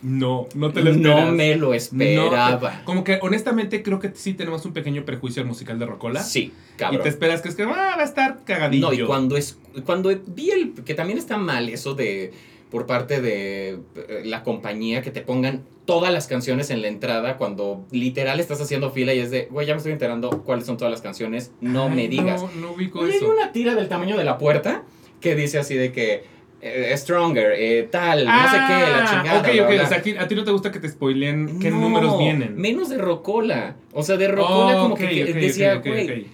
No, 0.03 0.47
no 0.53 0.71
te 0.73 0.81
lo 0.81 0.91
esperas. 0.91 1.25
No 1.27 1.31
me 1.31 1.55
lo 1.55 1.67
No, 1.69 1.73
esperaba. 1.73 2.81
como 2.85 3.03
que 3.03 3.19
honestamente 3.21 3.81
creo 3.83 3.99
que 3.99 4.11
sí 4.13 4.33
tenemos 4.33 4.65
un 4.65 4.73
pequeño 4.73 5.05
prejuicio 5.05 5.41
al 5.41 5.47
musical 5.47 5.79
de 5.79 5.85
Rocola. 5.85 6.21
Sí, 6.21 6.51
Y 6.73 6.77
cabrón. 6.77 7.01
te 7.03 7.09
esperas 7.09 7.41
que 7.41 7.49
es 7.49 7.55
que 7.55 7.63
ah, 7.63 7.67
va 7.97 8.01
a 8.01 8.03
estar 8.03 8.43
cagadillo. 8.43 8.87
No, 8.89 8.93
y 8.93 9.03
cuando 9.05 9.37
es 9.37 9.57
cuando 9.85 10.11
vi 10.27 10.51
el 10.51 10.73
que 10.73 10.93
también 10.93 11.17
está 11.17 11.37
mal 11.37 11.69
eso 11.69 11.93
de 11.95 12.31
por 12.69 12.85
parte 12.85 13.21
de 13.21 13.79
eh, 13.95 14.21
la 14.25 14.43
compañía 14.43 15.01
que 15.01 15.11
te 15.11 15.21
pongan 15.21 15.63
todas 15.85 16.11
las 16.11 16.25
canciones 16.27 16.69
en 16.71 16.81
la 16.81 16.87
entrada 16.87 17.37
cuando 17.37 17.85
literal 17.91 18.39
estás 18.39 18.59
haciendo 18.61 18.89
fila 18.89 19.13
y 19.13 19.19
es 19.19 19.29
de, 19.31 19.47
güey, 19.51 19.67
ya 19.67 19.73
me 19.73 19.77
estoy 19.77 19.91
enterando 19.93 20.41
cuáles 20.43 20.65
son 20.65 20.77
todas 20.77 20.91
las 20.91 21.01
canciones, 21.01 21.51
no 21.61 21.85
Ay, 21.87 21.95
me 21.95 22.07
digas. 22.07 22.41
No, 22.41 22.49
no 22.59 22.71
ubico 22.73 23.03
hay 23.03 23.11
eso. 23.11 23.29
una 23.31 23.51
tira 23.51 23.75
del 23.75 23.89
tamaño 23.89 24.17
de 24.17 24.23
la 24.23 24.37
puerta 24.39 24.83
que 25.21 25.35
dice 25.35 25.59
así 25.59 25.75
de 25.75 25.91
que 25.91 26.23
eh, 26.63 26.97
stronger, 26.97 27.53
eh, 27.57 27.87
tal, 27.91 28.25
no 28.25 28.43
sé 28.49 28.57
qué, 28.67 28.91
la 28.91 29.05
chingada. 29.09 29.31
Ah, 29.37 29.39
Ok, 29.39 29.53
bla, 29.53 29.63
ok. 29.63 29.69
bla. 29.73 29.83
O 29.83 29.87
sea, 29.87 29.97
a 29.97 30.01
ti, 30.01 30.15
a 30.17 30.27
ti 30.27 30.35
no 30.35 30.43
te 30.43 30.51
gusta 30.51 30.71
que 30.71 30.79
te 30.79 30.89
spoilen 30.89 31.59
qué 31.59 31.69
No, 31.69 31.79
números 31.81 32.17
vienen. 32.17 32.55
Menos 32.55 32.89
de 32.89 32.97
Rocola. 32.97 33.75
O 33.91 34.03
sea, 34.03 34.17
de 34.17 34.27
Rocola 34.29 34.77
Oh, 34.77 34.81
como 34.83 34.93
ok, 34.95 34.99
que 35.01 35.23
ok, 35.23 35.29
decía, 35.35 35.73
ok, 35.73 35.79
ok, 35.79 35.85
güey, 35.87 36.21
ok. 36.21 36.27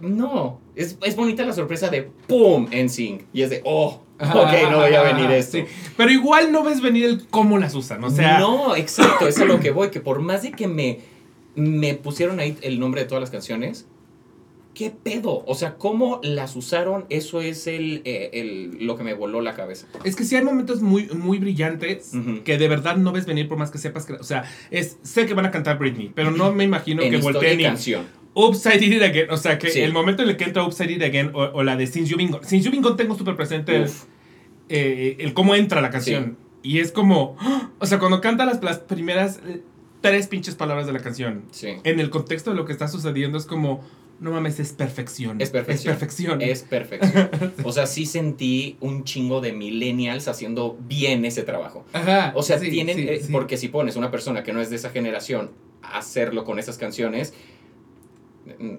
no, 0.00 0.60
es, 0.74 0.96
es 1.04 1.16
bonita 1.16 1.44
la 1.44 1.52
sorpresa 1.52 1.88
de 1.88 2.02
¡pum! 2.26 2.66
en 2.70 2.88
Sync. 2.88 3.22
Y 3.32 3.42
es 3.42 3.50
de, 3.50 3.60
oh, 3.64 4.02
ok, 4.18 4.70
no 4.70 4.78
voy 4.78 4.94
a 4.94 5.02
venir 5.02 5.30
esto. 5.30 5.58
Sí, 5.58 5.64
Pero 5.96 6.10
igual 6.10 6.52
no 6.52 6.62
ves 6.64 6.80
venir 6.80 7.04
el 7.04 7.26
cómo 7.28 7.58
las 7.58 7.74
usan, 7.74 8.02
o 8.04 8.10
sea... 8.10 8.38
no, 8.38 8.76
exacto, 8.76 9.26
es 9.28 9.38
a 9.40 9.44
lo 9.44 9.60
que 9.60 9.70
voy, 9.70 9.90
que 9.90 10.00
por 10.00 10.20
más 10.20 10.42
de 10.42 10.52
que 10.52 10.66
me, 10.68 11.00
me 11.54 11.94
pusieron 11.94 12.40
ahí 12.40 12.56
el 12.62 12.80
nombre 12.80 13.02
de 13.02 13.08
todas 13.08 13.20
las 13.20 13.30
canciones, 13.30 13.86
¿qué 14.74 14.90
pedo? 14.90 15.42
O 15.46 15.54
sea, 15.54 15.76
¿cómo 15.76 16.20
las 16.22 16.56
usaron? 16.56 17.04
Eso 17.10 17.40
es 17.40 17.66
el, 17.66 18.02
eh, 18.04 18.30
el- 18.34 18.86
lo 18.86 18.96
que 18.96 19.02
me 19.04 19.14
voló 19.14 19.40
la 19.40 19.54
cabeza. 19.54 19.86
Es 20.04 20.16
que 20.16 20.24
sí 20.24 20.36
hay 20.36 20.42
momentos 20.44 20.80
muy, 20.80 21.06
muy 21.08 21.38
brillantes 21.38 22.12
que 22.44 22.56
de 22.58 22.68
verdad 22.68 22.96
no 22.96 23.12
ves 23.12 23.26
venir 23.26 23.48
por 23.48 23.58
más 23.58 23.70
que 23.70 23.78
sepas 23.78 24.06
que... 24.06 24.14
O 24.14 24.22
sea, 24.24 24.44
es, 24.70 24.98
sé 25.02 25.26
que 25.26 25.34
van 25.34 25.46
a 25.46 25.50
cantar 25.50 25.78
Britney, 25.78 26.12
pero 26.14 26.30
no 26.30 26.52
me 26.52 26.64
imagino 26.64 27.02
en 27.02 27.10
que 27.10 27.16
volteen 27.18 27.60
canción. 27.62 28.06
Upside 28.32 28.84
It 28.84 29.02
Again, 29.02 29.30
o 29.30 29.36
sea, 29.36 29.58
que 29.58 29.70
Sí. 29.70 29.80
el 29.80 29.92
momento 29.92 30.22
en 30.22 30.28
el 30.28 30.36
que 30.36 30.44
entra 30.44 30.64
Upside 30.64 30.92
It 30.92 31.02
Again 31.02 31.32
o, 31.34 31.42
o 31.42 31.62
la 31.64 31.76
de 31.76 31.86
Since 31.88 32.10
You 32.12 32.16
Been 32.16 32.30
Gone. 32.30 32.46
Since 32.46 32.64
You 32.64 32.70
Been 32.70 32.80
Gone 32.82 32.96
tengo 32.96 33.16
súper 33.18 33.34
presente 33.34 33.74
el, 33.76 33.90
eh, 34.68 35.16
el 35.18 35.34
cómo 35.34 35.54
entra 35.54 35.80
la 35.80 35.90
canción. 35.90 36.36
Y 36.62 36.78
es 36.78 36.92
como... 36.92 37.36
¡ah! 37.40 37.70
O 37.78 37.86
sea, 37.86 37.98
cuando 37.98 38.20
canta 38.20 38.44
las, 38.44 38.62
las 38.62 38.78
primeras 38.78 39.40
eh, 39.46 39.62
tres 40.00 40.28
pinches 40.28 40.54
palabras 40.54 40.86
de 40.86 40.92
la 40.92 41.00
canción, 41.00 41.42
Sí. 41.50 41.68
en 41.82 42.00
el 42.00 42.10
contexto 42.10 42.50
de 42.50 42.56
lo 42.56 42.64
que 42.66 42.72
está 42.72 42.86
sucediendo 42.88 43.36
es 43.38 43.46
como... 43.46 43.80
No 44.20 44.30
mames, 44.32 44.60
es 44.60 44.72
perfección. 44.74 45.40
Es 45.40 45.48
perfección. 45.50 45.92
Es 45.94 45.98
perfección. 45.98 46.42
Es 46.42 46.62
perfección. 47.30 47.30
O 47.64 47.72
sea, 47.72 47.86
sí 47.86 48.04
sentí 48.04 48.76
un 48.80 49.04
chingo 49.04 49.40
de 49.40 49.52
millennials 49.52 50.28
haciendo 50.28 50.76
bien 50.86 51.24
ese 51.24 51.42
trabajo. 51.42 51.86
Ajá. 51.94 52.32
O 52.34 52.42
sea, 52.42 52.58
sí, 52.58 52.70
tienen, 52.70 52.96
sí, 52.96 53.06
eh, 53.08 53.20
sí. 53.22 53.32
porque 53.32 53.56
si 53.56 53.68
pones 53.68 53.96
una 53.96 54.10
persona 54.10 54.42
que 54.42 54.52
no 54.52 54.60
es 54.60 54.68
de 54.68 54.76
esa 54.76 54.90
generación 54.90 55.50
a 55.82 55.96
hacerlo 55.98 56.44
con 56.44 56.58
esas 56.58 56.76
canciones, 56.76 57.32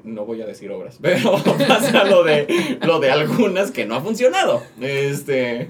no 0.03 0.25
voy 0.25 0.41
a 0.41 0.45
decir 0.45 0.69
obras, 0.71 0.99
pero 1.01 1.41
pasa 1.67 2.03
lo 2.05 2.23
de, 2.23 2.77
lo 2.83 2.99
de 2.99 3.11
algunas 3.11 3.71
que 3.71 3.85
no 3.85 3.95
ha 3.95 4.01
funcionado. 4.01 4.61
Este, 4.79 5.69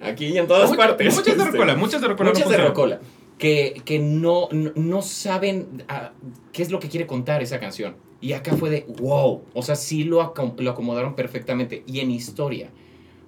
aquí 0.00 0.26
y 0.26 0.38
en 0.38 0.46
todas 0.46 0.70
Mucha- 0.70 0.86
partes. 0.86 1.14
Muchas 1.14 1.36
de 1.36 1.42
Este, 1.42 1.44
Rocola, 1.52 1.74
muchas 1.76 2.00
de 2.00 2.08
Rocola. 2.08 2.30
no 2.30 2.34
Muchas 2.34 2.50
de. 2.50 2.56
Rocola. 2.58 3.00
Que, 3.38 3.82
que 3.84 3.98
no, 3.98 4.48
no, 4.50 4.72
no 4.76 5.02
saben 5.02 5.84
ah, 5.88 6.12
qué 6.52 6.62
es 6.62 6.70
lo 6.70 6.80
que 6.80 6.88
quiere 6.88 7.06
contar 7.06 7.42
esa 7.42 7.60
canción. 7.60 7.96
Y 8.26 8.32
acá 8.32 8.56
fue 8.56 8.70
de 8.70 8.86
wow. 8.98 9.42
O 9.54 9.62
sea, 9.62 9.76
sí 9.76 10.02
lo, 10.02 10.20
acom- 10.20 10.58
lo 10.58 10.70
acomodaron 10.72 11.14
perfectamente. 11.14 11.84
Y 11.86 12.00
en 12.00 12.10
historia. 12.10 12.70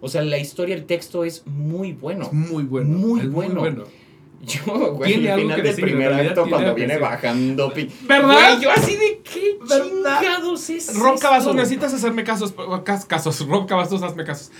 O 0.01 0.09
sea, 0.09 0.23
la 0.23 0.39
historia, 0.39 0.75
el 0.75 0.87
texto 0.87 1.25
es 1.25 1.47
muy 1.47 1.93
bueno. 1.93 2.25
Es 2.27 2.33
muy 2.33 2.65
bueno. 2.65 2.99
Muy 2.99 3.21
es 3.21 3.31
bueno. 3.31 3.85
Yo, 4.67 4.93
güey, 4.95 5.13
Tiene 5.15 5.31
algo 5.33 5.55
que 5.55 5.63
decir, 5.63 5.85
primer 5.85 6.13
acto 6.13 6.47
cuando 6.49 6.75
viene 6.75 6.95
decir. 6.95 7.09
bajando. 7.09 7.73
¿Verdad? 8.07 8.25
Güey, 8.55 8.61
yo 8.63 8.71
así 8.71 8.93
de 8.97 9.21
qué 9.25 9.59
¿Verdad? 9.61 10.21
chingados 10.21 10.71
es 10.71 10.97
Rob 10.97 11.19
Cavazos, 11.19 11.55
necesitas 11.57 11.93
hacerme 11.93 12.23
casos, 12.25 12.55
cas- 12.85 13.05
casos, 13.05 13.47
Rob 13.49 13.67
Cavazos, 13.67 14.03
hazme 14.03 14.25
casos. 14.25 14.53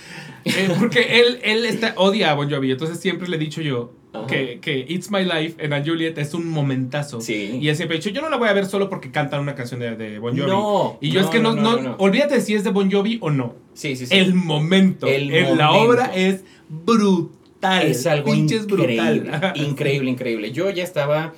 Eh, 0.43 0.69
porque 0.77 1.21
él, 1.21 1.39
él 1.43 1.65
está, 1.65 1.93
odia 1.95 2.31
a 2.31 2.33
Bon 2.35 2.49
Jovi, 2.49 2.71
entonces 2.71 2.99
siempre 2.99 3.27
le 3.29 3.37
he 3.37 3.39
dicho 3.39 3.61
yo 3.61 3.93
que, 4.27 4.59
que 4.61 4.85
It's 4.89 5.11
My 5.11 5.23
Life 5.23 5.55
en 5.63 5.71
A 5.71 5.83
Juliet 5.83 6.17
es 6.17 6.33
un 6.33 6.49
momentazo. 6.49 7.21
Sí. 7.21 7.57
Y 7.61 7.69
él 7.69 7.75
siempre 7.75 7.97
ha 7.97 7.99
dicho, 7.99 8.09
yo 8.09 8.21
no 8.21 8.29
la 8.29 8.35
voy 8.37 8.49
a 8.49 8.53
ver 8.53 8.65
solo 8.65 8.89
porque 8.89 9.11
cantan 9.11 9.39
una 9.39 9.55
canción 9.55 9.79
de, 9.79 9.95
de 9.95 10.19
Bon 10.19 10.37
Jovi. 10.37 10.49
No. 10.49 10.97
Y 10.99 11.11
yo 11.11 11.21
es 11.21 11.27
que 11.27 11.39
no, 11.39 11.55
no, 11.55 11.77
no. 11.77 11.95
olvídate 11.99 12.41
si 12.41 12.53
es 12.53 12.63
de 12.65 12.71
Bon 12.71 12.91
Jovi 12.91 13.17
o 13.21 13.29
no. 13.29 13.55
Sí, 13.73 13.95
sí, 13.95 14.07
sí. 14.07 14.15
El 14.17 14.33
momento 14.33 15.07
El 15.07 15.31
en 15.33 15.57
la 15.57 15.67
momento. 15.67 15.89
obra 15.89 16.11
es 16.13 16.43
brutal. 16.67 17.38
Es 17.61 18.07
algo 18.07 18.31
Pinches 18.31 18.63
increíble, 18.63 19.19
brutal. 19.29 19.53
increíble, 19.55 20.09
increíble. 20.11 20.51
Yo 20.51 20.69
ya 20.69 20.83
estaba, 20.83 21.33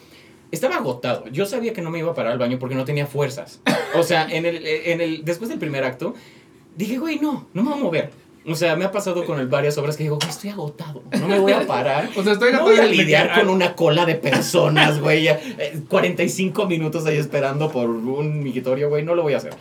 estaba 0.52 0.76
agotado. 0.76 1.26
Yo 1.32 1.46
sabía 1.46 1.74
que 1.74 1.82
no 1.82 1.90
me 1.90 2.00
iba 2.00 2.12
a 2.12 2.14
parar 2.14 2.34
al 2.34 2.38
baño 2.40 2.60
porque 2.60 2.76
no 2.76 2.86
tenía 2.86 3.08
fuerzas. 3.08 3.62
O 3.96 4.04
sea, 4.04 4.28
en 4.30 4.46
el, 4.46 4.66
en 4.66 5.02
el, 5.02 5.26
después 5.26 5.50
del 5.50 5.60
primer 5.60 5.84
acto, 5.84 6.14
dije, 6.76 6.98
güey, 6.98 7.20
no, 7.20 7.48
no 7.54 7.64
me 7.64 7.70
voy 7.70 7.80
a 7.80 7.84
mover. 7.84 8.10
O 8.46 8.56
sea, 8.56 8.76
me 8.76 8.86
ha 8.86 8.92
pasado 8.92 9.24
con 9.26 9.40
el 9.40 9.48
varias 9.48 9.78
obras 9.78 9.96
que 9.98 10.04
digo, 10.04 10.18
güey, 10.18 10.30
estoy 10.30 10.50
agotado, 10.50 11.04
no 11.20 11.28
me 11.28 11.38
voy 11.38 11.52
a 11.52 11.68
parar. 11.68 12.10
O 12.16 12.24
sea, 12.24 12.34
estoy 12.34 12.52
No 12.52 12.64
voy 12.64 12.78
a 12.78 12.86
lidiar 12.86 13.40
con 13.40 13.50
una 13.50 13.76
cola 13.76 14.06
de 14.06 14.16
personas, 14.16 15.00
güey. 15.00 15.24
ya, 15.24 15.40
eh, 15.60 15.80
45 15.88 16.66
minutos 16.66 17.06
ahí 17.06 17.18
esperando 17.18 17.72
por 17.72 17.88
un 17.90 18.42
migitorio, 18.42 18.90
güey. 18.90 19.04
No 19.04 19.14
lo 19.14 19.22
voy 19.22 19.34
a 19.34 19.38
hacer. 19.38 19.54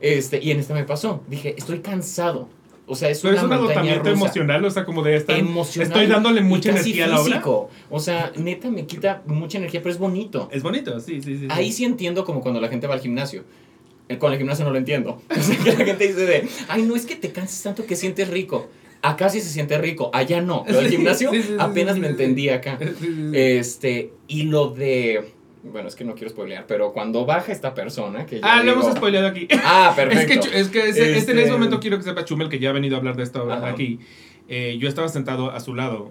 Este, 0.00 0.38
y 0.42 0.52
en 0.52 0.60
este 0.60 0.72
me 0.72 0.84
pasó. 0.84 1.22
Dije, 1.28 1.54
estoy 1.58 1.80
cansado. 1.80 2.48
O 2.86 2.96
sea, 2.96 3.10
es 3.10 3.20
Pero 3.20 3.34
una 3.34 3.40
es 3.40 3.46
un 3.46 3.52
agotamiento 3.52 4.00
rusa 4.00 4.12
emocional, 4.12 4.64
o 4.64 4.70
sea, 4.70 4.84
como 4.84 5.02
de 5.02 5.16
esta. 5.16 5.34
Estoy 5.36 6.06
dándole 6.06 6.40
mucha 6.40 6.70
energía 6.70 7.04
a 7.04 7.08
la 7.08 7.20
obra. 7.20 7.42
O 7.90 8.00
sea, 8.00 8.32
neta 8.36 8.70
me 8.70 8.86
quita 8.86 9.22
mucha 9.26 9.58
energía, 9.58 9.80
pero 9.82 9.92
es 9.92 9.98
bonito. 9.98 10.48
Es 10.52 10.62
bonito, 10.62 10.98
sí, 11.00 11.22
sí, 11.22 11.38
sí. 11.38 11.46
Ahí 11.50 11.72
sí 11.72 11.84
entiendo 11.84 12.24
como 12.24 12.40
cuando 12.40 12.60
la 12.60 12.68
gente 12.68 12.86
va 12.86 12.94
al 12.94 13.00
gimnasio. 13.00 13.44
Eh, 14.08 14.18
Con 14.18 14.32
el 14.32 14.38
gimnasio 14.38 14.64
no 14.64 14.72
lo 14.72 14.78
entiendo. 14.78 15.22
O 15.30 15.40
sea, 15.40 15.56
que 15.56 15.72
la 15.72 15.84
gente 15.84 16.08
dice 16.08 16.26
de, 16.26 16.48
ay, 16.68 16.82
no 16.82 16.96
es 16.96 17.06
que 17.06 17.16
te 17.16 17.30
canses 17.30 17.62
tanto 17.62 17.86
que 17.86 17.94
sientes 17.96 18.28
rico. 18.28 18.68
Acá 19.00 19.28
sí 19.28 19.40
se 19.40 19.48
siente 19.48 19.78
rico, 19.78 20.10
allá 20.12 20.40
no. 20.40 20.64
Pero 20.64 20.80
el 20.80 20.88
Sí, 20.88 20.96
gimnasio 20.96 21.30
sí, 21.30 21.42
sí, 21.42 21.48
sí, 21.48 21.54
apenas 21.58 21.98
me 21.98 22.08
entendí 22.08 22.48
acá. 22.48 22.78
Este, 23.32 24.12
y 24.28 24.44
lo 24.44 24.68
de, 24.68 25.32
bueno, 25.64 25.88
es 25.88 25.94
que 25.94 26.04
no 26.04 26.14
quiero 26.14 26.30
spoilear, 26.30 26.66
pero 26.66 26.92
cuando 26.92 27.24
baja 27.24 27.52
esta 27.52 27.72
persona 27.74 28.26
que 28.26 28.40
ya 28.40 28.46
Ah, 28.52 28.56
lo 28.62 28.72
digo- 28.74 28.82
hemos 28.84 28.96
spoileado 28.96 29.28
aquí. 29.28 29.46
Ah, 29.64 29.94
Es 29.96 29.96
que, 29.96 30.06
perfecto. 30.08 30.48
Es 30.52 30.68
que 30.68 30.78
ese- 30.88 30.88
este 30.90 31.32
en 31.32 31.38
Este- 31.38 31.42
ese 31.42 31.52
momento 31.52 31.78
quiero 31.80 31.96
que 31.98 32.02
sepa 32.04 32.24
Chumel 32.24 32.48
que 32.48 32.58
ya 32.58 32.70
ha 32.70 32.72
venido 32.72 32.96
a 32.96 32.98
hablar 32.98 33.16
de 33.16 33.22
esto 33.22 33.50
Ajá. 33.50 33.68
aquí. 33.68 34.00
Eh, 34.48 34.76
yo 34.80 34.88
estaba 34.88 35.08
sentado 35.08 35.50
a 35.52 35.60
su 35.60 35.74
lado 35.74 36.10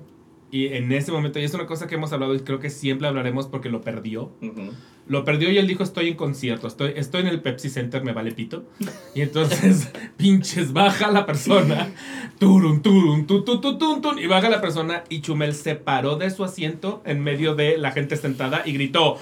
y 0.51 0.67
en 0.67 0.91
ese 0.91 1.13
momento, 1.13 1.39
y 1.39 1.43
es 1.43 1.53
una 1.53 1.65
cosa 1.65 1.87
que 1.87 1.95
hemos 1.95 2.11
hablado 2.11 2.35
y 2.35 2.41
creo 2.41 2.59
que 2.59 2.69
siempre 2.69 3.07
hablaremos 3.07 3.47
porque 3.47 3.69
lo 3.69 3.81
perdió. 3.81 4.31
Lo 5.07 5.23
perdió 5.23 5.49
y 5.49 5.57
él 5.57 5.65
dijo, 5.65 5.83
estoy 5.83 6.09
en 6.09 6.15
concierto, 6.15 6.67
estoy, 6.67 6.93
estoy 6.95 7.21
en 7.21 7.27
el 7.27 7.41
Pepsi 7.41 7.69
Center, 7.69 8.03
me 8.03 8.11
vale 8.11 8.33
pito. 8.33 8.65
Y 9.15 9.21
entonces, 9.21 9.91
pinches, 10.17 10.73
baja 10.73 11.09
la 11.09 11.25
persona, 11.25 11.89
turun, 12.37 12.81
turun, 12.81 13.27
tu, 13.27 13.43
tu, 13.43 13.61
tu, 13.61 13.77
tun, 13.77 14.01
tun, 14.01 14.19
y 14.19 14.27
baja 14.27 14.49
la 14.49 14.59
persona 14.59 15.05
y 15.07 15.21
Chumel 15.21 15.55
se 15.55 15.75
paró 15.75 16.17
de 16.17 16.29
su 16.29 16.43
asiento 16.43 17.01
en 17.05 17.23
medio 17.23 17.55
de 17.55 17.77
la 17.77 17.91
gente 17.91 18.17
sentada 18.17 18.63
y 18.65 18.73
gritó, 18.73 19.17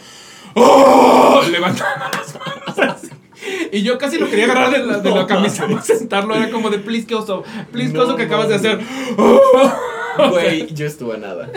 ¡Oh! 0.56 1.42
Levantando 1.52 2.06
las 2.12 2.40
manos 2.40 2.96
así. 2.96 3.19
Y 3.72 3.84
yo 3.84 3.98
casi 3.98 4.18
lo 4.18 4.30
quería 4.30 4.46
agarrar 4.46 4.72
de 4.72 4.80
la, 4.86 5.00
de 5.00 5.12
la 5.12 5.26
camisa 5.28 5.68
para 5.68 5.82
sentarlo, 5.82 6.36
era 6.36 6.50
como 6.50 6.70
de, 6.70 6.80
please, 6.80 7.06
qué 7.08 7.16
oso, 7.16 7.44
please, 7.72 7.94
qué 7.94 8.00
oso 8.00 8.16
que 8.16 8.24
acabas 8.24 8.50
de 8.50 8.56
hacer. 8.56 8.80
¡Oh! 9.18 9.72
Güey, 10.32 10.74
yo 10.74 10.86
estuve 10.86 11.14
a 11.16 11.18
nada. 11.18 11.50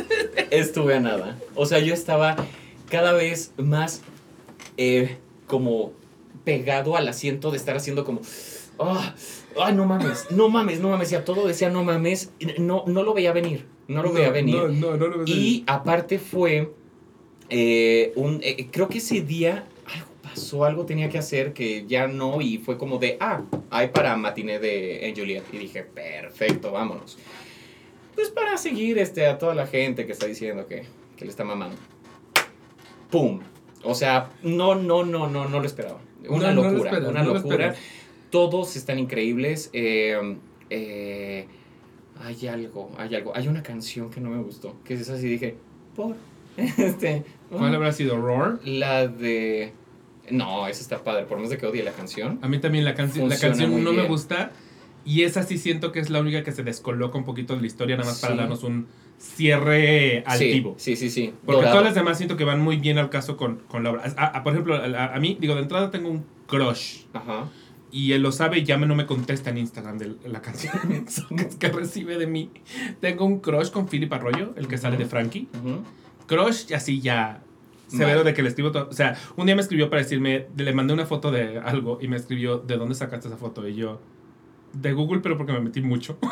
Estuve 0.53 0.95
a 0.95 1.01
nada. 1.01 1.37
O 1.57 1.67
sea, 1.67 1.81
yo 1.81 1.93
estaba 1.93 2.37
cada 2.91 3.13
vez 3.13 3.51
más 3.57 4.03
eh, 4.77 5.17
como 5.49 5.93
pegado 6.45 6.97
al 6.97 7.09
asiento 7.09 7.51
de 7.51 7.57
estar 7.57 7.77
haciendo 7.77 8.05
como. 8.05 8.21
"Ah, 8.79 9.15
Ay, 9.61 9.75
no 9.75 9.85
mames, 9.85 10.27
no 10.31 10.49
mames, 10.49 10.79
no 10.81 10.91
mames. 10.91 11.11
Y 11.11 11.17
a 11.17 11.25
todo 11.25 11.47
decía 11.49 11.71
no 11.71 11.83
mames. 11.83 12.31
No, 12.59 12.85
no 12.87 13.03
lo 13.03 13.15
veía 13.15 13.33
venir. 13.33 13.67
No 13.89 14.03
lo 14.05 14.13
veía 14.13 14.31
venir. 14.31 14.55
No, 14.55 14.69
no, 14.69 14.97
no 14.97 15.09
lo 15.09 15.19
venir. 15.19 15.37
Y 15.37 15.65
aparte 15.67 16.21
fue 16.21 16.73
eh, 17.51 18.13
un. 18.15 18.39
eh, 18.45 18.69
creo 18.71 18.89
que 18.89 18.99
ese 18.99 19.23
día 19.23 19.65
pasó, 20.35 20.65
algo 20.65 20.87
tenía 20.87 21.09
que 21.09 21.19
hacer 21.19 21.53
que 21.53 21.87
ya 21.87 22.07
no. 22.07 22.41
Y 22.41 22.59
fue 22.59 22.79
como 22.79 22.99
de. 22.99 23.17
Ah, 23.21 23.43
hay 23.71 23.89
para 23.89 24.17
matiné 24.17 24.59
de 24.59 25.09
en 25.09 25.17
Juliet. 25.17 25.45
Y 25.53 25.59
dije, 25.59 25.83
perfecto, 25.83 26.73
vámonos. 26.73 27.19
Pues 28.15 28.31
para 28.31 28.57
seguir 28.57 28.99
este, 28.99 29.27
a 29.27 29.39
toda 29.39 29.55
la 29.55 29.67
gente 29.67 30.07
que 30.07 30.13
está 30.13 30.27
diciendo 30.27 30.67
que, 30.67 30.85
que 31.17 31.25
le 31.25 31.31
está 31.31 31.45
mamando. 31.45 31.77
¡Pum! 33.11 33.41
O 33.85 33.95
sea, 33.95 34.31
no, 34.43 34.75
no, 34.75 35.05
no, 35.05 35.29
no, 35.29 35.49
no 35.49 35.61
lo 35.61 35.67
esperaba. 35.67 36.01
Una 36.29 36.53
No, 36.53 36.55
no 36.55 36.63
lo 36.63 36.71
locura, 36.73 36.91
esperas, 36.91 37.11
una 37.11 37.23
no 37.23 37.35
locura. 37.35 37.75
Todos 38.31 38.77
están 38.77 38.99
increíbles. 38.99 39.71
eh, 39.73 40.37
eh, 40.71 41.47
hay 42.21 42.47
algo, 42.47 42.93
hay 42.97 43.15
algo. 43.15 43.33
Hay 43.35 43.49
una 43.49 43.63
canción 43.63 44.11
que 44.11 44.21
no 44.21 44.31
me 44.31 44.43
gustó, 44.43 44.77
que 44.85 44.95
es 44.95 45.09
así, 45.09 45.29
dije, 45.29 45.57
por. 45.95 46.17
Este, 46.57 47.25
¿Cuál 47.51 47.75
habrá 47.75 47.93
sido? 47.93 48.19
¿Roar? 48.19 48.59
La 48.65 49.07
de... 49.07 49.73
No, 50.33 50.67
esa 50.67 50.81
está 50.83 51.05
padre, 51.05 51.25
por 51.27 51.39
más 51.39 51.51
de 51.51 51.59
que 51.59 51.67
odie 51.67 51.83
la 51.83 51.93
canción. 51.93 52.39
A 52.43 52.49
mí 52.49 52.59
también 52.59 52.85
la, 52.85 52.95
canción 52.95 53.29
la 53.29 53.39
canción 53.39 53.85
no 53.85 53.93
me 53.93 54.03
gusta. 54.09 54.51
Y 55.05 55.23
esa 55.25 55.43
sí 55.43 55.59
siento 55.59 55.91
que 55.91 55.99
es 56.01 56.11
la 56.11 56.21
única 56.21 56.45
que 56.45 56.53
se 56.53 56.63
descoloca 56.63 57.19
un 57.19 57.25
poquito 57.25 57.55
de 57.57 57.61
la 57.61 57.67
historia, 57.67 57.97
nada 57.97 58.09
más 58.09 58.21
para 58.21 58.37
darnos 58.37 58.63
un 58.63 58.87
cierre 59.19 60.23
altivo. 60.27 60.75
Sí, 60.79 60.97
sí, 60.97 61.09
sí. 61.11 61.27
sí. 61.27 61.35
Porque 61.45 61.57
Dorado. 61.63 61.73
todas 61.75 61.85
las 61.87 61.95
demás 61.95 62.17
siento 62.19 62.37
que 62.37 62.45
van 62.45 62.61
muy 62.61 62.77
bien 62.77 62.99
al 62.99 63.11
caso 63.11 63.37
con, 63.37 63.57
con 63.69 63.83
la 63.83 63.91
obra. 63.91 64.03
A- 64.17 64.27
a- 64.39 64.43
por 64.45 64.53
ejemplo, 64.53 64.77
a, 64.77 65.15
a 65.15 65.19
mí, 65.21 65.37
digo, 65.41 65.55
de 65.55 65.63
entrada 65.63 65.91
tengo 65.91 66.09
un 66.09 66.25
crush. 66.47 67.03
Ajá. 67.13 67.49
Y 67.91 68.13
él 68.13 68.23
lo 68.23 68.33
sabe 68.33 68.59
y 68.61 68.65
ya 68.65 68.79
me, 68.79 68.87
no 68.87 68.95
me 68.95 69.05
contesta 69.07 69.51
en 69.51 69.59
Instagram 69.59 69.99
de 69.99 70.15
la 70.29 70.41
canción 70.41 70.73
que 71.59 71.69
recibe 71.69 72.17
de 72.17 72.27
mí. 72.27 72.51
Tengo 73.01 73.25
un 73.27 73.41
crush 73.41 73.71
con 73.71 73.87
Philip 73.89 74.13
Arroyo, 74.13 74.55
el 74.57 74.67
que 74.69 74.79
sale 74.79 74.97
de 74.97 75.05
Frankie. 75.07 75.49
ujú. 75.55 75.83
Crush, 76.27 76.73
así 76.75 77.01
ya 77.01 77.43
severo 77.99 78.25
de 78.25 78.35
que 78.35 78.43
le 78.43 78.49
escribo 78.49 78.73
todo. 78.73 78.89
O 78.91 78.93
sea, 78.93 79.17
un 79.37 79.47
día 79.47 79.55
me 79.55 79.63
escribió 79.63 79.89
para 79.91 80.03
decirme, 80.03 80.47
le 80.57 80.73
mandé 80.73 80.93
una 80.95 81.07
foto 81.07 81.31
de 81.31 81.59
algo 81.59 81.99
y 82.01 82.09
me 82.09 82.17
escribió, 82.17 82.59
¿de 82.59 82.77
dónde 82.77 82.95
sacaste 82.95 83.29
esa 83.29 83.37
foto? 83.37 83.67
Y 83.69 83.75
yo, 83.75 84.01
de 84.73 84.93
Google, 84.93 85.21
pero 85.23 85.37
porque 85.37 85.53
me 85.53 85.61
metí 85.61 85.81
mucho. 85.83 86.19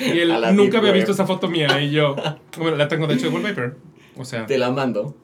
Y 0.00 0.18
él 0.18 0.32
nunca 0.54 0.78
había 0.78 0.92
visto 0.92 1.12
esa 1.12 1.26
foto 1.26 1.48
mía. 1.48 1.80
Y 1.82 1.90
yo, 1.90 2.16
bueno, 2.58 2.76
la 2.76 2.88
tengo 2.88 3.06
de 3.06 3.14
hecho 3.14 3.28
de 3.28 3.34
wallpaper. 3.34 3.76
O 4.16 4.24
sea, 4.24 4.46
Te 4.46 4.58
la 4.58 4.70
mando. 4.70 5.14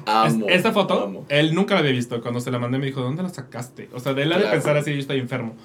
es- 0.00 0.34
Amo. 0.34 0.46
esta 0.48 0.72
foto, 0.72 1.04
amo. 1.04 1.26
él 1.28 1.54
nunca 1.54 1.74
la 1.74 1.80
había 1.80 1.92
visto. 1.92 2.20
Cuando 2.20 2.40
se 2.40 2.50
la 2.50 2.58
mandé 2.58 2.78
me 2.78 2.86
dijo, 2.86 3.00
¿de 3.00 3.06
dónde 3.06 3.22
la 3.22 3.28
sacaste? 3.28 3.88
O 3.92 4.00
sea, 4.00 4.14
de 4.14 4.22
él 4.22 4.32
ha 4.32 4.36
de 4.36 4.42
Claro. 4.42 4.56
pensar 4.56 4.76
así, 4.76 4.92
yo 4.92 4.98
estoy 4.98 5.18
enfermo. 5.20 5.56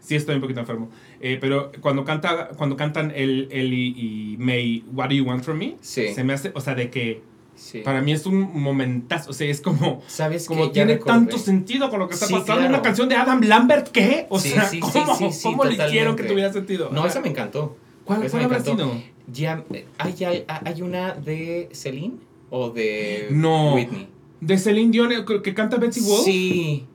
sí 0.00 0.16
estoy 0.16 0.34
un 0.34 0.40
poquito 0.40 0.58
enfermo. 0.60 0.90
Eh, 1.20 1.38
pero 1.40 1.70
cuando, 1.80 2.04
canta, 2.04 2.48
cuando 2.56 2.76
cantan 2.76 3.12
el, 3.14 3.46
Ellie 3.52 3.94
y 3.96 4.36
May, 4.38 4.84
What 4.92 5.10
Do 5.10 5.14
You 5.14 5.24
Want 5.24 5.44
From 5.44 5.58
Me? 5.58 5.76
Sí. 5.80 6.08
Se 6.12 6.24
me 6.24 6.32
hace, 6.32 6.50
o 6.54 6.60
sea, 6.60 6.74
de 6.74 6.90
que 6.90 7.22
Sí. 7.62 7.78
para 7.78 8.00
mí 8.02 8.10
es 8.12 8.26
un 8.26 8.60
momentazo, 8.60 9.30
o 9.30 9.32
sea, 9.32 9.48
es 9.48 9.60
como... 9.60 10.02
¿Sabes 10.08 10.46
Como 10.46 10.72
tiene 10.72 10.96
tanto 10.96 11.38
sentido 11.38 11.88
con 11.90 12.00
lo 12.00 12.08
que 12.08 12.14
está 12.14 12.26
Sí, 12.26 12.32
pasando. 12.32 12.54
claro. 12.54 12.68
Una 12.68 12.82
canción 12.82 13.08
de 13.08 13.14
Adam 13.14 13.40
Lambert, 13.42 13.88
¿qué? 13.88 14.26
O 14.30 14.38
Sí, 14.40 14.50
sea, 14.50 14.68
¿cómo, 14.80 15.16
sí, 15.16 15.30
sí, 15.32 15.42
cómo 15.44 15.64
le 15.64 15.74
hicieron 15.74 16.16
que 16.16 16.24
tuviera 16.24 16.52
sentido? 16.52 16.90
No, 16.90 17.06
esa 17.06 17.20
me 17.20 17.28
encantó. 17.28 17.76
¿Cuál, 18.04 18.24
esa 18.24 18.32
cuál 18.32 18.44
habrá 18.46 18.60
sido? 18.64 18.92
Ya, 19.32 19.64
eh, 19.72 19.86
¿hay, 19.98 20.24
hay, 20.24 20.44
hay 20.48 20.82
una 20.82 21.12
de 21.14 21.68
Celine 21.72 22.16
o 22.50 22.70
de 22.70 23.28
No. 23.30 23.74
Whitney? 23.76 24.08
De 24.40 24.58
Celine 24.58 24.90
Dion, 24.90 25.12
eh, 25.12 25.24
que 25.44 25.54
canta 25.54 25.76
Betsy 25.76 26.00
Wolf. 26.00 26.24
Sí. 26.24 26.86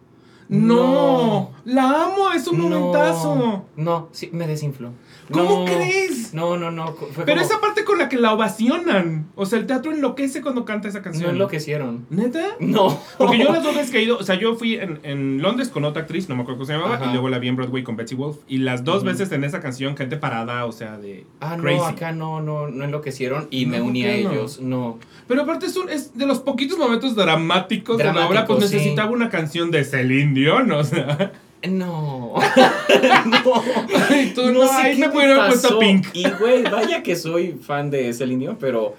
No, 0.49 1.51
la 1.65 2.05
amo, 2.05 2.31
es 2.33 2.47
un 2.47 2.57
No. 2.57 2.69
momentazo. 2.69 3.65
No, 3.75 4.09
sí, 4.11 4.29
me 4.33 4.47
desinfló. 4.47 4.91
¿Cómo 5.31 5.65
No. 5.65 5.65
crees? 5.65 6.33
No, 6.33 6.57
no, 6.57 6.71
no. 6.71 6.93
Fue 6.93 7.25
Pero 7.25 7.41
como- 7.41 7.51
esa 7.51 7.59
parte 7.61 7.83
con 7.83 7.97
la 7.97 8.09
que 8.09 8.17
la 8.17 8.33
ovacionan. 8.33 9.27
O 9.35 9.45
sea, 9.45 9.59
el 9.59 9.65
teatro 9.65 9.91
enloquece 9.91 10.41
cuando 10.41 10.65
canta 10.65 10.87
esa 10.87 11.01
canción. 11.01 11.25
No 11.25 11.31
enloquecieron. 11.31 12.05
¿Neta? 12.09 12.43
No. 12.59 12.99
Porque 13.17 13.37
yo 13.39 13.51
las 13.51 13.63
dos 13.63 13.75
veces 13.75 13.91
que 13.91 13.99
he 13.99 14.03
ido, 14.03 14.17
o 14.17 14.23
sea, 14.23 14.35
yo 14.35 14.55
fui 14.55 14.75
en, 14.75 14.99
en 15.03 15.41
Londres 15.41 15.69
con 15.69 15.83
otra 15.85 16.01
actriz, 16.03 16.29
no 16.29 16.35
me 16.35 16.41
acuerdo 16.41 16.59
cómo 16.59 16.65
se 16.67 16.73
llamaba, 16.73 16.95
Ajá. 16.95 17.05
y 17.07 17.11
luego 17.11 17.29
la 17.29 17.39
vi 17.39 17.47
en 17.47 17.55
Broadway 17.55 17.83
con 17.83 17.95
Betsy 17.95 18.15
Wolf. 18.15 18.37
Y 18.47 18.59
las 18.59 18.83
dos 18.83 19.03
veces 19.03 19.31
en 19.31 19.43
esa 19.43 19.59
canción, 19.61 19.95
gente 19.97 20.17
parada, 20.17 20.65
o 20.65 20.71
sea, 20.71 20.97
de 20.97 21.25
Ah, 21.39 21.57
crazy. 21.59 21.77
no, 21.77 21.85
acá 21.85 22.11
no, 22.11 22.41
no, 22.41 22.67
no 22.67 22.83
enloquecieron 22.85 23.47
y 23.49 23.65
me 23.65 23.81
uní 23.81 24.03
a 24.05 24.13
ellos. 24.15 24.59
No. 24.61 24.99
Pero 25.27 25.41
aparte 25.43 25.65
es, 25.65 25.75
un- 25.75 25.89
es 25.89 26.17
de 26.17 26.25
los 26.25 26.39
poquitos 26.39 26.77
momentos 26.77 27.15
dramáticos 27.15 27.97
de 27.97 28.05
la 28.05 28.27
obra, 28.27 28.45
pues 28.45 28.69
sí. 28.69 28.75
necesitaba 28.75 29.11
una 29.11 29.29
canción 29.29 29.71
de 29.71 29.83
Celine 29.83 30.33
Dion, 30.33 30.71
o 30.71 30.83
sea. 30.83 31.31
No. 31.63 32.35
no. 33.25 33.63
Ay, 34.09 34.31
tú 34.35 34.51
no, 34.51 34.71
ahí 34.71 34.95
qué 34.95 35.01
me 35.01 35.09
pudieron 35.09 35.37
pasó. 35.37 35.79
Pink. 35.79 36.07
Y 36.13 36.29
güey, 36.31 36.63
vaya 36.63 37.01
que 37.01 37.15
soy 37.15 37.53
fan 37.53 37.89
de 37.89 38.13
Celine 38.13 38.41
Dion, 38.41 38.57
pero 38.59 38.95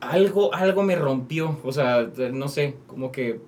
algo, 0.00 0.54
algo 0.54 0.82
me 0.82 0.96
rompió. 0.96 1.58
O 1.62 1.72
sea, 1.72 2.08
no 2.32 2.48
sé, 2.48 2.76
como 2.86 3.12
que 3.12 3.40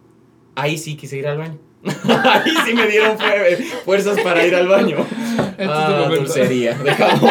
ahí 0.55 0.77
sí 0.77 0.97
quise 0.97 1.17
ir 1.17 1.27
al 1.27 1.39
baño. 1.39 1.59
ahí 2.25 2.53
sí 2.67 2.75
me 2.75 2.87
dieron 2.89 3.17
fue- 3.17 3.57
fuerzas 3.85 4.21
para 4.21 4.45
ir 4.47 4.55
al 4.55 4.67
baño. 4.69 4.99
Este 4.99 5.63
es 5.65 5.69
ah, 5.71 6.09
dulcería. 6.13 6.75
Dejamos. 6.85 7.31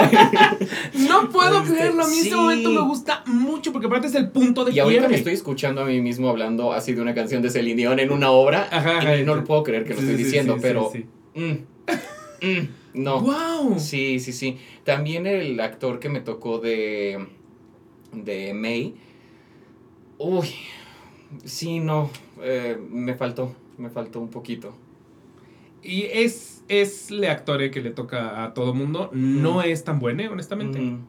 No 0.93 1.30
puedo 1.30 1.62
Este, 1.64 1.74
creerlo, 1.76 2.04
a 2.04 2.08
mí 2.08 2.14
sí. 2.16 2.22
este 2.24 2.36
momento 2.36 2.70
me 2.72 2.82
gusta 2.82 3.24
mucho 3.26 3.72
porque 3.74 3.88
aparte 3.88 4.08
es 4.08 4.16
el 4.16 4.30
punto 4.30 4.64
de 4.66 4.72
Y 4.72 4.80
ahorita 4.80 5.10
me 5.10 5.16
estoy 5.16 5.34
escuchando 5.34 5.82
a 5.82 5.86
mí 5.86 6.02
mismo 6.02 6.30
hablando 6.30 6.72
así 6.74 6.93
de 6.93 7.02
una 7.02 7.14
canción 7.14 7.41
de 7.41 7.50
Celine 7.50 7.76
Dion 7.76 8.00
en 8.00 8.12
una 8.12 8.32
obra. 8.32 8.68
Ajá, 8.72 9.18
y 9.18 9.24
no 9.26 9.36
lo 9.36 9.43
puedo 9.43 9.64
creer 9.64 9.84
que 9.84 9.93
lo 9.93 10.00
Sí, 10.00 10.06
estoy 10.06 10.18
sí, 10.18 10.24
diciendo, 10.24 10.58
pero. 10.62 10.91
mm, 11.36 11.52
mm, 12.45 12.68
no. 12.95 13.20
¡Wow! 13.22 13.80
Sí, 13.80 14.20
sí, 14.20 14.32
sí. 14.32 14.58
También 14.86 15.28
el 15.28 15.60
actor 15.60 16.00
que 16.00 16.08
me 16.10 16.22
tocó 16.22 16.60
de. 16.60 17.28
de 18.14 18.54
May. 18.54 18.95
Uy. 20.20 20.50
Sí, 21.43 21.80
no. 21.80 22.10
eh, 22.41 22.78
me 22.89 23.14
faltó. 23.16 23.54
Me 23.78 23.90
faltó 23.90 24.20
un 24.20 24.30
poquito. 24.30 24.74
Y 25.84 26.04
es, 26.12 26.64
es 26.68 27.12
le 27.12 27.30
actore 27.30 27.70
que 27.72 27.82
le 27.82 27.92
toca 27.92 28.44
a 28.44 28.54
todo 28.54 28.74
mundo. 28.74 29.10
No 29.14 29.62
es 29.62 29.84
tan 29.84 30.00
buena, 30.00 30.30
honestamente. 30.30 30.80
Mm, 30.80 31.06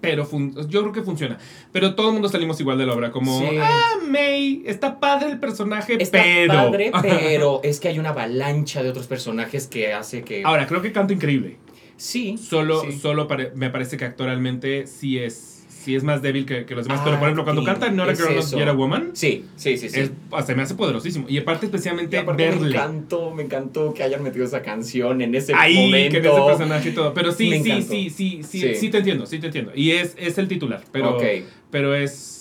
Pero 0.00 0.24
fun- 0.24 0.54
yo 0.68 0.82
creo 0.82 0.92
que 0.92 1.02
funciona. 1.02 1.38
Pero 1.72 1.94
todo 1.94 2.08
el 2.08 2.12
mundo 2.12 2.28
salimos 2.28 2.60
igual 2.60 2.78
de 2.78 2.86
la 2.86 2.92
obra. 2.94 3.10
Como, 3.10 3.40
Sí. 3.40 3.46
ah, 3.60 3.94
May, 4.08 4.62
está 4.66 5.00
padre 5.00 5.30
el 5.30 5.40
personaje, 5.40 6.00
Está 6.00 6.18
pero. 6.22 6.52
padre, 6.54 6.92
pero 7.02 7.60
es 7.64 7.80
que 7.80 7.88
hay 7.88 7.98
una 7.98 8.10
avalancha 8.10 8.82
de 8.82 8.90
otros 8.90 9.06
personajes 9.08 9.66
que 9.66 9.92
hace 9.92 10.22
que. 10.22 10.44
Ahora, 10.44 10.66
creo 10.66 10.80
que 10.82 10.92
canta 10.92 11.12
increíble. 11.12 11.56
sí. 11.96 12.36
Solo, 12.38 12.82
sí. 12.82 12.92
solo 12.92 13.26
pare- 13.26 13.52
me 13.56 13.70
parece 13.70 13.96
que 13.96 14.04
actualmente 14.04 14.86
sí 14.86 15.18
es, 15.18 15.55
sí 15.86 15.94
es 15.94 16.02
más 16.02 16.20
débil 16.20 16.46
que, 16.46 16.66
que 16.66 16.74
los 16.74 16.84
demás. 16.84 16.98
Ah, 17.00 17.04
pero 17.04 17.16
por 17.20 17.28
ejemplo, 17.28 17.44
cuando 17.44 17.62
sí, 17.62 17.66
canta 17.66 17.88
Not 17.90 18.08
a 18.08 18.12
es 18.12 18.18
Girl, 18.20 18.34
Not 18.34 18.44
eso. 18.44 18.58
Yet 18.58 18.68
a 18.68 18.72
Woman, 18.72 19.10
Sí, 19.14 19.44
sí, 19.54 19.78
sí, 19.78 19.88
sí. 19.88 20.00
es, 20.00 20.10
o 20.30 20.42
sea, 20.42 20.56
me 20.56 20.62
hace 20.62 20.74
poderosísimo. 20.74 21.26
Y 21.28 21.38
aparte, 21.38 21.66
Y 21.66 21.68
especialmente 21.68 22.18
aparte 22.18 22.50
me 22.50 22.66
encantó, 22.68 23.30
me 23.32 23.44
encantó 23.44 23.94
que 23.94 24.02
hayan 24.02 24.20
metido 24.24 24.44
esa 24.44 24.62
canción 24.62 25.22
en 25.22 25.32
ese 25.36 25.54
ahí, 25.54 25.76
momento. 25.76 26.10
que 26.10 26.18
en 26.18 26.26
ese 26.34 26.42
personaje 26.44 26.88
y 26.88 26.92
todo. 26.92 27.14
Pero 27.14 27.30
sí, 27.30 27.52
sí, 27.62 27.82
sí, 27.82 28.10
sí, 28.10 28.42
sí, 28.42 28.60
Sí. 28.60 28.74
sí, 28.74 28.90
te 28.90 28.98
entiendo, 28.98 29.26
sí 29.26 29.38
te 29.38 29.46
entiendo. 29.46 29.70
Y 29.76 29.92
es, 29.92 30.16
es 30.18 30.36
el 30.38 30.48
titular, 30.48 30.82
pero, 30.90 31.16
ok. 31.16 31.22
pero 31.70 31.94
es 31.94 32.32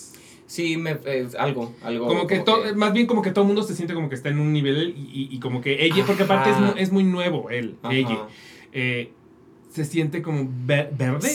Sí, 0.48 0.78
me, 0.78 0.98
eh, 1.06 1.28
algo, 1.38 1.76
algo. 1.84 2.08
como 2.08 2.26
que, 2.28 2.40
to- 2.40 2.64
más 2.76 2.94
bien 2.94 3.06
como 3.06 3.22
que 3.22 3.30
todo 3.32 3.44
el 3.44 3.48
mundo 3.48 3.62
se 3.64 3.76
siente 3.76 3.94
como 3.94 4.10
que 4.10 4.16
está 4.16 4.30
en 4.30 4.40
un 4.40 4.54
nivel 4.54 4.96
y, 4.98 5.02
y- 5.02 5.36
y 5.36 5.40
como 5.40 5.62
que 5.62 5.86
ella, 5.86 6.04
porque 6.08 6.24
aparte 6.24 6.50
es 6.50 6.58
es 6.78 6.92
muy 6.92 7.04
nuevo 7.04 7.50
él, 7.52 7.76
Ajá. 7.84 7.94
ella, 7.94 8.28
eh, 8.72 9.12
se 9.72 9.84
siente 9.86 10.22
como 10.22 10.48
ve- 10.66 10.90
verde, 10.98 11.28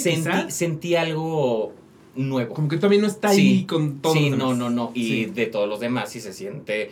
sentí 0.48 0.94
algo 0.94 1.74
nuevo. 2.14 2.54
Como 2.54 2.68
que 2.68 2.76
todavía 2.76 3.00
no 3.00 3.06
está 3.06 3.28
ahí 3.30 3.60
Sí. 3.60 3.64
con 3.66 4.00
todos 4.00 4.16
sí, 4.16 4.30
los 4.30 4.38
no, 4.38 4.44
demás. 4.50 4.58
no, 4.58 4.70
no. 4.70 4.90
Y 4.94 5.06
Sí. 5.06 5.24
de 5.26 5.46
todos 5.46 5.68
los 5.68 5.80
demás 5.80 6.10
sí 6.10 6.20
se 6.20 6.32
siente. 6.32 6.90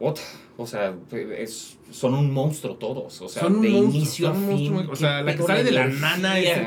ot- 0.00 0.18
o 0.56 0.66
sea, 0.66 0.92
es, 1.38 1.76
son 1.90 2.14
un 2.14 2.32
monstruo 2.32 2.74
todos. 2.76 3.20
O 3.22 3.28
sea, 3.28 3.42
Son 3.44 3.56
un 3.56 3.62
de 3.62 3.68
monstruo, 3.70 3.94
inicio 3.96 4.28
a 4.28 4.34
fin. 4.34 4.72
monstruo. 4.72 4.92
O 4.92 4.96
sea, 4.96 5.22
la 5.22 5.36
que 5.36 5.42
sale 5.44 5.62
de 5.62 5.70
la 5.70 5.86
nana 5.86 6.38
es 6.40 6.58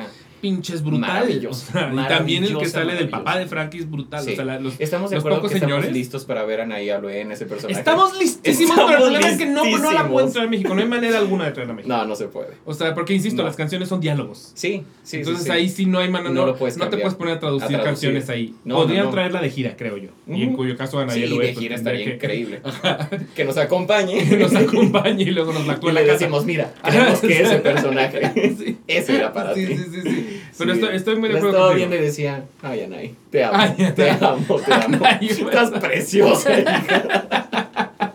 pinches 0.42 0.82
brutal. 0.84 1.02
Maravilloso, 1.02 1.66
O 1.70 1.72
sea, 1.72 1.92
y 1.94 2.08
también 2.08 2.44
el 2.44 2.58
que 2.58 2.66
sale 2.68 2.96
del 2.96 3.10
papá 3.10 3.38
de 3.38 3.46
Frankie 3.48 3.80
es 3.80 3.90
brutal. 3.90 4.24
Sí. 4.24 4.34
O 4.34 4.36
sea, 4.36 4.46
la- 4.46 4.60
los, 4.60 4.74
Estamos 4.80 5.10
de 5.10 5.16
los 5.18 5.22
acuerdo 5.26 5.42
que 5.48 5.54
estamos 5.56 5.76
señores. 5.76 5.92
listos 5.94 6.26
para 6.26 6.44
ver 6.46 6.62
a 6.62 6.66
Nayalo 6.66 7.10
en 7.10 7.32
ese 7.32 7.46
personaje. 7.46 7.78
Estamos 7.80 8.18
listísimos, 8.18 8.72
Estamos 8.72 8.92
pero 8.92 8.98
el 9.06 9.12
problema 9.14 9.30
es 9.30 9.38
que 9.38 9.46
no, 9.46 9.66
no 9.78 9.92
la 9.92 10.08
pueden 10.08 10.32
traer 10.32 10.48
a 10.48 10.50
México. 10.52 10.74
No 10.76 10.82
hay 10.82 10.88
manera 10.88 11.18
alguna 11.18 11.46
de 11.46 11.52
traerla 11.52 11.74
a 11.74 11.76
México. 11.78 11.96
No, 11.96 12.06
no 12.06 12.16
se 12.16 12.28
puede. 12.28 12.50
O 12.66 12.74
sea, 12.74 12.94
porque 12.94 13.14
insisto, 13.14 13.42
No. 13.42 13.48
las 13.48 13.56
canciones 13.56 13.90
son 13.90 14.00
diálogos. 14.00 14.52
Sí, 14.56 14.84
sí. 15.04 15.18
Entonces 15.18 15.44
sí, 15.44 15.50
sí. 15.50 15.56
ahí 15.56 15.70
sí 15.70 15.86
no 15.86 16.00
hay 16.00 16.10
manera. 16.10 16.30
No 16.34 16.42
No, 16.42 16.48
lo 16.48 16.56
puedes 16.56 16.78
no 16.78 16.88
te 16.90 16.98
puedes 16.98 17.16
poner 17.16 17.36
a 17.36 17.40
traducir, 17.40 17.66
A 17.76 17.82
traducir. 17.82 17.86
canciones 18.14 18.30
ahí. 18.30 18.54
Podrían 18.68 19.12
traerla 19.12 19.42
de 19.42 19.50
gira, 19.50 19.76
creo 19.78 19.98
yo. 19.98 20.10
Y 20.28 20.44
en 20.44 20.54
cuyo 20.54 20.76
caso 20.78 21.00
Ana 21.00 21.14
Sí, 21.14 21.22
Hielo 21.22 21.38
de 21.38 21.46
pues, 21.48 21.60
gira 21.60 21.76
estaría 21.76 22.06
que- 22.06 22.14
increíble. 22.16 22.62
que 23.36 23.46
nos 23.46 23.58
acompañe. 23.58 24.28
Que 24.28 24.38
nos 24.38 24.54
acompañe 24.56 25.24
y 25.24 25.32
luego 25.32 25.54
nos 25.54 25.66
la 25.66 25.74
Y 25.74 25.78
cuela 25.78 26.02
le 26.02 26.06
a 26.12 26.14
casa. 26.14 26.20
decimos, 26.26 26.46
mira, 26.46 26.74
queremos 26.84 27.20
que 27.22 27.42
ese 27.42 27.56
personaje, 27.58 28.78
ese 28.88 29.16
era 29.16 29.34
para 29.34 29.54
ti. 29.54 29.66
Sí, 29.66 29.78
sí, 29.78 30.02
sí. 30.04 30.27
Pero 30.58 30.74
Sí. 30.74 30.80
estoy, 30.80 30.96
estoy 30.96 31.16
muy 31.18 31.30
de 31.30 31.38
acuerdo 31.38 31.58
estaba 31.58 31.74
viendo 31.74 31.96
y 31.96 32.00
decía, 32.00 32.46
ay, 32.62 32.82
Anay, 32.82 33.16
te 33.32 33.44
amo, 33.44 33.58
Ay, 33.58 33.94
te 33.96 34.10
amo, 34.12 34.56
te 34.66 34.74
amo. 34.74 34.98
Anay, 35.06 35.28
Estás 35.30 35.72
preciosa, 35.72 36.60
hija. 36.60 38.14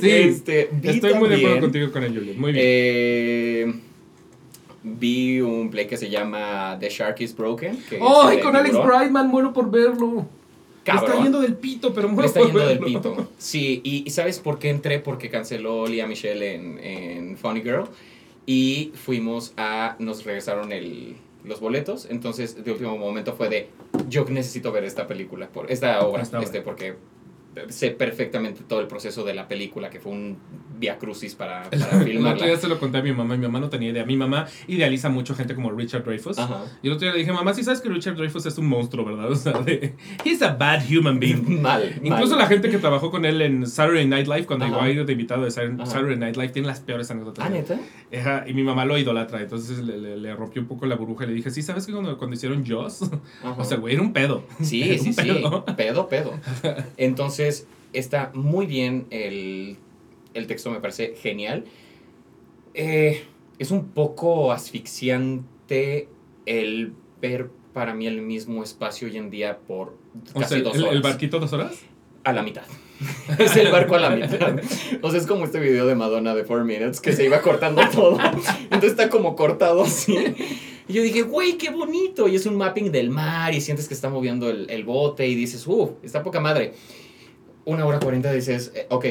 Sí, 0.00 0.10
Este, 0.10 0.70
estoy 0.82 1.14
muy 1.14 1.28
de 1.28 1.36
acuerdo 1.36 1.60
contigo 1.60 1.92
con 1.92 2.02
el. 2.02 2.34
Muy 2.36 2.52
bien. 2.52 2.64
eh, 2.66 3.74
vi 4.82 5.40
un 5.40 5.70
play 5.70 5.86
que 5.86 5.96
se 5.96 6.10
llama 6.10 6.76
The 6.80 6.88
Shark 6.88 7.20
is 7.20 7.36
Broken. 7.36 7.78
¡Ay, 8.24 8.40
con 8.40 8.56
Alex. 8.56 8.76
Brightman! 8.82 9.28
Muero 9.28 9.52
por 9.52 9.70
verlo. 9.70 10.26
Está 10.84 11.22
yendo 11.22 11.40
del 11.40 11.54
pito, 11.54 11.94
pero 11.94 12.08
muero 12.08 12.26
está 12.26 12.40
por 12.40 12.48
yendo 12.48 12.66
del 12.66 12.78
pito. 12.80 13.28
Sí, 13.38 13.80
y, 13.84 14.02
y 14.04 14.10
¿sabes 14.10 14.40
por 14.40 14.58
qué 14.58 14.70
entré? 14.70 14.98
Porque 14.98 15.30
canceló 15.30 15.86
Lea 15.86 16.08
Michelle 16.08 16.54
en, 16.54 16.78
en 16.80 17.36
Funny 17.36 17.60
Girl. 17.62 17.84
Y 18.46 18.92
fuimos 18.94 19.54
a. 19.56 19.96
Nos 19.98 20.24
regresaron 20.24 20.72
el, 20.72 21.16
los 21.44 21.60
boletos. 21.60 22.06
Entonces, 22.10 22.64
de 22.64 22.72
último 22.72 22.96
momento 22.96 23.34
fue 23.34 23.48
de. 23.48 23.68
Yo 24.08 24.24
necesito 24.24 24.72
ver 24.72 24.84
esta 24.84 25.06
película, 25.06 25.48
por, 25.48 25.70
esta 25.70 26.00
obra, 26.00 26.22
Esta 26.22 26.38
obra. 26.38 26.46
este, 26.46 26.60
porque 26.62 26.96
sé 27.68 27.90
perfectamente 27.90 28.62
todo 28.66 28.80
el 28.80 28.86
proceso 28.86 29.24
de 29.24 29.34
la 29.34 29.48
película, 29.48 29.90
que 29.90 30.00
fue 30.00 30.12
un 30.12 30.38
via 30.78 30.98
crucis 30.98 31.34
para, 31.34 31.62
para 31.70 31.76
El 31.76 31.82
otro 31.84 32.00
filmarla. 32.04 32.46
día 32.46 32.56
se 32.56 32.66
lo 32.68 32.80
conté 32.80 32.98
a 32.98 33.02
mi 33.02 33.12
mamá 33.12 33.34
y 33.34 33.38
mi 33.38 33.44
mamá 33.46 33.60
no 33.60 33.68
tenía 33.68 33.90
idea. 33.90 34.04
Mi 34.04 34.16
mamá 34.16 34.46
idealiza 34.66 35.08
mucho 35.10 35.34
gente 35.34 35.54
como 35.54 35.70
Richard 35.70 36.04
Dreyfuss. 36.04 36.38
Ajá. 36.38 36.64
Y 36.82 36.88
el 36.88 36.94
otro 36.94 37.04
día 37.06 37.12
le 37.12 37.18
dije, 37.20 37.32
mamá, 37.32 37.54
sí 37.54 37.62
sabes 37.62 37.80
que 37.80 37.88
Richard 37.88 38.16
Dreyfuss 38.16 38.46
es 38.46 38.58
un 38.58 38.66
monstruo, 38.66 39.04
¿verdad? 39.04 39.30
O 39.30 39.36
sea, 39.36 39.52
de, 39.60 39.94
he's 40.24 40.42
a 40.42 40.54
bad 40.54 40.82
human 40.90 41.20
being. 41.20 41.60
Mal. 41.62 42.00
Incluso 42.02 42.30
mal. 42.30 42.40
la 42.40 42.46
gente 42.46 42.70
que 42.70 42.78
trabajó 42.78 43.10
con 43.10 43.24
él 43.24 43.40
en 43.42 43.66
Saturday 43.66 44.06
Night 44.06 44.26
Live, 44.26 44.46
cuando 44.46 44.66
llegó 44.66 44.80
a 44.80 44.88
ir 44.90 45.04
de 45.04 45.12
invitado 45.12 45.44
de 45.44 45.50
Saturday 45.50 46.16
Night 46.16 46.36
Live, 46.36 46.48
tiene 46.48 46.68
las 46.68 46.80
peores 46.80 47.10
anécdotas. 47.10 47.44
Ah, 47.46 47.50
neta. 47.50 47.78
Ajá, 48.18 48.44
y 48.46 48.52
mi 48.54 48.62
mamá 48.62 48.84
lo 48.84 48.98
idolatra, 48.98 49.40
entonces 49.40 49.78
le, 49.78 49.98
le- 49.98 50.16
le 50.16 50.34
rompió 50.34 50.60
un 50.62 50.68
poco 50.68 50.86
la 50.86 50.96
burbuja 50.96 51.24
y 51.24 51.28
le 51.28 51.34
dije, 51.34 51.50
sí, 51.50 51.62
¿sabes 51.62 51.86
que 51.86 51.92
cuando, 51.92 52.16
cuando 52.18 52.34
hicieron 52.36 52.64
Joss? 52.66 53.02
Ajá. 53.42 53.54
O 53.58 53.64
sea, 53.64 53.78
güey, 53.78 53.94
era 53.94 54.02
un 54.02 54.12
pedo. 54.12 54.44
Sí, 54.60 54.82
Era 54.82 54.98
sí, 55.02 55.08
un 55.08 55.14
sí. 55.14 55.22
pedo. 55.22 55.64
Pedo, 55.76 56.08
pedo. 56.08 56.32
Entonces, 57.42 57.66
está 57.92 58.30
muy 58.34 58.66
bien 58.66 59.06
el, 59.10 59.76
el 60.34 60.46
texto, 60.46 60.70
me 60.70 60.80
parece 60.80 61.14
genial. 61.20 61.64
Eh, 62.74 63.24
es 63.58 63.70
un 63.70 63.88
poco 63.88 64.52
asfixiante 64.52 66.08
el 66.46 66.92
ver 67.20 67.50
para 67.72 67.94
mí 67.94 68.06
el 68.06 68.22
mismo 68.22 68.62
espacio 68.62 69.08
hoy 69.08 69.16
en 69.16 69.30
día 69.30 69.58
por 69.58 69.96
O 70.34 70.40
casi 70.40 70.54
sea, 70.54 70.62
dos 70.62 70.76
el, 70.76 70.82
horas. 70.82 70.94
el 70.94 71.02
barquito 71.02 71.38
dos 71.40 71.52
horas? 71.52 71.80
A 72.24 72.32
la 72.32 72.42
mitad. 72.42 72.62
es 73.38 73.56
el 73.56 73.72
barco 73.72 73.96
a 73.96 74.00
la 74.00 74.10
mitad. 74.10 74.60
O 75.02 75.10
sea, 75.10 75.18
es 75.18 75.26
como 75.26 75.44
este 75.44 75.58
video 75.58 75.86
de 75.86 75.94
Madonna 75.94 76.34
de 76.34 76.44
4 76.44 76.64
Minutes 76.64 77.00
que 77.00 77.12
se 77.12 77.24
iba 77.24 77.40
cortando 77.40 77.82
todo. 77.92 78.18
Entonces 78.64 78.90
está 78.92 79.08
como 79.10 79.34
cortado 79.34 79.82
así. 79.82 80.16
Y 80.86 80.92
yo 80.92 81.02
dije, 81.02 81.22
güey, 81.22 81.58
qué 81.58 81.70
bonito. 81.70 82.28
Y 82.28 82.36
es 82.36 82.46
un 82.46 82.56
mapping 82.56 82.92
del 82.92 83.10
mar 83.10 83.54
y 83.54 83.60
sientes 83.60 83.88
que 83.88 83.94
está 83.94 84.08
moviendo 84.08 84.48
el, 84.48 84.70
el 84.70 84.84
bote 84.84 85.26
y 85.26 85.34
dices, 85.34 85.66
uh, 85.66 85.96
está 86.02 86.22
poca 86.22 86.38
madre. 86.38 86.74
Una 87.64 87.86
hora 87.86 88.00
cuarenta 88.00 88.32
dices, 88.32 88.72
eh, 88.74 88.86
ok, 88.90 89.06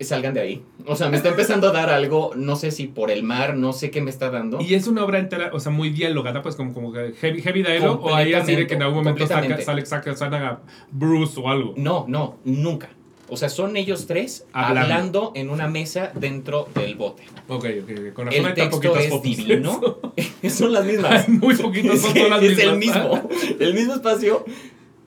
salgan 0.00 0.34
de 0.34 0.40
ahí. 0.40 0.62
O 0.86 0.94
sea, 0.96 1.08
me 1.08 1.16
está 1.16 1.30
empezando 1.30 1.68
a 1.68 1.72
dar 1.72 1.90
algo, 1.90 2.32
no 2.36 2.56
sé 2.56 2.70
si 2.70 2.86
por 2.86 3.10
el 3.10 3.22
mar, 3.22 3.56
no 3.56 3.72
sé 3.72 3.90
qué 3.90 4.00
me 4.00 4.10
está 4.10 4.30
dando. 4.30 4.60
Y 4.60 4.74
es 4.74 4.86
una 4.86 5.04
obra 5.04 5.18
entera, 5.18 5.50
o 5.52 5.60
sea, 5.60 5.72
muy 5.72 5.90
dialogada, 5.90 6.42
pues 6.42 6.54
como, 6.54 6.72
como 6.72 6.92
heavy, 6.92 7.42
heavy 7.42 7.62
dialogue, 7.62 8.00
o 8.02 8.14
ahí 8.14 8.34
así 8.34 8.54
de 8.54 8.66
que 8.66 8.74
en 8.74 8.82
algún 8.82 8.98
momento 8.98 9.26
saca, 9.26 9.60
sale, 9.60 9.86
saca, 9.86 10.14
saca 10.14 10.60
Bruce 10.90 11.40
o 11.40 11.48
algo. 11.48 11.74
No, 11.76 12.04
no, 12.08 12.36
nunca. 12.44 12.90
O 13.28 13.36
sea, 13.36 13.48
son 13.48 13.76
ellos 13.76 14.06
tres 14.06 14.46
Hablando. 14.52 14.80
hablando, 14.94 15.32
en 15.34 15.50
una 15.50 15.66
mesa 15.66 16.12
dentro 16.14 16.68
del 16.74 16.94
bote. 16.94 17.24
Ok, 17.48 17.64
ok, 17.82 17.90
ok. 17.90 18.12
Con 18.12 18.26
razón 18.26 18.40
El 18.40 18.46
hay 18.46 18.54
texto 18.54 18.96
es 18.96 19.22
divino. 19.22 19.98
son 20.48 20.72
las 20.72 20.84
mismas. 20.84 21.28
Hay 21.28 21.34
muy 21.34 21.56
poquitos, 21.56 22.00
son 22.02 22.30
las 22.30 22.42
es 22.42 22.58
el 22.58 22.76
mismas. 22.76 23.24
mismo. 23.24 23.28
El 23.58 23.74
mismo 23.74 23.94
espacio, 23.94 24.44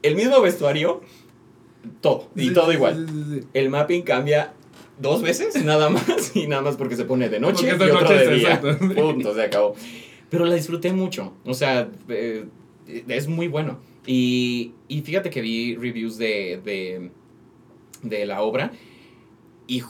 el 0.02 0.16
mismo 0.16 0.42
vestuario, 0.42 1.02
todo. 2.02 2.30
Y 2.36 2.48
Sí, 2.50 2.54
todo 2.54 2.72
igual. 2.74 3.08
sí, 3.08 3.14
sí, 3.14 3.40
sí. 3.42 3.48
El 3.54 3.70
mapping 3.70 4.02
cambia 4.04 4.54
dos 5.00 5.22
veces, 5.22 5.56
nada 5.66 5.90
más, 5.90 6.36
y 6.36 6.48
nada 6.48 6.62
más 6.62 6.76
porque 6.78 6.96
se 6.96 7.06
pone 7.06 7.30
de 7.30 7.40
noche 7.40 7.68
Porque 7.70 7.86
y 7.86 7.88
de 7.88 7.92
otro 7.94 8.02
noche, 8.10 8.28
de 8.28 8.36
día. 8.36 8.54
exacto. 8.54 8.78
Punto, 8.96 9.34
se 9.36 9.42
acabó. 9.44 9.76
Pero 10.30 10.46
la 10.46 10.56
disfruté 10.56 10.92
mucho. 10.94 11.34
O 11.46 11.54
sea, 11.54 11.90
eh, 12.10 12.46
es 13.08 13.28
muy 13.28 13.48
bueno. 13.48 13.80
Y, 14.06 14.74
y 14.88 15.02
fíjate 15.02 15.30
que 15.30 15.42
vi 15.42 15.76
reviews 15.76 16.18
de, 16.18 16.60
de, 16.64 17.12
de 18.04 18.26
la 18.26 18.42
obra 18.42 18.72
y, 19.68 19.84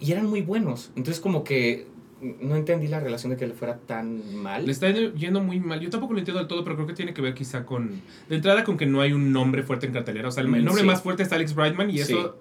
y 0.00 0.12
eran 0.12 0.26
muy 0.26 0.40
buenos. 0.42 0.90
Entonces, 0.96 1.20
como 1.20 1.44
que 1.44 1.86
no 2.20 2.56
entendí 2.56 2.88
la 2.88 3.00
relación 3.00 3.30
de 3.30 3.36
que 3.36 3.46
le 3.46 3.54
fuera 3.54 3.76
tan 3.78 4.34
mal. 4.36 4.66
Le 4.66 4.72
está 4.72 4.90
yendo 4.90 5.40
muy 5.40 5.60
mal. 5.60 5.80
Yo 5.80 5.88
tampoco 5.90 6.12
lo 6.14 6.18
entiendo 6.18 6.38
del 6.40 6.48
todo, 6.48 6.64
pero 6.64 6.76
creo 6.76 6.86
que 6.86 6.94
tiene 6.94 7.14
que 7.14 7.22
ver 7.22 7.34
quizá 7.34 7.64
con. 7.64 8.00
De 8.28 8.36
entrada, 8.36 8.64
con 8.64 8.76
que 8.76 8.86
no 8.86 9.00
hay 9.00 9.12
un 9.12 9.32
nombre 9.32 9.62
fuerte 9.62 9.86
en 9.86 9.92
cartelera. 9.92 10.28
O 10.28 10.30
sea, 10.32 10.42
el, 10.42 10.54
el 10.54 10.64
nombre 10.64 10.82
Sí. 10.82 10.86
más 10.86 11.02
fuerte 11.02 11.22
es 11.22 11.32
Alex 11.32 11.54
Brightman 11.54 11.90
y 11.90 12.00
eso 12.00 12.38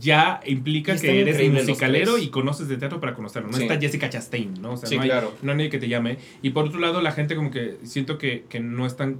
ya 0.00 0.40
implica 0.46 0.96
que 0.96 1.20
eres 1.20 1.52
musicalero 1.52 2.18
y 2.18 2.28
conoces 2.28 2.66
de 2.68 2.76
teatro 2.76 3.00
para 3.00 3.14
conocerlo. 3.14 3.50
No 3.50 3.56
Sí. 3.56 3.62
está 3.64 3.78
Jessica 3.78 4.10
Chastain, 4.10 4.54
¿no? 4.60 4.72
O 4.72 4.76
sea, 4.76 4.88
Sí, 4.88 4.96
no, 4.96 5.02
hay, 5.02 5.08
claro. 5.08 5.32
no 5.42 5.52
hay 5.52 5.58
nadie 5.58 5.70
que 5.70 5.78
te 5.78 5.88
llame. 5.88 6.18
Y 6.42 6.50
por 6.50 6.64
otro 6.66 6.80
lado, 6.80 7.00
la 7.00 7.12
gente 7.12 7.36
como 7.36 7.50
que 7.50 7.76
siento 7.84 8.18
que, 8.18 8.44
que 8.48 8.60
no 8.60 8.86
están. 8.86 9.18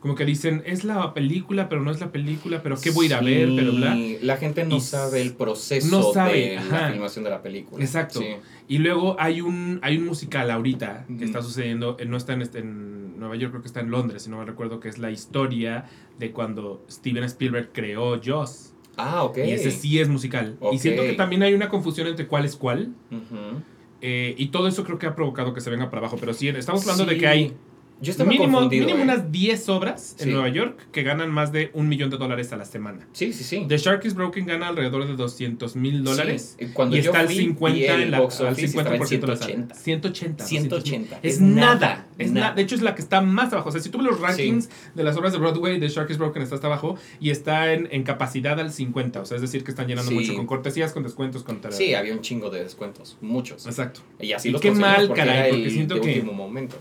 Como 0.00 0.14
que 0.14 0.24
dicen, 0.24 0.62
es 0.64 0.82
la 0.84 1.12
película, 1.12 1.68
pero 1.68 1.82
no 1.82 1.90
es 1.90 2.00
la 2.00 2.10
película, 2.10 2.62
pero 2.62 2.76
qué 2.80 2.90
voy 2.90 3.04
a 3.04 3.08
ir 3.08 3.14
a 3.14 3.20
ver, 3.20 3.48
Sí, 3.48 3.54
pero 3.56 3.72
bla. 3.72 3.96
La 4.22 4.38
gente 4.38 4.64
no 4.64 4.76
Y 4.76 4.80
sabe 4.80 5.20
el 5.20 5.34
proceso 5.34 5.88
no 5.94 6.12
sabe, 6.14 6.32
de 6.40 6.56
ajá. 6.58 6.80
la 6.86 6.90
filmación 6.92 7.24
de 7.24 7.30
la 7.30 7.42
película. 7.42 7.84
Exacto. 7.84 8.20
Sí. 8.20 8.26
Y 8.66 8.78
luego 8.78 9.16
hay 9.18 9.42
un, 9.42 9.78
hay 9.82 9.98
un 9.98 10.06
musical 10.06 10.50
ahorita 10.50 11.04
que 11.18 11.24
está 11.24 11.42
sucediendo, 11.42 11.96
eh, 12.00 12.06
no 12.06 12.16
está 12.16 12.32
en, 12.32 12.40
este- 12.40 12.60
en 12.60 13.18
Nueva 13.18 13.36
York, 13.36 13.50
creo 13.52 13.60
que 13.62 13.68
está 13.68 13.80
en 13.80 13.90
Londres, 13.90 14.22
si 14.22 14.30
no 14.30 14.38
me 14.38 14.46
recuerdo, 14.46 14.80
que 14.80 14.88
es 14.88 14.96
la 14.98 15.10
historia 15.10 15.84
de 16.18 16.30
cuando 16.32 16.82
Steven 16.90 17.24
Spielberg 17.24 17.70
creó 17.72 18.18
Jaws. 18.22 18.72
Ah, 18.96 19.22
ok. 19.24 19.36
Y 19.38 19.50
ese 19.50 19.70
sí 19.70 19.98
es 19.98 20.08
musical. 20.08 20.56
Y 20.72 20.78
siento 20.78 21.02
que 21.02 21.12
también 21.12 21.42
hay 21.42 21.52
una 21.52 21.68
confusión 21.68 22.06
entre 22.06 22.26
cuál 22.26 22.46
es 22.46 22.56
cuál. 22.56 22.94
Eh, 24.02 24.34
y 24.38 24.46
todo 24.48 24.66
eso 24.66 24.82
creo 24.84 24.98
que 24.98 25.06
ha 25.06 25.14
provocado 25.14 25.52
que 25.52 25.60
se 25.60 25.68
venga 25.70 25.90
para 25.90 25.98
abajo. 25.98 26.16
Pero 26.18 26.32
sí, 26.32 26.48
estamos 26.48 26.80
hablando 26.82 27.04
de 27.04 27.18
que 27.18 27.26
hay 27.26 27.52
Yo 28.02 28.12
estaba 28.12 28.30
mínimo, 28.30 28.60
mínimo 28.68 28.98
eh. 28.98 29.02
unas 29.02 29.30
10 29.30 29.68
obras 29.68 30.16
en 30.18 30.24
Sí. 30.26 30.30
Nueva 30.32 30.48
York 30.48 30.88
que 30.90 31.02
ganan 31.02 31.30
más 31.30 31.52
de 31.52 31.70
un 31.74 31.88
millón 31.88 32.08
de 32.10 32.16
dólares 32.16 32.52
a 32.52 32.56
la 32.56 32.64
semana. 32.64 33.06
Sí, 33.12 33.32
sí, 33.32 33.44
sí. 33.44 33.64
The 33.68 33.76
Shark 33.76 34.04
is 34.06 34.14
Broken 34.14 34.46
gana 34.46 34.68
alrededor 34.68 35.06
de 35.06 35.14
200 35.16 35.76
mil 35.76 36.02
dólares. 36.02 36.56
Sí, 36.58 36.68
Cuando 36.72 36.96
y 36.96 37.02
yo 37.02 37.10
está 37.10 37.20
al 37.20 37.26
fui, 37.26 37.36
50 37.36 37.76
vi 37.76 37.84
el 37.84 38.00
en 38.02 38.10
la, 38.10 38.20
box 38.20 38.40
al 38.40 38.46
office 38.48 38.62
y 38.62 38.64
estaba 38.78 38.96
en 38.96 39.02
50% 39.02 39.20
de 39.20 39.26
la 39.26 39.36
sala. 39.36 39.74
180. 39.74 39.74
180. 40.44 40.44
180. 40.46 41.18
Es, 41.22 41.40
nada. 41.40 41.74
nada, 41.74 42.06
Es 42.18 42.28
nada. 42.32 42.40
nada. 42.46 42.54
De 42.56 42.62
hecho, 42.62 42.74
es 42.74 42.82
la 42.82 42.94
que 42.94 43.02
está 43.02 43.20
más 43.20 43.52
abajo. 43.52 43.68
O 43.68 43.72
sea, 43.72 43.80
si 43.80 43.90
tú 43.90 43.98
ves 43.98 44.06
los 44.06 44.20
rankings 44.20 44.70
de 44.94 45.02
las 45.04 45.16
obras 45.16 45.32
de 45.32 45.38
Broadway, 45.38 45.78
The 45.78 45.88
Shark 45.88 46.10
is 46.10 46.18
Broken 46.18 46.42
está 46.42 46.54
hasta 46.54 46.66
abajo 46.68 46.96
y 47.20 47.30
está 47.30 47.72
en, 47.74 47.88
en 47.90 48.02
capacidad 48.02 48.58
al 48.58 48.72
50. 48.72 49.20
O 49.20 49.26
sea, 49.26 49.36
es 49.36 49.42
decir, 49.42 49.62
que 49.62 49.70
están 49.72 49.86
llenando 49.88 50.10
Sí. 50.10 50.14
mucho 50.14 50.34
con 50.34 50.46
cortesías, 50.46 50.92
con 50.92 51.02
descuentos, 51.02 51.42
con 51.42 51.60
tal- 51.60 51.72
Sí, 51.74 51.92
había 51.94 52.14
un 52.14 52.22
chingo 52.22 52.48
de 52.50 52.62
descuentos. 52.62 53.18
Muchos. 53.20 53.66
Exacto. 53.66 54.00
Y 54.20 54.32
así 54.32 54.48
Y 54.48 54.52
los 54.52 54.60
qué 54.62 54.70
mal, 54.70 55.12
caray, 55.12 55.50
porque 55.50 55.70
siento 55.70 56.00
que- 56.00 56.14
último 56.14 56.32
momento. 56.32 56.76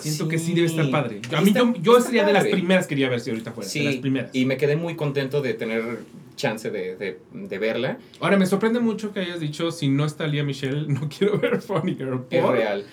Siento 0.00 0.28
que 0.28 0.38
sí 0.38 0.54
debe 0.54 0.66
estar 0.66 0.90
padre. 0.90 1.20
A 1.36 1.40
mí, 1.40 1.48
Está- 1.48 1.60
yo, 1.60 1.74
yo 1.80 2.00
sería 2.00 2.24
de 2.24 2.32
las 2.32 2.46
primeras 2.46 2.86
que 2.86 2.94
iría 2.94 3.06
a 3.06 3.10
ver 3.10 3.20
si 3.20 3.30
ahorita 3.30 3.52
fuera. 3.52 3.68
Sí, 3.68 3.78
de 3.80 3.84
las 3.86 3.96
primeras. 3.96 4.30
y 4.34 4.44
me 4.44 4.56
quedé 4.56 4.76
muy 4.76 4.96
contento 4.96 5.40
de 5.40 5.54
tener 5.54 6.00
chance 6.36 6.70
de, 6.70 6.96
de, 6.96 7.20
de 7.32 7.58
verla. 7.58 7.98
Ahora, 8.20 8.36
me 8.36 8.46
sorprende 8.46 8.80
mucho 8.80 9.12
que 9.12 9.20
hayas 9.20 9.38
dicho, 9.40 9.70
si 9.70 9.88
no 9.88 10.04
está 10.04 10.26
Lía 10.26 10.42
Michelle, 10.44 10.86
no 10.88 11.08
quiero 11.08 11.38
ver 11.38 11.60
Funny 11.62 11.94
Girl. 11.94 12.24
Es 12.30 12.44
real. 12.44 12.84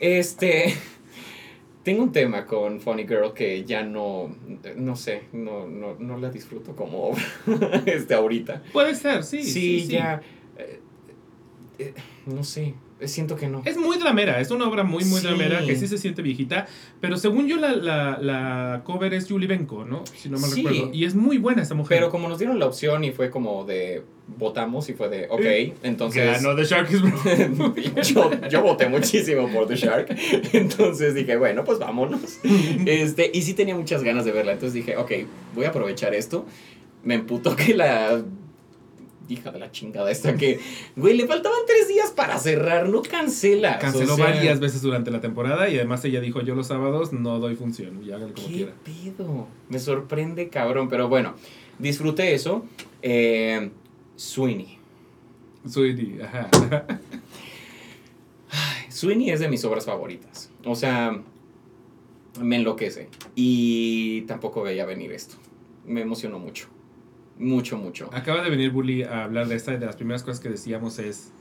Este. 0.00 0.74
Tengo 1.82 2.02
un 2.02 2.12
tema 2.12 2.46
con 2.46 2.80
Funny 2.80 3.02
Girl 3.06 3.34
que 3.34 3.62
ya 3.64 3.82
no. 3.82 4.34
No 4.76 4.96
sé, 4.96 5.24
no, 5.32 5.66
no, 5.66 5.96
no 5.98 6.16
la 6.18 6.30
disfruto 6.30 6.74
como 6.74 7.08
obra. 7.10 7.22
este, 7.86 8.14
ahorita. 8.14 8.62
Puede 8.72 8.94
ser, 8.94 9.22
sí. 9.22 9.42
Sí, 9.42 9.50
sí, 9.52 9.80
sí. 9.80 9.92
ya. 9.92 10.22
eh, 10.56 10.80
eh, 11.78 11.94
no 12.26 12.42
sé, 12.42 12.74
siento 13.08 13.36
que 13.36 13.48
no. 13.48 13.62
Es 13.64 13.76
muy 13.76 13.98
dramera, 13.98 14.40
es 14.40 14.50
una 14.50 14.68
obra 14.68 14.82
muy, 14.84 15.04
muy 15.04 15.20
Sí. 15.20 15.26
dramera 15.26 15.64
que 15.64 15.76
sí 15.76 15.86
se 15.88 15.98
siente 15.98 16.22
viejita, 16.22 16.66
pero 17.00 17.16
según 17.16 17.46
yo 17.48 17.56
la, 17.56 17.72
la, 17.74 18.18
la 18.20 18.82
cover 18.84 19.14
es 19.14 19.28
Julie 19.28 19.46
Benko, 19.48 19.84
¿no? 19.84 20.04
Si 20.16 20.28
no 20.28 20.38
mal 20.38 20.50
Sí. 20.50 20.62
recuerdo. 20.62 20.90
Y 20.92 21.04
es 21.04 21.14
muy 21.14 21.38
buena 21.38 21.62
esa 21.62 21.74
mujer. 21.74 21.98
Pero 21.98 22.10
como 22.10 22.28
nos 22.28 22.38
dieron 22.38 22.58
la 22.58 22.66
opción 22.66 23.04
y 23.04 23.12
fue 23.12 23.30
como 23.30 23.64
de. 23.64 24.02
Votamos 24.38 24.88
y 24.88 24.94
fue 24.94 25.10
de. 25.10 25.26
Ok, 25.28 25.40
Eh, 25.44 25.74
entonces. 25.82 26.42
Ganó 26.42 26.56
The 26.56 26.64
Shark 26.64 26.88
is 26.90 27.02
yo, 28.14 28.30
yo 28.48 28.62
voté 28.62 28.88
muchísimo 28.88 29.48
por 29.52 29.66
The 29.68 29.76
Shark. 29.76 30.16
Entonces 30.54 31.14
dije, 31.14 31.36
bueno, 31.36 31.62
pues 31.64 31.78
vámonos. 31.78 32.38
Este, 32.86 33.30
y 33.34 33.42
sí 33.42 33.54
tenía 33.54 33.74
muchas 33.74 34.02
ganas 34.02 34.24
de 34.24 34.32
verla. 34.32 34.52
Entonces 34.52 34.74
dije, 34.74 34.96
ok, 34.96 35.12
voy 35.54 35.64
a 35.66 35.68
aprovechar 35.68 36.14
esto. 36.14 36.46
Me 37.02 37.14
emputó 37.14 37.54
que 37.54 37.74
la 37.74 38.22
hija 39.28 39.50
de 39.50 39.58
la 39.58 39.70
chingada 39.70 40.10
esta 40.10 40.36
que, 40.36 40.60
güey, 40.96 41.16
le 41.16 41.26
faltaban 41.26 41.58
tres 41.66 41.88
días 41.88 42.10
para 42.10 42.38
cerrar, 42.38 42.88
no 42.88 43.02
cancela. 43.02 43.78
Canceló 43.78 44.16
varias 44.16 44.60
veces 44.60 44.82
durante 44.82 45.10
la 45.10 45.20
temporada 45.20 45.68
y 45.68 45.76
además 45.76 46.04
ella 46.04 46.20
dijo, 46.20 46.42
yo 46.42 46.54
los 46.54 46.66
sábados 46.66 47.12
no 47.12 47.38
doy 47.38 47.56
función, 47.56 48.02
y 48.04 48.12
háganlo 48.12 48.34
como 48.34 48.48
¿Qué 48.48 48.54
quiera. 48.54 48.72
pedo? 48.84 49.48
Me 49.68 49.78
sorprende, 49.78 50.48
cabrón. 50.48 50.88
Pero 50.88 51.08
bueno, 51.08 51.34
disfruté 51.78 52.34
eso. 52.34 52.64
Eh, 53.02 53.70
Sweeney. 54.16 54.78
Soy, 55.68 56.18
ajá. 56.22 56.50
Sweeney 58.88 59.30
es 59.30 59.40
de 59.40 59.48
mis 59.48 59.64
obras 59.64 59.86
favoritas. 59.86 60.50
O 60.64 60.74
sea, 60.74 61.20
me 62.40 62.56
enloquece. 62.56 63.08
Y 63.34 64.22
tampoco 64.22 64.62
veía 64.62 64.84
venir 64.86 65.12
esto. 65.12 65.36
Me 65.84 66.02
emocionó 66.02 66.38
mucho. 66.38 66.68
Mucho, 67.38 67.76
mucho. 67.78 68.08
Acaba 68.12 68.42
de 68.42 68.50
venir 68.50 68.70
Bully 68.70 69.02
a 69.02 69.24
hablar 69.24 69.48
de 69.48 69.56
esta 69.56 69.72
de 69.76 69.84
las 69.84 69.96
primeras 69.96 70.22
cosas 70.22 70.40
que 70.40 70.48
decíamos 70.48 70.98
es, 70.98 71.32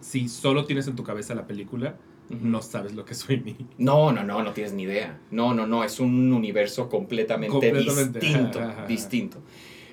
si 0.00 0.28
solo 0.28 0.64
tienes 0.66 0.86
en 0.86 0.96
tu 0.96 1.02
cabeza 1.02 1.34
la 1.34 1.46
película, 1.46 1.96
no 2.28 2.62
sabes 2.62 2.94
lo 2.94 3.04
que 3.04 3.12
es 3.12 3.18
Sweeney. 3.18 3.56
No, 3.78 4.12
no, 4.12 4.24
no, 4.24 4.42
no 4.42 4.52
tienes 4.52 4.72
ni 4.72 4.84
idea. 4.84 5.18
No, 5.30 5.54
no, 5.54 5.66
no, 5.66 5.84
es 5.84 6.00
un 6.00 6.32
universo 6.32 6.88
completamente, 6.88 7.52
Completamente, 7.52 8.20
distinto. 8.20 8.60
ajá, 8.60 8.70
ajá. 8.70 8.86
Distinto. 8.86 9.42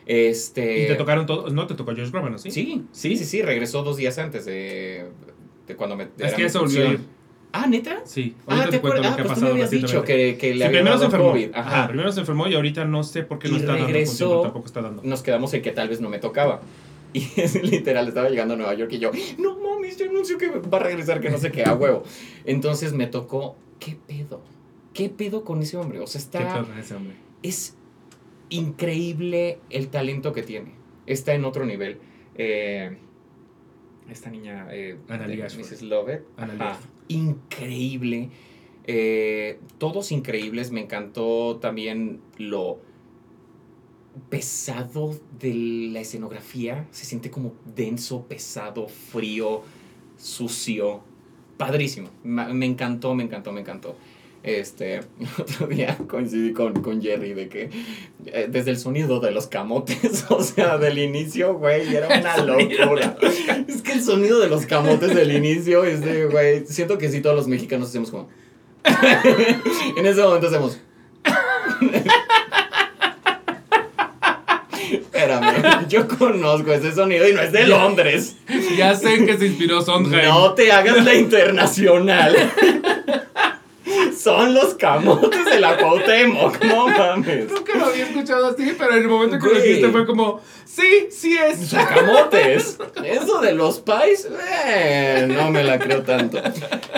Este. 0.06 0.84
¿Y 0.84 0.88
te 0.88 0.96
tocaron 0.96 1.26
todos? 1.26 1.54
No, 1.54 1.68
te 1.68 1.76
tocó 1.76 1.92
Josh 1.92 2.10
Groban, 2.12 2.32
¿no? 2.32 2.38
Sí. 2.38 2.52
Sí, 2.52 2.86
sí, 2.92 3.16
sí, 3.16 3.26
sí, 3.26 3.42
regresó 3.42 3.84
dos 3.84 3.98
días 3.98 4.18
antes 4.18 4.46
de, 4.46 5.10
de 5.68 5.76
cuando 5.76 5.96
me. 5.96 6.10
Es 6.18 6.34
que 6.34 6.44
mi 6.44 6.50
ya 6.50 6.98
Ah, 7.54 7.68
neta. 7.68 8.02
Sí. 8.06 8.36
Ah, 8.48 8.52
Ahorita 8.54 8.66
te 8.66 8.72
te 8.78 8.82
cuento 8.82 9.02
lo 9.02 9.10
Ah, 9.10 9.16
que 9.16 9.22
ha 9.22 9.26
pues 9.26 9.28
tú 9.28 9.28
me 9.28 9.34
pasado 9.36 9.52
habías 9.54 9.72
dicho 9.72 10.04
que, 10.04 10.38
que 10.38 10.50
le 10.52 10.56
Sí, 10.58 10.64
había 10.64 10.80
primero 10.80 10.98
se 11.00 11.06
enfermó. 11.06 11.32
COVID. 11.32 11.50
Ajá. 11.54 11.88
Primero 11.88 12.12
se 12.12 12.20
enfermó 12.22 12.48
y 12.48 12.56
ahorita 12.56 12.86
no 12.86 13.04
sé 13.04 13.24
por 13.24 13.40
qué 13.40 13.50
no 13.50 13.56
Y 13.56 13.60
está 13.60 13.72
dando 13.74 13.88
regresó. 13.88 14.10
función, 14.12 14.30
pero 14.30 14.42
tampoco 14.44 14.66
está 14.68 14.82
dando. 14.82 15.04
Nos 15.04 15.22
quedamos 15.22 15.54
en 15.54 15.62
que 15.62 15.72
tal 15.72 15.90
vez 15.90 16.00
no 16.02 16.10
me 16.10 16.20
tocaba. 16.20 16.62
Y 17.14 17.28
es 17.36 17.62
literal, 17.62 18.08
estaba 18.08 18.30
llegando 18.30 18.54
a 18.54 18.58
Nueva 18.58 18.74
York 18.74 18.94
y 18.94 19.00
yo, 19.00 19.12
no 19.38 19.58
mames, 19.60 19.98
yo 19.98 20.10
anuncio 20.10 20.38
que 20.38 20.48
va 20.48 20.78
a 20.78 20.84
regresar, 20.84 21.20
que 21.20 21.30
no 21.30 21.38
sé 21.40 21.52
qué, 21.52 21.66
a 21.66 21.74
huevo. 21.74 22.04
Entonces 22.46 22.94
me 22.94 23.06
tocó, 23.06 23.58
¿qué 23.80 23.98
pedo? 24.08 24.42
¿Qué 24.94 25.10
pedo 25.10 25.44
con 25.44 25.62
ese 25.62 25.76
hombre? 25.76 26.00
O 26.00 26.08
sea, 26.08 26.20
¿Qué 26.22 26.38
está. 26.38 26.54
tal 26.66 26.80
ese 26.80 26.96
hombre? 26.96 27.16
es 27.44 27.76
increíble 28.50 29.60
el 29.70 29.88
talento 29.90 30.34
que 30.34 30.44
tiene. 30.44 30.72
Está 31.08 31.34
en 31.34 31.46
otro 31.46 31.66
nivel. 31.66 31.98
Eh, 32.36 32.98
esta 34.12 34.30
niña, 34.30 34.68
eh. 34.72 34.98
Mrs. 35.08 35.82
Lovett, 35.84 36.26
increíble. 37.08 38.30
Eh, 38.86 39.60
todos 39.78 40.12
increíbles. 40.12 40.72
Me 40.72 40.82
encantó 40.82 41.58
también 41.58 42.20
lo 42.38 42.80
pesado 44.30 45.18
de 45.40 45.54
la 45.92 46.02
escenografía. 46.02 46.88
Se 46.92 47.06
siente 47.06 47.32
como 47.32 47.54
denso, 47.76 48.24
pesado, 48.28 48.88
frío, 48.88 49.64
sucio. 50.18 51.02
Padrísimo. 51.58 52.10
Me 52.24 52.66
encantó, 52.66 53.14
me 53.14 53.24
encantó, 53.24 53.52
me 53.52 53.62
encantó. 53.62 53.96
Este, 54.44 55.02
otro 55.40 55.68
día 55.68 55.98
coincidí 56.08 56.52
con, 56.52 56.82
con 56.82 57.00
Jerry 57.00 57.34
de 57.34 57.48
que 57.48 57.70
eh, 58.26 58.48
desde 58.50 58.72
el 58.72 58.78
sonido 58.78 59.20
de 59.20 59.32
los 59.32 59.48
camotes, 59.48 60.26
o 60.30 60.42
sea, 60.42 60.78
del 60.78 60.98
inicio, 60.98 61.56
güey, 61.56 61.96
era 61.96 62.08
una 62.08 62.38
locura. 62.38 63.18
Es 63.68 63.82
que 63.82 63.94
el 63.94 64.04
sonido 64.04 64.40
de 64.40 64.50
los 64.50 64.66
camotes 64.66 65.14
del 65.14 65.32
inicio 65.32 65.84
es 65.84 66.02
de, 66.02 66.26
güey, 66.26 66.66
siento 66.66 66.98
que 66.98 67.10
sí 67.10 67.22
todos 67.22 67.36
los 67.36 67.48
mexicanos 67.48 67.90
hacemos 67.90 68.10
como... 68.10 68.30
en 69.98 70.06
ese 70.06 70.22
momento 70.22 70.48
hacemos... 70.48 70.80
Espérame, 74.92 75.88
Yo 75.88 76.08
conozco 76.08 76.74
ese 76.74 76.92
sonido 76.92 77.30
y 77.30 77.34
no 77.34 77.42
es 77.42 77.52
de 77.52 77.68
Londres. 77.68 78.38
Ya 78.76 78.96
sé 78.96 79.24
que 79.24 79.38
se 79.38 79.48
inspiró 79.48 79.82
Sondheim. 79.82 80.26
No 80.26 80.54
te 80.54 80.72
hagas 80.72 81.06
la 81.06 81.14
internacional. 81.14 82.36
Son 84.22 84.54
los 84.54 84.76
camotes 84.76 85.46
de 85.46 85.60
la 85.60 85.78
Cuauhtémoc, 85.78 86.64
no 86.64 86.88
mames. 86.88 87.52
Nunca 87.52 87.76
lo 87.76 87.86
había 87.86 88.06
escuchado 88.06 88.48
así, 88.48 88.76
pero 88.78 88.94
en 88.94 89.00
el 89.00 89.08
momento 89.08 89.40
que 89.40 89.52
lo 89.52 89.60
dijiste 89.60 89.90
fue 89.90 90.06
como, 90.06 90.40
sí, 90.64 91.08
sí 91.10 91.36
es. 91.38 91.68
Son 91.68 91.84
camotes. 91.86 92.78
Eso 93.04 93.42
de 93.42 93.54
los 93.54 93.80
pais, 93.80 94.28
eh, 94.68 95.28
no 95.28 95.50
me 95.50 95.64
la 95.64 95.80
creo 95.80 96.04
tanto. 96.04 96.40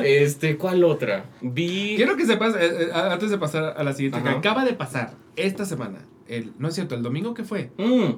Este, 0.04 0.58
¿cuál 0.58 0.84
otra? 0.84 1.26
Vi. 1.40 1.94
Quiero 1.96 2.18
que 2.18 2.26
sepas, 2.26 2.56
eh, 2.56 2.88
eh, 2.88 2.90
antes 2.94 3.30
de 3.30 3.38
pasar 3.38 3.76
a 3.78 3.84
la 3.84 3.94
siguiente, 3.94 4.22
que 4.22 4.30
acaba 4.30 4.66
de 4.66 4.74
pasar 4.74 5.14
esta 5.38 5.64
semana, 5.64 6.00
el, 6.28 6.52
no 6.58 6.68
es 6.68 6.76
cierto, 6.76 6.96
el 6.96 7.04
domingo 7.04 7.34
que 7.34 7.46
fue. 7.46 7.72
Mm, 7.78 8.16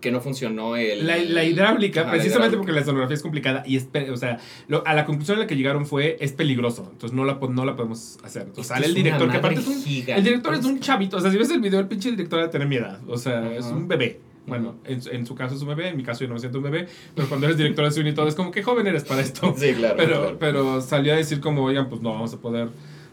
que 0.00 0.10
no 0.10 0.20
funcionó 0.20 0.76
el. 0.76 1.06
La, 1.06 1.16
la 1.18 1.44
hidráulica, 1.44 2.00
Ajá, 2.00 2.08
la 2.08 2.12
precisamente 2.16 2.54
hidráulica. 2.54 2.58
porque 2.58 2.72
la 2.72 2.84
sonografía 2.84 3.14
es 3.14 3.22
complicada 3.22 3.62
y 3.66 3.76
es, 3.76 3.88
o 4.10 4.16
sea, 4.16 4.38
lo- 4.68 4.86
a 4.86 4.94
la 4.94 5.04
conclusión 5.04 5.36
a 5.38 5.40
la 5.40 5.46
que 5.46 5.56
llegaron 5.56 5.86
fue, 5.86 6.16
es 6.20 6.32
peligroso, 6.32 6.88
entonces 6.92 7.14
no 7.16 7.24
la, 7.24 7.38
no 7.50 7.64
la 7.64 7.76
podemos 7.76 8.18
hacer. 8.24 8.42
Entonces 8.42 8.62
Es 8.64 8.68
sale 8.68 8.82
que 8.82 8.88
el 8.88 8.94
director, 8.94 9.30
que 9.30 9.36
aparte 9.36 9.60
es 9.60 9.66
un, 9.66 9.82
gigante. 9.82 10.14
el 10.18 10.24
director 10.24 10.54
es 10.54 10.64
un 10.64 10.80
chavito, 10.80 11.16
o 11.16 11.20
sea, 11.20 11.30
si 11.30 11.36
ves 11.38 11.50
el 11.50 11.60
video, 11.60 11.80
el 11.80 11.86
pinche 11.88 12.10
director 12.10 12.38
debe 12.40 12.50
tener 12.50 12.66
mi 12.68 12.76
edad, 12.76 13.00
o 13.06 13.16
sea, 13.18 13.54
es 13.54 13.66
un 13.66 13.86
bebé. 13.88 14.20
Bueno, 14.46 14.76
en, 14.84 15.00
su- 15.02 15.10
en 15.10 15.26
su 15.26 15.34
caso 15.34 15.54
es 15.54 15.62
un 15.62 15.68
bebé, 15.68 15.88
en 15.90 15.96
mi 15.96 16.02
caso 16.02 16.20
yo 16.22 16.28
no 16.28 16.34
me 16.34 16.40
siento 16.40 16.58
un 16.58 16.64
bebé, 16.64 16.86
pero 17.14 17.28
cuando 17.28 17.46
eres 17.46 17.58
director 17.58 17.84
de 17.84 17.90
cine 17.92 18.10
y 18.10 18.14
todo, 18.14 18.26
es 18.26 18.34
como, 18.34 18.50
qué 18.50 18.62
joven 18.62 18.86
eres 18.86 19.04
para 19.04 19.20
esto. 19.20 19.54
Sí, 19.56 19.74
claro. 19.74 19.94
Pero, 19.96 20.20
claro. 20.20 20.36
pero 20.40 20.80
salió 20.80 21.12
a 21.12 21.16
decir 21.16 21.40
como, 21.40 21.62
oigan, 21.64 21.88
pues 21.88 22.00
no 22.00 22.10
vamos 22.10 22.32
a 22.34 22.38
poder 22.40 22.70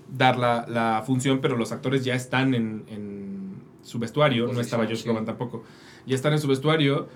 dar 0.10 0.38
la, 0.38 0.66
la 0.70 1.04
función, 1.06 1.40
pero 1.42 1.58
los 1.58 1.72
actores 1.74 2.06
ya 2.06 2.16
están 2.16 2.54
en, 2.56 2.86
en 2.88 3.27
su 3.88 4.00
vestuario, 4.00 4.52
no 4.52 4.60
estaba 4.60 4.86
Josh. 4.86 5.04
Groban 5.04 5.26
tampoco, 5.26 5.64
ya 6.06 6.16
están 6.16 6.34
en 6.34 6.40
su 6.40 6.48
vestuario, 6.48 7.08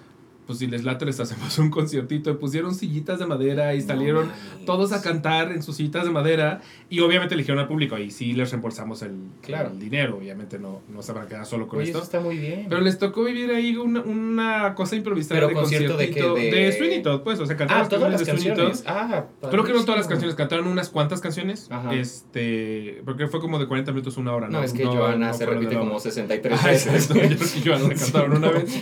pues 0.48 0.60
si 0.60 0.68
les 0.68 0.84
late 0.84 1.06
les 1.06 1.20
hacemos 1.20 1.58
un 1.60 1.70
conciertito, 1.70 2.30
y 2.32 2.34
pusieron 2.34 2.74
sillitas 2.76 3.20
de 3.20 3.26
madera 3.26 3.74
y 3.76 3.80
No 3.82 3.88
salieron 3.88 4.30
todos 4.66 4.92
a 4.92 5.02
cantar 5.02 5.52
en 5.52 5.64
sus 5.64 5.76
sillitas 5.78 6.04
de 6.06 6.12
madera 6.12 6.62
y 6.90 7.00
obviamente 7.00 7.36
eligieron 7.36 7.60
al 7.62 7.68
público 7.68 7.98
y 7.98 8.12
sí 8.12 8.34
les 8.34 8.52
reembolsamos 8.52 9.02
el, 9.02 9.16
Claro. 9.42 9.70
el 9.72 9.80
dinero, 9.80 10.18
obviamente 10.18 10.60
no, 10.60 10.82
no 10.90 11.02
se 11.02 11.14
van 11.14 11.26
a 11.26 11.28
quedar 11.28 11.46
solo 11.46 11.68
con 11.68 11.80
Oye, 11.80 11.88
esto. 11.90 12.00
eso 12.00 12.06
está 12.06 12.20
muy 12.20 12.38
bien. 12.38 12.66
Pero 12.70 12.82
les 12.82 12.98
tocó 13.00 13.24
vivir 13.24 13.50
ahí 13.52 13.76
una, 13.78 14.02
una 14.02 14.76
cosa 14.76 14.96
improvisada 14.96 15.48
de 15.48 15.54
concierto 15.54 15.96
de 15.98 16.10
qué, 16.10 16.22
de, 16.22 16.52
de- 16.52 16.72
Sweeney 16.74 17.02
Todd, 17.02 17.22
pues, 17.22 17.40
o 17.40 17.46
sea, 17.46 17.56
cantaron 17.56 17.86
ah, 17.86 17.90
todas 17.90 18.12
las 18.12 18.24
canciones. 18.24 18.84
Ah, 18.88 19.26
Creo 19.50 19.64
que 19.64 19.74
no 19.74 19.84
todas 19.84 20.00
las 20.00 20.08
canciones, 20.08 20.36
cantaron 20.36 20.68
unas 20.68 20.90
cuantas 20.90 21.22
canciones. 21.22 21.68
Ajá. 21.70 21.94
Este, 21.94 23.02
porque 23.06 23.28
fue 23.28 23.40
como 23.40 23.60
de 23.60 23.68
40 23.68 23.92
minutos, 23.92 24.18
una 24.18 24.34
hora. 24.34 24.48
No, 24.48 24.60
No, 24.60 24.64
es 24.64 24.74
que 24.74 24.86
Joana 24.86 25.34
se 25.34 25.46
repite 25.46 25.76
como 25.76 25.92
hora. 25.92 26.00
63 26.00 26.60
Ah, 26.62 26.68
veces. 26.68 27.10
exacto, 27.12 27.60
yo 27.64 27.72
Joana 27.76 27.88
la 27.94 27.96
cantaron 28.00 28.38
una 28.38 28.50
vez. 28.52 28.82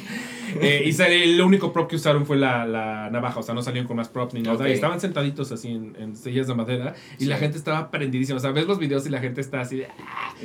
Eh, 0.61 0.83
y 0.85 0.93
sale- 0.93 1.23
el 1.23 1.41
único 1.41 1.71
prop 1.73 1.89
que 1.89 1.95
usaron 1.95 2.25
fue 2.25 2.37
la, 2.37 2.65
la 2.65 3.09
navaja, 3.09 3.39
o 3.39 3.43
sea, 3.43 3.53
no 3.55 3.61
salieron 3.61 3.87
con 3.87 3.97
más 3.97 4.09
prop 4.09 4.33
ni 4.33 4.41
nada. 4.41 4.67
Y 4.69 4.71
estaban 4.73 4.99
sentaditos 4.99 5.51
así 5.51 5.69
en, 5.69 5.95
en 5.99 6.15
sillas 6.15 6.47
de 6.47 6.55
madera 6.55 6.95
y 7.19 7.25
la 7.25 7.37
gente 7.37 7.57
estaba 7.57 7.91
prendidísima. 7.91 8.37
O 8.37 8.39
sea, 8.39 8.51
ves 8.51 8.65
los 8.65 8.79
videos 8.79 9.05
y 9.05 9.09
la 9.09 9.19
gente 9.19 9.41
está 9.41 9.61
así 9.61 9.77
de. 9.77 9.87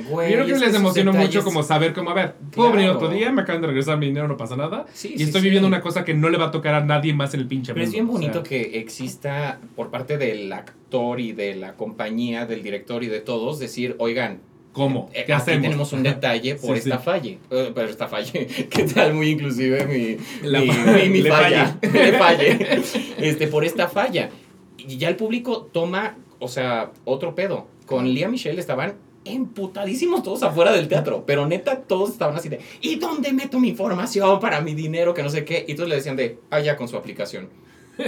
Güey, 0.09 0.29
Yo 0.31 0.35
creo 0.35 0.45
que 0.47 0.53
es 0.53 0.59
les 0.61 0.75
emocionó 0.75 1.13
mucho 1.13 1.43
como 1.43 1.63
saber 1.63 1.93
cómo, 1.93 2.09
a 2.11 2.13
ver, 2.13 2.35
puedo 2.51 2.71
venir 2.71 2.85
Claro. 2.89 2.99
otro 3.05 3.09
día, 3.15 3.31
me 3.31 3.41
acaban 3.41 3.61
de 3.61 3.67
regresar 3.67 3.97
mi 3.97 4.07
dinero, 4.07 4.27
no 4.27 4.37
pasa 4.37 4.55
nada. 4.55 4.85
Sí, 4.93 5.13
y 5.13 5.17
sí, 5.17 5.23
estoy 5.23 5.41
viviendo 5.41 5.67
una 5.67 5.81
cosa 5.81 6.03
que 6.05 6.13
no 6.13 6.29
le 6.29 6.37
va 6.37 6.45
a 6.45 6.51
tocar 6.51 6.75
a 6.75 6.83
nadie 6.83 7.13
más 7.13 7.33
en 7.33 7.39
el 7.41 7.47
pinche 7.47 7.73
Pero 7.73 7.85
es 7.85 7.91
bien 7.91 8.05
O 8.05 8.07
sea, 8.07 8.13
bonito 8.13 8.43
que 8.43 8.79
exista 8.79 9.59
por 9.75 9.89
parte 9.91 10.17
del 10.17 10.51
actor 10.53 11.19
y 11.19 11.31
de 11.33 11.55
la 11.55 11.73
compañía, 11.73 12.45
del 12.45 12.63
director 12.63 13.03
y 13.03 13.07
de 13.07 13.19
todos, 13.21 13.59
decir, 13.59 13.95
oigan, 13.99 14.39
¿Cómo? 14.75 15.09
eh, 15.13 15.23
¿Qué 15.25 15.33
aquí 15.33 15.41
hacemos? 15.41 15.61
tenemos 15.63 15.93
un 15.93 16.03
detalle 16.03 16.55
por 16.61 16.75
Sí, 16.75 16.83
esta 16.89 16.97
sí. 16.99 17.03
falle. 17.05 17.39
Eh, 17.49 17.71
pero 17.73 17.89
esta 17.89 18.07
falle, 18.07 18.45
¿qué 18.69 18.83
tal? 18.83 19.13
Muy 19.15 19.29
inclusive 19.29 19.85
mi, 19.87 20.17
La 20.47 20.59
mi, 20.59 20.67
mi- 21.03 21.09
mi 21.09 21.21
le 21.21 21.29
falla. 21.31 21.77
Le 21.81 22.13
falle. 22.13 22.81
Este, 23.17 23.47
por 23.47 23.63
esta 23.65 23.87
falla. 23.87 24.29
Y 24.77 24.97
ya 24.97 25.07
el 25.09 25.15
público 25.15 25.69
toma, 25.71 26.17
o 26.39 26.47
sea, 26.47 26.91
otro 27.05 27.33
pedo. 27.33 27.67
Con 27.87 28.07
Lía 28.13 28.27
Michelle 28.29 28.59
estaban 28.59 28.95
emputadísimos 29.23 30.21
todos 30.23 30.43
afuera 30.43 30.71
del 30.71 30.87
teatro, 30.87 31.23
pero 31.25 31.47
neta 31.47 31.81
todos 31.81 32.11
estaban 32.11 32.35
así 32.35 32.49
de, 32.49 32.59
¿y 32.81 32.95
dónde 32.97 33.31
meto 33.33 33.59
mi 33.59 33.69
información 33.69 34.39
para 34.39 34.61
mi 34.61 34.75
dinero? 34.75 35.13
Que 35.13 35.23
no 35.23 35.29
sé 35.29 35.45
qué. 35.45 35.65
Y 35.67 35.73
todos 35.75 35.89
le 35.89 35.95
decían 35.95 36.15
de, 36.15 36.37
ah, 36.51 36.59
ya 36.59 36.75
con 36.77 36.87
su 36.87 36.97
aplicación. 36.97 37.49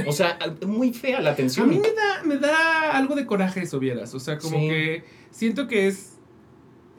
O 0.06 0.12
sea, 0.12 0.38
muy 0.66 0.92
fea 0.94 1.22
la 1.22 1.30
A 1.30 1.34
atención. 1.34 1.70
mí 1.70 1.78
me 1.78 1.92
da, 1.94 2.22
me 2.26 2.38
da 2.38 2.92
algo 2.98 3.16
de 3.16 3.26
coraje 3.26 3.62
eso, 3.62 3.80
vieras. 3.80 4.14
O 4.14 4.20
sea, 4.20 4.38
como 4.38 4.60
Sí. 4.60 4.68
que 4.68 5.04
siento 5.32 5.68
que 5.68 5.88
es 5.88 6.17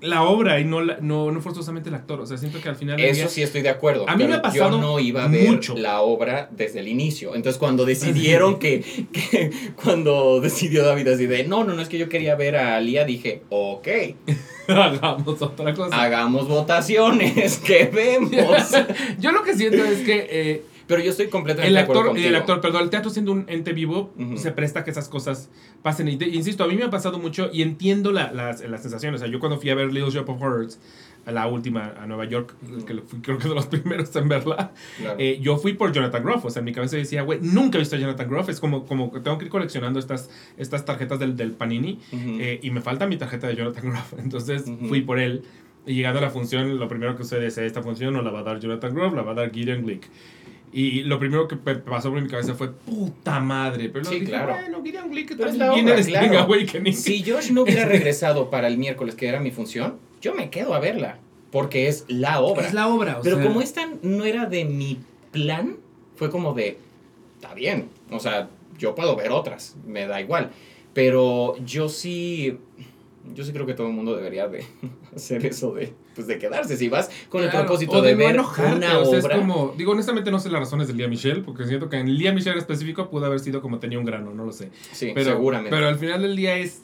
la 0.01 0.23
obra 0.23 0.61
y 0.61 0.65
no, 0.65 0.81
la- 0.81 0.99
no, 1.01 1.31
no 1.31 1.41
forzosamente 1.41 1.89
el 1.89 1.95
actor. 1.95 2.21
O 2.21 2.27
sea, 2.27 2.37
siento 2.39 2.61
que 2.61 2.69
al 2.69 2.77
final. 2.77 3.01
Eso 3.01 3.15
día- 3.15 3.29
sí 3.29 3.43
estoy 3.43 3.63
de 3.63 3.69
acuerdo. 3.71 4.09
A 4.09 4.17
mí 4.17 4.25
me 4.25 4.35
ha 4.35 4.43
pasado 4.43 4.71
Yo 4.73 4.79
no 4.81 4.99
iba 5.01 5.25
a 5.25 5.29
ver 5.29 5.49
mucho. 5.51 5.77
la 5.77 6.01
obra 6.01 6.49
desde 6.53 6.81
el 6.81 6.89
inicio. 6.89 7.35
Entonces, 7.35 7.59
cuando 7.59 7.85
decidieron 7.85 8.59
que, 8.59 8.81
que- 9.13 9.51
Cuando 9.83 10.41
decidió 10.41 10.85
David 10.85 11.09
así 11.09 11.27
de. 11.27 11.45
No, 11.45 11.65
no, 11.65 11.75
no 11.75 11.83
es 11.83 11.89
que 11.89 11.99
yo 11.99 12.09
quería 12.09 12.35
ver 12.35 12.57
a 12.57 12.81
Lía, 12.81 13.05
dije, 13.05 13.43
ok, 13.51 13.89
hagamos 14.69 15.41
otra 15.43 15.75
cosa. 15.75 16.03
hagamos 16.03 16.49
votaciones, 16.49 17.59
que 17.65 17.85
vemos. 17.87 18.33
Yo 19.19 19.33
lo 19.33 19.43
que 19.43 19.55
siento 19.55 19.85
es 19.85 20.01
que 20.01 20.27
eh, 20.31 20.63
Pero 20.89 21.01
yo 21.03 21.11
estoy 21.11 21.29
completamente 21.29 21.69
el 21.69 21.75
de 21.75 21.81
acuerdo 21.81 22.01
actor, 22.01 22.13
contigo. 22.15 22.29
el 22.29 22.35
actor, 22.35 22.61
perdón, 22.61 22.83
el 22.83 22.91
teatro 22.91 23.11
siendo 23.11 23.31
un 23.31 23.45
ente 23.47 23.73
vivo 23.73 24.13
Ujú. 24.19 24.37
se 24.39 24.51
presta 24.51 24.81
a 24.81 24.85
que 24.85 24.91
esas 24.91 25.09
cosas 25.09 25.51
pasen. 25.83 26.09
Y 26.09 26.17
te- 26.17 26.29
insisto, 26.29 26.65
a 26.65 26.67
mí 26.67 26.75
me 26.77 26.85
ha 26.85 26.91
pasado 26.91 27.19
mucho 27.21 27.51
y 27.53 27.63
entiendo 27.63 28.11
la, 28.11 28.33
las, 28.33 28.61
las 28.69 28.83
sensaciones. 28.83 29.21
O 29.21 29.25
sea, 29.25 29.33
yo 29.33 29.39
cuando 29.39 29.61
fui 29.61 29.71
a 29.71 29.75
ver 29.77 29.93
Little 29.93 30.11
Shop 30.11 30.29
of 30.29 30.43
Horrors, 30.43 30.81
a 31.27 31.31
la 31.33 31.47
última 31.47 31.93
a 32.01 32.07
Nueva 32.07 32.25
York, 32.25 32.55
que 32.87 32.95
fui 33.03 33.21
creo 33.21 33.37
que 33.37 33.49
de 33.49 33.55
los 33.55 33.67
primeros 33.75 34.17
en 34.17 34.29
verla, 34.31 34.73
Claro. 34.99 35.17
Eh, 35.19 35.39
yo 35.43 35.59
fui 35.59 35.75
por 35.75 35.93
Jonathan 35.93 36.25
Groff, 36.25 36.47
o 36.47 36.51
sea, 36.51 36.61
en 36.61 36.65
mi 36.65 36.73
cabeza 36.73 36.97
decía, 36.97 37.21
güey, 37.21 37.39
nunca 37.43 37.77
he 37.77 37.81
visto 37.81 37.97
a 37.97 37.99
Jonathan 37.99 38.31
Groff, 38.31 38.49
es 38.49 38.59
como, 38.61 38.87
como 38.87 39.13
que 39.13 39.21
tengo 39.21 39.37
que 39.37 39.45
ir 39.45 39.51
coleccionando 39.51 39.99
estas, 39.99 40.31
estas 40.57 40.87
tarjetas 40.87 41.19
del, 41.19 41.37
del 41.37 41.51
Panini 41.53 42.01
Ujú. 42.13 42.39
eh, 42.41 42.61
y 42.63 42.71
me 42.71 42.81
falta 42.81 43.07
mi 43.07 43.19
tarjeta 43.19 43.47
de 43.47 43.57
Jonathan 43.57 43.85
Groff, 43.91 44.15
entonces 44.19 44.67
Ujú. 44.67 44.87
fui 44.89 45.03
por 45.03 45.19
él 45.19 45.43
y 45.87 45.95
llegando 45.95 46.19
a 46.19 46.23
la 46.23 46.31
función, 46.31 46.79
lo 46.79 46.89
primero 46.89 47.15
que 47.17 47.25
sucede 47.25 47.47
es, 47.49 47.59
esta 47.59 47.83
función 47.83 48.15
no 48.15 48.23
la 48.23 48.31
va 48.31 48.41
a 48.41 48.43
dar 48.45 48.59
Jonathan 48.61 48.95
Groff, 48.95 49.13
la 49.15 49.23
va 49.23 49.33
a 49.33 49.35
dar 49.35 49.51
Gideon 49.53 49.83
Glick. 49.83 50.07
Y 50.73 51.03
lo 51.05 51.19
primero 51.19 51.49
que 51.49 51.57
pasó 51.57 52.11
por 52.11 52.21
mi 52.21 52.29
cabeza 52.29 52.55
fue, 52.55 52.71
puta 52.73 53.41
madre, 53.41 53.89
pero 53.89 54.05
Sí, 54.05 54.17
dije, 54.21 54.27
claro. 54.27 54.53
bueno, 54.55 54.83
Gideon 54.83 55.11
Glick 55.11 55.29
también 55.31 55.59
la 55.59 55.73
viene 55.75 55.93
obra, 55.93 55.95
de 55.95 56.01
Spring 56.03 56.31
claro. 56.31 56.45
Awakening. 56.45 56.95
Si 56.95 57.23
Josh 57.29 57.51
no 57.53 57.63
hubiera 57.63 57.85
regresado 57.87 58.51
para 58.51 58.69
el 58.69 58.77
miércoles, 58.79 59.15
que 59.15 59.29
era 59.29 59.41
mi 59.41 59.51
función, 59.51 59.97
yo 60.21 60.35
me 60.35 60.51
quedo 60.51 60.75
a 60.75 60.81
verla. 60.81 61.19
Porque 61.51 61.89
es 61.89 62.05
la 62.09 62.41
obra. 62.41 62.67
Es 62.67 62.75
la 62.75 62.89
obra, 62.89 63.19
o 63.19 63.23
Pero 63.23 63.37
sea, 63.37 63.47
como 63.47 63.63
esta 63.63 63.89
no 64.03 64.25
era 64.27 64.45
de 64.45 64.67
mi 64.67 64.99
plan, 65.33 65.77
fue 66.17 66.31
como 66.31 66.53
de, 66.53 66.77
está 67.41 67.55
bien, 67.55 67.89
o 68.11 68.21
sea, 68.21 68.51
yo 68.79 68.95
puedo 68.95 69.17
ver 69.17 69.31
otras, 69.33 69.75
me 69.87 70.07
da 70.07 70.21
igual. 70.21 70.51
Pero 70.93 71.57
yo 71.65 71.89
sí, 71.89 72.59
yo 73.35 73.45
sí 73.45 73.53
creo 73.53 73.67
que 73.67 73.75
todo 73.75 73.87
el 73.89 73.93
mundo 73.93 74.17
debería 74.17 74.49
de 74.49 74.65
hacer 75.17 75.45
eso 75.47 75.73
de, 75.75 75.93
pues 76.15 76.27
de 76.27 76.39
quedarse. 76.39 76.77
Si 76.77 76.89
vas 76.89 77.11
con 77.29 77.43
el 77.43 77.51
propósito 77.51 77.99
o 77.99 78.03
de, 78.03 78.13
no 78.13 78.19
ver 78.19 78.31
enojarte, 78.35 78.77
una 78.77 78.99
o 78.99 79.05
sea, 79.05 79.19
obra, 79.21 79.35
Es 79.35 79.41
como, 79.41 79.75
digo, 79.77 79.93
honestamente 79.93 80.31
no 80.31 80.39
sé 80.39 80.51
las 80.51 80.61
razones 80.61 80.89
de 80.89 80.95
Lía 80.95 81.09
Michelle, 81.09 81.43
porque 81.43 81.67
siento 81.67 81.89
que 81.89 81.97
en 81.99 82.13
Lía 82.17 82.33
Michelle 82.33 82.53
en 82.53 82.59
específico 82.59 83.11
pudo 83.11 83.27
haber 83.27 83.41
sido 83.41 83.61
como 83.63 83.79
tenía 83.79 83.99
un 83.99 84.05
grano, 84.05 84.33
no 84.35 84.45
lo 84.45 84.53
sé. 84.53 84.71
sí, 84.93 85.13
Pero, 85.15 85.33
seguramente. 85.33 85.71
pero 85.71 85.89
al 85.89 85.99
final 85.99 86.23
del 86.23 86.37
día 86.37 86.57
es 86.57 86.83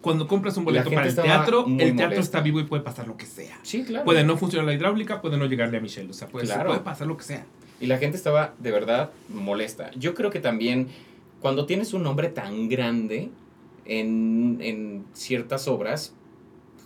cuando 0.00 0.26
compras 0.26 0.56
un 0.56 0.64
boleto 0.64 0.90
para 0.90 1.06
el 1.06 1.14
teatro, 1.14 1.64
el 1.66 1.76
teatro 1.76 1.94
molesta. 1.94 2.20
está 2.20 2.40
vivo 2.40 2.58
y 2.58 2.64
puede 2.64 2.82
pasar 2.82 3.06
lo 3.06 3.16
que 3.16 3.24
sea. 3.26 3.58
sí, 3.62 3.84
claro. 3.84 4.04
Puede 4.04 4.24
no 4.24 4.36
funcionar 4.36 4.66
la 4.66 4.74
hidráulica, 4.74 5.20
puede 5.22 5.36
no 5.36 5.46
llegarle 5.46 5.78
a 5.78 5.80
Michelle, 5.80 6.10
o 6.10 6.12
sea, 6.12 6.26
puede, 6.28 6.46
Claro. 6.46 6.70
puede 6.70 6.80
pasar 6.80 7.06
lo 7.06 7.16
que 7.16 7.24
sea. 7.24 7.46
Y 7.80 7.86
la 7.86 7.98
gente 7.98 8.16
estaba 8.16 8.54
de 8.58 8.70
verdad 8.72 9.10
molesta. 9.28 9.90
Yo 9.96 10.14
creo 10.14 10.30
que 10.30 10.40
también 10.40 10.88
cuando 11.40 11.66
tienes 11.66 11.92
un 11.94 12.02
nombre 12.04 12.28
tan 12.28 12.68
grande 12.68 13.30
en, 13.84 14.58
en 14.60 15.04
ciertas 15.12 15.68
obras, 15.68 16.14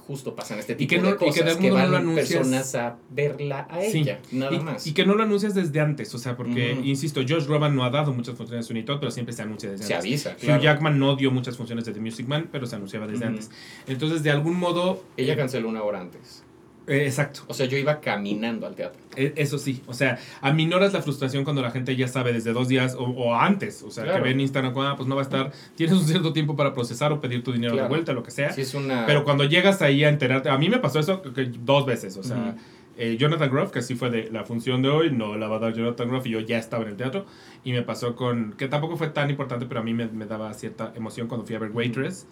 justo 0.06 0.36
pasan 0.36 0.60
este 0.60 0.74
Y 0.74 0.77
tipo 0.77 0.90
que 0.90 0.98
no- 1.01 1.09
de 1.09 1.14
y 1.14 1.18
que 1.18 1.24
de 1.24 1.31
cosas 1.31 1.47
algún 1.48 1.62
que, 1.62 1.70
modo 1.73 1.86
no 1.86 1.93
van 1.93 2.06
lo 2.06 2.14
personas 2.14 2.74
a 2.77 2.97
verla 3.10 3.60
a 3.68 3.82
Sí. 3.82 3.98
ella, 4.02 4.20
nada 4.31 4.55
y, 4.55 4.60
más. 4.60 4.86
y 4.86 4.93
que 4.94 5.05
no 5.05 5.16
lo 5.16 5.24
anuncias 5.24 5.52
desde 5.55 5.81
antes, 5.81 6.14
o 6.14 6.18
sea, 6.18 6.36
porque, 6.36 6.78
insisto, 6.85 7.23
Josh 7.28 7.47
Groban 7.47 7.74
no 7.74 7.82
ha 7.85 7.90
dado 7.90 8.12
muchas 8.12 8.36
funciones 8.36 8.64
de 8.64 8.68
Sweeney 8.68 8.85
Todd, 8.85 9.01
pero 9.01 9.10
siempre 9.10 9.35
se 9.35 9.43
anuncia 9.43 9.68
desde 9.68 9.85
se 9.85 9.94
antes. 9.94 10.06
avisa, 10.06 10.31
Hugh 10.31 10.44
claro. 10.47 10.62
Jackman 10.62 10.98
no 11.01 11.16
dio 11.16 11.32
muchas 11.32 11.56
funciones 11.56 11.85
de 11.86 11.93
The 11.93 11.98
Music 12.01 12.28
Man, 12.28 12.48
pero 12.52 12.66
se 12.66 12.77
anunciaba 12.77 13.09
desde 13.09 13.24
antes. 13.24 13.51
Entonces, 13.89 14.23
de 14.23 14.31
algún 14.31 14.56
modo... 14.56 15.02
Ella 15.16 15.36
canceló 15.36 15.68
una 15.68 15.82
hora 15.82 16.01
antes. 16.01 16.44
Eh, 16.86 17.04
exacto. 17.06 17.40
O 17.48 17.54
sea, 17.54 17.66
yo 17.66 17.76
iba 17.78 18.00
caminando 18.00 18.66
al 18.66 18.74
teatro. 18.74 19.00
E- 19.16 19.32
Eso 19.36 19.58
sí, 19.58 19.82
o 19.86 19.92
sea, 19.94 20.18
aminoras 20.40 20.92
la 20.92 21.02
frustración 21.02 21.42
cuando 21.44 21.62
la 21.62 21.70
gente 21.70 21.96
ya 21.96 22.06
sabe 22.08 22.32
desde 22.32 22.52
dos 22.52 22.68
días 22.68 22.94
o, 22.94 23.04
o 23.04 23.34
antes, 23.34 23.82
o 23.82 23.90
sea, 23.90 24.04
Claro. 24.04 24.18
que 24.18 24.24
ve 24.24 24.30
en 24.32 24.40
Instagram, 24.40 24.72
ah, 24.78 24.94
pues 24.96 25.08
no 25.08 25.16
va 25.16 25.22
a 25.22 25.24
estar, 25.24 25.52
tienes 25.74 25.96
un 25.96 26.04
cierto 26.04 26.32
tiempo 26.32 26.54
para 26.56 26.72
procesar 26.74 27.12
o 27.12 27.20
pedir 27.20 27.42
tu 27.42 27.52
dinero 27.52 27.72
Claro. 27.72 27.88
de 27.88 27.94
vuelta, 27.94 28.12
lo 28.12 28.22
que 28.22 28.30
sea. 28.30 28.52
Sí, 28.52 28.60
es 28.60 28.74
una... 28.74 29.04
Pero 29.06 29.24
cuando 29.24 29.44
llegas 29.44 29.82
ahí 29.82 30.04
a 30.04 30.08
enterarte, 30.08 30.48
a 30.48 30.58
mí 30.58 30.68
me 30.68 30.78
pasó 30.78 30.98
eso 31.00 31.22
dos 31.64 31.86
veces, 31.86 32.16
o 32.16 32.22
sea, 32.22 32.56
eh, 32.98 33.16
Jonathan 33.18 33.50
Groff, 33.50 33.72
que 33.72 33.82
sí 33.82 33.94
fue 33.94 34.08
de 34.10 34.30
la 34.30 34.44
función 34.44 34.80
de 34.80 34.88
hoy, 34.88 35.10
no 35.10 35.36
la 35.36 35.48
va 35.48 35.56
a 35.56 35.58
dar 35.58 35.74
Jonathan 35.74 36.08
Groff 36.08 36.26
y 36.26 36.30
yo 36.30 36.40
ya 36.40 36.56
estaba 36.58 36.84
en 36.84 36.90
el 36.90 36.96
teatro, 36.96 37.26
y 37.64 37.72
me 37.72 37.82
pasó 37.82 38.14
con, 38.16 38.52
que 38.52 38.68
tampoco 38.68 38.96
fue 38.96 39.08
tan 39.08 39.28
importante, 39.28 39.66
pero 39.66 39.80
a 39.80 39.82
mí 39.82 39.92
me, 39.92 40.06
me 40.06 40.24
daba 40.26 40.54
cierta 40.54 40.92
emoción 40.94 41.26
cuando 41.28 41.44
fui 41.46 41.56
a 41.56 41.58
ver 41.58 41.72
Waitress, 41.72 42.26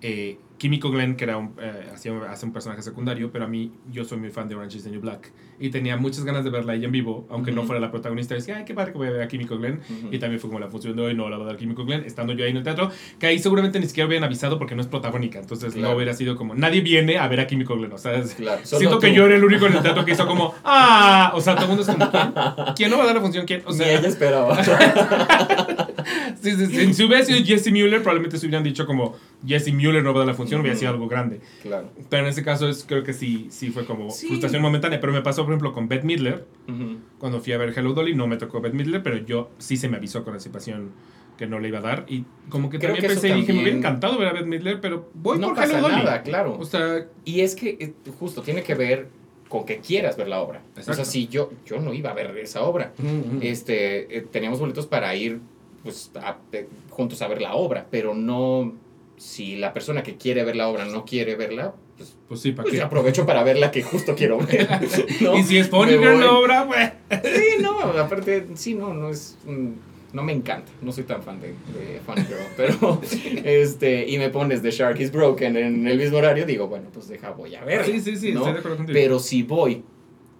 eh, 0.00 0.38
Químico 0.58 0.90
Glenn, 0.90 1.16
que 1.16 1.24
era 1.24 1.36
un, 1.36 1.52
eh, 1.60 1.88
hacía, 1.94 2.12
hace 2.30 2.44
un 2.44 2.52
personaje 2.52 2.82
secundario, 2.82 3.30
pero 3.32 3.44
a 3.44 3.48
mí, 3.48 3.72
yo 3.92 4.04
soy 4.04 4.18
muy 4.18 4.30
fan 4.30 4.48
de 4.48 4.56
Orange 4.56 4.78
is 4.78 4.84
the 4.84 4.90
New 4.90 5.00
Black. 5.00 5.32
Y 5.60 5.70
tenía 5.70 5.96
muchas 5.96 6.24
ganas 6.24 6.44
de 6.44 6.50
verla 6.50 6.74
ella 6.74 6.86
en 6.86 6.92
vivo, 6.92 7.26
aunque 7.30 7.50
no 7.52 7.64
fuera 7.64 7.80
la 7.80 7.90
protagonista. 7.90 8.34
Decía, 8.34 8.58
ay, 8.58 8.64
qué 8.64 8.74
padre 8.74 8.92
que 8.92 8.98
voy 8.98 9.08
a 9.08 9.10
ver 9.10 9.22
a 9.22 9.28
Químico 9.28 9.56
Glenn. 9.58 9.80
Y 10.12 10.18
también 10.18 10.40
fue 10.40 10.48
como 10.50 10.60
la 10.60 10.68
función 10.68 10.94
de 10.96 11.02
hoy, 11.02 11.14
no 11.14 11.28
la 11.28 11.36
va 11.38 11.44
a 11.44 11.46
dar 11.48 11.56
Químico 11.56 11.84
Glenn, 11.84 12.04
estando 12.04 12.32
yo 12.32 12.44
ahí 12.44 12.50
en 12.50 12.58
el 12.58 12.62
teatro, 12.62 12.90
que 13.18 13.26
ahí 13.26 13.38
seguramente 13.38 13.80
ni 13.80 13.86
siquiera 13.86 14.06
hubieran 14.06 14.24
avisado 14.24 14.58
porque 14.58 14.74
no 14.74 14.82
es 14.82 14.86
protagónica. 14.88 15.38
Entonces 15.38 15.74
no 15.76 15.92
hubiera 15.92 16.12
sido 16.14 16.36
como, 16.36 16.54
nadie 16.54 16.80
viene 16.80 17.18
a 17.18 17.26
ver 17.28 17.40
a 17.40 17.46
Químico 17.46 17.76
Glenn. 17.76 17.92
O 17.92 17.98
sea, 17.98 18.14
es- 18.14 18.34
Claro, 18.34 18.60
solo 18.64 18.78
siento 18.80 18.98
que 19.00 19.12
yo 19.14 19.26
era 19.26 19.36
el 19.36 19.44
único 19.44 19.66
en 19.66 19.74
el 19.74 19.82
teatro 19.82 20.04
que 20.04 20.12
hizo 20.12 20.26
como, 20.26 20.54
ah, 20.64 21.32
o 21.34 21.40
sea, 21.40 21.54
todo 21.54 21.64
el 21.64 21.68
mundo 21.76 21.82
es 21.82 21.88
como, 21.88 22.10
¿quién? 22.10 22.32
¿Quién 22.76 22.90
no 22.90 22.96
va 22.98 23.02
a 23.04 23.06
dar 23.06 23.14
la 23.16 23.20
función? 23.20 23.46
¿Quién? 23.46 23.62
O 23.66 23.70
Ni 23.70 23.76
sea, 23.78 23.98
ella 23.98 24.08
esperaba. 24.08 24.58
Sí, 26.40 26.52
sí, 26.52 26.66
sí. 26.66 26.94
Si 26.94 27.04
hubiera 27.04 27.24
sido 27.24 27.44
Jesse 27.44 27.70
Mueller, 27.70 28.00
probablemente 28.00 28.38
se 28.38 28.46
hubieran 28.46 28.62
dicho 28.62 28.86
como 28.86 29.16
Jesse 29.46 29.72
Mueller 29.72 30.02
no 30.02 30.12
va 30.14 30.18
a 30.18 30.20
dar 30.20 30.28
la 30.28 30.34
función, 30.34 30.47
hubiera 30.56 30.76
sido 30.76 30.90
algo 30.90 31.08
grande. 31.08 31.40
claro. 31.62 31.90
Pero 32.08 32.22
en 32.24 32.28
ese 32.28 32.42
caso 32.42 32.68
es, 32.68 32.84
creo 32.86 33.02
que 33.04 33.12
sí, 33.12 33.46
sí 33.50 33.70
fue 33.70 33.84
como 33.84 34.10
Sí. 34.10 34.26
frustración 34.28 34.62
momentánea. 34.62 35.00
Pero 35.00 35.12
me 35.12 35.22
pasó, 35.22 35.42
por 35.44 35.52
ejemplo, 35.52 35.72
con 35.72 35.88
Beth 35.88 36.04
Midler. 36.04 36.46
Cuando 37.18 37.40
fui 37.40 37.52
a 37.52 37.58
ver 37.58 37.72
Hello 37.76 37.92
Dolly, 37.94 38.14
no 38.14 38.26
me 38.26 38.36
tocó 38.36 38.60
Beth 38.60 38.74
Midler, 38.74 39.02
pero 39.02 39.16
yo 39.18 39.50
sí 39.58 39.76
se 39.76 39.88
me 39.88 39.96
avisó 39.96 40.24
con 40.24 40.34
anticipación 40.34 40.90
que 41.36 41.46
no 41.46 41.60
le 41.60 41.68
iba 41.68 41.78
a 41.78 41.82
dar. 41.82 42.04
Y 42.08 42.24
como 42.48 42.68
que 42.68 42.78
Creo 42.78 42.90
también 42.94 43.02
que 43.02 43.08
pensé 43.20 43.28
y 43.28 43.40
dije, 43.40 43.52
me 43.52 43.62
hubiera 43.62 43.78
encantado 43.78 44.18
ver 44.18 44.28
a 44.28 44.32
Beth 44.32 44.46
Midler, 44.46 44.80
pero 44.80 45.08
voy 45.14 45.38
no 45.38 45.48
por 45.48 45.56
pasa 45.56 45.78
Hello 45.78 45.88
Dolly. 45.88 46.02
nada, 46.02 46.22
claro. 46.22 46.56
O 46.58 46.64
sea, 46.64 47.06
Y 47.24 47.40
es 47.42 47.54
que 47.54 47.76
eh, 47.80 47.92
justo 48.18 48.42
tiene 48.42 48.62
que 48.62 48.74
ver 48.74 49.08
con 49.48 49.64
que 49.64 49.78
quieras 49.78 50.16
ver 50.16 50.28
la 50.28 50.40
obra. 50.40 50.60
O 50.76 50.78
Exacto. 50.80 50.94
sea, 50.96 51.04
si 51.04 51.26
yo, 51.28 51.50
yo 51.64 51.80
no 51.80 51.94
iba 51.94 52.10
a 52.10 52.14
ver 52.14 52.36
esa 52.38 52.62
obra. 52.62 52.92
Este, 53.40 54.18
eh, 54.18 54.26
teníamos 54.30 54.58
boletos 54.60 54.86
para 54.86 55.14
ir 55.14 55.40
pues, 55.82 56.10
a- 56.16 56.36
eh, 56.52 56.68
juntos 56.90 57.22
a 57.22 57.28
ver 57.28 57.40
la 57.40 57.54
obra, 57.54 57.86
pero 57.90 58.14
no, 58.14 58.74
si 59.18 59.56
la 59.56 59.72
persona 59.72 60.02
que 60.02 60.16
quiere 60.16 60.44
ver 60.44 60.56
la 60.56 60.68
obra 60.68 60.84
no 60.84 61.04
quiere 61.04 61.34
verla, 61.36 61.74
pues, 61.96 62.16
pues 62.28 62.40
sí, 62.40 62.52
¿para 62.52 62.64
pues 62.64 62.76
qué? 62.76 62.82
aprovecho 62.82 63.26
para 63.26 63.42
ver 63.42 63.58
la 63.58 63.70
que 63.70 63.82
justo 63.82 64.14
quiero 64.14 64.38
ver. 64.38 64.68
¿no? 65.20 65.36
Y 65.36 65.42
si 65.42 65.58
es 65.58 65.70
voy. 65.70 65.96
la 65.96 66.32
obra, 66.32 66.66
pues. 66.66 66.92
Sí, 67.24 67.62
no, 67.62 67.80
aparte, 67.80 68.46
sí, 68.54 68.74
no, 68.74 68.94
no 68.94 69.10
es. 69.10 69.36
No 70.10 70.22
me 70.22 70.32
encanta, 70.32 70.72
no 70.80 70.90
soy 70.90 71.04
tan 71.04 71.22
fan 71.22 71.38
de, 71.38 71.48
de 71.48 72.00
Funny 72.06 72.22
Girl, 72.22 72.40
pero 72.56 72.98
este, 73.44 74.08
y 74.08 74.16
me 74.16 74.30
pones 74.30 74.62
The 74.62 74.70
Shark 74.70 74.98
is 75.00 75.12
Broken 75.12 75.54
en 75.54 75.86
el 75.86 75.98
mismo 75.98 76.16
horario, 76.16 76.46
digo, 76.46 76.66
bueno, 76.66 76.88
pues 76.90 77.08
deja, 77.08 77.32
voy 77.32 77.54
a 77.54 77.62
ver. 77.62 77.84
Sí, 77.84 78.00
sí, 78.00 78.16
sí, 78.16 78.32
¿no? 78.32 78.40
estoy 78.40 78.52
de 78.54 78.58
acuerdo 78.60 78.76
contigo. 78.78 78.98
Pero 78.98 79.18
si 79.18 79.42
voy 79.42 79.84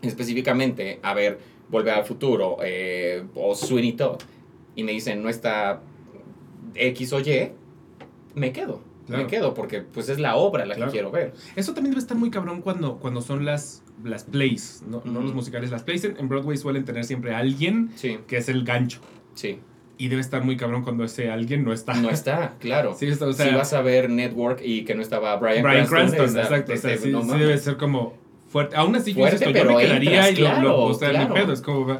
específicamente 0.01 1.01
a 1.03 1.13
ver 1.13 1.39
Volver 1.69 1.95
al 1.95 2.05
Futuro 2.05 2.57
eh, 2.63 3.25
o 3.35 3.55
Sweeney 3.55 3.93
Todd 3.93 4.21
y 4.75 4.85
me 4.85 4.93
dicen 4.93 5.23
no 5.23 5.29
está 5.29 5.83
X 6.75 7.13
o 7.13 7.21
Y, 7.21 7.53
me 8.35 8.53
quedo. 8.53 8.81
Claro. 9.07 9.23
Me 9.25 9.29
quedo 9.31 9.55
porque 9.55 9.81
pues 9.81 10.09
es 10.11 10.19
la 10.19 10.37
obra 10.37 10.67
la 10.67 10.75
Claro. 10.75 10.91
que 10.93 10.97
quiero 10.97 11.11
ver. 11.11 11.33
Eso 11.57 11.73
también 11.73 11.93
debe 11.93 12.01
estar 12.01 12.17
muy 12.17 12.31
cabrón 12.31 12.61
cuando, 12.61 12.97
cuando 12.99 13.23
son 13.23 13.45
las, 13.47 13.83
las 14.05 14.25
plays, 14.25 14.83
no, 14.87 15.03
los 15.05 15.33
musicales. 15.35 15.71
Las 15.71 15.83
plays 15.83 16.05
en, 16.05 16.19
en 16.19 16.29
Broadway 16.29 16.59
suelen 16.59 16.85
tener 16.85 17.05
siempre 17.05 17.35
a 17.35 17.39
alguien 17.39 17.91
Sí, 17.97 18.19
que 18.27 18.37
es 18.37 18.49
el 18.49 18.65
gancho. 18.65 19.01
sí. 19.35 19.61
Y 20.01 20.07
debe 20.07 20.21
estar 20.21 20.45
muy 20.45 20.57
cabrón 20.57 20.85
cuando 20.85 21.03
ese 21.03 21.29
alguien 21.29 21.65
no 21.65 21.73
está. 21.73 21.93
No 21.95 22.09
está, 22.09 22.55
claro. 22.61 22.95
Sí, 22.97 23.07
está, 23.07 23.27
o 23.27 23.33
sea, 23.33 23.49
si 23.49 23.55
vas 23.57 23.73
a 23.73 23.83
ver 23.83 24.09
Network 24.11 24.61
y 24.65 24.85
que 24.85 24.95
no 24.95 25.03
estaba 25.03 25.35
Brian, 25.39 25.65
Brian 25.65 25.87
Cranston, 25.89 26.39
exacto. 26.39 26.73
O 26.73 26.77
sea, 26.77 26.97
sí, 26.97 27.11
no 27.11 27.23
sí 27.23 27.27
mames. 27.27 27.41
debe 27.47 27.59
ser 27.59 27.77
como 27.79 28.15
fuerte. 28.49 28.77
Aún 28.77 28.95
así, 28.95 29.13
yo, 29.13 29.19
Fuerte, 29.23 29.45
yo 29.47 29.53
pero 29.53 29.75
me 29.75 29.83
quedaría 29.83 30.29
entras, 30.29 30.39
y 30.39 30.63
lo, 30.63 30.69
lo- 30.69 30.83
o 30.85 30.95
sea, 30.95 31.11
claro. 31.11 31.35
mi 31.35 31.41
pedo 31.41 31.53
es 31.53 31.61
como, 31.63 31.87
pues 31.87 31.99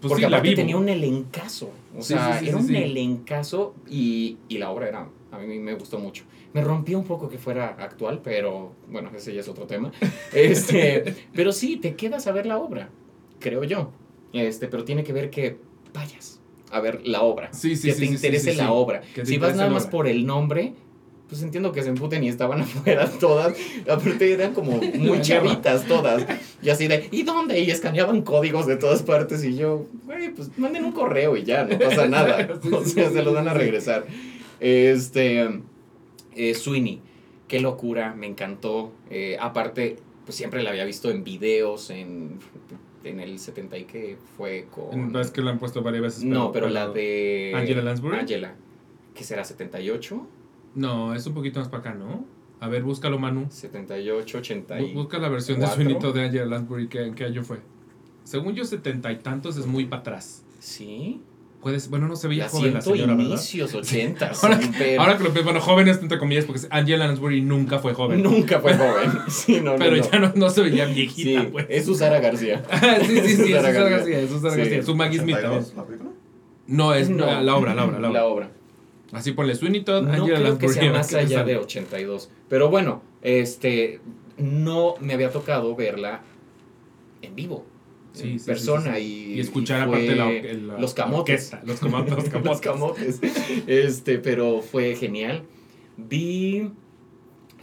Porque 0.00 0.14
sí, 0.16 0.20
la 0.22 0.26
aparte 0.38 0.48
vivo. 0.48 0.56
tenía 0.62 0.76
un 0.78 0.88
elencazo. 0.88 1.70
O 1.96 2.02
Sí, 2.02 2.14
sea, 2.14 2.32
sí, 2.40 2.46
sí, 2.46 2.48
era 2.48 2.58
un 2.58 2.74
elencazo 2.74 3.74
y, 3.88 4.38
y 4.48 4.58
la 4.58 4.70
obra 4.70 4.88
era. 4.88 5.06
A 5.30 5.38
mí 5.38 5.58
me 5.58 5.74
gustó 5.74 5.98
mucho. 5.98 6.24
Me 6.52 6.62
rompió 6.62 6.98
un 6.98 7.04
poco 7.04 7.28
que 7.28 7.38
fuera 7.38 7.76
actual, 7.78 8.20
pero 8.22 8.72
bueno, 8.88 9.10
ese 9.14 9.34
ya 9.34 9.40
es 9.40 9.48
otro 9.48 9.66
tema. 9.66 9.92
Este, 10.32 11.14
pero 11.34 11.52
sí, 11.52 11.76
te 11.76 11.96
quedas 11.96 12.26
a 12.26 12.32
ver 12.32 12.46
la 12.46 12.58
obra, 12.58 12.90
creo 13.38 13.64
yo. 13.64 13.92
Este, 14.32 14.68
pero 14.68 14.84
tiene 14.84 15.04
que 15.04 15.12
ver 15.12 15.30
que 15.30 15.58
vayas 15.92 16.40
a 16.70 16.80
ver 16.80 17.06
la 17.06 17.22
obra. 17.22 17.52
Sí, 17.52 17.76
sí, 17.76 17.88
que 17.88 17.94
sí, 17.94 18.00
te 18.00 18.06
interese 18.06 18.54
la 18.54 18.72
obra. 18.72 19.02
Que 19.14 19.24
Si 19.24 19.38
vas 19.38 19.56
nada 19.56 19.70
más 19.70 19.86
por 19.86 20.06
el 20.06 20.26
nombre, 20.26 20.74
pues 21.28 21.42
entiendo 21.42 21.72
que 21.72 21.82
se 21.82 21.90
emputen 21.90 22.24
y 22.24 22.28
estaban 22.28 22.60
afuera 22.62 23.08
todas. 23.20 23.54
Aparte 23.88 24.32
eran 24.32 24.54
como 24.54 24.72
muy 24.72 25.20
chavitas 25.22 25.86
todas. 25.86 26.26
Y 26.62 26.70
así 26.70 26.88
de, 26.88 27.08
¿y 27.10 27.22
dónde? 27.22 27.60
Y 27.60 27.70
escaneaban 27.70 28.22
códigos 28.22 28.66
de 28.66 28.76
todas 28.76 29.02
partes. 29.02 29.44
Y 29.44 29.56
yo, 29.56 29.86
güey, 30.04 30.30
pues 30.30 30.56
manden 30.58 30.84
un 30.84 30.92
correo 30.92 31.36
y 31.36 31.44
ya, 31.44 31.64
no 31.64 31.78
pasa 31.78 32.06
nada. 32.06 32.48
O 32.72 32.84
sea, 32.84 33.10
se 33.10 33.22
los 33.22 33.28
sí, 33.28 33.34
van 33.34 33.48
a 33.48 33.54
regresar. 33.54 34.06
Este, 34.60 35.62
eh, 36.34 36.54
Sweeney, 36.54 37.00
qué 37.46 37.60
locura, 37.60 38.14
me 38.14 38.26
encantó. 38.26 38.92
Eh, 39.10 39.36
aparte, 39.40 39.96
pues 40.24 40.36
siempre 40.36 40.62
la 40.62 40.70
había 40.70 40.84
visto 40.84 41.10
en 41.10 41.24
videos, 41.24 41.90
en, 41.90 42.38
en 43.04 43.20
el 43.20 43.38
70 43.38 43.78
y 43.78 43.84
que 43.84 44.18
fue 44.36 44.66
con... 44.70 45.14
Es 45.16 45.30
que 45.30 45.40
lo 45.40 45.50
han 45.50 45.58
puesto 45.58 45.82
varias 45.82 46.02
veces. 46.02 46.24
no, 46.24 46.52
pero 46.52 46.68
la 46.68 46.88
de... 46.88 47.52
Angela 47.54 47.82
Lansbury. 47.82 48.18
Angela. 48.18 48.54
¿Qué 49.14 49.24
será? 49.24 49.42
¿78? 49.42 50.20
No, 50.74 51.14
es 51.14 51.26
un 51.26 51.34
poquito 51.34 51.58
más 51.60 51.68
para 51.68 51.80
acá, 51.80 51.94
¿no? 51.94 52.24
A 52.60 52.68
ver, 52.68 52.82
búscalo, 52.82 53.18
Manu. 53.18 53.46
78, 53.50 54.38
80 54.38 54.80
y... 54.80 54.84
Bu- 54.92 54.94
Busca 54.94 55.18
la 55.18 55.28
versión 55.28 55.60
de 55.60 55.66
Todd 55.94 56.14
de 56.14 56.24
Angela 56.24 56.46
Lansbury, 56.46 56.88
¿qué- 56.88 57.04
¿en 57.04 57.14
qué 57.14 57.24
año 57.24 57.42
fue? 57.42 57.58
Según 58.24 58.54
yo, 58.54 58.64
setenta 58.64 59.10
y 59.10 59.16
tantos 59.18 59.56
es 59.56 59.66
muy 59.66 59.86
para 59.86 60.00
atrás. 60.00 60.44
Sí. 60.58 61.22
Puedes, 61.60 61.90
bueno, 61.90 62.06
no 62.06 62.14
se 62.14 62.28
veía 62.28 62.44
La 62.44 62.50
joven 62.50 62.74
la 62.74 62.80
siento 62.80 62.96
señora, 63.00 63.14
¿verdad? 63.16 63.30
inicios 63.32 63.74
80. 63.74 64.30
Ahora, 64.42 64.60
pero 64.78 65.00
ahora 65.02 65.18
que 65.18 65.24
lo 65.24 65.32
bueno, 65.42 65.60
jóvenes 65.60 65.98
entre 66.00 66.16
comillas, 66.18 66.44
porque 66.44 66.62
Angela 66.70 67.06
Lansbury 67.08 67.40
nunca 67.42 67.80
fue 67.80 67.94
joven. 67.94 68.22
nunca 68.22 68.60
fue 68.60 68.74
joven. 68.76 69.10
Sí, 69.28 69.60
no, 69.60 69.74
pero 69.76 69.96
no. 69.96 70.02
ya 70.10 70.18
no, 70.20 70.32
no 70.36 70.50
se 70.50 70.62
veía 70.62 70.86
Sí, 70.86 70.94
viejita, 70.94 71.48
pues. 71.50 71.66
es 71.68 71.84
Susana 71.84 72.20
García. 72.20 72.62
sí, 73.02 73.06
sí, 73.06 73.20
sí, 73.20 73.30
es 73.30 73.36
Susana 73.58 73.70
García. 73.70 74.20
Es 74.20 74.30
Susana 74.30 74.54
Sí. 74.54 74.60
García. 74.60 74.82
Su 74.84 74.94
Maggie 74.94 75.18
Smith 75.20 75.34
también. 75.34 75.62
82, 75.62 75.76
¿La 75.76 75.84
película? 75.84 76.10
No, 76.68 76.94
es 76.94 77.10
No. 77.10 77.26
la, 77.26 77.42
la 77.42 77.56
obra, 77.56 77.74
la 77.74 77.84
obra, 77.86 77.98
la 77.98 78.08
obra. 78.08 78.20
La 78.20 78.26
obra. 78.26 78.50
Así 79.10 79.32
ponle 79.32 79.54
Sweeney 79.56 79.82
Todd, 79.82 80.02
No 80.04 80.10
Angela 80.12 80.26
creo 80.38 80.48
Lansbury. 80.50 80.74
que 80.74 80.80
sea 80.80 80.92
más 80.92 81.12
allá 81.14 81.42
de 81.42 81.56
82. 81.56 82.30
Pero 82.48 82.68
bueno, 82.70 83.02
este 83.22 84.00
no 84.36 84.94
me 85.00 85.14
había 85.14 85.30
tocado 85.32 85.74
verla 85.74 86.20
en 87.22 87.34
vivo. 87.34 87.66
Sí, 88.22 88.32
en 88.32 88.38
sí, 88.38 88.46
persona 88.46 88.94
sí, 88.96 89.00
sí. 89.02 89.30
y, 89.32 89.34
Y 89.36 89.40
escuchar 89.40 89.80
y 89.80 89.82
aparte 89.90 90.16
la, 90.16 90.30
la- 90.30 90.78
los 90.80 90.90
la 90.90 91.04
camotes. 91.04 91.52
orquesta, 91.52 91.62
Los 91.64 91.80
camotes. 91.80 92.14
Los 92.14 92.24
camotes. 92.30 92.44
los 92.44 92.60
camotes. 92.60 93.20
Este, 93.66 94.18
pero 94.18 94.60
fue 94.62 94.94
genial. 94.96 95.42
Vi 95.96 96.70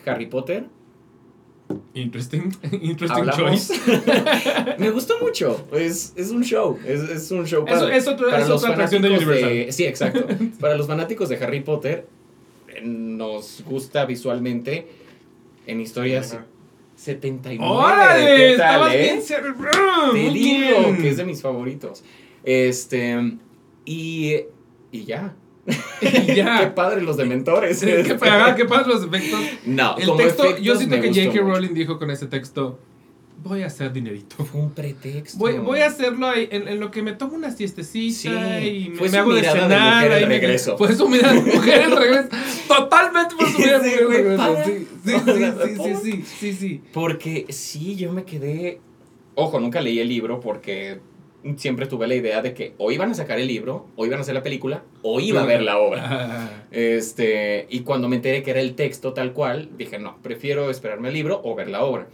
Harry 0.06 0.26
Potter. 0.28 0.66
Interesting, 1.96 2.52
interesting 2.82 3.28
Hablamos. 3.30 3.68
choice. 3.70 3.82
me 4.78 4.92
gustó 4.92 5.16
mucho. 5.20 5.66
Es, 5.74 6.14
es 6.16 6.30
un 6.30 6.44
show. 6.44 6.78
Es, 6.86 7.02
es 7.10 7.32
un 7.32 7.46
show 7.48 7.66
Eso- 7.68 7.80
padre. 7.80 7.98
es 7.98 8.08
otro- 8.08 8.30
Para 8.30 8.44
es 8.44 8.50
los 8.50 8.62
otra 8.62 8.74
atracción 8.74 9.02
de 9.02 9.10
fanáticos 9.10 9.34
Universal. 9.36 9.74
Sí, 9.74 9.86
exacto. 9.86 10.28
Para 10.60 10.76
los 10.78 10.86
fanáticos 10.88 11.30
de 11.30 11.38
Harry 11.38 11.62
Potter, 11.62 12.08
eh, 12.68 12.82
nos 12.84 13.64
gusta 13.66 14.06
visualmente 14.06 14.88
en 15.66 15.82
historias 15.82 16.34
Ajá. 16.34 16.46
79. 17.06 17.64
¡Órale! 17.64 18.26
¿Qué 18.26 18.58
tal, 18.58 18.72
Estabas 18.72 18.94
eh? 18.96 19.02
bien 19.04 19.22
cerebro. 19.22 19.72
Te 20.12 20.18
Muy 20.18 20.30
digo 20.34 20.80
bien. 20.80 20.98
que 20.98 21.10
es 21.10 21.18
de 21.18 21.26
mis 21.26 21.42
favoritos. 21.42 22.04
Este. 22.44 23.38
Y. 23.86 24.34
Y 24.92 25.06
ya. 25.06 25.36
Y 26.02 26.34
ya. 26.36 26.60
Qué 26.62 26.68
padre 26.68 27.02
los 27.02 27.18
dementores. 27.18 27.80
Qué 27.80 28.04
qué 28.04 28.66
padre 28.66 28.88
los 28.88 29.04
efectos. 29.04 29.40
No, 29.66 29.96
El 29.98 30.06
como 30.06 30.18
texto, 30.18 30.58
yo 30.58 30.76
siento 30.76 31.00
que 31.00 31.10
J.K. 31.10 31.40
Rowling 31.42 31.74
dijo 31.74 32.00
con 32.00 32.10
ese 32.10 32.26
texto, 32.28 32.80
voy 33.50 33.64
a 33.64 33.68
hacer 33.68 33.94
dinerito. 33.94 34.44
Fue 34.44 34.60
un 34.62 34.72
pretexto. 34.72 35.38
Voy, 35.38 35.54
voy 35.60 35.80
a 35.80 35.88
hacerlo 35.88 36.28
ahí, 36.28 36.48
en, 36.52 36.68
en 36.68 36.80
lo 36.80 36.92
que 36.92 37.02
me 37.02 37.14
tomo 37.14 37.36
una 37.36 37.52
siestecita 37.52 38.60
Sí, 38.60 38.68
y 38.68 38.90
me, 38.90 39.10
me 39.10 39.18
hago 39.18 39.34
de 39.34 39.42
de 39.42 39.48
cenar. 39.50 40.12
ahí 40.12 40.22
me- 40.24 40.30
regreso. 40.30 40.78
Fue 40.78 40.94
su 40.96 41.08
mirada 41.08 41.34
de 41.34 41.42
mujer 41.42 41.82
al 41.84 41.96
regreso. 41.98 42.30
Totalmente 42.68 43.36
fue 43.36 43.52
su 43.52 43.60
mirada 43.60 43.80
de 43.80 43.90
mujer 43.92 44.06
güey, 44.06 44.18
regreso. 44.24 44.56
Sí, 44.66 44.88
sí, 45.06 45.94
sí, 46.04 46.12
sí, 46.12 46.24
sí, 46.40 46.54
sí. 46.54 46.82
Porque 46.94 47.46
sí, 47.50 47.96
yo 47.96 48.12
me 48.12 48.24
quedé. 48.24 48.80
Ojo, 49.36 49.60
nunca 49.60 49.82
leí 49.82 50.00
el 50.00 50.08
libro 50.10 50.40
porque 50.40 51.00
siempre 51.58 51.86
tuve 51.86 52.08
la 52.08 52.16
idea 52.16 52.42
de 52.42 52.56
que 52.56 52.74
o 52.80 52.92
iban 52.92 53.12
a 53.12 53.14
sacar 53.14 53.38
el 53.40 53.48
libro, 53.48 53.86
o 53.96 54.06
iban 54.08 54.18
a 54.18 54.22
hacer 54.24 54.34
la 54.34 54.42
película, 54.42 54.84
o 55.04 55.20
iba 55.20 55.44
a 55.44 55.46
ver 55.46 55.62
la 55.62 55.78
obra. 55.78 56.66
Este, 56.72 57.68
y 57.70 57.82
cuando 57.82 58.08
me 58.08 58.16
enteré 58.16 58.42
que 58.44 58.52
era 58.52 58.62
el 58.62 58.74
texto 58.76 59.14
tal 59.14 59.34
cual, 59.34 59.70
dije, 59.78 60.00
no, 60.00 60.18
prefiero 60.24 60.70
esperarme 60.72 61.10
al 61.10 61.14
libro 61.14 61.42
o 61.44 61.54
ver 61.54 61.70
la 61.70 61.84
obra. 61.84 62.08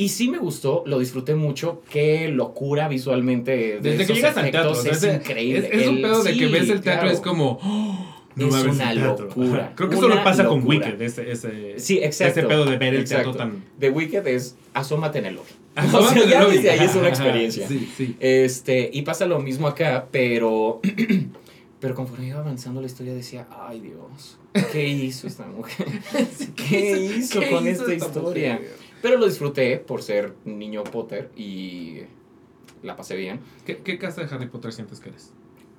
Y 0.00 0.08
sí 0.08 0.28
me 0.30 0.38
gustó, 0.38 0.82
lo 0.86 0.98
disfruté 0.98 1.34
mucho, 1.34 1.82
qué 1.90 2.28
locura 2.28 2.88
visualmente. 2.88 3.50
de 3.52 3.80
Desde 3.80 4.06
que 4.06 4.14
llegas 4.14 4.34
al 4.36 4.50
teatro, 4.50 4.72
es 4.72 5.04
increíble. 5.04 5.68
Es, 5.70 5.82
es 5.82 5.88
un 5.88 6.00
pedo 6.00 6.22
de 6.22 6.36
que 6.38 6.46
ves 6.46 6.70
el 6.70 6.80
teatro 6.80 7.02
claro. 7.02 7.10
es 7.10 7.20
como. 7.20 7.58
"Oh, 7.62 8.16
no 8.34 8.46
Es 8.48 8.54
una 8.64 8.92
ese 8.92 9.00
teatro". 9.00 9.26
locura. 9.26 9.72
Creo 9.76 9.88
que 9.90 9.96
eso 9.96 10.08
lo 10.08 10.14
una 10.14 10.24
pasa 10.24 10.46
con. 10.46 10.66
Wicked, 10.66 11.02
ese, 11.02 11.30
ese, 11.30 11.74
Sí, 11.78 11.98
exacto. 12.02 12.38
ese 12.40 12.48
pedo 12.48 12.64
de 12.64 12.78
ver 12.78 12.94
el 12.94 13.00
exacto. 13.02 13.32
teatro 13.32 13.50
tan. 13.50 13.64
The 13.78 13.90
Wicked 13.90 14.26
es 14.26 14.56
asómate 14.72 15.18
en 15.18 15.26
el 15.26 15.34
lobby. 15.34 15.48
O 15.94 16.02
sea, 16.08 16.24
ya 16.26 16.46
desde 16.46 16.70
ahí 16.70 16.80
es 16.84 16.92
una 16.94 17.08
Ajá, 17.08 17.08
experiencia. 17.10 17.68
Sí, 17.68 17.86
sí. 17.96 18.16
Este, 18.20 18.88
y 18.92 19.02
pasa 19.02 19.26
lo 19.26 19.38
mismo 19.40 19.66
acá, 19.68 20.06
pero 20.10 20.80
Pero 21.80 21.94
conforme 21.94 22.26
iba 22.28 22.38
avanzando 22.40 22.80
la 22.80 22.86
historia 22.86 23.14
decía, 23.14 23.46
ay 23.50 23.80
Dios, 23.80 24.38
¿qué 24.72 24.86
hizo 24.88 25.26
esta 25.26 25.46
mujer? 25.46 25.86
¿Qué 26.56 26.90
hizo 27.16 27.40
¿Qué 27.40 27.50
con 27.50 27.66
hizo 27.66 27.82
esta 27.82 27.92
esta 27.94 28.06
historia? 28.06 28.52
mujer? 28.54 28.89
Pero 29.02 29.16
lo 29.18 29.26
disfruté 29.26 29.76
por 29.78 30.02
ser 30.02 30.34
niño 30.44 30.84
Potter 30.84 31.30
y 31.36 32.00
la 32.82 32.96
pasé 32.96 33.16
bien. 33.16 33.40
¿Qué, 33.66 33.78
¿Qué 33.78 33.98
casa 33.98 34.22
de 34.24 34.34
Harry 34.34 34.46
Potter 34.46 34.72
sientes 34.72 35.00
que 35.00 35.10
eres? 35.10 35.32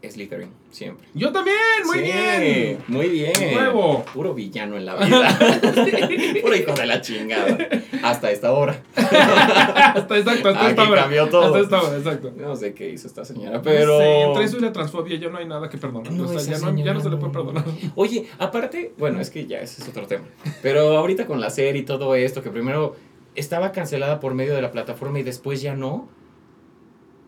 Slytherin, 0.03 0.49
siempre. 0.71 1.07
Yo 1.13 1.31
también, 1.31 1.55
muy 1.85 1.97
Sí, 1.99 2.03
bien. 2.05 2.77
Muy 2.87 3.07
bien. 3.07 3.33
Nuevo. 3.53 4.03
Puro 4.11 4.33
villano 4.33 4.75
en 4.75 4.85
la 4.87 4.95
vida. 4.95 5.37
Puro 6.41 6.55
hijo 6.55 6.73
de 6.73 6.85
la 6.87 7.01
chingada. 7.01 7.55
Hasta 8.01 8.31
esta 8.31 8.51
hora. 8.51 8.81
hasta 8.95 10.17
exacto, 10.17 10.49
hasta 10.49 10.59
Aquí 10.61 10.69
esta 10.71 10.89
hora. 10.89 11.01
cambió 11.01 11.29
todo. 11.29 11.43
Hasta 11.53 11.59
esta 11.59 11.81
hora, 11.83 11.97
exacto. 11.99 12.33
No 12.35 12.55
sé 12.55 12.73
qué 12.73 12.89
hizo 12.89 13.05
esta 13.07 13.23
señora, 13.25 13.61
Pero... 13.61 13.99
pero. 13.99 14.27
entre 14.29 14.45
eso 14.45 14.57
y 14.57 14.61
la 14.61 14.71
transfobia 14.73 15.17
ya 15.19 15.29
no 15.29 15.37
hay 15.37 15.45
nada 15.45 15.69
que 15.69 15.77
perdonar. 15.77 16.11
No, 16.11 16.23
o 16.23 16.39
sea, 16.39 16.57
ya 16.57 16.65
no, 16.71 16.75
ya 16.83 16.95
no 16.95 16.99
se 16.99 17.09
le 17.11 17.17
puede 17.17 17.33
perdonar. 17.33 17.63
Oye, 17.93 18.25
aparte, 18.39 18.93
bueno, 18.97 19.21
es 19.21 19.29
que 19.29 19.45
ya 19.45 19.59
ese 19.61 19.83
es 19.83 19.87
otro 19.89 20.07
tema. 20.07 20.23
Pero 20.63 20.97
ahorita 20.97 21.27
con 21.27 21.39
la 21.39 21.51
serie 21.51 21.81
y 21.83 21.85
todo 21.85 22.15
esto, 22.15 22.41
que 22.41 22.49
primero 22.49 22.95
estaba 23.35 23.71
cancelada 23.71 24.19
por 24.19 24.33
medio 24.33 24.53
de 24.55 24.61
la 24.61 24.71
plataforma 24.71 25.19
y 25.19 25.23
después 25.23 25.61
ya 25.61 25.75
no. 25.75 26.09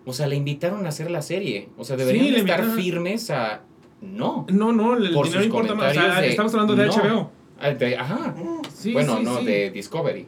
O 0.05 0.13
sea, 0.13 0.27
le 0.27 0.35
invitaron 0.35 0.85
a 0.85 0.89
hacer 0.89 1.09
la 1.09 1.21
serie. 1.21 1.69
O 1.77 1.83
sea, 1.85 1.95
deberían 1.95 2.25
Sí, 2.25 2.31
de 2.31 2.37
le 2.37 2.43
estar 2.43 2.59
invitaron. 2.59 2.83
firmes 2.83 3.29
a. 3.31 3.61
No. 4.01 4.45
No, 4.51 4.73
no, 4.73 4.97
el 4.97 5.13
Por 5.13 5.27
dinero 5.27 5.45
importa 5.45 5.75
más. 5.75 5.91
O 5.91 5.93
sea, 5.93 6.01
comentarios 6.01 6.21
de- 6.25 6.29
estamos 6.31 6.53
hablando 6.53 6.75
de 6.75 6.85
no. 6.87 6.91
HBO. 6.93 7.31
Ah, 7.59 7.69
de- 7.69 7.97
ajá. 7.97 8.35
Sí, 8.73 8.91
bueno, 8.91 9.17
sí, 9.19 9.23
no, 9.23 9.41
de 9.43 9.71
Discovery. 9.71 10.27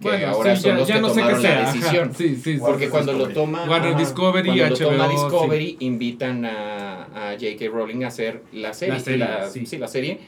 Que 0.00 0.08
Bueno, 0.08 0.28
ahora 0.28 0.56
son 0.56 0.70
ya- 0.70 0.78
los 0.78 0.88
ya 0.88 0.94
que 0.94 1.00
no 1.02 1.08
sé 1.08 1.14
qué 1.16 1.20
tomaron 1.20 1.42
sea, 1.42 1.62
la 1.62 1.72
decisión. 1.72 2.14
Sí, 2.14 2.28
sí, 2.36 2.54
sí. 2.54 2.58
Porque 2.60 2.88
cuando 2.88 3.12
lo 3.12 3.28
toma. 3.28 3.64
Warner 3.68 3.96
Discovery 3.96 4.46
cuando 4.46 4.68
lo 4.68 4.76
toma 4.76 5.08
Discovery, 5.08 5.76
invitan 5.80 6.44
a, 6.46 7.02
a 7.32 7.32
J.K. 7.32 7.66
Rowling 7.70 8.04
a 8.04 8.06
hacer 8.08 8.44
la 8.52 8.72
serie. 8.72 8.94
La 8.94 9.00
serie, 9.00 9.26
sí. 9.50 9.66
sí. 9.66 9.76
la 9.78 9.88
serie. 9.88 10.20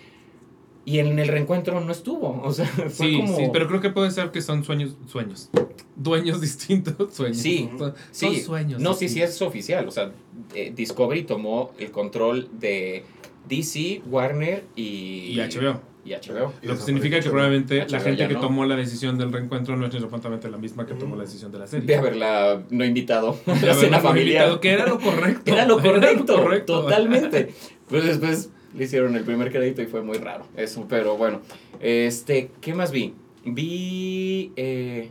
Y 0.85 0.99
en 0.99 1.19
el 1.19 1.29
reencuentro 1.29 1.81
no 1.81 1.93
estuvo. 1.93 2.41
O 2.43 2.53
sea, 2.53 2.67
fue 2.89 2.91
Sí, 2.91 3.17
como. 3.19 3.37
sí, 3.37 3.45
pero 3.53 3.69
creo 3.69 3.81
que 3.81 3.91
puede 3.91 4.11
ser 4.11 4.31
que 4.31 4.41
son 4.43 4.65
sueños, 4.65 4.97
sueños. 5.07 5.51
Dueños 5.97 6.41
distintos, 6.41 7.15
sueños. 7.15 7.37
Sí, 7.39 7.69
son, 7.71 7.79
son 7.79 7.95
Sí, 8.11 8.41
sueños. 8.41 8.81
No, 8.81 8.95
sí, 8.95 9.09
sí, 9.09 9.23
es 9.23 9.41
oficial. 9.43 9.87
O 9.87 9.91
sea, 9.91 10.11
eh, 10.55 10.73
Discovery 10.75 11.23
tomó 11.23 11.73
el 11.79 11.91
control 11.93 12.49
de 12.59 13.05
DC, 13.49 14.03
Warner 14.07 14.65
y. 14.77 15.35
Y 15.35 15.37
HBO. 15.39 15.81
Y 16.05 16.11
HBO. 16.15 16.53
Y 16.61 16.67
Lo 16.67 16.75
que 16.75 16.81
significa 16.83 17.21
que 17.21 17.27
HBO. 17.29 17.31
probablemente 17.31 17.87
la 17.89 18.01
gente 18.01 18.27
que 18.27 18.35
no. 18.35 18.41
tomó 18.41 18.65
la 18.65 18.75
decisión 18.75 19.19
del 19.19 19.33
reencuentro 19.33 19.77
no 19.77 19.87
es 19.87 19.95
exactamente 19.95 20.51
la 20.51 20.57
misma 20.59 20.85
que 20.85 20.95
tomó 20.95 21.15
la 21.15 21.23
decisión 21.23 21.53
de 21.53 21.61
la 21.61 21.69
serie. 21.69 21.87
De 21.87 21.95
haberla 21.95 22.61
no 22.71 22.85
invitado 22.85 23.39
a 23.47 23.55
la 23.65 23.75
cena 23.75 23.99
no 23.99 24.03
familiar. 24.03 24.47
invitado, 24.47 24.61
que 24.61 24.71
era 24.73 24.87
lo 24.89 24.99
correcto. 24.99 25.53
Era 25.53 25.65
lo 25.65 25.81
correcto, 25.81 26.43
correcto. 26.43 26.81
totalmente. 26.83 27.55
Pues 27.89 28.05
después 28.05 28.51
le 28.75 28.85
hicieron 28.85 29.15
el 29.17 29.25
primer 29.25 29.51
crédito 29.53 29.83
y 29.83 29.87
fue 29.87 30.03
muy 30.03 30.19
raro 30.19 30.47
eso, 30.57 30.87
pero 30.89 31.17
bueno. 31.17 31.41
Este, 31.81 32.51
¿qué 32.61 32.75
más 32.75 32.91
vi? 32.93 33.15
Vi, 33.45 34.53
eh, 34.57 35.11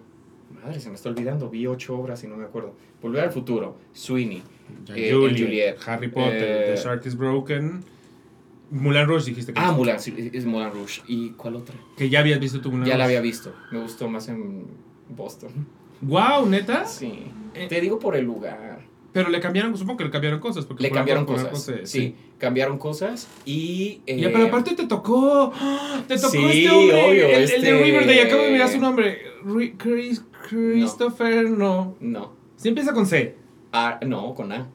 madre, 0.64 0.80
se 0.80 0.90
me 0.90 0.96
está 0.96 1.10
olvidando, 1.10 1.50
vi 1.50 1.68
ocho 1.68 1.98
obras 1.98 2.24
y 2.24 2.28
no 2.28 2.38
me 2.38 2.46
acuerdo. 2.46 2.74
Volver 3.02 3.24
al 3.24 3.32
futuro, 3.32 3.78
Sweeney, 3.94 4.42
Eh, 4.96 5.12
Juliet, 5.14 5.38
Juliet. 5.46 5.78
Harry 5.86 6.08
Potter, 6.08 6.34
Eh, 6.70 6.74
The 6.76 6.82
Shark 6.82 7.06
is 7.06 7.16
Broken. 7.18 7.84
Mulan 8.70 9.06
Rush 9.06 9.26
dijiste 9.26 9.52
que, 9.54 9.60
ah, 9.60 9.74
Mulan, 9.74 10.00
sí, 10.00 10.32
es 10.32 10.46
Mulan 10.46 10.72
Rouge. 10.74 11.02
¿Y 11.08 11.32
cuál 11.32 11.58
otra? 11.58 11.76
que 11.98 12.10
ya 12.10 12.20
habías 12.22 12.40
visto 12.40 12.62
tu 12.62 12.72
Mulan 12.72 12.88
Ya 12.88 12.98
la 12.98 13.04
había 13.06 13.20
visto, 13.20 13.54
me 13.72 13.82
gustó 13.82 14.08
más 14.08 14.30
en 14.30 14.66
Boston. 15.10 15.50
Wow, 16.02 16.48
neta. 16.48 16.86
Sí, 16.86 17.26
Eh. 17.54 17.68
te 17.68 17.82
digo 17.82 18.00
por 18.00 18.16
el 18.16 18.24
lugar. 18.26 18.71
Pero 19.14 19.30
le 19.30 19.40
cambiaron, 19.42 19.76
supongo 19.78 19.98
que 19.98 20.04
le 20.06 20.12
cambiaron 20.12 20.40
cosas. 20.40 20.66
Porque 20.66 20.84
Le 20.84 20.90
por 20.90 20.98
cambiaron 21.00 21.26
cosas, 21.26 21.62
se- 21.62 21.86
sí, 21.86 22.16
cambiaron 22.38 22.78
cosas 22.78 23.28
y... 23.46 24.02
Ya, 24.08 24.28
eh, 24.28 24.30
pero 24.32 24.46
aparte 24.46 24.74
te 24.74 24.88
tocó. 24.88 25.52
Te 26.08 26.16
tocó 26.18 26.30
Sí, 26.32 26.66
este 26.66 26.70
hombre. 26.70 27.06
obvio, 27.10 27.26
el, 27.28 27.32
el 27.36 27.44
este- 27.44 27.62
de 27.62 27.84
Riverdale. 27.84 28.22
Acabo 28.22 28.44
de 28.44 28.52
mirar 28.52 28.70
su 28.70 28.80
nombre. 28.80 29.22
Ri- 29.44 29.76
Chris, 29.78 30.22
No. 30.22 30.48
Christopher, 30.48 31.50
no. 31.50 31.96
No. 32.00 32.34
Sí 32.56 32.70
empieza 32.70 32.94
con 32.94 33.06
C. 33.06 33.36
Ah, 33.74 34.00
no, 34.06 34.34
con 34.34 34.52
A. 34.54 34.70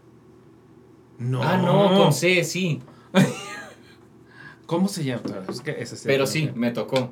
No. 1.19 1.43
Ah, 1.43 1.57
no, 1.57 1.97
con 1.97 2.13
C, 2.13 2.45
sí. 2.45 2.81
¿Cómo 4.67 4.89
se 4.89 5.05
llama? 5.05 5.23
Es 5.49 5.61
que 5.61 5.71
ese 5.81 5.97
Pero 6.07 6.25
no 6.25 6.27
sí, 6.27 6.51
me 6.55 6.73
tocó. 6.73 7.11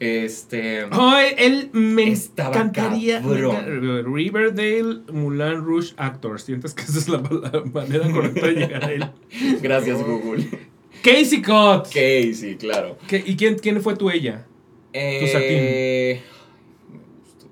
Este. 0.00 0.86
Ay, 0.92 1.34
él 1.38 1.70
me 1.72 2.04
encantaría. 2.04 3.20
me 3.20 3.40
cabrón. 3.40 4.14
Riverdale 4.14 5.00
Mulan 5.12 5.64
Rouge 5.64 5.92
Actor. 5.96 6.40
¿Sientes 6.40 6.72
que 6.74 6.82
esa 6.82 6.98
es 6.98 7.08
la, 7.08 7.18
la 7.18 7.62
manera 7.72 8.10
correcta 8.10 8.46
de 8.46 8.52
llegar 8.54 8.84
a 8.84 8.92
él? 8.92 9.04
Gracias, 9.62 10.00
Google. 10.04 10.46
Casey 11.02 11.42
Cott. 11.42 11.86
Casey, 11.86 12.56
claro. 12.58 12.96
¿Qué- 13.08 13.22
¿Y 13.26 13.36
quién, 13.36 13.56
quién 13.58 13.80
fue 13.82 13.96
tu 13.96 14.08
ella? 14.10 14.46
Eh, 14.92 16.22
Me 16.90 16.98
gustó. 17.20 17.46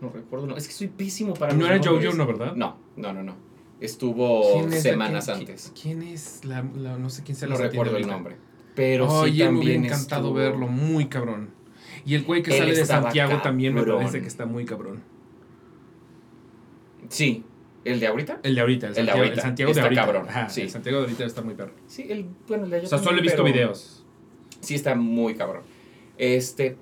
No 0.00 0.10
recuerdo, 0.10 0.46
no. 0.46 0.56
Es 0.56 0.66
que 0.68 0.72
soy 0.74 0.88
pésimo 0.88 1.34
para 1.34 1.52
No 1.52 1.66
era. 1.66 1.78
Jojo, 1.78 2.12
¿no, 2.16 2.26
verdad? 2.26 2.54
No, 2.54 2.78
no, 2.96 3.12
no, 3.12 3.22
no. 3.22 3.36
Estuvo 3.80 4.60
¿Quién 4.60 4.72
es- 4.72 4.82
semanas 4.82 5.24
quién- 5.26 5.38
antes. 5.38 5.72
¿Quién 5.80 6.02
es 6.02 6.44
la, 6.44 6.64
la- 6.76 6.96
no 6.96 7.10
sé 7.10 7.22
quién 7.24 7.36
sea 7.36 7.48
No 7.48 7.56
la 7.56 7.62
recuerdo 7.68 7.96
el 7.96 8.06
nombre. 8.06 8.36
Pero 8.74 9.06
Oye, 9.08 9.32
sí 9.32 9.38
me 9.40 9.44
también 9.46 9.64
hubiera 9.80 9.86
encantado 9.94 10.22
estuvo- 10.28 10.34
verlo, 10.34 10.66
muy 10.68 11.06
cabrón. 11.06 11.50
Y 12.04 12.14
el 12.14 12.24
güey 12.24 12.42
que 12.42 12.50
Él 12.52 12.58
sale 12.58 12.74
de 12.74 12.84
Santiago 12.84 13.38
también 13.42 13.74
me 13.74 13.82
parece 13.82 14.20
que 14.20 14.26
está 14.28 14.46
muy 14.46 14.64
cabrón. 14.64 15.02
Sí. 17.08 17.44
¿El 17.84 17.98
de 17.98 18.06
ahorita? 18.06 18.40
El 18.44 18.54
de 18.54 18.60
ahorita, 18.60 18.86
el, 18.88 18.90
El 18.90 18.94
de 18.94 19.12
Santiago, 19.12 19.18
ahorita, 19.18 19.34
el 19.34 19.40
Santiago 19.42 19.68
de 19.68 19.72
está 19.72 19.82
ahorita. 19.82 20.02
cabrón, 20.04 20.28
Ajá, 20.28 20.48
sí. 20.48 20.60
El 20.62 20.70
Santiago 20.70 20.98
de 20.98 21.04
ahorita 21.04 21.24
está 21.24 21.42
muy 21.42 21.54
perro. 21.54 21.72
Sí, 21.88 22.06
el, 22.08 22.26
bueno, 22.46 22.64
el 22.64 22.70
de 22.70 22.78
O 22.80 22.86
sea, 22.86 22.98
solo 22.98 23.18
he 23.18 23.22
visto 23.22 23.42
pero- 23.42 23.52
videos. 23.54 24.04
Sí, 24.60 24.76
está 24.76 24.94
muy 24.94 25.34
cabrón. 25.34 25.62
Este, 26.16 26.76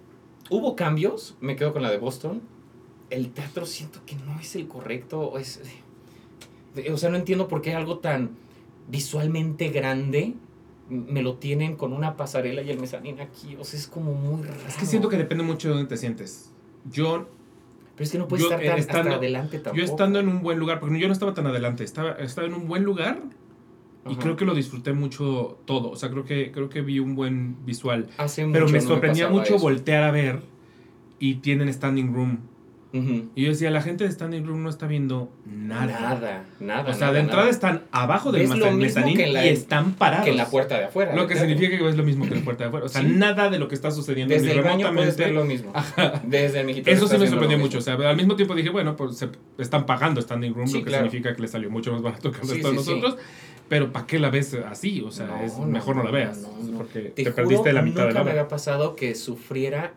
hubo 0.51 0.77
cambios, 0.77 1.37
me 1.41 1.57
quedo 1.57 1.73
con 1.73 1.83
la 1.83 1.91
de 1.91 1.97
Boston. 1.97 2.43
El 3.09 3.31
teatro 3.31 3.65
siento 3.65 4.01
que 4.05 4.15
no 4.17 4.39
es 4.39 4.55
el 4.57 4.69
correcto. 4.69 5.21
o 5.23 5.39
Es, 5.39 5.61
o 6.93 6.97
sea, 6.99 7.09
no 7.09 7.17
entiendo 7.17 7.49
por 7.49 7.63
qué 7.63 7.75
algo 7.75 7.99
tan 7.99 8.37
visualmente 8.89 9.71
grande 9.71 10.35
me 10.91 11.23
lo 11.23 11.37
tienen 11.37 11.77
con 11.77 11.93
una 11.93 12.17
pasarela 12.17 12.63
y 12.63 12.71
el 12.71 12.79
mezanín 12.81 13.21
aquí. 13.21 13.57
O 13.59 13.65
sea, 13.65 13.79
es 13.79 13.87
como 13.87 14.13
muy 14.13 14.43
raro. 14.43 14.61
Es 14.69 14.77
que 14.77 14.87
siento 14.87 15.09
que 15.09 15.17
depende 15.17 15.45
mucho 15.45 15.69
de 15.69 15.75
dónde 15.75 15.89
te 15.89 15.97
sientes. 15.97 16.53
Yo, 16.91 17.29
Pero 17.95 18.05
es 18.05 18.11
que 18.13 18.19
no 18.19 18.29
puedes 18.29 18.45
yo, 18.45 18.51
estar 18.53 18.67
tan 18.67 18.79
estando- 18.79 19.01
hasta 19.11 19.17
adelante 19.17 19.59
tampoco. 19.59 19.77
yo 19.77 19.85
estando 19.85 20.19
en 20.19 20.29
un 20.29 20.43
buen 20.43 20.59
lugar, 20.59 20.81
porque 20.81 20.99
yo 20.99 21.07
no 21.07 21.13
estaba 21.13 21.33
tan 21.35 21.47
adelante, 21.47 21.85
estaba, 21.85 22.13
estaba 22.13 22.47
en 22.47 22.55
un 22.55 22.67
buen 22.67 22.83
lugar 22.85 23.23
y 24.07 24.13
Ajá. 24.13 24.21
creo 24.21 24.37
que 24.37 24.45
lo 24.47 24.55
disfruté 24.55 24.93
mucho 24.93 25.59
todo. 25.67 25.91
O 25.91 25.97
sea, 25.97 26.11
creo 26.11 26.25
que, 26.25 26.51
creo 26.53 26.69
que 26.71 26.81
vi 26.81 26.99
un 26.99 27.15
buen 27.15 27.65
visual. 27.67 28.09
Hace 28.17 28.47
Pero 28.51 28.67
me 28.67 28.79
no 28.79 28.81
sorprendía 28.81 29.29
mucho 29.29 29.57
eso. 29.57 29.59
voltear 29.59 30.03
a 30.05 30.11
ver 30.11 30.41
y 31.19 31.37
tienen 31.37 31.73
standing 31.73 32.15
room. 32.15 32.39
Y 32.93 33.43
yo 33.45 33.51
decía, 33.51 33.71
la 33.71 33.83
gente 33.83 34.03
de 34.05 34.11
standing 34.11 34.45
room 34.45 34.63
no 34.65 34.69
está 34.71 34.87
viendo 34.89 35.31
nada. 35.47 35.87
Nada, 36.01 36.45
nada. 36.59 36.91
O 36.91 36.93
sea, 36.93 37.01
nada, 37.09 37.13
de 37.13 37.21
entrada 37.21 37.43
nada. 37.43 37.51
están 37.51 37.83
abajo 37.93 38.33
del 38.33 38.49
mezanín 38.49 39.21
y 39.21 39.37
están 39.49 39.93
parados. 39.93 40.25
Que 40.25 40.33
en 40.33 40.37
la 40.37 40.47
puerta 40.47 40.77
de 40.79 40.87
afuera. 40.87 41.15
Lo 41.15 41.27
que 41.29 41.37
significa 41.37 41.77
que 41.77 41.83
ves 41.85 41.97
lo 41.97 42.03
mismo 42.03 42.29
que 42.29 42.35
la 42.35 42.41
puerta 42.43 42.65
de 42.65 42.69
afuera. 42.69 42.87
O 42.87 42.89
sea, 42.89 43.03
Sí. 43.03 43.09
nada 43.09 43.49
de 43.49 43.59
lo 43.61 43.69
que 43.69 43.75
está 43.77 43.91
sucediendo 43.93 44.35
Desde 44.35 44.51
el 44.53 44.63
baño 44.63 44.93
puedes 44.93 45.17
remotamente. 45.17 45.25
ver 45.25 45.33
lo 45.35 45.45
mismo. 45.45 45.73
Desde 46.25 46.61
el 46.61 46.67
mexicano 46.67 46.97
Eso 46.97 47.07
sí 47.07 47.17
me 47.19 47.29
sorprendió 47.29 47.59
mucho. 47.59 47.79
O 47.79 47.81
sea, 47.81 47.95
al 47.95 48.17
mismo 48.17 48.35
tiempo 48.35 48.55
dije, 48.57 48.71
bueno, 48.71 48.97
pues 48.97 49.17
se 49.19 49.29
están 49.59 49.87
pagando 49.87 50.21
standing 50.21 50.53
room, 50.55 50.67
Sí, 50.67 50.79
lo 50.79 50.85
que 50.85 50.89
claro. 50.91 51.05
significa 51.05 51.35
que 51.37 51.43
le 51.43 51.49
salió 51.49 51.71
mucho 51.71 51.93
más 51.93 52.03
barato 52.03 52.33
que 52.33 52.41
el 52.43 52.49
resto 52.49 52.71
de 52.71 52.75
nosotros. 52.75 53.17
Pero 53.69 53.93
¿para 53.93 54.05
qué 54.05 54.19
la 54.19 54.31
ves 54.31 54.53
así? 54.69 55.01
O 55.07 55.13
sea, 55.13 55.27
No, 55.29 55.43
es 55.45 55.57
mejor 55.59 55.95
no, 55.95 56.03
la 56.03 56.11
veas. 56.11 56.39
no. 56.41 56.77
Porque 56.79 57.03
Te, 57.03 57.23
te, 57.23 57.31
juro, 57.31 57.37
perdiste 57.37 57.73
la 57.73 57.83
mitad 57.83 58.01
de 58.03 58.09
nunca 58.09 58.15
la 58.19 58.25
me 58.25 58.31
obra. 58.33 58.41
había 58.41 58.49
pasado 58.49 58.97
que 58.97 59.15
sufriera 59.15 59.95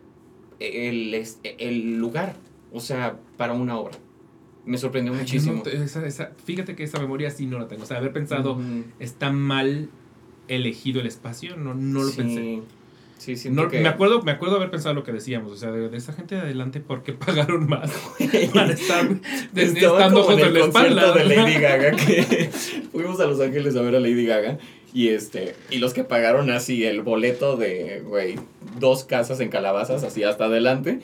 es- 0.60 1.40
el 1.58 1.96
lugar, 1.96 2.36
o 2.74 2.80
sea, 2.80 3.16
para 3.38 3.54
una 3.54 3.78
obra. 3.78 3.96
Me 4.66 4.76
sorprendió 4.78 5.12
Ay, 5.14 5.20
muchísimo. 5.20 5.62
no 5.64 5.70
esa- 5.70 6.06
esa- 6.06 6.32
fíjate 6.44 6.74
que 6.76 6.84
esa 6.84 6.98
memoria 6.98 7.30
sí 7.30 7.46
no 7.46 7.58
la 7.58 7.68
tengo. 7.68 7.84
O 7.84 7.86
sea, 7.86 7.96
haber 7.98 8.12
pensado, 8.12 8.58
está 8.98 9.30
mal 9.30 9.88
elegido 10.48 11.00
el 11.00 11.06
espacio, 11.06 11.56
no, 11.56 11.72
no 11.74 12.02
lo 12.02 12.08
Sí, 12.10 12.16
pensé. 12.16 12.62
Sí, 13.16 13.36
siento 13.36 13.62
No, 13.62 13.68
que... 13.70 13.80
me, 13.80 13.88
acuerdo, 13.88 14.22
me 14.22 14.32
acuerdo 14.32 14.56
haber 14.56 14.70
pensado 14.70 14.94
lo 14.94 15.04
que 15.04 15.12
decíamos, 15.12 15.52
o 15.52 15.56
sea, 15.56 15.70
de, 15.70 15.88
de 15.88 15.96
esa 15.96 16.12
gente 16.12 16.34
de 16.34 16.42
adelante, 16.42 16.80
¿por 16.80 17.02
qué 17.02 17.12
pagaron 17.14 17.66
más 17.68 17.90
para 18.52 18.72
estar 18.72 19.08
de- 19.52 19.62
estando 19.62 20.30
en 20.38 20.52
la 20.54 20.60
espalda? 20.60 21.12
de 21.12 21.24
Lady 21.24 21.54
Gaga 21.54 21.92
que 21.96 22.50
fuimos 22.92 23.20
a 23.20 23.26
Los 23.26 23.40
Ángeles 23.40 23.76
a 23.76 23.82
ver 23.82 23.94
a 23.96 24.00
Lady 24.00 24.26
Gaga 24.26 24.58
y 24.92 25.08
este 25.08 25.54
y 25.70 25.78
los 25.78 25.94
que 25.94 26.04
pagaron 26.04 26.50
así 26.50 26.84
el 26.84 27.00
boleto 27.02 27.56
de 27.56 28.02
güey 28.04 28.34
dos 28.78 29.04
casas 29.04 29.40
en 29.40 29.48
calabazas 29.48 30.02
así 30.04 30.22
hasta 30.24 30.44
adelante 30.46 31.00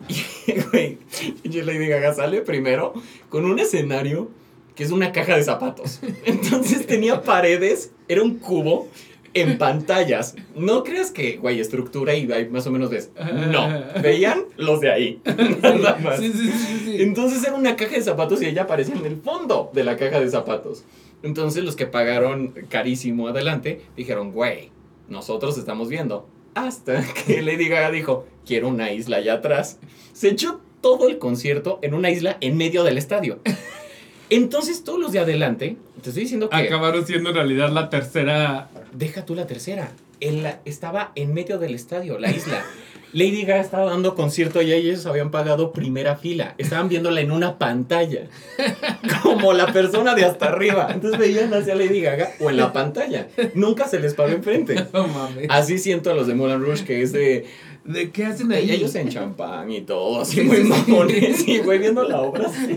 y 0.08 0.60
güey 0.70 0.98
Lady 1.44 1.88
Gaga 1.88 2.14
sale 2.14 2.42
primero 2.42 2.94
con 3.28 3.44
un 3.44 3.58
escenario 3.58 4.30
que 4.74 4.84
es 4.84 4.90
una 4.90 5.12
caja 5.12 5.36
de 5.36 5.42
zapatos 5.42 6.00
entonces 6.24 6.86
tenía 6.86 7.22
paredes 7.22 7.92
era 8.08 8.22
un 8.22 8.38
cubo 8.38 8.88
en 9.36 9.58
pantallas. 9.58 10.34
No 10.54 10.82
creas 10.82 11.10
que, 11.10 11.36
güey, 11.36 11.60
estructura 11.60 12.14
y 12.14 12.30
ahí 12.32 12.48
más 12.48 12.66
o 12.66 12.70
menos 12.70 12.90
ves. 12.90 13.10
No, 13.50 13.68
veían 14.02 14.44
los 14.56 14.80
de 14.80 14.90
ahí. 14.90 15.20
Nada 15.62 15.98
más. 16.02 16.18
Sí, 16.18 16.32
sí, 16.32 16.50
sí, 16.50 16.80
sí. 16.84 17.02
Entonces 17.02 17.44
era 17.44 17.54
una 17.54 17.76
caja 17.76 17.94
de 17.94 18.02
zapatos 18.02 18.42
y 18.42 18.46
ella 18.46 18.62
aparecía 18.62 18.94
en 18.94 19.04
el 19.04 19.20
fondo 19.20 19.70
de 19.72 19.84
la 19.84 19.96
caja 19.96 20.20
de 20.20 20.30
zapatos. 20.30 20.84
Entonces 21.22 21.64
los 21.64 21.76
que 21.76 21.86
pagaron 21.86 22.54
carísimo 22.68 23.28
adelante 23.28 23.82
dijeron, 23.96 24.32
güey, 24.32 24.70
nosotros 25.08 25.58
estamos 25.58 25.88
viendo. 25.88 26.28
Hasta 26.56 27.04
que 27.26 27.42
Lady 27.42 27.68
Gaga 27.68 27.90
dijo, 27.92 28.26
quiero 28.46 28.68
una 28.68 28.90
isla 28.90 29.18
allá 29.18 29.34
atrás. 29.34 29.78
Se 30.14 30.28
echó 30.30 30.60
todo 30.80 31.06
el 31.08 31.18
concierto 31.18 31.78
en 31.82 31.94
una 31.94 32.10
isla 32.10 32.38
en 32.40 32.56
medio 32.56 32.82
del 32.82 32.98
estadio. 32.98 33.38
Entonces 34.30 34.82
todos 34.82 34.98
los 34.98 35.12
de 35.12 35.20
adelante, 35.20 35.76
te 36.02 36.08
estoy 36.10 36.24
diciendo 36.24 36.48
que... 36.48 36.56
Acabaron 36.56 37.06
siendo 37.06 37.28
en 37.30 37.36
realidad 37.36 37.70
la 37.70 37.90
tercera. 37.90 38.70
Deja 38.92 39.24
tú 39.24 39.34
la 39.36 39.46
tercera. 39.46 39.92
En 40.18 40.42
la- 40.42 40.60
estaba 40.64 41.12
en 41.14 41.32
medio 41.34 41.58
del 41.58 41.74
estadio, 41.74 42.18
la 42.18 42.30
isla. 42.30 42.64
Lady 43.12 43.44
Gaga 43.44 43.60
estaba 43.60 43.90
dando 43.90 44.14
concierto 44.14 44.60
y 44.62 44.72
ellos 44.72 45.06
habían 45.06 45.30
pagado 45.30 45.72
primera 45.72 46.16
fila. 46.16 46.54
Estaban 46.58 46.88
viéndola 46.88 47.20
en 47.20 47.30
una 47.30 47.58
pantalla. 47.58 48.28
Como 49.22 49.52
la 49.52 49.72
persona 49.72 50.14
de 50.14 50.24
hasta 50.24 50.46
arriba. 50.46 50.88
Entonces 50.92 51.18
veían 51.18 51.52
hacia 51.54 51.74
Lady 51.74 52.00
Gaga 52.00 52.30
o 52.40 52.50
en 52.50 52.56
la 52.56 52.72
pantalla. 52.72 53.28
Nunca 53.54 53.88
se 53.88 54.00
les 54.00 54.14
paró 54.14 54.32
enfrente. 54.32 54.74
No 54.92 55.08
mames. 55.08 55.46
Así 55.50 55.78
siento 55.78 56.10
a 56.10 56.14
los 56.14 56.26
de 56.26 56.34
Moulin 56.34 56.60
Rouge 56.60 56.84
que 56.84 57.02
es 57.02 57.12
de... 57.12 57.46
¿De 57.84 58.10
qué 58.10 58.24
hacen 58.24 58.50
ahí? 58.50 58.70
Ellos 58.70 58.94
en 58.94 59.08
champán 59.08 59.70
y 59.70 59.82
todo, 59.82 60.22
así 60.22 60.40
Sí, 60.40 60.42
muy 60.42 60.56
sí, 60.56 60.64
mamones. 60.64 61.46
Y 61.46 61.58
güey, 61.58 61.78
viendo 61.78 62.02
la 62.02 62.20
obra 62.20 62.48
así 62.48 62.76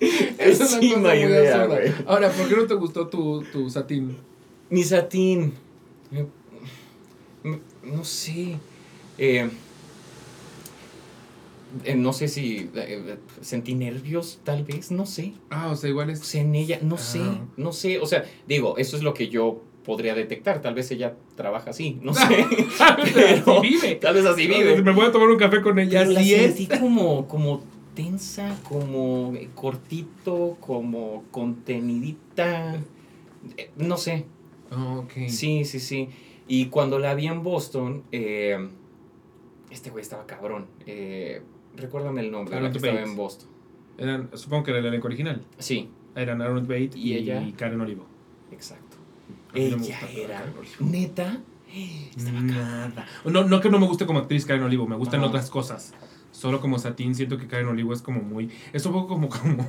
Es 0.00 0.60
una 0.60 0.80
Pésima 0.80 1.02
cosa 1.02 1.14
muy 1.14 1.18
idea, 1.18 1.62
absurda. 1.62 2.04
Ahora, 2.06 2.30
¿por 2.30 2.48
qué 2.48 2.56
no 2.56 2.66
te 2.66 2.74
gustó 2.74 3.08
tu, 3.08 3.42
tu 3.52 3.68
satín? 3.68 4.16
Mi 4.70 4.84
satín. 4.84 5.52
No 7.82 8.04
sé. 8.04 8.56
Eh, 9.18 9.48
eh, 11.84 11.94
no 11.94 12.12
sé 12.14 12.28
si 12.28 12.70
eh, 12.74 13.16
sentí 13.42 13.74
nervios, 13.74 14.40
tal 14.42 14.64
vez, 14.64 14.90
no 14.90 15.04
sé. 15.06 15.34
Ah, 15.50 15.68
o 15.70 15.76
sea, 15.76 15.90
igual 15.90 16.08
es. 16.10 16.20
Pues 16.20 16.34
en 16.36 16.54
ella, 16.54 16.78
no 16.82 16.96
sé, 16.96 17.20
Ah. 17.22 17.44
no 17.56 17.72
sé. 17.72 17.98
O 17.98 18.06
sea, 18.06 18.24
digo, 18.46 18.78
eso 18.78 18.96
es 18.96 19.02
lo 19.02 19.12
que 19.12 19.28
yo 19.28 19.62
podría 19.84 20.14
detectar. 20.14 20.62
Tal 20.62 20.74
vez 20.74 20.90
ella 20.90 21.14
trabaja 21.36 21.70
así, 21.70 21.98
no 22.02 22.14
sé. 22.14 22.22
Pero- 23.14 23.58
Así 23.58 23.68
vive. 23.68 23.94
Tal 23.96 24.14
vez 24.14 24.24
así 24.24 24.46
vive. 24.46 24.82
Me 24.82 24.92
voy 24.92 25.06
a 25.06 25.12
tomar 25.12 25.28
un 25.28 25.38
café 25.38 25.60
con 25.60 25.78
ella. 25.78 26.00
Pero 26.00 26.12
la 26.12 26.20
Así 26.20 26.34
es. 26.34 26.42
sentí 26.56 26.66
como, 26.78 27.28
como 27.28 27.62
tensa, 27.94 28.56
como 28.68 29.34
eh, 29.34 29.48
cortito, 29.54 30.56
como 30.60 31.24
contenidita. 31.30 32.76
Eh, 33.56 33.70
No 33.76 33.96
sé. 33.98 34.24
Oh, 34.70 35.00
ok. 35.00 35.28
Sí, 35.28 35.64
sí, 35.64 35.80
sí. 35.80 36.08
Y 36.46 36.66
cuando 36.66 36.98
la 36.98 37.14
vi 37.14 37.26
en 37.26 37.42
Boston, 37.42 38.04
eh, 38.12 38.68
este 39.70 39.90
güey 39.90 40.02
estaba 40.02 40.26
cabrón. 40.26 40.66
Eh, 40.86 41.42
recuérdame 41.76 42.20
el 42.22 42.30
nombre, 42.30 42.52
la 42.54 42.58
Aaron 42.60 42.72
que 42.72 42.78
estaba 42.78 43.00
en 43.02 43.16
Boston. 43.16 43.48
Eran, 43.98 44.30
supongo 44.34 44.64
que 44.64 44.70
era 44.70 44.80
el 44.80 44.86
elenco 44.86 45.06
original. 45.08 45.42
Sí, 45.58 45.90
Eran 46.14 46.40
Aaron 46.42 46.62
Bate 46.66 46.90
¿Y 46.94 47.12
y, 47.12 47.16
ella? 47.16 47.44
Karen 47.56 47.80
Olivo. 47.80 48.06
exacto. 48.52 48.96
No 49.52 49.58
Ella 49.60 49.98
era 50.14 50.44
neta. 50.80 51.40
Estaba 52.16 52.40
Nada. 52.40 53.06
No, 53.24 53.44
no 53.44 53.60
que 53.60 53.68
no 53.70 53.78
me 53.78 53.86
guste 53.86 54.06
como 54.06 54.20
actriz 54.20 54.46
Karen 54.46 54.62
Olivo, 54.62 54.86
me 54.86 54.96
gustan 54.96 55.20
Ajá. 55.20 55.28
otras 55.28 55.50
cosas. 55.50 55.94
Solo 56.38 56.60
como 56.60 56.78
Satín 56.78 57.16
siento 57.16 57.36
que 57.36 57.48
Karen 57.48 57.66
Olivo 57.66 57.92
es 57.92 58.00
como 58.00 58.20
muy... 58.20 58.48
Es 58.72 58.86
un 58.86 58.92
poco 58.92 59.08
como, 59.08 59.28
como 59.42 59.66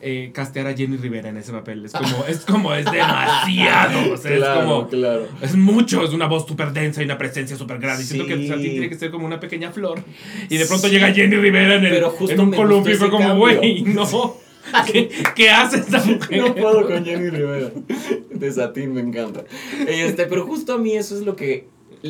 eh, 0.00 0.30
castear 0.32 0.66
a 0.68 0.74
Jenny 0.74 0.96
Rivera 0.96 1.28
en 1.28 1.36
ese 1.36 1.52
papel. 1.52 1.84
Es 1.84 1.92
como, 1.92 2.24
es 2.26 2.38
como, 2.46 2.74
es 2.74 2.86
demasiado. 2.90 4.14
O 4.14 4.16
sea, 4.16 4.34
es 4.34 4.44
como... 4.58 4.88
claro. 4.88 5.28
Es 5.42 5.54
mucho, 5.54 6.02
es 6.02 6.14
una 6.14 6.28
voz 6.28 6.46
súper 6.46 6.72
densa 6.72 7.02
y 7.02 7.04
una 7.04 7.18
presencia 7.18 7.58
súper 7.58 7.78
grande. 7.78 8.04
Y 8.04 8.06
siento 8.06 8.26
que 8.26 8.36
Sí. 8.36 8.48
Satín 8.48 8.70
tiene 8.70 8.88
que 8.88 8.94
ser 8.94 9.10
como 9.10 9.26
una 9.26 9.38
pequeña 9.38 9.70
flor. 9.70 10.02
Y 10.48 10.56
de 10.56 10.64
pronto 10.64 10.86
Sí. 10.86 10.94
llega 10.94 11.12
Jenny 11.12 11.36
Rivera 11.36 11.74
en, 11.74 11.84
el, 11.84 11.92
Pero 11.92 12.10
justo 12.10 12.32
en 12.32 12.40
un 12.40 12.52
columpio 12.52 12.94
y 12.94 12.96
fue 12.96 13.10
como, 13.10 13.36
güey, 13.36 13.82
no. 13.82 14.36
¿Qué, 14.90 15.10
¿Qué 15.34 15.50
hace 15.50 15.78
esta 15.80 16.02
mujer? 16.02 16.40
No 16.40 16.54
puedo 16.54 16.86
con 16.86 17.04
Jenny 17.04 17.28
Rivera. 17.28 17.70
De 18.30 18.50
Satín 18.50 18.94
me 18.94 19.02
encanta. 19.02 19.44
Este, 19.86 20.24
pero 20.24 20.46
justo 20.46 20.72
a 20.72 20.78
mí 20.78 20.94
eso 20.96 21.14
es 21.16 21.22
lo 21.22 21.36
que 21.36 21.68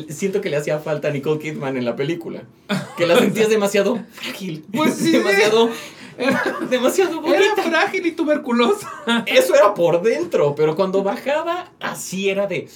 siento 0.09 0.41
que 0.41 0.49
le 0.49 0.57
hacía 0.57 0.79
falta 0.79 1.07
a 1.07 1.11
Nicole 1.11 1.39
Kidman 1.39 1.77
en 1.77 1.85
la 1.85 1.95
película. 1.95 2.43
Que 2.95 3.05
la 3.07 3.17
sentías 3.17 3.49
demasiado 3.49 3.99
frágil. 4.13 4.63
Pues 4.73 4.95
sí. 4.95 5.11
Demasiado, 5.11 5.69
Era, 6.17 6.43
demasiado 6.69 7.21
era 7.33 7.55
frágil 7.63 8.05
y 8.05 8.11
tuberculosa. 8.11 8.89
Eso 9.25 9.55
era 9.55 9.73
por 9.73 10.01
dentro, 10.01 10.55
pero 10.55 10.75
cuando 10.75 11.03
bajaba, 11.03 11.71
así 11.79 12.29
era 12.29 12.47
de 12.47 12.67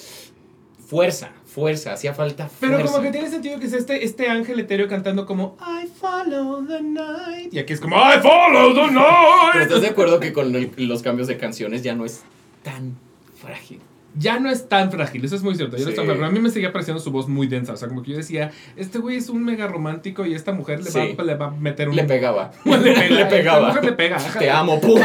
fuerza, 0.88 1.32
fuerza, 1.46 1.94
hacía 1.94 2.14
falta 2.14 2.48
fuerza. 2.48 2.78
Pero 2.78 2.90
como 2.92 3.02
que 3.04 3.12
tiene 3.12 3.30
sentido 3.30 3.60
que 3.60 3.66
es 3.66 3.74
este, 3.74 4.04
este 4.06 4.28
ángel 4.30 4.60
etéreo 4.60 4.88
cantando 4.88 5.26
como 5.26 5.58
I 5.60 5.88
follow 5.88 6.66
the 6.68 6.82
night. 6.82 7.54
Y 7.54 7.60
aquí 7.60 7.74
es 7.74 7.80
como 7.82 7.96
I 7.98 8.20
follow 8.22 8.74
the 8.74 8.82
Pero 8.92 9.64
estás 9.64 9.70
night. 9.78 9.82
de 9.84 9.88
acuerdo 9.88 10.20
que 10.20 10.34
con 10.34 10.54
el- 10.56 10.72
los 10.78 11.02
cambios 11.02 11.28
de 11.28 11.38
canciones 11.38 11.82
ya 11.84 11.96
no 11.96 12.06
es 12.06 12.22
tan 12.64 12.96
frágil. 13.42 13.80
Ya 14.16 14.40
no 14.40 14.50
es 14.50 14.68
tan 14.68 14.92
frágil, 14.92 15.24
eso 15.24 15.36
es 15.36 15.44
muy 15.44 15.56
cierto. 15.56 15.78
Ya 15.78 15.84
no 15.86 15.90
es 15.90 15.96
tan 15.96 16.04
Sí. 16.04 16.08
frágil. 16.08 16.20
Pero 16.22 16.28
a 16.30 16.32
mí 16.32 16.40
me 16.40 16.50
seguía 16.50 16.74
pareciendo 16.74 17.02
su 17.02 17.12
voz 17.12 17.28
muy 17.30 17.48
densa. 17.48 17.74
O 17.74 17.78
sea, 17.78 17.88
como 17.88 18.04
que 18.04 18.12
yo 18.12 18.18
decía, 18.18 18.52
este 18.76 19.00
güey 19.00 19.16
es 19.18 19.30
un 19.30 19.44
mega 19.44 19.68
romántico 19.68 20.26
y 20.26 20.34
esta 20.34 20.52
mujer 20.52 20.84
le, 20.84 20.92
Sí. 20.92 21.16
va, 21.18 21.24
le 21.24 21.36
va 21.36 21.46
a 21.48 21.52
meter 21.52 21.88
un. 21.90 21.96
Le 21.96 22.04
pegaba. 22.04 22.52
le, 22.66 22.78
pega, 22.78 23.10
Le 23.10 23.26
pegaba. 23.26 23.68
Esta 23.70 23.82
mujer 23.82 23.86
le 23.86 23.92
pega. 23.94 24.18
Te 24.18 24.50
amo, 24.50 24.82
pum. 24.82 25.00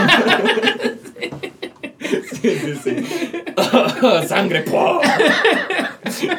Sí, 2.40 2.50
sí, 2.50 2.74
sí. 2.82 2.96
Sangre, 4.26 4.62
pum. 4.62 4.98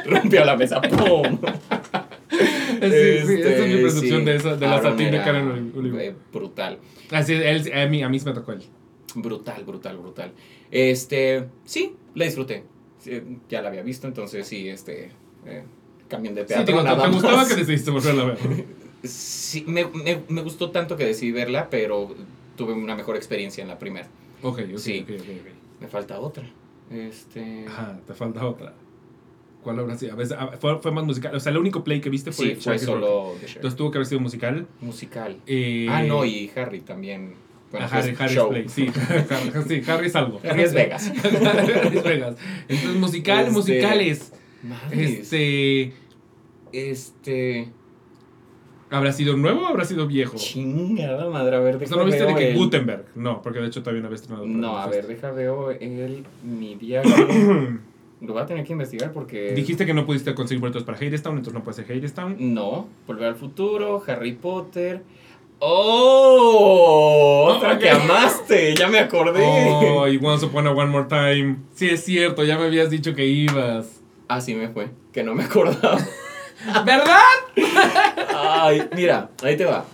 Rompió 0.06 0.46
la 0.46 0.56
mesa, 0.56 0.82
pum. 0.82 1.40
Sí, 2.30 2.90
sí, 3.26 3.42
esa 3.42 3.66
es 3.66 3.76
mi 3.76 3.82
percepción 3.82 4.20
sí. 4.20 4.26
de, 4.26 4.36
esa, 4.36 4.56
de 4.56 4.68
la 4.68 4.82
satín 4.82 5.12
de 5.12 5.18
Karen 5.18 5.74
Oliver. 5.76 6.16
Brutal. 6.32 6.78
Así 7.12 7.34
él, 7.34 7.72
a, 7.74 7.86
mí, 7.88 8.04
a 8.04 8.10
mí 8.10 8.20
se 8.20 8.26
me 8.30 8.34
tocó 8.36 8.52
él. 8.52 8.64
Brutal, 9.16 9.64
brutal, 9.64 9.98
brutal. 9.98 10.32
Este, 10.70 11.46
sí, 11.66 11.96
la 12.18 12.26
disfruté. 12.26 12.64
Sí, 13.00 13.12
ya 13.50 13.62
la 13.62 13.70
había 13.70 13.84
visto, 13.84 14.08
entonces 14.08 14.48
sí, 14.48 14.68
este, 14.68 15.12
eh, 15.46 15.64
cambien 16.08 16.34
de 16.36 16.42
Sí, 16.42 16.48
teatro. 16.48 16.66
digo, 16.66 16.80
¿te, 16.80 16.86
nada 16.86 17.04
te 17.06 17.10
gustaba 17.12 17.38
más. 17.38 17.48
que 17.48 17.56
decidiste 17.56 17.92
volverla 17.92 18.24
a 18.24 18.26
ver? 18.26 18.38
Sí, 19.04 19.64
me, 19.68 19.86
me, 19.86 20.24
me 20.28 20.42
gustó 20.42 20.72
tanto 20.72 20.98
que 20.98 21.06
decidí 21.06 21.32
verla, 21.32 21.70
pero 21.70 22.16
tuve 22.58 22.74
una 22.74 22.96
mejor 22.96 23.16
experiencia 23.16 23.62
en 23.62 23.68
la 23.68 23.78
primera. 23.78 24.08
Ok, 24.42 24.60
ok, 24.74 24.78
Sí. 24.80 25.06
ok, 25.08 25.12
ok, 25.22 25.28
ok. 25.42 25.82
Me 25.82 25.88
falta 25.88 26.20
otra. 26.20 26.50
Este. 26.92 27.66
Ajá, 27.68 28.00
te 28.08 28.14
falta 28.16 28.46
otra. 28.46 28.74
¿Cuál 29.64 29.80
habrá 29.80 29.98
sido? 29.98 30.14
A 30.14 30.16
veces, 30.16 30.36
fue, 30.60 30.80
fue 30.80 30.92
más 30.92 31.06
musical. 31.06 31.36
O 31.36 31.40
sea, 31.40 31.52
el 31.52 31.58
único 31.60 31.84
play 31.84 32.02
que 32.02 32.10
viste 32.10 32.32
fue 32.32 32.56
Sí, 32.56 32.56
fue 32.56 32.80
solo. 32.80 33.34
Entonces 33.40 33.76
tuvo 33.78 33.92
que 33.92 34.00
haber 34.00 34.08
sido 34.08 34.20
musical. 34.20 34.66
musical. 34.82 35.38
Eh, 35.46 35.88
Ah, 35.90 36.02
no, 36.02 36.26
y 36.26 36.52
Harry 36.56 36.80
también. 36.82 37.34
Bueno, 37.72 37.88
Harry, 37.92 38.12
es 38.12 38.22
Harry 38.22 38.34
show. 38.34 38.50
Play. 38.50 38.70
Sí, 38.70 38.88
Harry, 39.30 39.64
sí, 39.68 39.82
es 40.06 40.16
algo. 40.16 40.40
Harry 40.50 40.62
es 40.64 40.74
Vegas. 40.74 41.12
Vegas. 42.04 42.36
Entonces, 42.68 42.96
musical, 42.96 43.40
Este, 43.42 43.52
musicales. 43.52 44.34
Este. 44.92 45.94
Este. 46.72 47.70
¿Habrá 48.90 49.12
sido 49.12 49.36
nuevo 49.36 49.64
o 49.64 49.66
habrá 49.68 49.84
sido 49.84 50.08
viejo? 50.08 50.38
Chingada 50.38 51.30
madre, 51.30 51.58
a 51.58 51.60
ver, 51.60 51.76
O 51.76 51.80
deja 51.80 51.90
sea, 51.90 51.98
no 51.98 52.06
viste 52.06 52.26
de 52.26 52.36
que 52.36 52.52
el- 52.52 52.58
Gutenberg. 52.58 53.06
No, 53.16 53.42
porque 53.42 53.60
de 53.60 53.68
hecho 53.68 53.82
todavía 53.82 54.02
no 54.02 54.08
había 54.08 54.16
estrenado. 54.16 54.46
No, 54.46 54.78
a 54.78 54.88
ver, 54.88 55.08
deja 55.08 55.32
veo 55.32 55.72
el 55.72 56.26
mi 56.44 56.76
viaje. 56.76 57.10
Lo 58.22 58.34
voy 58.34 58.42
a 58.42 58.46
tener 58.48 58.66
que 58.66 58.72
investigar 58.74 59.12
porque. 59.12 59.52
Dijiste 59.54 59.86
que 59.86 59.94
no 59.94 60.06
pudiste 60.06 60.34
conseguir 60.34 60.62
boletos 60.62 60.84
para 60.84 60.98
Hadestown, 60.98 61.36
entonces 61.38 61.54
no 61.54 61.64
puede 61.64 61.76
ser 61.84 61.92
Hadestown. 61.92 62.38
No, 62.54 62.88
Volver 63.06 63.28
al 63.28 63.36
futuro, 63.36 64.02
Harry 64.08 64.32
Potter. 64.34 65.04
¡Oh! 65.60 67.54
Otra 67.56 67.80
que 67.80 67.90
amaste, 67.90 68.76
ya 68.76 68.88
me 68.88 69.00
acordé. 69.00 69.44
Oh, 69.44 70.08
y 70.08 70.18
Once 70.24 70.46
Upon 70.46 70.68
a 70.68 70.72
One 70.72 70.92
More 70.92 71.08
Time. 71.08 71.58
Sí, 71.74 71.90
es 71.90 72.04
cierto, 72.04 72.44
ya 72.44 72.58
me 72.58 72.66
habías 72.66 72.90
dicho 72.90 73.16
que 73.16 73.26
ibas. 73.26 74.02
Así 74.28 74.54
me 74.54 74.70
fue, 74.70 74.90
que 75.12 75.24
no 75.24 75.34
me 75.34 75.46
acordaba. 75.46 75.98
¿Verdad? 76.86 77.22
Ay, 78.36 78.88
mira, 78.96 79.32
ahí 79.44 79.58
te 79.58 79.66
va. 79.66 79.86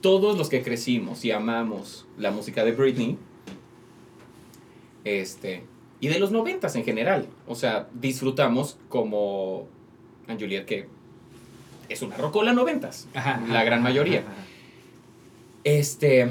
Todos 0.00 0.36
los 0.36 0.48
que 0.48 0.62
crecimos 0.62 1.24
y 1.24 1.30
amamos 1.30 2.06
la 2.18 2.30
música 2.30 2.64
de 2.64 2.72
Britney, 2.72 3.18
este, 5.04 5.64
y 6.00 6.08
de 6.08 6.18
los 6.18 6.30
noventas 6.30 6.76
en 6.76 6.84
general, 6.84 7.26
o 7.46 7.54
sea, 7.54 7.88
disfrutamos 7.94 8.78
como 8.88 9.66
Anne 10.26 10.38
Juliet, 10.38 10.64
que 10.66 10.88
es 11.88 12.02
una 12.02 12.16
rocola 12.16 12.52
noventas, 12.52 13.08
la 13.14 13.64
gran 13.64 13.82
mayoría. 13.82 14.24
Este, 15.64 16.28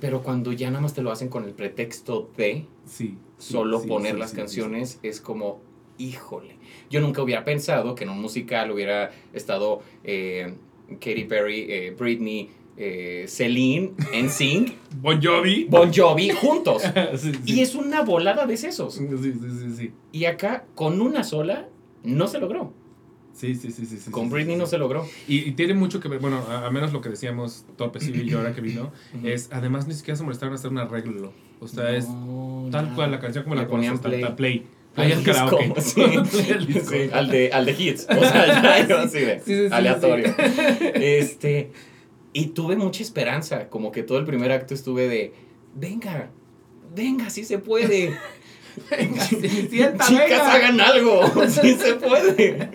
pero 0.00 0.22
cuando 0.22 0.52
ya 0.52 0.68
nada 0.70 0.80
más 0.80 0.94
te 0.94 1.02
lo 1.02 1.10
hacen 1.10 1.28
con 1.28 1.44
el 1.44 1.52
pretexto 1.52 2.30
de 2.36 2.66
Sí. 2.86 3.16
solo 3.38 3.80
sí, 3.80 3.88
poner 3.88 4.14
sí, 4.14 4.18
las 4.18 4.32
canciones 4.32 4.98
es 5.02 5.20
como, 5.20 5.60
híjole. 5.98 6.56
Yo 6.90 7.00
nunca 7.00 7.22
hubiera 7.22 7.44
pensado 7.44 7.94
que 7.94 8.04
en 8.04 8.10
un 8.10 8.20
musical 8.20 8.70
hubiera 8.70 9.10
estado 9.32 9.82
eh, 10.04 10.54
Katy 10.88 11.24
Perry, 11.24 11.66
eh, 11.68 11.96
Britney, 11.98 12.50
eh, 12.76 13.26
Celine, 13.28 13.92
NSYNC. 14.14 14.72
Bon 15.00 15.20
Jovi. 15.22 15.64
Bon 15.64 15.92
Jovi 15.92 16.30
juntos. 16.30 16.82
sí, 17.16 17.32
sí. 17.32 17.40
Y 17.44 17.60
es 17.60 17.74
una 17.74 18.02
volada 18.02 18.46
de 18.46 18.56
sesos. 18.56 18.94
Sí, 18.94 19.06
sí, 19.22 19.32
sí, 19.32 19.76
sí. 19.76 19.92
Y 20.12 20.24
acá, 20.24 20.64
con 20.74 21.00
una 21.00 21.24
sola, 21.24 21.68
no 22.02 22.26
se 22.28 22.38
logró. 22.38 22.72
Sí, 23.42 23.56
sí, 23.56 23.72
sí, 23.72 23.86
sí. 23.86 23.96
sí 23.96 24.10
Con 24.12 24.26
sí, 24.26 24.34
Britney 24.34 24.54
sí, 24.54 24.58
no 24.60 24.66
sí. 24.66 24.70
se 24.70 24.78
logró. 24.78 25.04
Y, 25.26 25.38
y 25.48 25.50
tiene 25.52 25.74
mucho 25.74 25.98
que 25.98 26.06
ver, 26.06 26.20
bueno, 26.20 26.44
a, 26.48 26.64
a 26.66 26.70
menos 26.70 26.92
lo 26.92 27.00
que 27.00 27.08
decíamos 27.08 27.66
Torpecillo 27.76 28.22
y 28.22 28.28
yo 28.28 28.38
ahora 28.38 28.54
que 28.54 28.60
vino, 28.60 28.92
es 29.24 29.48
además 29.50 29.88
ni 29.88 29.94
siquiera 29.94 30.16
se 30.16 30.22
molestaron 30.22 30.52
a 30.52 30.54
hacer 30.54 30.70
un 30.70 30.78
arreglo. 30.78 31.32
O 31.58 31.66
sea, 31.66 31.90
es 31.90 32.06
tal 32.70 32.94
cual 32.94 33.10
la 33.10 33.18
canción 33.18 33.42
como 33.42 33.56
Le 33.56 33.62
la 33.62 33.68
ponían 33.68 33.98
play. 33.98 34.20
tanta 34.20 34.36
play. 34.36 34.58
Play 34.94 35.08
Play 35.08 35.12
al 35.12 35.24
karaoke. 35.24 35.64
disco, 35.74 35.80
sí. 35.80 36.02
Sí, 36.88 37.10
al 37.12 37.30
de, 37.30 37.50
al 37.52 37.64
de 37.66 37.72
hits. 37.72 38.06
O 38.08 38.20
sea, 38.20 38.46
ya 38.62 38.78
iba 38.84 39.02
así 39.02 39.18
de 39.18 39.40
Sí, 39.40 39.44
sí, 39.44 39.54
sí, 39.56 39.68
sí, 39.68 39.74
aleatorio. 39.74 40.34
Este, 40.94 41.72
y 42.32 42.46
tuve 42.48 42.76
mucha 42.76 43.02
esperanza. 43.02 43.68
Como 43.70 43.90
que 43.90 44.04
todo 44.04 44.18
el 44.18 44.24
primer 44.24 44.52
acto 44.52 44.72
estuve 44.74 45.08
de, 45.08 45.32
venga, 45.74 46.30
venga, 46.94 47.28
sí 47.30 47.42
se 47.44 47.58
puede. 47.58 48.16
Venga, 48.90 49.22
Cenicienta, 49.24 50.04
Chicas, 50.06 50.28
venga. 50.28 50.52
hagan 50.52 50.80
algo. 50.80 51.20
Sí 51.48 51.74
se 51.74 51.94
puede. 51.94 52.70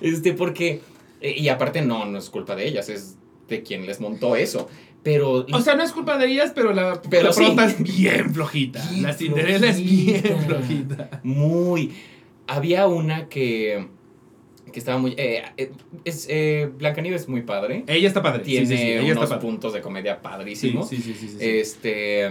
Este, 0.00 0.32
porque, 0.32 0.80
eh, 1.20 1.34
y 1.36 1.48
aparte 1.48 1.82
no, 1.82 2.04
no 2.06 2.18
es 2.18 2.30
culpa 2.30 2.54
de 2.56 2.66
ellas, 2.68 2.88
es 2.88 3.16
de 3.48 3.62
quien 3.62 3.86
les 3.86 4.00
montó 4.00 4.36
eso. 4.36 4.68
Pero, 5.02 5.46
O 5.52 5.60
sea, 5.60 5.74
no 5.74 5.82
es 5.84 5.92
culpa 5.92 6.18
de 6.18 6.26
ellas, 6.26 6.52
pero 6.54 6.72
la, 6.72 7.00
Pero 7.08 7.28
la 7.28 7.32
sí. 7.32 7.44
prota 7.44 7.64
es 7.66 7.82
bien 7.82 8.34
flojita. 8.34 8.84
Bien 8.90 9.02
la 9.04 9.12
Cinderella 9.14 9.70
es 9.70 9.82
bien 9.82 10.22
flojita. 10.46 11.20
muy. 11.22 11.92
Había 12.46 12.86
una 12.88 13.28
que, 13.28 13.86
que 14.72 14.78
estaba 14.78 14.98
muy. 14.98 15.14
eh, 15.16 15.44
eh, 15.56 15.70
es, 16.04 16.26
eh, 16.28 16.68
Blancanieves 16.76 17.22
es 17.22 17.28
muy 17.28 17.42
padre. 17.42 17.84
Ella 17.86 18.08
está 18.08 18.22
padre. 18.22 18.42
Tiene 18.42 18.66
sí, 18.66 18.76
sí, 18.76 18.82
ella 18.82 19.00
está 19.00 19.12
unos 19.20 19.28
padre. 19.30 19.42
puntos 19.42 19.72
de 19.72 19.80
comedia 19.80 20.20
padrísimos. 20.20 20.88
sí, 20.88 20.96
sí, 20.96 21.14
sí, 21.14 21.28
sí, 21.28 21.28
sí. 21.28 21.36
Este. 21.40 22.28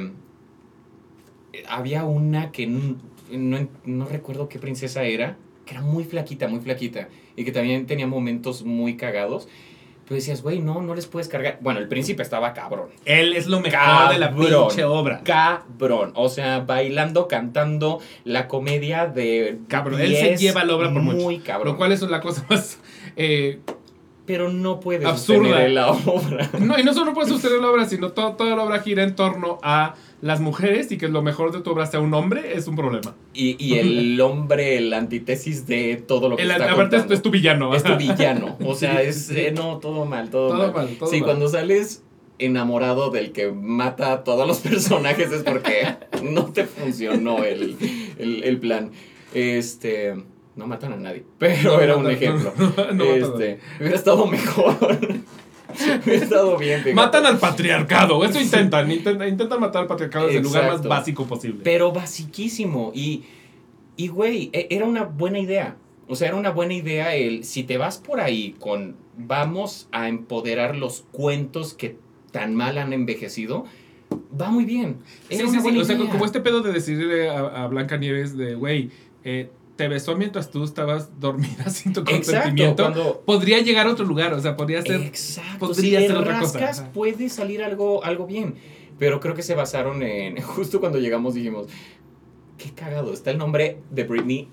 Había 1.68 2.04
una 2.06 2.52
que 2.52 2.68
no, 3.32 3.68
no, 3.86 4.06
recuerdo 4.06 4.50
qué 4.50 4.60
princesa 4.60 5.04
era, 5.04 5.38
que 5.66 5.74
era 5.74 5.82
muy 5.82 6.04
flaquita, 6.04 6.48
muy 6.48 6.60
flaquita, 6.60 7.10
y 7.36 7.44
que 7.44 7.52
también 7.52 7.86
tenía 7.86 8.08
momentos 8.08 8.64
muy 8.64 8.96
cagados. 8.98 9.48
Pero 10.06 10.16
decías, 10.16 10.42
güey, 10.42 10.60
no, 10.60 10.82
no 10.82 10.96
les 10.96 11.06
puedes 11.06 11.28
cargar. 11.28 11.58
Bueno, 11.60 11.82
el 11.82 11.90
príncipe 11.90 12.24
estaba 12.24 12.54
cabrón. 12.54 12.88
Él 13.04 13.34
es 13.34 13.48
lo 13.48 13.60
mejor 13.60 13.78
Cabrón. 13.78 14.14
de 14.14 14.20
la 14.20 14.34
pinche 14.34 14.86
obra. 14.86 15.22
Cabrón. 15.26 16.14
O 16.16 16.30
sea, 16.30 16.60
bailando, 16.62 17.28
cantando 17.28 18.00
la 18.24 18.48
comedia 18.48 19.08
de. 19.08 19.58
Cabrón, 19.68 20.00
él 20.00 20.16
se 20.16 20.28
10, 20.30 20.40
lleva 20.40 20.64
la 20.64 20.76
obra 20.78 20.94
por 20.94 21.02
mucho. 21.02 21.18
Muy 21.18 21.40
cabrón. 21.40 21.74
Lo 21.74 21.78
cual 21.78 21.92
es 21.92 22.02
la 22.04 22.22
cosa 22.22 22.46
más. 22.50 22.80
eh, 23.18 23.60
Pero 24.28 24.52
no 24.52 24.80
puede 24.80 25.06
Absurda. 25.08 25.48
sostener 25.50 25.72
la 25.72 25.90
obra. 25.92 26.50
no, 26.60 26.78
y 26.78 26.84
no 26.84 26.94
solo 26.94 27.14
puede 27.16 27.30
sostener 27.30 27.60
la 27.60 27.72
obra, 27.72 27.86
sino 27.86 28.12
to- 28.12 28.34
toda 28.34 28.56
la 28.56 28.62
obra 28.64 28.80
gira 28.82 29.02
en 29.04 29.16
torno 29.16 29.58
a 29.64 29.96
las 30.22 30.40
mujeres 30.42 30.92
y 30.92 30.98
que 30.98 31.08
lo 31.08 31.22
mejor 31.22 31.52
de 31.52 31.62
tu 31.62 31.72
obra 31.72 31.86
sea 31.86 32.00
un 32.02 32.14
hombre 32.14 32.54
es 32.58 32.68
un 32.68 32.76
problema. 32.76 33.16
Y, 33.34 33.56
y 33.64 33.80
el 33.80 34.20
hombre, 34.22 34.82
la 34.82 34.98
antítesis 34.98 35.66
de 35.66 35.96
todo 35.96 36.28
lo 36.30 36.36
que 36.36 36.44
El, 36.44 36.52
está 36.52 36.72
aparte 36.74 36.98
es, 36.98 37.10
es 37.10 37.22
tu 37.22 37.32
villano. 37.32 37.74
Es 37.74 37.84
tu 37.84 37.96
villano. 37.96 38.58
O 38.66 38.76
sea, 38.76 39.02
es. 39.02 39.30
eh, 39.32 39.52
no, 39.56 39.78
todo 39.78 40.06
mal, 40.06 40.30
todo, 40.30 40.50
Todo 40.50 40.58
mal. 40.60 40.74
mal, 40.74 40.96
todo 41.00 41.10
sí, 41.10 41.18
mal. 41.22 41.26
cuando 41.26 41.48
sales 41.48 42.04
enamorado 42.40 43.10
del 43.10 43.32
que 43.32 43.52
mata 43.52 44.12
a 44.12 44.24
todos 44.24 44.46
los 44.48 44.58
personajes 44.70 45.32
es 45.32 45.44
porque 45.44 45.96
no 46.22 46.46
te 46.48 46.66
funcionó 46.66 47.44
el, 47.46 47.78
el, 48.20 48.44
el 48.44 48.60
plan. 48.60 48.92
Este. 49.34 50.16
No 50.58 50.68
matan 50.68 50.94
a 50.94 50.98
nadie, 50.98 51.24
pero 51.38 51.76
No, 51.78 51.82
era 51.82 51.96
un 51.96 52.04
no, 52.04 52.10
ejemplo. 52.10 52.52
no, 52.94 53.04
este, 53.06 53.60
hubiera 53.80 53.96
estado 53.96 54.26
mejor. 54.28 54.76
hubiera 56.06 56.24
estado 56.24 56.58
bien. 56.58 56.80
fíjate. 56.80 56.94
Matan 56.96 57.26
al 57.26 57.38
patriarcado, 57.38 58.24
eso 58.26 58.40
intentan, 58.42 58.92
intentan, 58.92 59.28
intentan 59.30 59.60
matar 59.60 59.84
al 59.84 59.88
patriarcado 59.88 60.26
desde 60.26 60.40
el 60.40 60.44
lugar 60.44 60.68
más 60.72 60.84
básico 60.84 61.26
posible. 61.26 61.62
Pero 61.64 61.92
basiquísimo. 61.92 62.92
Y, 62.94 63.24
y 63.96 64.08
güey, 64.08 64.50
e- 64.54 64.68
era 64.72 64.86
una 64.86 65.04
buena 65.04 65.40
idea. 65.40 65.78
O 66.08 66.16
sea, 66.16 66.30
era 66.30 66.38
una 66.38 66.52
buena 66.52 66.74
idea 66.74 67.16
el, 67.16 67.44
si 67.44 67.64
te 67.64 67.78
vas 67.78 67.98
por 67.98 68.20
ahí 68.20 68.56
con 68.60 68.96
vamos 69.18 69.90
a 69.92 70.08
empoderar 70.08 70.76
los 70.76 71.04
cuentos 71.12 71.74
que 71.74 71.98
tan 72.32 72.56
mal 72.56 72.78
han 72.78 72.94
envejecido, 72.94 73.66
va 74.40 74.50
muy 74.50 74.64
bien. 74.64 74.98
Sí, 75.30 75.38
sí, 75.38 75.60
sí, 75.60 75.78
O 75.80 75.84
sea, 75.86 75.98
como 75.98 76.26
este 76.26 76.40
pedo 76.40 76.62
de 76.62 76.72
decirle 76.72 77.30
a, 77.30 77.64
a 77.64 77.68
Blanca 77.68 77.98
Nieves 77.98 78.38
de, 78.38 78.56
güey, 78.56 78.90
eh, 79.24 79.50
te 79.78 79.88
besó 79.88 80.18
mientras 80.18 80.52
tú 80.52 80.64
estabas 80.64 81.10
dormida 81.20 81.70
sin 81.70 81.94
tu 81.94 82.02
Exacto, 82.02 82.22
consentimiento. 82.22 82.84
cuando... 82.84 83.22
Podría 83.26 83.60
llegar 83.62 83.88
a 83.88 83.92
otro 83.92 84.06
lugar, 84.06 84.34
o 84.34 84.42
sea, 84.42 84.58
podría 84.58 84.82
ser... 84.82 85.02
Exacto, 85.02 85.68
podría 85.68 86.02
si 86.02 86.08
ser 86.08 86.18
otra 86.18 86.40
cosa. 86.40 86.60
rascas, 86.60 86.80
Ajá. 86.82 86.92
puede 86.92 87.30
salir 87.30 87.64
algo, 87.64 88.04
algo 88.04 88.28
bien. 88.28 88.56
Pero 89.00 89.20
creo 89.20 89.36
que 89.36 89.44
se 89.44 89.56
basaron 89.56 90.02
en. 90.04 90.42
Justo 90.42 90.80
cuando 90.80 91.00
llegamos 91.00 91.36
dijimos. 91.36 91.68
Qué 92.58 92.72
cagado. 92.72 93.14
Está 93.14 93.32
el 93.32 93.38
nombre 93.38 93.78
de 93.92 94.04
Britney 94.04 94.50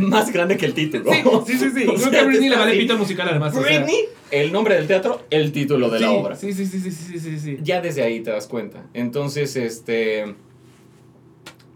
más 0.00 0.32
grande 0.32 0.56
que 0.56 0.66
el 0.66 0.74
título. 0.74 1.10
Sí, 1.12 1.22
sí, 1.46 1.58
sí. 1.58 1.70
sí. 1.70 1.84
Creo 1.84 1.98
sea, 1.98 2.10
que 2.10 2.18
a 2.18 2.24
Britney 2.24 2.48
le 2.48 2.56
vale 2.56 2.76
pito 2.76 2.94
el 2.94 2.98
musical 2.98 3.28
además. 3.28 3.56
o 3.56 3.62
sea, 3.62 3.78
Britney, 3.78 4.04
el 4.30 4.52
nombre 4.52 4.74
del 4.74 4.86
teatro, 4.86 5.22
el 5.30 5.52
título 5.52 5.88
de 5.88 6.00
la 6.00 6.08
sí, 6.08 6.14
obra. 6.14 6.36
Sí, 6.36 6.52
sí, 6.52 6.66
sí, 6.66 6.80
sí, 6.80 6.90
sí, 6.90 7.18
sí, 7.18 7.38
sí. 7.38 7.58
Ya 7.62 7.80
desde 7.80 8.02
ahí 8.02 8.20
te 8.20 8.30
das 8.30 8.46
cuenta. 8.46 8.86
Entonces, 8.94 9.56
este. 9.56 10.34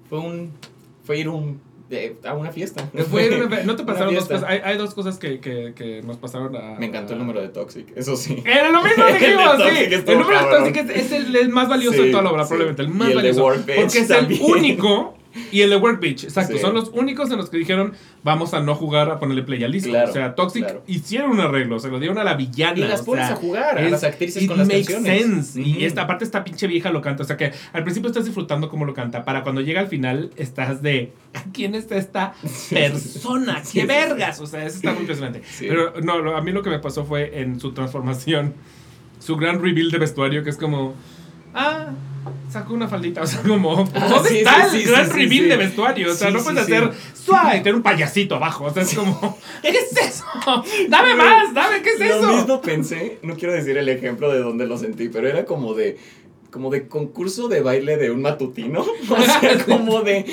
Fue 0.09 0.19
un. 0.19 0.51
Fue 1.05 1.19
ir 1.19 1.29
un, 1.29 1.61
de- 1.91 2.17
a 2.25 2.35
una 2.35 2.51
fiesta. 2.53 2.89
Fue 3.11 3.29
una- 3.45 3.63
no 3.65 3.77
te 3.77 3.85
pasaron 3.91 4.15
dos 4.15 4.25
cosas. 4.27 4.45
Hay, 4.49 4.61
hay 4.65 4.79
dos 4.79 4.95
cosas 4.95 5.19
que, 5.19 5.41
que, 5.41 5.75
que 5.77 6.01
nos 6.03 6.17
pasaron 6.17 6.55
a. 6.57 6.79
Me 6.79 6.87
encantó 6.87 7.13
el 7.13 7.19
número 7.19 7.41
de 7.43 7.49
Toxic, 7.49 7.87
eso 7.97 8.17
sí. 8.17 8.43
Era 8.47 8.71
lo 8.71 8.83
mismo 8.83 9.05
que 9.19 9.27
dijimos, 9.27 9.57
sí. 9.59 9.95
El 10.07 10.19
número 10.19 10.39
de. 10.39 10.51
Toxic 10.57 10.77
es, 10.77 10.91
es 10.91 11.13
el, 11.13 11.37
el 11.37 11.49
más 11.51 11.69
valioso 11.69 11.99
Sí, 11.99 12.05
de 12.07 12.11
toda 12.13 12.23
la 12.23 12.31
obra, 12.31 12.45
sí. 12.45 12.49
probablemente. 12.49 12.83
El 12.83 12.89
más 12.89 13.09
el 13.09 13.17
de 13.23 13.33
valioso. 13.33 13.65
Porque 13.77 13.99
es 13.99 14.11
el 14.11 14.41
único. 14.41 15.15
Y 15.53 15.61
el 15.63 15.71
de 15.71 15.77
Workbench, 15.77 16.25
exacto. 16.25 16.55
Sí. 16.55 16.59
Son 16.61 16.75
los 16.75 16.89
únicos 16.93 17.31
en 17.31 17.37
los 17.37 17.51
que 17.51 17.57
dijeron, 17.59 17.93
vamos 18.25 18.53
a 18.53 18.61
no 18.61 18.75
jugar 18.75 19.11
a 19.11 19.19
ponerle 19.21 19.43
play 19.45 19.63
al 19.63 19.71
disco. 19.73 19.91
Claro, 19.91 20.11
o 20.11 20.13
sea, 20.13 20.35
Toxic 20.35 20.65
claro. 20.65 20.83
hicieron 20.89 21.31
un 21.31 21.41
arreglo, 21.41 21.79
se 21.79 21.89
lo 21.89 21.99
dieron 22.01 22.19
a 22.19 22.25
la 22.25 22.35
villana. 22.35 22.79
Y 22.79 22.81
las 22.83 23.03
pones 23.03 23.27
sea, 23.27 23.35
a 23.37 23.39
jugar, 23.39 23.79
a 23.79 23.83
es- 23.85 23.91
las 23.93 24.03
actrices 24.05 24.47
con 24.49 24.59
las 24.59 24.67
makes 24.67 24.93
canciones. 24.93 25.23
sense. 25.47 25.61
Y 25.63 25.77
Ujú. 25.77 25.85
esta 25.85 26.07
parte, 26.07 26.25
esta 26.25 26.43
pinche 26.43 26.67
vieja 26.67 26.91
lo 26.91 27.01
canta. 27.01 27.23
O 27.23 27.27
sea 27.27 27.37
que 27.37 27.53
al 27.73 27.85
principio 27.85 28.09
estás 28.09 28.25
disfrutando 28.25 28.69
cómo 28.69 28.85
lo 28.85 28.93
canta. 28.95 29.25
Para 29.25 29.43
cuando 29.43 29.61
llega 29.61 29.81
al 29.81 29.87
final, 29.89 30.31
estás 30.37 30.83
de. 30.83 31.13
¿Quién 31.53 31.75
es 31.77 31.91
esta 31.93 32.35
persona? 32.71 33.63
¡Qué 33.73 33.85
vergas! 33.87 34.41
O 34.41 34.47
sea, 34.47 34.65
eso 34.67 34.77
está 34.77 34.91
muy 34.93 35.01
impresionante. 35.03 35.43
Sí. 35.49 35.67
Pero 35.69 35.93
no, 36.03 36.37
a 36.37 36.41
mí 36.43 36.51
lo 36.53 36.63
que 36.63 36.71
me 36.71 36.79
pasó 36.81 37.05
fue 37.05 37.41
en 37.41 37.61
su 37.61 37.73
transformación, 37.73 38.55
su 39.19 39.37
gran 39.37 39.63
reveal 39.63 39.91
de 39.91 39.99
vestuario, 39.99 40.43
que 40.43 40.51
es 40.51 40.57
como. 40.57 40.95
Ah, 41.55 41.91
sacó 42.51 42.75
una 42.75 42.89
faldita. 42.89 43.23
O 43.23 43.27
sea, 43.27 43.43
como. 43.43 43.89
Ah, 43.95 44.09
¿Dónde 44.09 44.29
sí, 44.29 44.39
está 44.39 44.69
sí, 44.69 44.77
el 44.79 44.83
sí, 44.85 44.89
gran 44.91 45.11
reveal 45.11 45.49
de 45.49 45.57
vestuario? 45.57 46.11
O 46.11 46.15
sea, 46.15 46.31
no 46.31 46.43
puedes 46.43 46.63
hacer. 46.63 46.91
¡Suave! 47.15 47.59
Tener 47.59 47.75
un 47.75 47.83
payasito 47.83 48.35
abajo. 48.37 48.65
O 48.65 48.71
sea, 48.73 48.83
es 48.83 48.95
como. 48.95 49.39
¿Qué 49.63 49.69
es 49.69 49.97
eso? 49.97 50.25
¡Dame 50.89 51.15
más! 51.15 51.53
¡Dame! 51.55 51.83
¿Qué 51.83 51.91
es 51.91 52.01
eso? 52.01 52.23
Lo 52.27 52.37
mismo 52.37 52.61
pensé, 52.61 53.19
no 53.23 53.37
quiero 53.37 53.53
decir 53.55 53.77
el 53.77 53.89
ejemplo 53.89 54.31
de 54.33 54.39
dónde 54.41 54.67
lo 54.67 54.77
sentí, 54.79 55.09
pero 55.09 55.29
era 55.29 55.45
como 55.45 55.75
de 55.75 55.99
como 56.51 56.71
de 56.71 56.89
concurso 56.89 57.47
de 57.47 57.61
baile 57.61 57.97
de 57.97 58.11
un 58.11 58.23
matutino, 58.23 58.81
o 59.09 59.23
sea, 59.23 59.65
como 59.67 60.01
de 60.03 60.27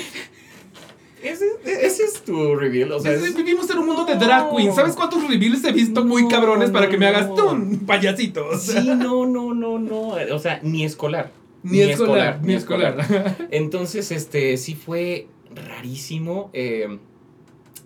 ese, 1.22 1.46
ese 1.64 2.04
es 2.04 2.22
tu 2.24 2.54
reveal, 2.56 2.92
o 2.92 3.00
sea, 3.00 3.12
Es- 3.12 3.36
Vivimos 3.36 3.68
en 3.70 3.78
un 3.78 3.86
mundo 3.86 4.04
de 4.04 4.16
drag 4.16 4.50
queen. 4.54 4.74
¿Sabes 4.74 4.94
cuántos 4.94 5.26
reveals 5.28 5.64
he 5.64 5.72
visto 5.72 6.04
muy 6.04 6.22
No, 6.22 6.28
cabrones 6.28 6.70
para 6.70 6.86
no, 6.86 6.90
que 6.90 6.96
me 6.98 7.06
hagas 7.06 7.28
no. 7.28 7.34
tú 7.34 7.48
un 7.50 7.78
payasito? 7.86 8.46
O 8.48 8.58
sea, 8.58 8.82
sí, 8.82 8.88
no, 8.88 9.26
no, 9.26 9.52
no, 9.54 9.78
no, 9.78 10.08
o 10.32 10.38
sea, 10.38 10.60
ni 10.62 10.84
escolar. 10.84 11.30
Ni, 11.62 11.80
escolar, 11.80 12.40
ni 12.42 12.54
escolar. 12.54 13.46
Entonces, 13.50 14.10
este, 14.12 14.56
sí 14.56 14.74
fue 14.74 15.26
rarísimo. 15.54 16.50
eh, 16.52 16.98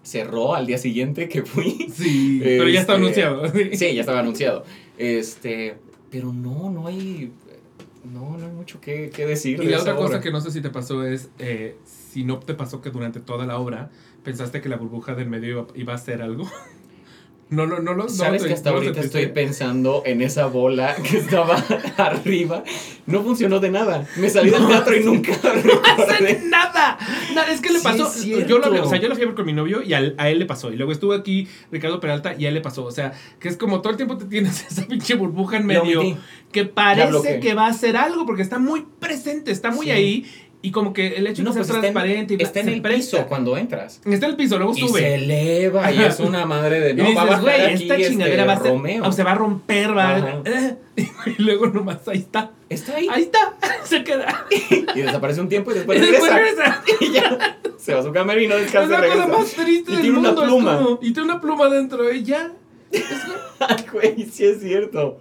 cerró 0.02 0.54
al 0.56 0.66
día 0.66 0.78
siguiente 0.78 1.28
que 1.28 1.42
fui. 1.42 1.88
sí, 1.94 2.40
pero 2.42 2.68
ya 2.68 2.80
está 2.80 2.94
Este, 2.94 3.02
anunciado. 3.04 3.42
Sí, 3.72 3.94
ya 3.94 4.00
estaba 4.00 4.18
anunciado. 4.20 4.64
Este, 4.98 5.76
pero 6.10 6.32
no, 6.32 6.70
no 6.70 6.86
hay. 6.88 7.32
No, 8.04 8.36
no 8.36 8.46
hay 8.46 8.52
mucho 8.52 8.80
que, 8.80 9.10
que 9.10 9.26
decir. 9.26 9.62
Y 9.62 9.66
de 9.66 9.70
la 9.72 9.80
otra 9.80 9.94
cosa 9.94 10.20
que 10.20 10.32
no 10.32 10.40
sé 10.40 10.50
si 10.50 10.60
te 10.60 10.70
pasó 10.70 11.06
es, 11.06 11.30
eh, 11.38 11.76
si 11.84 12.24
no 12.24 12.40
te 12.40 12.54
pasó 12.54 12.80
que 12.80 12.90
durante 12.90 13.20
toda 13.20 13.46
la 13.46 13.58
obra 13.58 13.90
pensaste 14.24 14.60
que 14.60 14.68
la 14.68 14.76
burbuja 14.76 15.14
del 15.14 15.28
medio 15.28 15.48
iba, 15.50 15.66
iba 15.76 15.92
a 15.92 15.96
hacer 15.96 16.20
algo. 16.20 16.50
No, 17.52 17.66
no, 17.66 17.80
no 17.80 17.92
lo 17.92 18.04
no 18.04 18.08
Sabes 18.08 18.42
lo- 18.42 18.48
que 18.48 18.54
hasta 18.54 18.70
no 18.70 18.76
ahorita 18.76 19.00
estoy 19.00 19.26
pensando 19.26 20.02
en 20.06 20.22
esa 20.22 20.46
bola 20.46 20.96
que 20.96 21.18
estaba 21.18 21.56
arriba. 21.98 22.64
No 23.06 23.22
funcionó 23.22 23.60
de 23.60 23.70
nada. 23.70 24.06
Me 24.16 24.30
salí 24.30 24.48
del 24.50 24.66
teatro 24.66 24.96
y 24.96 25.04
nunca 25.04 25.32
recordé. 25.42 25.72
hace 26.30 26.40
nada. 26.46 26.98
Nada, 27.34 27.52
es 27.52 27.60
que 27.60 27.70
le 27.70 27.80
pasó. 27.80 28.10
yo 28.46 28.58
lo, 28.58 28.82
o 28.84 28.88
sea, 28.88 28.98
yo 28.98 29.08
lo 29.08 29.14
fui 29.14 29.24
a 29.24 29.26
ver 29.26 29.34
con 29.34 29.44
mi 29.44 29.52
novio 29.52 29.82
y 29.82 29.92
a 29.92 29.98
él, 29.98 30.14
a 30.18 30.30
él 30.30 30.38
le 30.38 30.46
pasó. 30.46 30.72
Y 30.72 30.76
luego 30.76 30.92
estuvo 30.92 31.12
aquí 31.12 31.46
Ricardo 31.70 32.00
Peralta 32.00 32.34
y 32.38 32.46
a 32.46 32.48
él 32.48 32.54
le 32.54 32.60
pasó. 32.62 32.84
O 32.84 32.90
sea, 32.90 33.12
que 33.38 33.48
es 33.48 33.56
como 33.58 33.82
todo 33.82 33.90
el 33.90 33.96
tiempo 33.96 34.16
te 34.16 34.24
tienes 34.24 34.64
esa 34.70 34.86
pinche 34.86 35.14
burbuja 35.14 35.58
en 35.58 35.66
medio 35.66 36.00
que 36.52 36.64
parece 36.64 37.40
que 37.40 37.54
va 37.54 37.66
a 37.66 37.70
hacer 37.70 37.96
algo 37.96 38.24
porque 38.26 38.42
está 38.42 38.58
muy 38.58 38.84
presente, 38.98 39.50
está 39.52 39.70
muy 39.70 39.86
Sí. 39.86 39.92
ahí. 39.92 40.26
Y 40.64 40.70
como 40.70 40.92
que 40.92 41.08
el 41.16 41.26
hecho 41.26 41.42
No, 41.42 41.50
de 41.50 41.54
que 41.54 41.58
pues 41.58 41.66
sea 41.66 41.76
está 41.76 41.86
en, 41.88 41.92
transparente 41.92 42.36
y 42.38 42.42
está 42.42 42.60
en 42.60 42.68
el 42.68 42.82
presta. 42.82 43.16
piso 43.18 43.26
cuando 43.26 43.56
entras. 43.56 44.00
Está 44.04 44.26
en 44.26 44.30
el 44.30 44.36
piso, 44.36 44.58
luego 44.58 44.72
Y 44.76 44.80
sube. 44.86 45.00
se 45.00 45.14
eleva 45.16 45.90
y 45.90 46.00
es 46.02 46.20
una 46.20 46.46
madre 46.46 46.78
de 46.80 46.90
Y 46.92 46.94
no, 46.94 47.02
dices, 47.02 47.16
va 47.18 47.22
a 47.22 47.24
bajar 47.24 47.42
güey, 47.42 47.60
aquí 47.62 47.82
esta 47.82 47.94
este 47.96 48.08
chingadera 48.10 48.44
va 48.44 48.52
a 48.52 48.60
ser, 48.62 48.70
Romeo. 48.70 49.04
o 49.04 49.10
se 49.12 49.24
va 49.24 49.32
a 49.32 49.34
romper, 49.34 49.96
va 49.96 50.42
y 51.26 51.42
luego 51.42 51.66
nomás 51.66 52.06
ahí 52.06 52.18
está. 52.18 52.52
Está 52.68 52.94
ahí. 52.96 53.08
Ahí 53.10 53.22
está, 53.24 53.56
se 53.84 54.04
queda. 54.04 54.46
Y 54.94 55.00
desaparece 55.00 55.40
un 55.40 55.48
tiempo 55.48 55.72
y 55.72 55.74
después 55.74 55.98
Y 55.98 56.06
después 56.10 56.32
regresa. 56.32 56.64
regresa. 56.64 56.82
Y 57.00 57.12
ya 57.12 57.58
se 57.76 57.94
va 57.94 58.00
a 58.00 58.02
su 58.04 58.12
camerino, 58.12 58.54
Es 58.54 58.62
descansa 58.62 58.98
y 59.04 59.08
la 59.08 59.14
cosa 59.14 59.26
más 59.26 59.52
triste 59.52 59.90
Y 59.90 59.94
del 59.96 60.02
tiene 60.02 60.18
una 60.18 60.28
mundo. 60.28 60.42
es 60.44 60.48
pluma. 60.48 60.76
como- 60.78 60.98
y 61.02 61.12
tiene 61.12 61.28
una 61.32 61.40
pluma 61.40 61.68
dentro 61.70 62.12
y 62.12 62.22
ya. 62.22 62.52
Ay, 63.60 63.84
güey, 63.92 64.26
sí 64.30 64.44
es 64.44 64.60
cierto. 64.60 65.18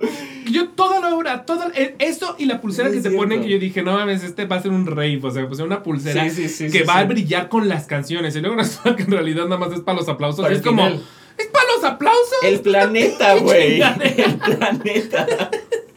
Yo 0.50 0.70
toda 0.70 1.00
la 1.00 1.16
obra, 1.16 1.46
toda, 1.46 1.72
eh, 1.76 1.96
eso 2.00 2.36
y 2.40 2.46
la 2.46 2.60
pulsera 2.60 2.90
Sí, 2.90 2.96
que 2.96 3.02
se 3.04 3.12
ponen, 3.12 3.42
que 3.42 3.50
yo 3.50 3.60
dije, 3.60 3.84
no 3.84 3.94
mames, 3.94 4.24
este 4.24 4.46
va 4.46 4.58
a 4.58 4.62
ser 4.62 4.72
un 4.72 4.86
rave, 4.88 5.20
o 5.22 5.32
sea, 5.32 5.48
pues 5.48 5.60
una 5.60 5.84
pulsera 5.84 6.30
Sí, 6.30 6.48
sí, 6.48 6.50
sí, 6.50 6.72
que 6.72 6.84
va 6.84 7.00
a 7.00 7.04
brillar 7.06 7.50
con 7.50 7.70
las 7.70 7.86
canciones. 7.86 8.36
Y 8.36 8.42
luego 8.42 8.56
resulta 8.58 8.96
que 8.96 9.04
en 9.04 9.12
realidad 9.12 9.46
nada 9.46 9.58
más 9.58 9.74
es 9.74 9.82
para 9.82 10.00
los 10.00 10.10
aplausos. 10.10 10.44
Para 10.44 10.56
es 10.56 10.62
como, 10.62 10.84
final. 10.86 11.04
¿es 11.38 11.48
para 11.48 11.66
los 11.76 11.84
aplausos? 11.84 12.44
El 12.44 12.60
planeta, 12.62 13.36
güey. 13.36 13.82
El 14.18 14.38
planeta. 14.38 15.28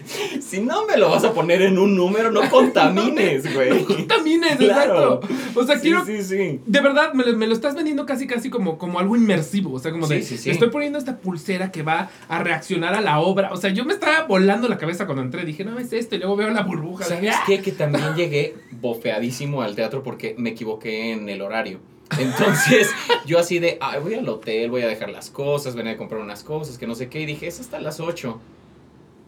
Si 0.40 0.60
no 0.60 0.86
me 0.86 0.96
lo 0.96 1.10
vas 1.10 1.24
a 1.24 1.32
poner 1.32 1.62
en 1.62 1.78
un 1.78 1.96
número, 1.96 2.30
no 2.30 2.40
contamines, 2.50 3.52
güey. 3.54 4.06
También 4.06 4.42
Claro. 4.58 5.20
exacto. 5.20 5.20
O 5.54 5.64
sea, 5.64 5.76
Sí, 5.76 5.82
quiero, 5.82 6.04
sí, 6.04 6.22
sí. 6.22 6.60
De 6.66 6.80
verdad, 6.80 7.12
me 7.14 7.24
lo, 7.24 7.36
me 7.36 7.46
lo 7.46 7.54
estás 7.54 7.74
vendiendo 7.74 8.04
casi, 8.06 8.26
casi 8.26 8.50
como, 8.50 8.78
como 8.78 8.98
algo 8.98 9.16
inmersivo. 9.16 9.72
O 9.74 9.78
sea, 9.78 9.90
como 9.92 10.06
de, 10.06 10.22
Sí, 10.22 10.36
sí, 10.36 10.38
sí. 10.44 10.50
estoy 10.50 10.70
poniendo 10.70 10.98
esta 10.98 11.16
pulsera 11.18 11.70
que 11.72 11.82
va 11.82 12.10
a 12.28 12.38
reaccionar 12.42 12.94
a 12.94 13.00
la 13.00 13.20
obra. 13.20 13.52
O 13.52 13.56
sea, 13.56 13.70
yo 13.70 13.84
me 13.84 13.92
estaba 13.94 14.24
volando 14.26 14.68
la 14.68 14.78
cabeza 14.78 15.06
cuando 15.06 15.22
entré. 15.22 15.44
Dije, 15.44 15.64
no, 15.64 15.78
es 15.78 15.92
esto. 15.92 16.14
Y 16.16 16.18
luego 16.18 16.36
veo 16.36 16.50
la 16.50 16.62
burbuja. 16.62 17.04
¿Sabes 17.04 17.22
Dije, 17.22 17.34
qué? 17.46 17.62
Que 17.62 17.72
también 17.72 18.14
llegué 18.14 18.54
bofeadísimo 18.72 19.62
al 19.62 19.74
teatro 19.74 20.02
porque 20.02 20.34
me 20.38 20.50
equivoqué 20.50 21.12
en 21.12 21.28
el 21.28 21.40
horario. 21.42 21.80
Entonces, 22.18 22.90
yo 23.26 23.38
así 23.38 23.58
de, 23.58 23.78
"Ay, 23.80 24.00
voy 24.02 24.14
al 24.14 24.28
hotel, 24.28 24.70
voy 24.70 24.82
a 24.82 24.86
dejar 24.88 25.08
las 25.10 25.30
cosas, 25.30 25.74
venía 25.74 25.92
a 25.92 25.96
comprar 25.96 26.20
unas 26.20 26.44
cosas, 26.44 26.78
que 26.78 26.86
no 26.86 26.94
sé 26.94 27.08
qué. 27.08 27.20
Y 27.22 27.26
dije, 27.26 27.46
es 27.46 27.60
hasta 27.60 27.80
las 27.80 27.98
8. 28.00 28.38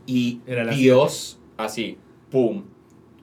Y 0.06 0.40
Era 0.46 0.66
Dios, 0.72 1.38
así, 1.56 1.98
pum. 2.30 2.64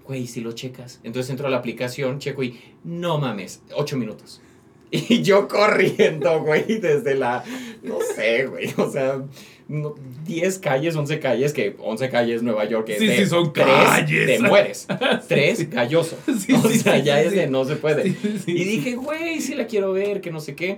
Güey, 0.06 0.28
si 0.28 0.42
lo 0.42 0.52
checas. 0.52 1.00
Entonces 1.04 1.30
entro 1.30 1.48
a 1.48 1.50
la 1.50 1.58
aplicación, 1.58 2.20
checo 2.20 2.44
y, 2.44 2.60
no 2.84 3.18
mames, 3.18 3.62
8 3.76 3.98
minutos. 3.98 4.42
Y 4.92 5.24
yo 5.24 5.48
corriendo, 5.48 6.42
güey, 6.44 6.78
desde 6.80 7.16
la, 7.16 7.44
no 7.82 7.98
sé, 8.16 8.46
güey, 8.46 8.72
o 8.78 8.92
sea, 8.92 9.24
no, 9.68 9.96
10 10.28 10.60
calles, 10.60 10.96
11 10.96 11.20
calles, 11.20 11.52
que 11.52 11.76
11 11.80 12.10
calles 12.10 12.44
Nueva 12.44 12.66
York, 12.66 12.86
que 12.86 13.00
Sí, 13.00 13.08
de 13.08 13.18
sí, 13.18 13.26
son 13.26 13.54
tres, 13.54 13.66
calles. 13.66 14.28
te 14.28 14.40
mueres. 14.48 14.88
Tres, 15.28 15.58
sí. 15.58 15.66
galloso. 15.66 16.16
Sí, 16.38 16.54
o 16.54 16.62
sí, 16.62 16.78
sea, 16.78 16.98
sí, 17.00 17.04
ya 17.06 17.20
sí, 17.22 17.26
es 17.26 17.32
sí. 17.32 17.40
de 17.40 17.48
no 17.48 17.66
se 17.66 17.76
puede. 17.78 18.04
Sí, 18.04 18.40
sí, 18.46 18.52
y 18.52 18.64
dije, 18.66 18.96
güey, 18.96 19.42
sí 19.42 19.56
la 19.56 19.66
quiero 19.66 19.94
ver, 19.94 20.22
que 20.22 20.30
no 20.30 20.40
sé 20.40 20.54
qué. 20.54 20.78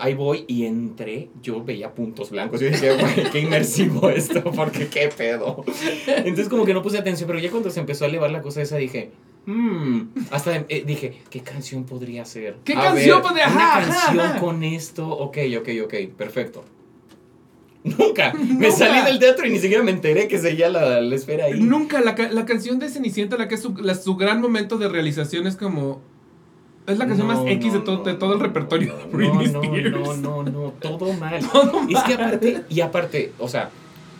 Ahí 0.00 0.14
voy 0.14 0.44
y 0.46 0.64
entré, 0.64 1.28
yo 1.42 1.64
veía 1.64 1.92
puntos 1.92 2.30
blancos. 2.30 2.60
Yo 2.60 2.68
dije, 2.68 2.94
güey, 2.94 3.30
qué 3.32 3.40
inmersivo 3.40 4.08
esto, 4.10 4.44
porque 4.44 4.86
qué 4.86 5.08
pedo. 5.08 5.64
Entonces 6.06 6.48
como 6.48 6.64
que 6.64 6.72
no 6.72 6.82
puse 6.82 6.98
atención, 6.98 7.26
pero 7.26 7.40
ya 7.40 7.50
cuando 7.50 7.68
se 7.70 7.80
empezó 7.80 8.04
a 8.04 8.08
elevar 8.08 8.30
la 8.30 8.40
cosa 8.40 8.62
esa 8.62 8.76
dije, 8.76 9.10
hmm, 9.46 10.00
hasta 10.30 10.64
eh, 10.68 10.84
dije, 10.86 11.18
¿qué 11.30 11.40
canción 11.40 11.84
podría 11.84 12.24
ser? 12.24 12.56
¿Qué 12.64 12.74
A 12.74 12.80
canción 12.82 13.18
ver, 13.20 13.28
podría- 13.28 13.48
Una 13.48 13.74
ajá, 13.76 13.90
canción 13.92 14.20
ajá. 14.26 14.38
con 14.40 14.62
esto, 14.62 15.08
ok, 15.08 15.38
ok, 15.58 15.68
ok, 15.84 15.94
perfecto. 16.16 16.64
Nunca. 17.84 18.32
Me 18.34 18.44
Nunca. 18.54 18.70
salí 18.72 19.04
del 19.04 19.18
teatro 19.18 19.46
y 19.46 19.50
ni 19.50 19.58
siquiera 19.58 19.82
me 19.82 19.90
enteré 19.92 20.28
que 20.28 20.38
seguía 20.38 20.68
la, 20.68 21.00
la 21.00 21.14
esfera 21.14 21.46
ahí. 21.46 21.60
Nunca, 21.60 22.00
la, 22.00 22.14
la 22.30 22.44
canción 22.44 22.78
de 22.78 22.88
Cenicienta, 22.88 23.36
la 23.36 23.48
que 23.48 23.54
es 23.54 23.62
su, 23.62 23.74
la- 23.76 23.94
su 23.94 24.16
gran 24.16 24.40
momento 24.40 24.78
de 24.78 24.88
realización 24.88 25.46
es 25.46 25.56
como... 25.56 26.00
Es 26.88 26.98
la 26.98 27.06
canción 27.06 27.28
No, 27.28 27.34
más 27.34 27.46
X 27.46 27.72
de, 27.72 27.80
todo, 27.80 28.02
de 28.02 28.12
no, 28.14 28.18
todo 28.18 28.32
el 28.34 28.40
repertorio 28.40 28.96
de 28.96 29.04
Britney 29.04 29.48
no, 29.48 29.62
Spears. 29.62 30.18
No, 30.18 30.42
no, 30.42 30.50
no, 30.50 30.72
todo 30.80 31.12
mal. 31.12 31.38
Todo 31.52 31.82
Es 31.88 32.02
que 32.02 32.16
mal. 32.16 32.26
aparte, 32.26 32.64
y 32.70 32.80
aparte, 32.80 33.32
o 33.38 33.46
sea, 33.48 33.70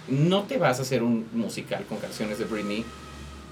no 0.09 0.43
te 0.45 0.59
vas 0.59 0.79
a 0.79 0.83
hacer 0.83 1.03
un 1.03 1.27
musical 1.33 1.85
con 1.89 1.99
canciones 1.99 2.39
de 2.39 2.45
Britney 2.45 2.85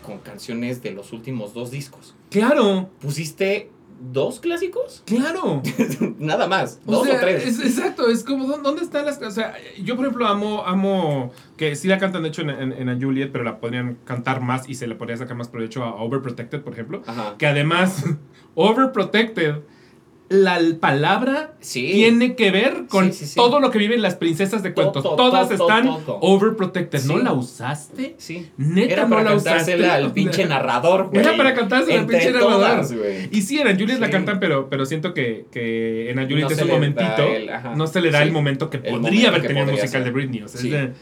con 0.05 0.19
canciones 0.19 0.83
de 0.83 0.93
los 0.93 1.13
últimos 1.13 1.53
dos 1.53 1.71
discos. 1.73 2.15
Claro, 2.31 2.91
¿Pusiste 3.01 3.71
dos 4.01 4.41
clásicos? 4.41 5.03
claro. 5.07 5.63
Nada 6.19 6.47
más, 6.47 6.81
O 6.87 6.93
dos 6.93 7.07
sea, 7.07 7.17
o 7.17 7.21
tres. 7.21 7.47
es- 7.47 7.61
exacto, 7.61 8.09
es 8.09 8.25
como, 8.25 8.47
¿dó- 8.47 8.59
¿dónde 8.63 8.83
están 8.83 9.05
las... 9.07 9.21
O 9.23 9.31
sea, 9.31 9.55
yo 9.83 9.97
por 9.97 10.05
ejemplo 10.07 10.27
amo, 10.27 10.65
amo, 10.67 11.33
que 11.57 11.75
sí 11.77 11.89
la 11.89 11.99
cantan 11.99 12.23
de 12.23 12.29
hecho 12.29 12.43
en, 12.43 12.51
en, 12.51 12.73
en 12.73 12.89
A 12.89 12.99
Juliet, 13.01 13.31
pero 13.33 13.45
la 13.45 13.59
podrían 13.61 13.99
cantar 14.05 14.41
más 14.41 14.69
y 14.69 14.75
se 14.75 14.87
le 14.87 14.95
podría 14.95 15.17
sacar 15.17 15.37
más 15.37 15.49
provecho 15.49 15.83
a 15.85 15.95
Overprotected, 16.03 16.63
por 16.63 16.73
ejemplo. 16.73 17.03
Ajá. 17.07 17.35
Que 17.39 17.47
además, 17.47 18.05
Overprotected, 18.55 19.57
la 20.29 20.59
palabra 20.81 21.55
Sí. 21.61 21.89
tiene 21.93 22.35
que 22.35 22.51
ver 22.51 22.87
con 22.89 23.13
Sí, 23.13 23.21
sí, 23.21 23.27
sí. 23.27 23.35
todo 23.37 23.61
lo 23.61 23.71
que 23.71 23.79
viven 23.79 24.03
las 24.03 24.17
princesas 24.17 24.63
de 24.63 24.73
cuentos. 24.75 25.03
Todas 25.03 25.51
están 25.51 25.89
overprotected. 26.21 27.05
¿No 27.05 27.19
la 27.19 27.33
usaste? 27.33 28.15
Sí. 28.19 28.49
Neta, 28.57 28.93
Era 28.93 29.07
no 29.07 29.23
la 29.23 29.35
usaste. 29.35 29.75
al 29.89 30.13
pinche 30.13 30.45
narrador, 30.49 31.09
güey. 31.11 31.21
Era 31.21 31.37
para 31.37 31.55
cantársela 31.55 32.01
al 32.01 32.07
pinche 32.07 32.33
narrador. 32.33 32.85
Y 33.31 33.43
sí, 33.43 33.59
en 33.61 33.79
Juliet 33.79 33.99
la 34.01 34.11
cantan, 34.11 34.41
pero, 34.41 34.69
pero 34.69 34.85
siento 34.87 35.15
que, 35.15 35.47
que 35.53 36.11
en 36.11 36.19
Juliet 36.23 36.45
No 36.45 36.51
es 36.51 36.63
un 36.63 36.69
momentito. 36.69 37.23
el- 37.23 37.51
no 37.77 37.87
se 37.87 38.01
le 38.01 38.11
da 38.11 38.23
el 38.23 38.33
momento 38.33 38.69
que 38.71 38.79
El 38.79 38.83
podría 38.83 39.01
momento 39.01 39.29
haber 39.29 39.41
que 39.43 39.49
tenido 39.49 39.65
el 39.67 39.71
musical 39.73 39.91
ser. 39.91 40.05
de 40.05 40.11
Britney. 40.11 40.43
O 40.43 40.49
sea, 40.49 40.61
es 40.61 40.71
de, 40.71 40.93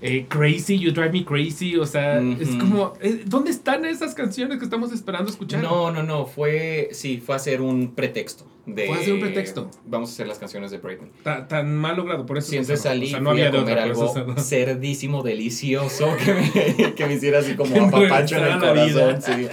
eh, 0.00 0.26
crazy, 0.28 0.78
You 0.78 0.92
Drive 0.92 1.10
Me 1.10 1.24
Crazy. 1.24 1.76
O 1.76 1.86
sea, 1.86 2.20
es 2.20 2.50
como. 2.50 2.92
eh, 3.00 3.22
¿Dónde 3.24 3.50
están 3.50 3.84
esas 3.84 4.14
canciones 4.14 4.58
que 4.58 4.64
estamos 4.64 4.92
esperando 4.92 5.30
escuchar? 5.30 5.62
No, 5.62 5.90
no, 5.90 6.02
no, 6.02 6.26
fue, 6.26 6.90
sí, 6.92 7.22
fue 7.24 7.34
a 7.34 7.38
ser 7.38 7.60
un 7.62 7.94
pretexto. 7.94 8.44
De, 8.74 8.90
a 8.90 8.96
ser 8.98 9.14
un 9.14 9.20
pretexto. 9.20 9.70
Vamos 9.86 10.10
a 10.10 10.12
hacer 10.12 10.26
las 10.26 10.38
canciones 10.38 10.70
de 10.70 10.78
Britney. 10.78 11.10
Ta- 11.22 11.48
tan 11.48 11.74
mal 11.76 11.96
logrado, 11.96 12.26
por 12.26 12.38
eso. 12.38 12.50
Cerró. 12.50 12.76
salí 12.76 13.06
O 13.06 13.10
sea, 13.10 13.20
no 13.20 13.30
fui 13.30 13.40
había 13.42 13.58
a 13.58 13.62
comer 13.62 13.78
algo 13.78 14.14
cerdísimo, 14.38 15.22
delicioso, 15.22 16.08
que 16.24 16.34
me, 16.34 16.94
que 16.94 17.06
me 17.06 17.14
hiciera 17.14 17.38
así 17.40 17.54
como 17.54 17.74
apapacho 17.86 18.36
en 18.36 18.44
el 18.44 18.58
corazón. 18.58 19.22
Sí. 19.22 19.48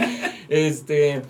Este, 0.49 1.21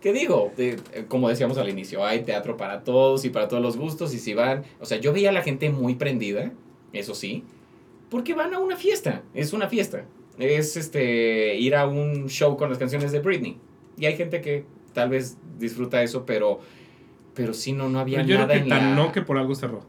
¿qué 0.00 0.12
digo? 0.12 0.52
De- 0.56 0.78
como 1.08 1.28
decíamos 1.28 1.58
al 1.58 1.68
inicio, 1.68 2.04
hay 2.04 2.22
teatro 2.22 2.56
para 2.56 2.82
todos 2.84 3.24
y 3.24 3.30
para 3.30 3.48
todos 3.48 3.62
los 3.62 3.76
gustos 3.76 4.14
y 4.14 4.18
si 4.18 4.34
van, 4.34 4.64
o 4.80 4.86
sea, 4.86 4.98
yo 4.98 5.12
veía 5.12 5.30
a 5.30 5.32
la 5.32 5.42
gente 5.42 5.70
muy 5.70 5.94
prendida, 5.94 6.52
eso 6.92 7.14
sí, 7.14 7.44
porque 8.10 8.34
van 8.34 8.54
a 8.54 8.58
una 8.58 8.76
fiesta, 8.76 9.22
es 9.34 9.52
una 9.52 9.68
fiesta. 9.68 10.04
Es 10.38 10.76
este 10.76 11.56
ir 11.56 11.76
a 11.76 11.86
un 11.86 12.28
show 12.28 12.56
con 12.56 12.68
las 12.68 12.78
canciones 12.78 13.12
de 13.12 13.20
Britney. 13.20 13.56
Y 13.96 14.06
hay 14.06 14.16
gente 14.16 14.40
que 14.40 14.64
tal 14.92 15.08
vez 15.10 15.36
disfruta 15.60 16.02
eso, 16.02 16.26
pero 16.26 16.58
pero 17.34 17.54
sí 17.54 17.72
no 17.72 17.88
no 17.88 17.98
había 17.98 18.18
Pero 18.18 18.28
yo 18.28 18.34
nada 18.36 18.46
creo 18.48 18.58
que 18.58 18.62
en 18.64 18.68
tan 18.68 18.90
la 18.90 18.96
no 18.96 19.12
que 19.12 19.22
por 19.22 19.38
algo 19.38 19.54
cerró. 19.54 19.84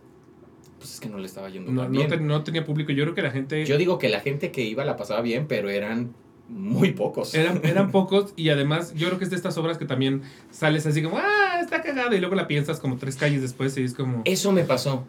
pues 0.80 0.94
es 0.96 1.00
que 1.00 1.10
no 1.10 1.18
le 1.18 1.26
estaba 1.26 1.50
yendo 1.50 1.72
No, 1.72 1.84
tan 1.84 1.92
no, 1.92 1.98
bien. 2.00 2.10
te- 2.10 2.18
no 2.20 2.44
tenía 2.44 2.64
público. 2.66 2.92
Yo 2.92 3.04
creo 3.04 3.16
que 3.16 3.22
la 3.22 3.32
gente. 3.32 3.66
Yo 3.66 3.78
digo 3.78 3.98
que 3.98 4.10
la 4.10 4.20
gente 4.20 4.52
que 4.52 4.64
iba 4.64 4.84
la 4.86 4.96
pasaba 4.98 5.22
bien, 5.22 5.46
pero 5.48 5.70
eran 5.70 6.14
muy 6.50 6.92
pocos. 6.92 7.34
Eran, 7.34 7.62
eran 7.64 7.92
pocos 7.92 8.34
y 8.36 8.50
además 8.50 8.94
yo 8.96 9.08
creo 9.08 9.18
que 9.18 9.24
es 9.26 9.30
de 9.32 9.36
estas 9.36 9.58
obras 9.58 9.78
que 9.78 9.86
también 9.86 10.22
sales 10.52 10.86
así 10.86 11.02
como, 11.02 11.18
ah, 11.18 11.60
está 11.62 11.82
cagada 11.82 12.16
y 12.16 12.20
luego 12.20 12.36
la 12.36 12.48
piensas 12.48 12.80
como 12.80 12.98
tres 12.98 13.16
calles 13.16 13.42
después 13.42 13.76
y 13.78 13.84
es 13.84 13.94
como, 13.96 14.22
Eso 14.26 14.52
me 14.52 14.64
pasó. 14.64 15.06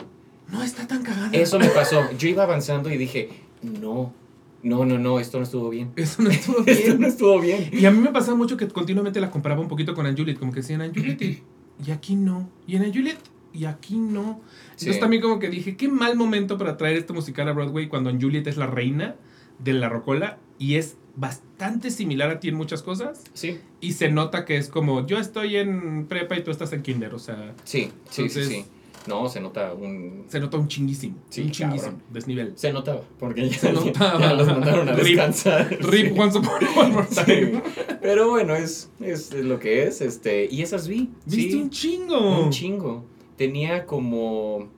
no 0.51 0.63
está 0.63 0.87
tan 0.87 1.03
cagada. 1.03 1.31
Eso 1.33 1.59
me 1.59 1.69
pasó. 1.69 2.09
Yo 2.19 2.29
iba 2.29 2.43
avanzando 2.45 2.91
y 2.91 2.97
dije, 2.97 3.29
no, 3.63 4.15
no, 4.63 4.85
no, 4.87 4.99
no, 4.99 5.21
esto 5.21 5.37
no 5.37 5.45
estuvo 5.45 5.69
bien. 5.69 5.91
Eso 5.97 6.23
no 6.23 6.31
estuvo 6.31 6.59
Esto 6.67 6.85
bien. 6.87 7.01
no 7.01 7.07
estuvo 7.07 7.39
bien. 7.41 7.69
Y 7.71 7.85
a 7.85 7.91
mí 7.91 7.99
me 7.99 8.11
pasaba 8.13 8.37
mucho 8.37 8.57
que 8.57 8.67
continuamente 8.69 9.21
la 9.21 9.31
comparaba 9.31 9.61
un 9.61 9.69
poquito 9.69 9.95
con 9.95 10.07
Anne 10.07 10.17
Juliet, 10.17 10.39
como 10.39 10.53
que 10.53 10.61
decían 10.61 10.81
Anne 10.81 10.95
Juliet 10.97 11.21
y, 11.21 11.43
y 11.85 11.91
aquí 11.91 12.15
no, 12.17 12.49
y 12.67 12.77
en 12.77 12.83
Anne 12.83 12.93
Juliet 12.95 13.19
y 13.53 13.65
aquí 13.65 13.97
no. 13.97 14.41
Entonces 14.73 15.01
también 15.01 15.23
como 15.23 15.39
que 15.39 15.49
dije, 15.49 15.77
qué 15.77 15.89
mal 15.89 16.17
momento 16.17 16.59
para 16.59 16.77
traer 16.77 16.97
este 16.99 17.13
musical 17.13 17.49
a 17.49 17.53
Broadway 17.53 17.89
cuando 17.89 18.11
Anne 18.11 18.19
Juliet 18.21 18.47
es 18.47 18.57
la 18.57 18.67
reina 18.67 19.17
de 19.59 19.73
la 19.73 19.89
rocola 19.89 20.39
y 20.59 20.75
es 20.75 20.97
bastante 21.17 21.91
similar 21.91 22.31
a 22.31 22.41
ti 22.41 22.49
en 22.49 22.55
muchas 22.57 22.83
cosas 22.83 23.25
Sí, 23.33 23.59
y 23.81 23.93
se 23.95 24.11
nota 24.11 24.45
que 24.45 24.59
es 24.59 24.69
como 24.69 25.07
yo 25.07 25.19
estoy 25.19 25.57
en 25.57 26.07
prepa 26.07 26.37
y 26.37 26.45
tú 26.45 26.51
estás 26.51 26.73
en 26.75 26.83
kinder, 26.83 27.15
o 27.15 27.19
sea, 27.19 27.55
sí, 27.65 27.91
sí, 28.11 28.23
Entonces- 28.23 28.49
sí, 28.49 28.55
sí. 28.63 28.65
No, 29.09 29.29
se 29.29 29.41
nota 29.41 29.73
un... 29.73 30.25
se 30.29 30.41
nota 30.41 30.57
un 30.57 30.67
chinguísimo, 30.69 31.17
Sí, 31.29 31.43
un 31.43 31.51
chinguísimo, 31.51 31.93
cabrón. 31.93 32.03
desnivel. 32.13 32.53
Se 32.57 32.73
notaba, 32.73 33.03
porque 33.19 33.49
ya, 33.49 33.59
Se 33.59 33.73
notaba. 33.73 34.21
ya 34.21 34.33
los 34.35 34.47
mandaron 34.47 34.89
a 34.89 34.93
descansar. 34.93 35.69
Rip 35.81 36.13
Sí. 36.15 36.19
Once 36.21 36.39
Upon 36.39 36.65
One 36.77 36.91
More 36.91 37.07
Sí. 37.09 37.25
Time. 37.25 37.63
Pero 38.03 38.31
bueno, 38.31 38.55
es, 38.55 38.91
es 39.01 39.33
lo 39.33 39.59
que 39.59 39.85
es. 39.85 40.01
este 40.01 40.49
Y 40.51 40.63
esas 40.63 40.89
vi. 40.89 41.11
¿Viste 41.25 41.53
sí. 41.53 41.57
un 41.63 41.71
chingo? 41.71 42.43
Un 42.45 42.51
chingo. 42.51 43.05
Tenía 43.37 43.87
como. 43.87 44.69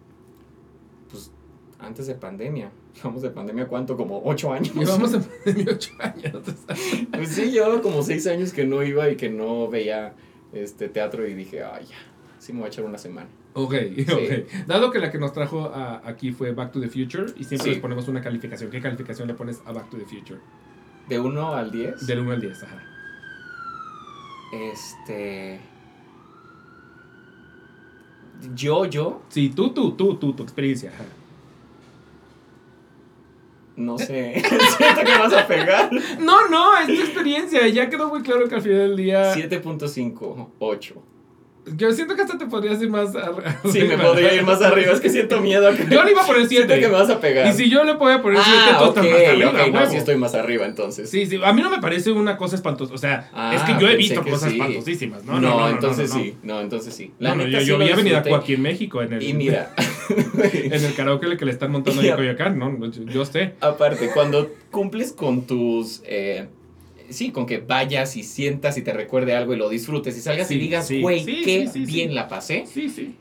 Pues 1.11 1.31
antes 1.79 2.07
de 2.07 2.15
pandemia. 2.15 2.71
Llevamos 2.97 3.23
de 3.23 3.31
pandemia 3.31 3.67
cuánto? 3.69 3.97
Como 3.97 4.21
ocho 4.25 4.53
años. 4.53 4.75
Llevamos 4.75 5.15
en 5.15 5.23
pandemia 5.23 5.73
ocho 5.73 5.93
años. 6.01 6.43
Pues 7.13 7.29
sí, 7.31 7.51
llevaba 7.51 7.81
como 7.81 8.03
seis 8.03 8.27
años 8.27 8.53
que 8.53 8.65
no 8.65 8.83
iba 8.83 9.09
y 9.09 9.17
que 9.17 9.31
no 9.31 9.69
veía 9.69 10.15
este 10.53 10.89
teatro 10.89 11.27
y 11.27 11.35
dije, 11.35 11.63
ay, 11.63 11.87
ya. 11.89 11.97
Sí, 12.39 12.53
me 12.53 12.61
voy 12.61 12.67
a 12.67 12.69
echar 12.69 12.85
una 12.85 12.99
semana. 12.99 13.29
Ok, 13.55 13.75
ok. 14.13 14.67
Dado 14.67 14.91
que 14.91 14.99
la 15.01 15.11
que 15.11 15.19
nos 15.19 15.33
trajo 15.33 15.67
a- 15.75 16.01
aquí 16.09 16.31
fue 16.33 16.53
Back 16.53 16.73
to 16.73 16.81
the 16.81 16.89
Future 16.89 17.27
y 17.37 17.45
siempre 17.45 17.65
Sí. 17.65 17.71
les 17.71 17.79
ponemos 17.81 18.07
una 18.09 18.21
calificación. 18.21 18.71
¿Qué 18.71 18.81
calificación 18.81 19.27
le 19.29 19.35
pones 19.35 19.61
a 19.67 19.73
Back 19.73 19.91
to 19.91 19.97
the 19.97 20.05
Future? 20.05 20.41
De 21.09 21.19
1 21.19 21.55
al 21.55 21.71
10. 21.71 22.07
Del 22.07 22.21
1 22.21 22.33
al 22.33 22.41
10, 22.41 22.63
ajá. 22.63 22.83
Este. 24.53 25.61
Yo, 28.55 28.85
yo, 28.85 29.23
Sí, 29.31 29.51
tú, 29.55 29.71
tú, 29.71 29.93
tú, 29.93 30.15
tú, 30.17 30.33
tu 30.33 30.43
experiencia. 30.45 30.91
Ajá. 30.95 31.05
no 33.77 33.97
sé. 33.99 34.43
Siento 34.77 35.01
que 35.05 35.19
vas 35.19 35.33
a 35.33 35.47
pegar. 35.47 35.91
No, 36.21 36.49
no, 36.49 36.77
es 36.79 36.87
tu 36.87 36.93
experiencia. 36.95 37.67
Ya 37.69 37.89
quedó 37.91 38.09
muy 38.09 38.23
claro 38.23 38.49
que 38.49 38.55
al 38.57 38.63
final 38.63 38.79
del 38.79 38.97
día. 38.97 39.35
7.5, 39.35 40.49
8. 40.59 41.03
Yo 41.77 41.93
siento 41.93 42.15
que 42.17 42.23
hasta 42.23 42.39
te 42.39 42.47
podrías 42.47 42.81
ir 42.83 42.91
más 42.91 43.15
arriba. 43.15 43.61
Sí, 43.73 43.83
me 43.83 43.99
podría 43.99 44.35
ir 44.35 44.43
más 44.43 44.61
arriba. 44.63 44.93
Es 44.93 45.01
que 45.01 45.11
siento 45.11 45.41
miedo. 45.43 45.69
a 45.69 45.75
que- 45.75 45.87
Yo 45.91 46.03
le 46.05 46.11
iba 46.13 46.23
a 46.23 46.27
poner 46.27 46.47
Siento 46.47 46.69
7. 46.69 46.81
que 46.81 46.89
me 46.89 46.95
vas 46.95 47.11
a 47.11 47.21
pegar. 47.21 47.47
Y 47.49 47.53
si 47.53 47.69
yo 47.71 47.85
le 47.85 47.95
voy 47.95 48.19
poner 48.19 48.41
7, 48.43 48.59
ah, 48.73 48.77
tú 48.79 48.85
ok, 48.85 48.97
estás 48.99 49.05
más 49.05 49.29
arriba, 49.29 49.53
no, 49.53 49.79
huevo. 49.79 49.91
sí 49.91 49.97
estoy 49.97 50.17
más 50.17 50.35
arriba 50.35 50.67
entonces. 50.67 51.11
Sí, 51.11 51.27
sí, 51.27 51.41
a 51.45 51.53
mí 51.53 51.63
no 51.63 51.71
me 51.71 51.79
parece 51.81 52.11
una 52.13 52.37
cosa 52.37 52.57
espantosa. 52.57 52.95
O 52.95 52.99
sea, 52.99 53.29
Ah, 53.33 53.55
es 53.55 53.63
que 53.63 53.81
yo 53.81 53.89
he 53.89 53.97
visto 53.97 54.23
cosas 54.23 54.51
sí. 54.53 54.59
espantosísimas. 54.59 55.25
No, 55.25 55.35
No, 55.35 55.41
no, 55.41 55.61
no. 55.61 55.69
entonces 55.69 56.11
sí. 56.11 56.37
No, 56.43 56.61
entonces 56.61 56.95
sí. 56.95 57.13
No, 57.19 57.35
no, 57.35 57.47
yo, 57.47 57.61
sí 57.61 57.67
yo 57.67 57.79
vi 57.79 57.89
a 57.91 57.95
Avenida 57.95 58.23
aquí 58.37 58.55
en 58.55 58.63
México, 58.63 59.03
en 59.03 59.13
el, 59.15 59.23
Y 59.23 59.33
mira, 59.35 59.73
en 60.53 60.73
el 60.85 60.95
karaoke 60.95 61.37
que 61.37 61.45
le 61.45 61.51
están 61.53 61.71
montando 61.71 62.01
ahí 62.01 62.09
en 62.09 62.17
Coyoacán, 62.17 62.59
¿no? 62.59 62.79
Yo, 62.91 63.03
yo 63.05 63.25
sé. 63.25 63.55
aparte, 63.61 64.11
cuando 64.15 64.51
cumples 64.71 65.13
con 65.13 65.43
tus. 65.47 66.03
eh, 66.07 66.47
sí, 67.11 67.31
con 67.31 67.47
que 67.47 67.59
vayas 67.59 68.17
y 68.17 68.23
sientas 68.23 68.77
y 68.79 68.83
te 68.83 68.93
recuerde 68.93 69.35
algo 69.35 69.55
y 69.55 69.57
lo 69.57 69.69
disfrutes 69.69 70.17
y 70.17 70.21
salgas 70.21 70.49
Sí, 70.49 70.55
y 70.55 70.59
digas, 70.59 70.91
güey, 71.01 71.25
sí, 71.25 71.43
qué 71.45 71.67
sí, 71.67 71.85
sí, 71.85 71.93
bien 71.93 72.15
la 72.15 72.29
pasé. 72.29 72.65
Sí, 72.67 72.89
sí. 72.89 73.15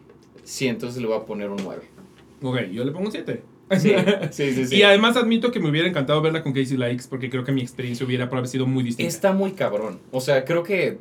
Sí, 0.43 0.67
entonces 0.67 1.01
le 1.01 1.07
voy 1.07 1.17
a 1.17 1.25
poner 1.25 1.49
un 1.49 1.57
9. 1.63 1.81
Ok, 2.41 2.61
yo 2.71 2.83
le 2.83 2.91
pongo 2.91 3.07
un 3.07 3.11
7. 3.11 3.41
Sí, 3.79 3.93
sí, 4.31 4.53
sí. 4.53 4.67
sí. 4.67 4.75
Y 4.77 4.83
además 4.83 5.17
admito 5.17 5.51
que 5.51 5.59
me 5.59 5.69
hubiera 5.69 5.87
encantado 5.87 6.21
verla 6.21 6.41
con 6.41 6.53
Casey 6.53 6.77
Likes 6.77 7.05
porque 7.09 7.29
creo 7.29 7.43
que 7.43 7.51
mi 7.51 7.61
experiencia 7.61 8.05
hubiera 8.05 8.25
probablemente 8.25 8.53
sido 8.53 8.65
muy 8.65 8.83
distinta. 8.83 9.09
Está 9.09 9.33
muy 9.33 9.51
cabrón. 9.51 9.99
O 10.11 10.21
sea, 10.21 10.45
creo 10.45 10.63
que. 10.63 10.99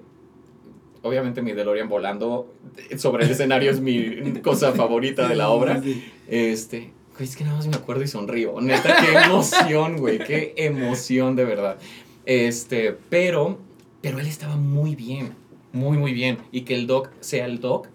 Obviamente 1.02 1.40
mi 1.40 1.52
DeLorean 1.52 1.88
volando 1.88 2.52
sobre 2.96 3.24
el 3.24 3.30
escenario 3.30 3.70
es 3.70 3.80
mi 3.80 4.32
cosa 4.42 4.72
favorita 4.72 5.28
de 5.28 5.36
la 5.36 5.50
obra. 5.50 5.80
Este. 6.26 6.90
Es 7.20 7.36
que 7.36 7.44
nada 7.44 7.56
más 7.56 7.68
me 7.68 7.76
acuerdo 7.76 8.02
y 8.02 8.08
sonrío. 8.08 8.60
Neta, 8.60 8.96
qué 9.00 9.26
emoción, 9.26 9.98
güey. 9.98 10.18
Qué 10.18 10.52
emoción, 10.56 11.36
de 11.36 11.44
verdad. 11.44 11.78
Este, 12.26 12.96
pero. 13.08 13.58
Pero 14.02 14.18
él 14.18 14.26
estaba 14.26 14.56
muy 14.56 14.94
bien. 14.94 15.30
Muy, 15.72 15.96
muy 15.98 16.12
bien. 16.12 16.38
Y 16.52 16.62
que 16.62 16.74
el 16.74 16.86
Doc 16.86 17.10
sea 17.20 17.46
el 17.46 17.60
Doc, 17.60 17.88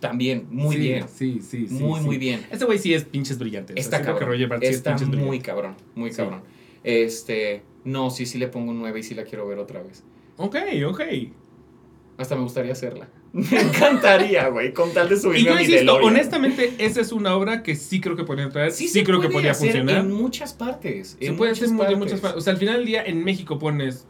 también. 0.00 0.46
Muy 0.50 0.76
Sí, 0.76 0.80
bien. 0.82 1.06
Sí, 1.08 1.40
sí, 1.42 1.66
sí. 1.66 1.74
muy, 1.74 2.00
sí. 2.00 2.06
muy 2.06 2.18
bien. 2.18 2.46
Ese 2.50 2.64
güey 2.64 2.78
sí 2.78 2.94
es 2.94 3.04
pinches 3.04 3.38
brillante. 3.38 3.74
Está 3.76 3.98
que 3.98 4.06
cabrón. 4.06 4.28
Roger 4.30 4.58
es 4.62 4.76
Está 4.76 4.96
muy 4.96 5.40
cabrón. 5.40 5.74
Muy 5.94 6.10
cabrón. 6.10 6.42
Este. 6.84 7.62
No, 7.84 8.10
sí, 8.10 8.26
sí 8.26 8.38
le 8.38 8.48
pongo 8.48 8.70
un 8.70 8.78
9 8.78 9.00
y 9.00 9.02
sí 9.02 9.14
la 9.14 9.24
quiero 9.24 9.46
ver 9.46 9.58
otra 9.58 9.82
vez. 9.82 10.04
Ok, 10.36 10.56
ok. 10.86 11.00
Hasta 12.18 12.34
me 12.36 12.42
gustaría 12.42 12.72
hacerla. 12.72 13.08
Me 13.32 13.60
encantaría, 13.60 14.48
güey, 14.48 14.72
con 14.72 14.92
tal 14.92 15.08
de 15.08 15.16
Y 15.16 15.18
subirme 15.18 15.44
yo 15.44 15.52
a 15.52 15.56
mi 15.56 15.60
insisto, 15.62 15.78
DeLorean. 15.80 16.04
honestamente, 16.12 16.72
esa 16.78 17.00
es 17.00 17.12
una 17.12 17.34
obra 17.36 17.62
que 17.62 17.76
sí 17.76 18.00
creo 18.00 18.16
que 18.16 18.24
podría 18.24 18.48
traer. 18.48 18.72
Sí, 18.72 18.88
se 18.88 19.04
creo 19.04 19.20
que 19.20 19.28
podría 19.28 19.50
hacer 19.52 19.68
funcionar. 19.72 19.98
En 20.04 20.12
muchas 20.12 20.52
partes. 20.54 21.16
Se 21.20 21.26
en 21.26 21.36
puede 21.36 21.52
hacer 21.52 21.68
muchas 21.68 21.76
muy- 21.88 21.94
de 21.94 21.96
muchas 21.96 22.20
partes. 22.20 22.38
O 22.38 22.40
sea, 22.40 22.52
al 22.54 22.58
final 22.58 22.76
del 22.78 22.86
día 22.86 23.04
en 23.04 23.22
México 23.24 23.58
pones 23.58 24.06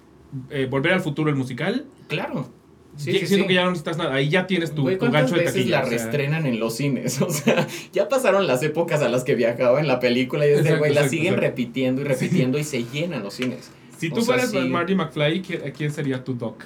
eh, 0.51 0.67
Volver 0.71 0.93
al 0.93 1.01
futuro 1.01 1.31
el 1.31 1.37
musical. 1.37 1.87
Claro. 2.09 2.49
Sí, 2.97 3.13
sí, 3.13 3.27
siento 3.27 3.45
sí. 3.45 3.49
que 3.49 3.55
ya 3.55 3.63
no 3.65 3.71
necesitas 3.71 3.97
nada. 3.97 4.15
Ahí 4.15 4.29
ya 4.29 4.47
tienes 4.47 4.73
tu, 4.75 4.83
Güey, 4.83 4.97
tu 4.97 5.01
¿cuántas 5.01 5.23
gancho 5.23 5.35
de 5.37 5.41
veces 5.43 5.55
taquilla. 5.55 5.79
la 5.81 5.87
o 5.87 5.89
sea. 5.89 5.99
reestrenan 5.99 6.47
en 6.47 6.59
los 6.61 6.77
cines? 6.77 7.21
O 7.23 7.31
sea, 7.31 7.67
ya 7.93 8.09
pasaron 8.09 8.47
las 8.47 8.63
épocas 8.63 9.03
a 9.03 9.09
las 9.09 9.25
que 9.25 9.35
viajaba 9.37 9.79
en 9.81 9.87
la 9.87 10.01
película 10.01 10.47
y 10.47 10.51
es 10.51 10.57
de, 10.57 10.61
Exacto, 10.63 10.79
güey, 10.81 10.95
la 10.95 11.09
siguen 11.09 11.35
exacto. 11.35 11.41
repitiendo 11.43 12.01
y 12.01 12.05
repitiendo 12.05 12.59
y 12.59 12.65
se 12.65 12.85
llenan 12.85 13.23
los 13.23 13.35
cines. 13.35 13.71
Si 13.99 14.11
O 14.11 14.15
tú 14.15 14.23
fueras 14.23 14.51
sí. 14.51 14.59
Marty 14.59 14.95
McFly, 14.97 15.43
¿qui- 15.43 15.73
¿quién 15.77 15.91
sería 15.93 16.23
tu 16.25 16.35
doc? 16.35 16.65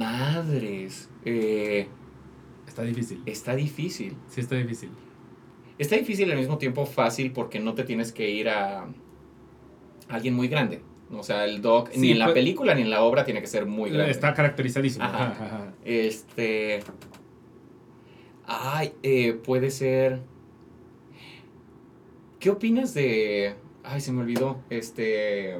Madres. 0.00 1.10
Eh, 1.24 1.86
Está 2.66 2.82
difícil. 2.82 3.22
está 3.26 3.54
difícil. 3.54 4.16
Sí, 4.28 4.40
está 4.40 4.54
difícil. 4.56 4.90
Está 5.78 5.96
difícil 5.96 6.28
y 6.28 6.32
al 6.32 6.38
mismo 6.38 6.56
tiempo 6.58 6.86
fácil 6.86 7.32
porque 7.32 7.60
no 7.60 7.74
te 7.74 7.84
tienes 7.84 8.12
que 8.12 8.30
ir 8.30 8.48
a 8.48 8.86
alguien 10.08 10.34
muy 10.34 10.48
grande. 10.48 10.80
O 11.12 11.22
sea, 11.22 11.44
el 11.44 11.60
doc, 11.60 11.90
Sí, 11.92 12.00
ni 12.00 12.10
en 12.12 12.18
la 12.18 12.26
pues- 12.26 12.34
película 12.34 12.74
ni 12.74 12.82
en 12.82 12.90
la 12.90 13.02
obra 13.02 13.24
tiene 13.24 13.40
que 13.40 13.46
ser 13.46 13.66
muy 13.66 13.90
grande. 13.90 14.10
Está 14.10 14.32
caracterizadísimo. 14.32 15.04
Ajá. 15.04 15.30
Ajá, 15.32 15.44
ajá. 15.46 15.72
Este. 15.84 16.80
Ay, 18.46 18.92
eh, 19.02 19.32
puede 19.34 19.70
ser. 19.70 20.20
¿Qué 22.38 22.48
opinas 22.50 22.94
de. 22.94 23.54
Ay, 23.84 24.00
se 24.00 24.12
me 24.12 24.20
olvidó. 24.20 24.60
Este. 24.70 25.56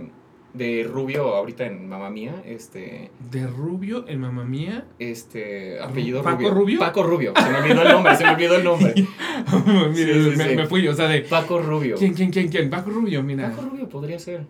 De 0.52 0.82
Rubio 0.82 1.34
ahorita 1.36 1.64
en 1.66 1.88
Mamá 1.88 2.10
Mía. 2.10 2.42
Este. 2.44 3.10
De 3.30 3.46
Rubio 3.46 4.04
en 4.08 4.20
Mamma 4.20 4.44
Mía. 4.44 4.86
Este. 4.98 5.78
Apellido 5.80 6.22
¿Paco 6.22 6.38
Rubio. 6.38 6.54
Rubio? 6.54 6.78
Paco 6.80 7.02
Rubio. 7.04 7.32
Se 7.36 7.50
me 7.50 7.58
olvidó 7.58 7.82
el 7.82 7.88
nombre, 7.88 8.16
se 8.16 8.24
me 8.24 8.30
olvidó 8.30 8.56
el 8.56 8.64
nombre. 8.64 8.94
Sí, 9.94 10.04
sí, 10.04 10.36
me, 10.36 10.48
sí. 10.48 10.56
me 10.56 10.66
fui, 10.66 10.86
o 10.88 10.94
sea, 10.94 11.06
de. 11.08 11.20
Paco 11.22 11.60
Rubio. 11.60 11.96
¿Quién, 11.96 12.14
quién, 12.14 12.30
quién, 12.30 12.48
quién? 12.48 12.68
Paco 12.70 12.90
Rubio, 12.90 13.22
mira. 13.22 13.50
Paco 13.50 13.62
Rubio 13.70 13.88
podría 13.88 14.18
ser. 14.18 14.44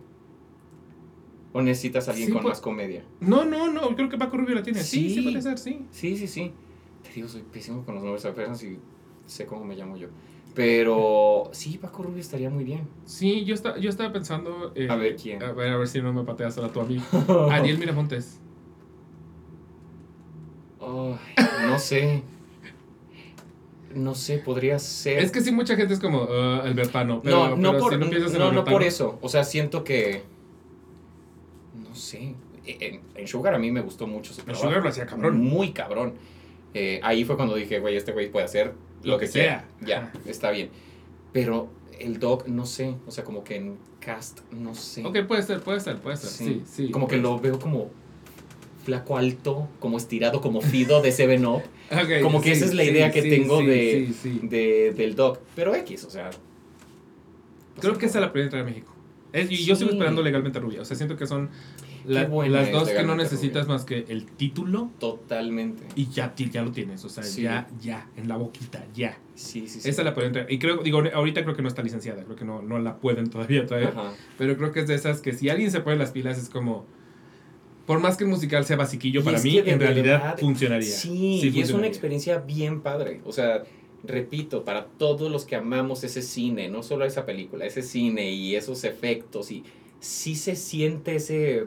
¿O 1.52 1.60
necesitas 1.62 2.06
a 2.08 2.12
alguien 2.12 2.30
con 2.32 2.42
pues- 2.42 2.52
más 2.52 2.60
comedia? 2.60 3.02
No, 3.20 3.44
no, 3.44 3.70
no, 3.70 3.94
creo 3.96 4.08
que 4.08 4.16
Paco 4.16 4.36
Rubio 4.36 4.54
la 4.54 4.62
tiene. 4.62 4.82
Sí, 4.82 5.08
sí, 5.08 5.14
Sí. 5.16 5.22
puede 5.22 5.42
ser, 5.42 5.58
sí. 5.58 5.84
Sí, 5.90 6.16
sí, 6.16 6.26
sí. 6.28 6.52
Te 7.02 7.12
digo, 7.12 7.28
soy 7.28 7.42
pésimo 7.42 7.84
con 7.84 7.96
los 7.96 8.04
nombres 8.04 8.24
apenas 8.24 8.62
y 8.62 8.78
sé 9.26 9.46
cómo 9.46 9.64
me 9.64 9.74
llamo 9.74 9.96
yo. 9.96 10.08
Pero 10.54 11.48
sí, 11.52 11.78
Paco 11.78 12.02
Rubio 12.02 12.20
estaría 12.20 12.50
muy 12.50 12.64
bien. 12.64 12.88
Sí, 13.04 13.44
yo, 13.44 13.54
está, 13.54 13.78
yo 13.78 13.88
estaba 13.88 14.12
pensando. 14.12 14.72
eh, 14.74 14.88
A 14.90 14.96
ver, 14.96 15.16
¿quién? 15.16 15.42
A 15.42 15.52
ver, 15.52 15.72
a 15.72 15.76
ver 15.76 15.86
si 15.88 16.02
no 16.02 16.12
me 16.12 16.24
pateas 16.24 16.58
a 16.58 16.68
tu 16.72 16.80
amigo. 16.80 17.04
Ariel 17.50 17.78
Miramontes. 17.78 18.40
Ay, 20.80 21.16
no 21.68 21.78
sé. 21.78 22.22
No 23.94 24.14
sé, 24.14 24.38
podría 24.38 24.78
ser. 24.78 25.18
Es 25.18 25.32
que 25.32 25.40
sí, 25.40 25.50
mucha 25.52 25.74
gente 25.76 25.94
es 25.94 26.00
como 26.00 26.28
"Ah, 26.30 26.62
Albertano. 26.64 27.20
Pero, 27.22 27.50
no, 27.50 27.56
no 27.56 27.70
pero 27.72 27.80
por, 27.80 27.92
si 27.92 28.38
no 28.38 28.52
no, 28.52 28.64
por 28.64 28.82
eso. 28.82 29.18
O 29.20 29.28
sea, 29.28 29.44
siento 29.44 29.82
que. 29.84 30.22
No 31.74 31.94
sé. 31.94 32.34
En, 32.66 33.00
en 33.14 33.26
Sugar 33.26 33.54
a 33.54 33.58
mí 33.58 33.70
me 33.72 33.80
gustó 33.80 34.06
mucho 34.06 34.32
su 34.32 34.42
En. 34.48 34.54
Sugar 34.54 34.82
lo 34.82 34.88
hacía 34.88 35.06
cabrón. 35.06 35.38
Muy 35.40 35.72
cabrón. 35.72 36.14
Eh, 36.72 37.00
ahí 37.02 37.24
fue 37.24 37.34
cuando 37.36 37.56
dije, 37.56 37.80
güey, 37.80 37.96
este 37.96 38.12
güey 38.12 38.30
puede 38.30 38.44
hacer 38.44 38.74
lo, 39.02 39.12
Lo 39.12 39.18
que, 39.18 39.26
que 39.26 39.32
sea. 39.32 39.66
sea. 39.80 39.86
Ya, 39.86 40.12
está 40.26 40.50
bien. 40.50 40.70
Pero 41.32 41.68
el 41.98 42.18
Doc, 42.18 42.46
no 42.48 42.66
sé. 42.66 42.94
O 43.06 43.10
sea, 43.10 43.24
como 43.24 43.44
que 43.44 43.56
en 43.56 43.76
cast, 44.00 44.40
no 44.52 44.74
sé. 44.74 45.04
Ok, 45.04 45.20
puede 45.26 45.42
ser, 45.42 45.60
puede 45.60 45.80
ser, 45.80 45.96
puede 45.98 46.16
ser. 46.16 46.30
Sí, 46.30 46.62
sí. 46.66 46.90
como 46.90 47.06
que 47.08 47.16
lo 47.18 47.38
veo 47.38 47.58
como 47.58 47.90
flaco 48.84 49.16
alto, 49.18 49.68
como 49.78 49.98
estirado, 49.98 50.40
como 50.40 50.60
Fido 50.62 51.02
de 51.02 51.12
Seven 51.12 51.46
Up. 51.46 51.62
ser. 51.62 51.70
Ok, 52.04 52.22
como 52.22 52.40
que 52.40 52.54
sí, 52.54 52.62
esa 52.62 52.64
es 52.66 52.74
la 52.74 52.84
sí, 52.84 52.90
idea 52.90 53.10
que 53.10 53.20
sí, 53.22 53.30
tengo 53.30 53.58
sí, 53.60 53.66
de- 53.66 54.06
sí, 54.06 54.14
sí. 54.40 54.40
de, 54.46 54.92
del 54.96 55.16
Doc. 55.16 55.40
Pero 55.56 55.74
X, 55.74 56.04
o 56.04 56.10
sea. 56.10 56.30
Creo 57.80 57.96
que 57.98 58.06
esa 58.06 58.20
la 58.20 58.30
podría 58.32 58.48
traer 58.50 58.64
a 58.64 58.68
México. 58.68 58.94
Es- 59.32 59.50
y 59.50 59.64
yo 59.64 59.74
sigo 59.76 59.90
esperando 59.90 60.22
legalmente 60.22 60.58
a 60.58 60.60
Rubia. 60.60 60.82
O 60.82 60.84
sea, 60.84 60.96
siento 60.96 61.16
que 61.16 61.26
son 61.26 61.50
la- 62.06 62.24
buena 62.26 62.58
las 62.60 62.68
es 62.68 62.72
dos 62.74 62.88
que 62.90 63.02
no 63.02 63.14
necesitas 63.16 63.64
Rubia. 63.64 63.74
más 63.76 63.84
que 63.84 64.04
el 64.08 64.26
título 64.26 64.90
Totalmente. 64.98 65.84
y 65.96 66.08
ya, 66.08 66.34
ya 66.36 66.62
lo 66.62 66.72
tienes. 66.72 67.04
O 67.04 67.08
sea, 67.08 67.22
Sí. 67.22 67.42
ya, 67.42 67.68
ya, 67.80 68.08
en 68.16 68.28
la 68.28 68.36
boquita, 68.36 68.84
ya. 68.94 69.18
Sí, 69.34 69.66
sí, 69.68 69.80
sí. 69.80 69.88
Esa 69.88 70.02
la 70.02 70.14
pueden 70.14 70.32
traer. 70.32 70.50
Y 70.52 70.58
creo, 70.58 70.82
digo, 70.82 71.02
ahorita 71.14 71.42
creo 71.44 71.54
que 71.56 71.62
no 71.62 71.68
está 71.68 71.82
licenciada. 71.82 72.24
Creo 72.24 72.36
que 72.36 72.44
no, 72.44 72.62
no 72.62 72.78
la 72.78 72.96
pueden 72.96 73.30
todavía 73.30 73.64
traer. 73.66 73.88
Ajá. 73.88 74.12
Pero 74.38 74.56
creo 74.56 74.72
que 74.72 74.80
es 74.80 74.86
de 74.88 74.94
esas 74.94 75.20
que 75.20 75.32
si 75.32 75.48
alguien 75.48 75.70
se 75.70 75.80
pone 75.80 75.96
las 75.96 76.10
pilas 76.10 76.38
es 76.38 76.48
como. 76.48 76.84
Por 77.86 77.98
más 78.00 78.16
que 78.16 78.24
el 78.24 78.30
musical 78.30 78.64
sea 78.64 78.76
basiquillo 78.76 79.20
Y 79.20 79.24
para 79.24 79.40
mí, 79.40 79.58
en 79.58 79.80
realidad 79.80 80.20
verdad, 80.20 80.38
funcionaría. 80.38 80.88
Sí, 80.90 81.40
y 81.52 81.60
es 81.60 81.70
una 81.72 81.86
experiencia 81.88 82.38
bien 82.38 82.82
padre. 82.82 83.20
O 83.24 83.32
sea, 83.32 83.64
repito, 84.04 84.64
para 84.64 84.84
todos 84.86 85.30
los 85.30 85.44
que 85.44 85.56
amamos 85.56 86.04
ese 86.04 86.22
cine, 86.22 86.68
no 86.68 86.82
solo 86.84 87.04
esa 87.04 87.26
película, 87.26 87.64
ese 87.66 87.82
cine 87.82 88.30
y 88.30 88.54
esos 88.54 88.84
efectos, 88.84 89.50
y 89.50 89.64
sí 89.98 90.36
se 90.36 90.54
siente 90.54 91.16
ese 91.16 91.66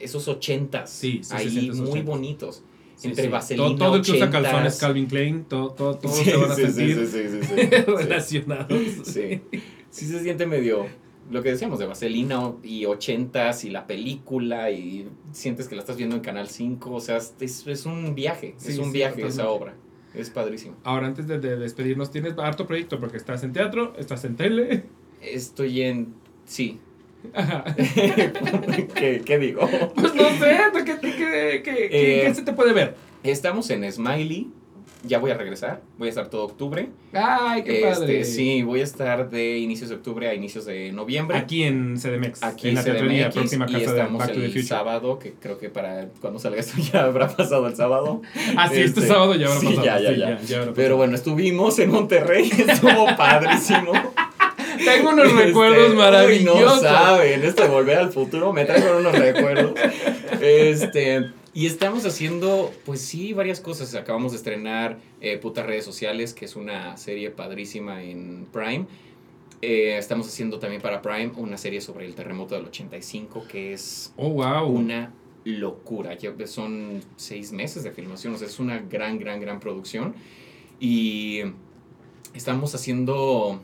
esos 0.00 0.28
ochentas 0.28 0.90
Sí, 0.90 1.20
ahí 1.30 1.70
muy 1.72 2.02
bonitos. 2.02 2.62
Sí, 2.96 3.08
entre 3.08 3.28
vaselina, 3.28 3.68
Todo, 3.68 3.76
todo 3.76 3.96
el 3.96 4.02
que 4.02 4.12
usa 4.12 4.28
calzones 4.28 4.76
Calvin 4.78 5.06
Klein, 5.06 5.44
todo, 5.44 5.70
todo, 5.70 5.98
todos 5.98 6.16
Sí, 6.16 6.24
se 6.24 6.36
van 6.36 6.50
a 6.50 6.54
sentir 6.54 7.84
relacionados. 7.86 8.82
Sí. 9.04 9.40
Sí 9.90 10.06
se 10.06 10.22
siente 10.22 10.46
medio 10.46 10.86
lo 11.30 11.42
que 11.42 11.50
decíamos 11.50 11.78
de 11.78 11.86
Vaselina 11.86 12.54
y 12.62 12.86
ochentas 12.86 13.64
y 13.64 13.70
la 13.70 13.86
película 13.86 14.70
y 14.70 15.08
sientes 15.32 15.68
que 15.68 15.74
la 15.74 15.82
estás 15.82 15.96
viendo 15.96 16.16
en 16.16 16.22
Canal 16.22 16.48
5, 16.48 16.92
o 16.92 17.00
sea, 17.00 17.18
es, 17.18 17.66
es 17.66 17.86
un 17.86 18.14
viaje, 18.14 18.54
es 18.64 18.78
un 18.78 18.92
viaje 18.92 19.26
esa 19.26 19.48
obra. 19.48 19.74
Es 20.14 20.30
padrísimo. 20.30 20.76
Ahora, 20.84 21.06
antes 21.06 21.26
de, 21.26 21.38
de 21.38 21.56
despedirnos, 21.56 22.10
tienes 22.10 22.36
harto 22.38 22.66
proyecto 22.66 22.98
porque 22.98 23.18
estás 23.18 23.44
en 23.44 23.52
teatro, 23.52 23.94
estás 23.98 24.24
en 24.24 24.36
tele. 24.36 24.84
Estoy 25.20 25.82
en 25.82 26.14
sí. 26.46 26.80
¿Qué, 28.94 29.22
qué 29.24 29.38
digo? 29.38 29.68
Pues 29.94 30.14
no 30.14 30.28
sé, 30.38 30.58
¿qué, 30.84 30.98
qué, 31.00 31.62
qué, 31.64 31.88
Eh, 32.28 32.34
se 32.34 32.42
te 32.42 32.52
puede 32.52 32.72
ver? 32.72 32.94
Estamos 33.22 33.68
en 33.70 33.90
Smiley. 33.90 34.48
Ya 35.04 35.20
voy 35.20 35.30
a 35.30 35.34
regresar. 35.34 35.80
Voy 35.96 36.06
a 36.06 36.10
estar 36.10 36.28
todo 36.28 36.42
octubre. 36.44 36.88
Ay, 37.12 37.62
qué 37.62 37.88
Este, 37.88 38.00
padre. 38.00 38.24
sí, 38.24 38.62
voy 38.62 38.80
a 38.80 38.82
estar 38.82 39.30
de 39.30 39.58
inicios 39.58 39.90
de 39.90 39.94
octubre 39.94 40.26
a 40.28 40.34
inicios 40.34 40.64
de 40.64 40.90
noviembre. 40.90 41.38
Aquí 41.38 41.62
en 41.62 41.96
CDMX, 41.96 42.42
Aquí 42.42 42.70
en 42.70 42.74
la 42.74 42.82
CDMX, 42.82 43.32
próxima 43.34 43.66
y 43.68 43.72
casa 43.74 43.92
de 43.92 43.98
estamos 44.00 44.18
Back 44.18 44.32
to 44.34 44.40
the 44.40 44.46
el 44.46 44.64
sábado, 44.66 45.18
que 45.20 45.34
creo 45.34 45.56
que 45.56 45.70
para 45.70 46.08
cuando 46.20 46.40
salga 46.40 46.58
esto 46.58 46.76
ya 46.92 47.04
habrá 47.04 47.28
pasado 47.28 47.68
el 47.68 47.76
sábado. 47.76 48.22
Ah, 48.56 48.68
sí, 48.68 48.80
este 48.80 49.00
Este, 49.00 49.12
sábado 49.12 49.36
ya 49.36 49.46
habrá 49.46 49.60
sí, 49.60 49.66
pasado. 49.66 49.84
ya, 49.86 50.00
ya, 50.00 50.10
sí, 50.10 50.16
ya. 50.18 50.26
habrá 50.26 50.38
pasado. 50.40 50.72
Pero 50.74 50.96
bueno, 50.96 51.14
estuvimos 51.14 51.78
en 51.78 51.90
Monterrey, 51.92 52.50
estuvo 52.68 53.06
padrísimo. 53.16 53.92
Tengo 54.84 55.10
unos 55.10 55.26
Este, 55.28 55.44
recuerdos 55.44 55.94
maravillosos. 55.94 56.82
no 56.82 56.88
saben, 56.88 57.42
esto 57.44 57.62
de 57.62 57.68
volver 57.68 57.98
al 57.98 58.12
futuro 58.12 58.52
me 58.52 58.64
trae 58.64 58.82
con 58.82 58.96
unos 58.96 59.18
recuerdos. 59.18 59.72
Este, 60.40 61.30
Y 61.54 61.66
estamos 61.66 62.04
haciendo, 62.06 62.72
pues 62.84 63.00
sí, 63.00 63.32
varias 63.32 63.60
cosas. 63.60 63.94
Acabamos 63.94 64.32
de 64.32 64.38
estrenar 64.38 64.98
eh, 65.20 65.38
Putas 65.38 65.66
Redes 65.66 65.84
Sociales, 65.84 66.34
que 66.34 66.44
es 66.44 66.56
una 66.56 66.96
serie 66.96 67.30
padrísima 67.30 68.02
en 68.02 68.46
Prime. 68.52 68.86
Eh, 69.60 69.96
estamos 69.98 70.28
haciendo 70.28 70.58
también 70.60 70.80
para 70.80 71.02
Prime 71.02 71.32
una 71.36 71.56
serie 71.58 71.80
sobre 71.80 72.06
el 72.06 72.14
terremoto 72.14 72.54
del 72.54 72.66
85, 72.66 73.44
que 73.50 73.72
es 73.72 74.12
Oh, 74.16 74.30
wow. 74.30 74.66
una 74.68 75.12
locura. 75.44 76.14
Ya 76.14 76.32
son 76.46 77.00
seis 77.16 77.50
meses 77.52 77.82
de 77.82 77.90
filmación, 77.90 78.34
o 78.34 78.38
sea, 78.38 78.46
es 78.46 78.60
una 78.60 78.78
gran, 78.78 79.18
gran, 79.18 79.40
gran 79.40 79.58
producción. 79.58 80.14
Y 80.78 81.40
estamos 82.34 82.74
haciendo... 82.74 83.60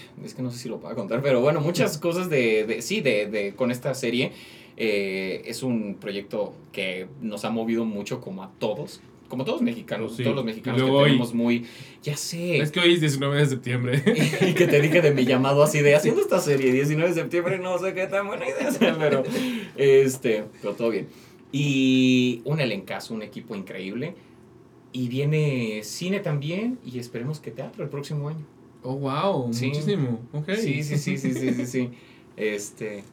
Es 0.24 0.34
que 0.34 0.42
no 0.42 0.50
sé 0.50 0.58
si 0.58 0.68
lo 0.68 0.78
puedo 0.78 0.94
contar, 0.94 1.22
pero 1.22 1.40
bueno, 1.40 1.60
muchas 1.60 1.98
cosas 1.98 2.28
de, 2.30 2.64
de- 2.66 2.82
sí, 2.82 3.00
de, 3.00 3.26
de- 3.26 3.54
con 3.54 3.70
esta 3.70 3.94
serie. 3.94 4.32
Eh, 4.76 5.42
es 5.46 5.62
un 5.62 5.96
proyecto 6.00 6.54
que 6.72 7.06
nos 7.20 7.44
ha 7.44 7.50
movido 7.50 7.84
mucho 7.84 8.20
como 8.22 8.42
a 8.42 8.50
todos, 8.58 9.00
como 9.28 9.44
todos 9.44 9.60
mexicanos, 9.62 10.16
Sí. 10.16 10.22
todos 10.22 10.34
los 10.36 10.44
mexicanos 10.46 10.82
que 10.82 10.90
hoy- 10.90 11.04
tenemos 11.10 11.34
muy... 11.34 11.66
Ya 12.02 12.16
sé. 12.16 12.56
Es 12.58 12.70
que 12.72 12.80
hoy 12.80 12.94
es 12.94 13.00
19 13.00 13.38
de 13.38 13.46
septiembre. 13.46 14.02
y 14.40 14.54
que 14.54 14.66
te 14.66 14.80
dije 14.80 15.00
de 15.02 15.12
mi 15.12 15.24
llamado 15.26 15.62
así 15.62 15.80
de 15.80 15.94
haciendo 15.94 16.20
esta 16.22 16.40
serie 16.40 16.72
19 16.72 17.10
de 17.10 17.14
septiembre, 17.20 17.58
no 17.58 17.78
sé 17.78 17.92
qué 17.94 18.06
tan 18.06 18.26
buena 18.26 18.46
idea 18.48 18.70
sea, 18.72 18.96
pero 18.98 19.22
este, 19.76 20.44
pero 20.62 20.74
todo 20.74 20.88
bien. 20.90 21.06
Y 21.52 22.40
un 22.44 22.58
elencazo, 22.60 23.12
un 23.14 23.22
equipo 23.22 23.54
increíble. 23.54 24.14
Y 24.94 25.08
viene 25.08 25.80
cine 25.84 26.20
también 26.20 26.78
y 26.84 26.98
esperemos 26.98 27.40
que 27.40 27.50
teatro 27.50 27.84
el 27.84 27.90
próximo 27.90 28.28
año. 28.28 28.44
Oh, 28.82 28.94
wow. 28.96 29.52
Sí. 29.52 29.68
Muchísimo. 29.68 30.20
Ok. 30.32 30.50
Sí, 30.56 30.82
sí, 30.82 30.98
sí, 30.98 31.16
sí, 31.18 31.32
sí, 31.32 31.54
sí, 31.54 31.66
sí. 31.66 31.90
Este, 32.36 33.04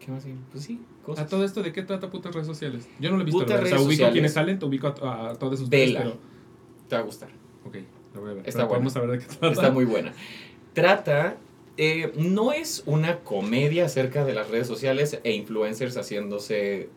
¿qué 0.00 0.10
más? 0.10 0.24
Pues 0.50 0.64
sí, 0.64 0.80
cosas. 1.04 1.24
¿A 1.24 1.28
todo 1.28 1.44
esto 1.44 1.62
de 1.62 1.72
qué 1.72 1.82
trata 1.82 2.10
putas 2.10 2.34
redes 2.34 2.46
sociales? 2.48 2.88
Yo 2.98 3.10
no 3.10 3.16
lo 3.16 3.22
he 3.22 3.24
visto. 3.24 3.38
Putas 3.38 3.50
la 3.50 3.56
verdad. 3.62 3.66
o 3.66 3.68
sea, 3.68 3.76
redes 3.76 3.86
ubico 3.86 3.92
sociales. 3.92 4.12
quiénes 4.12 4.32
salen, 4.32 4.58
te 4.58 4.64
ubico 4.64 4.88
a, 4.88 5.30
a 5.30 5.34
todos 5.36 5.60
ustedes, 5.60 5.88
Vela. 5.90 6.00
pero... 6.00 6.16
Te 6.88 6.96
va 6.96 7.02
a 7.02 7.04
gustar. 7.04 7.28
Ok, 7.64 7.76
lo 8.14 8.20
voy 8.20 8.30
a 8.30 8.34
ver. 8.34 8.48
Está 8.48 8.66
Pero 8.66 8.68
buena. 8.80 8.90
Saber 8.90 9.10
de 9.10 9.18
qué 9.20 9.26
trata. 9.26 9.48
Está 9.48 9.70
muy 9.70 9.84
buena. 9.84 10.12
Trata, 10.74 11.36
eh, 11.76 12.12
no 12.16 12.52
es 12.52 12.82
una 12.86 13.20
comedia 13.20 13.84
acerca 13.84 14.24
de 14.24 14.34
las 14.34 14.48
redes 14.50 14.66
sociales 14.66 15.20
e 15.22 15.32
influencers 15.32 15.96
haciéndose 15.96 16.88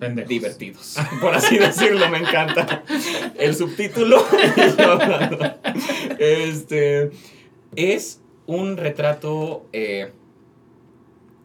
Pendejos. 0.00 0.28
divertidos, 0.28 0.96
por 1.20 1.34
así 1.34 1.56
decirlo, 1.58 2.08
me 2.10 2.18
encanta. 2.18 2.82
El 3.38 3.54
subtítulo, 3.54 4.24
este, 6.18 7.10
es 7.76 8.20
un 8.46 8.76
retrato 8.76 9.66
eh, 9.72 10.10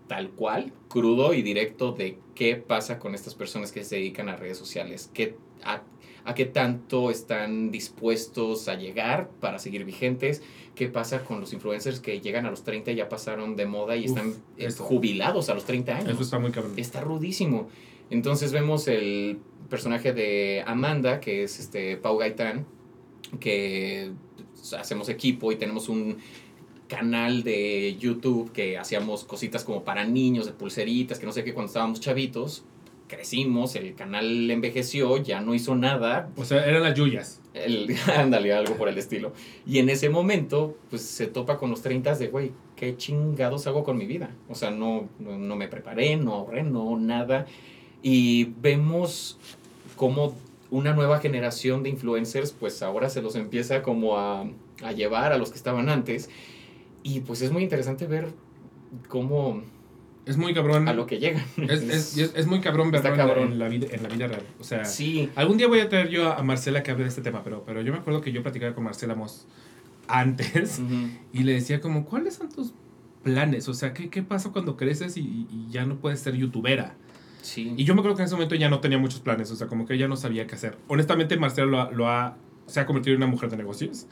tal 0.07 0.31
cual, 0.31 0.73
crudo 0.89 1.33
y 1.33 1.41
directo 1.41 1.91
de 1.93 2.17
qué 2.35 2.55
pasa 2.55 2.99
con 2.99 3.15
estas 3.15 3.35
personas 3.35 3.71
que 3.71 3.83
se 3.83 3.95
dedican 3.95 4.29
a 4.29 4.35
redes 4.35 4.57
sociales, 4.57 5.09
qué, 5.13 5.35
a, 5.63 5.83
a 6.25 6.35
qué 6.35 6.45
tanto 6.45 7.11
están 7.11 7.71
dispuestos 7.71 8.67
a 8.67 8.75
llegar 8.75 9.29
para 9.39 9.57
seguir 9.59 9.85
vigentes, 9.85 10.41
qué 10.75 10.87
pasa 10.87 11.23
con 11.23 11.39
los 11.39 11.53
influencers 11.53 11.99
que 11.99 12.19
llegan 12.19 12.45
a 12.45 12.49
los 12.49 12.63
30 12.63 12.91
y 12.91 12.95
ya 12.95 13.09
pasaron 13.09 13.55
de 13.55 13.65
moda 13.65 13.95
y 13.95 14.01
Uf, 14.09 14.17
están 14.17 14.33
eh, 14.57 14.69
jubilados 14.71 15.49
a 15.49 15.53
los 15.53 15.65
30 15.65 15.95
años 15.95 16.09
Eso 16.09 16.23
está 16.23 16.39
muy 16.39 16.51
cabrón. 16.51 16.73
está 16.77 17.01
rudísimo. 17.01 17.69
Entonces 18.09 18.51
vemos 18.51 18.87
el 18.89 19.39
personaje 19.69 20.11
de 20.11 20.63
Amanda, 20.67 21.21
que 21.21 21.43
es 21.43 21.59
este 21.59 21.95
Pau 21.95 22.17
Gaitán, 22.17 22.65
que 23.39 24.11
hacemos 24.77 25.09
equipo 25.09 25.51
y 25.51 25.55
tenemos 25.55 25.89
un 25.89 26.17
canal 26.87 27.43
de 27.43 27.95
YouTube 27.97 28.51
que 28.51 28.77
hacíamos 28.77 29.23
cositas 29.23 29.63
como 29.63 29.83
para 29.83 30.03
niños, 30.03 30.45
de 30.45 30.51
pulseritas, 30.51 31.19
que 31.19 31.25
no 31.25 31.31
sé 31.31 31.43
qué, 31.43 31.53
cuando 31.53 31.67
estábamos 31.67 32.01
chavitos. 32.01 32.65
Crecimos, 33.07 33.75
el 33.75 33.95
canal 33.95 34.49
envejeció, 34.51 35.17
ya 35.17 35.41
no 35.41 35.53
hizo 35.53 35.75
nada, 35.75 36.29
O 36.35 36.45
sea, 36.45 36.65
eran 36.65 36.83
las 36.83 36.93
yuyas. 36.93 37.41
el, 37.53 37.95
ándale, 38.17 38.53
algo 38.53 38.75
por 38.75 38.89
el 38.89 38.97
estilo. 38.97 39.33
Y 39.65 39.79
en 39.79 39.89
ese 39.89 40.09
momento, 40.09 40.77
pues 40.89 41.01
se 41.01 41.27
topa 41.27 41.57
con 41.57 41.69
los 41.69 41.81
30 41.81 42.15
de, 42.15 42.27
güey, 42.27 42.51
¿qué 42.75 42.97
chingados 42.97 43.67
hago 43.67 43.83
con 43.83 43.97
mi 43.97 44.05
vida? 44.05 44.31
O 44.49 44.55
sea, 44.55 44.71
no, 44.71 45.07
no, 45.19 45.37
no 45.37 45.55
me 45.55 45.67
preparé, 45.67 46.17
no 46.17 46.33
ahorré, 46.33 46.63
no 46.63 46.97
nada. 46.97 47.45
Y 48.01 48.45
vemos 48.61 49.37
cómo 49.95 50.35
una 50.71 50.93
nueva 50.93 51.19
generación 51.19 51.83
de 51.83 51.89
influencers, 51.89 52.51
pues 52.53 52.81
ahora 52.81 53.09
se 53.09 53.21
los 53.21 53.35
empieza 53.35 53.83
como 53.83 54.17
a, 54.17 54.45
a 54.83 54.91
llevar 54.93 55.31
a 55.33 55.37
los 55.37 55.51
que 55.51 55.57
estaban 55.57 55.89
antes. 55.89 56.29
Y 57.03 57.19
pues 57.19 57.41
es 57.43 57.51
muy 57.51 57.61
interesante 57.63 58.07
ver 58.07 58.29
cómo 59.07 59.61
Es 60.25 60.37
muy 60.37 60.53
cabrón. 60.53 60.87
a 60.87 60.93
lo 60.93 61.05
que 61.07 61.19
llegan. 61.19 61.43
Es, 61.57 61.81
es, 61.83 62.17
es- 62.17 62.33
es 62.35 62.47
muy 62.47 62.61
cabrón 62.61 62.89
verlo 62.91 63.09
en 63.11 63.17
la- 63.17 63.25
cabrón. 63.27 63.51
En, 63.53 63.59
la 63.59 63.67
vida, 63.67 63.87
en 63.91 64.03
la 64.03 64.09
vida 64.09 64.27
real. 64.27 64.43
O 64.59 64.63
sea, 64.63 64.85
Sí, 64.85 65.29
algún 65.35 65.57
día 65.57 65.67
voy 65.67 65.79
a 65.81 65.89
traer 65.89 66.09
yo 66.09 66.31
a 66.31 66.41
Marcela 66.43 66.83
que 66.83 66.91
hable 66.91 67.03
de 67.03 67.09
este 67.09 67.21
tema, 67.21 67.43
pero, 67.43 67.63
pero 67.65 67.81
yo 67.81 67.91
me 67.91 67.99
acuerdo 67.99 68.21
que 68.21 68.31
yo 68.31 68.41
platicaba 68.41 68.73
con 68.73 68.83
Marcela 68.83 69.13
Moss 69.15 69.45
antes 70.07 70.81
y 71.33 71.43
le 71.43 71.53
decía 71.53 71.79
como, 71.81 72.05
¿cuáles 72.05 72.35
son 72.35 72.49
tus 72.49 72.73
planes? 73.23 73.67
O 73.67 73.73
sea, 73.73 73.93
¿qué, 73.93 74.09
qué 74.09 74.23
pasa 74.23 74.51
cuando 74.51 74.77
creces 74.77 75.17
y, 75.17 75.47
y 75.49 75.67
ya 75.69 75.85
no 75.85 75.97
puedes 75.97 76.19
ser 76.19 76.35
youtubera? 76.35 76.95
Sí. 77.41 77.73
Y 77.77 77.83
yo 77.83 77.93
me 77.95 78.01
acuerdo 78.01 78.15
que 78.17 78.23
en 78.23 78.27
ese 78.27 78.35
momento 78.35 78.55
ya 78.55 78.69
no 78.69 78.79
tenía 78.79 78.97
muchos 78.97 79.19
planes, 79.19 79.51
o 79.51 79.55
sea, 79.55 79.67
como 79.67 79.85
que 79.85 79.93
ella 79.95 80.07
no 80.07 80.15
sabía 80.15 80.47
qué 80.47 80.55
hacer. 80.55 80.77
Honestamente, 80.87 81.37
Marcela 81.37 81.67
lo 81.67 81.81
ha, 81.81 81.91
lo 81.91 82.07
ha- 82.09 82.37
se 82.67 82.79
ha 82.79 82.85
convertido 82.85 83.15
en 83.15 83.23
una 83.23 83.27
mujer 83.31 83.49
de 83.49 83.57
negocios 83.57 84.07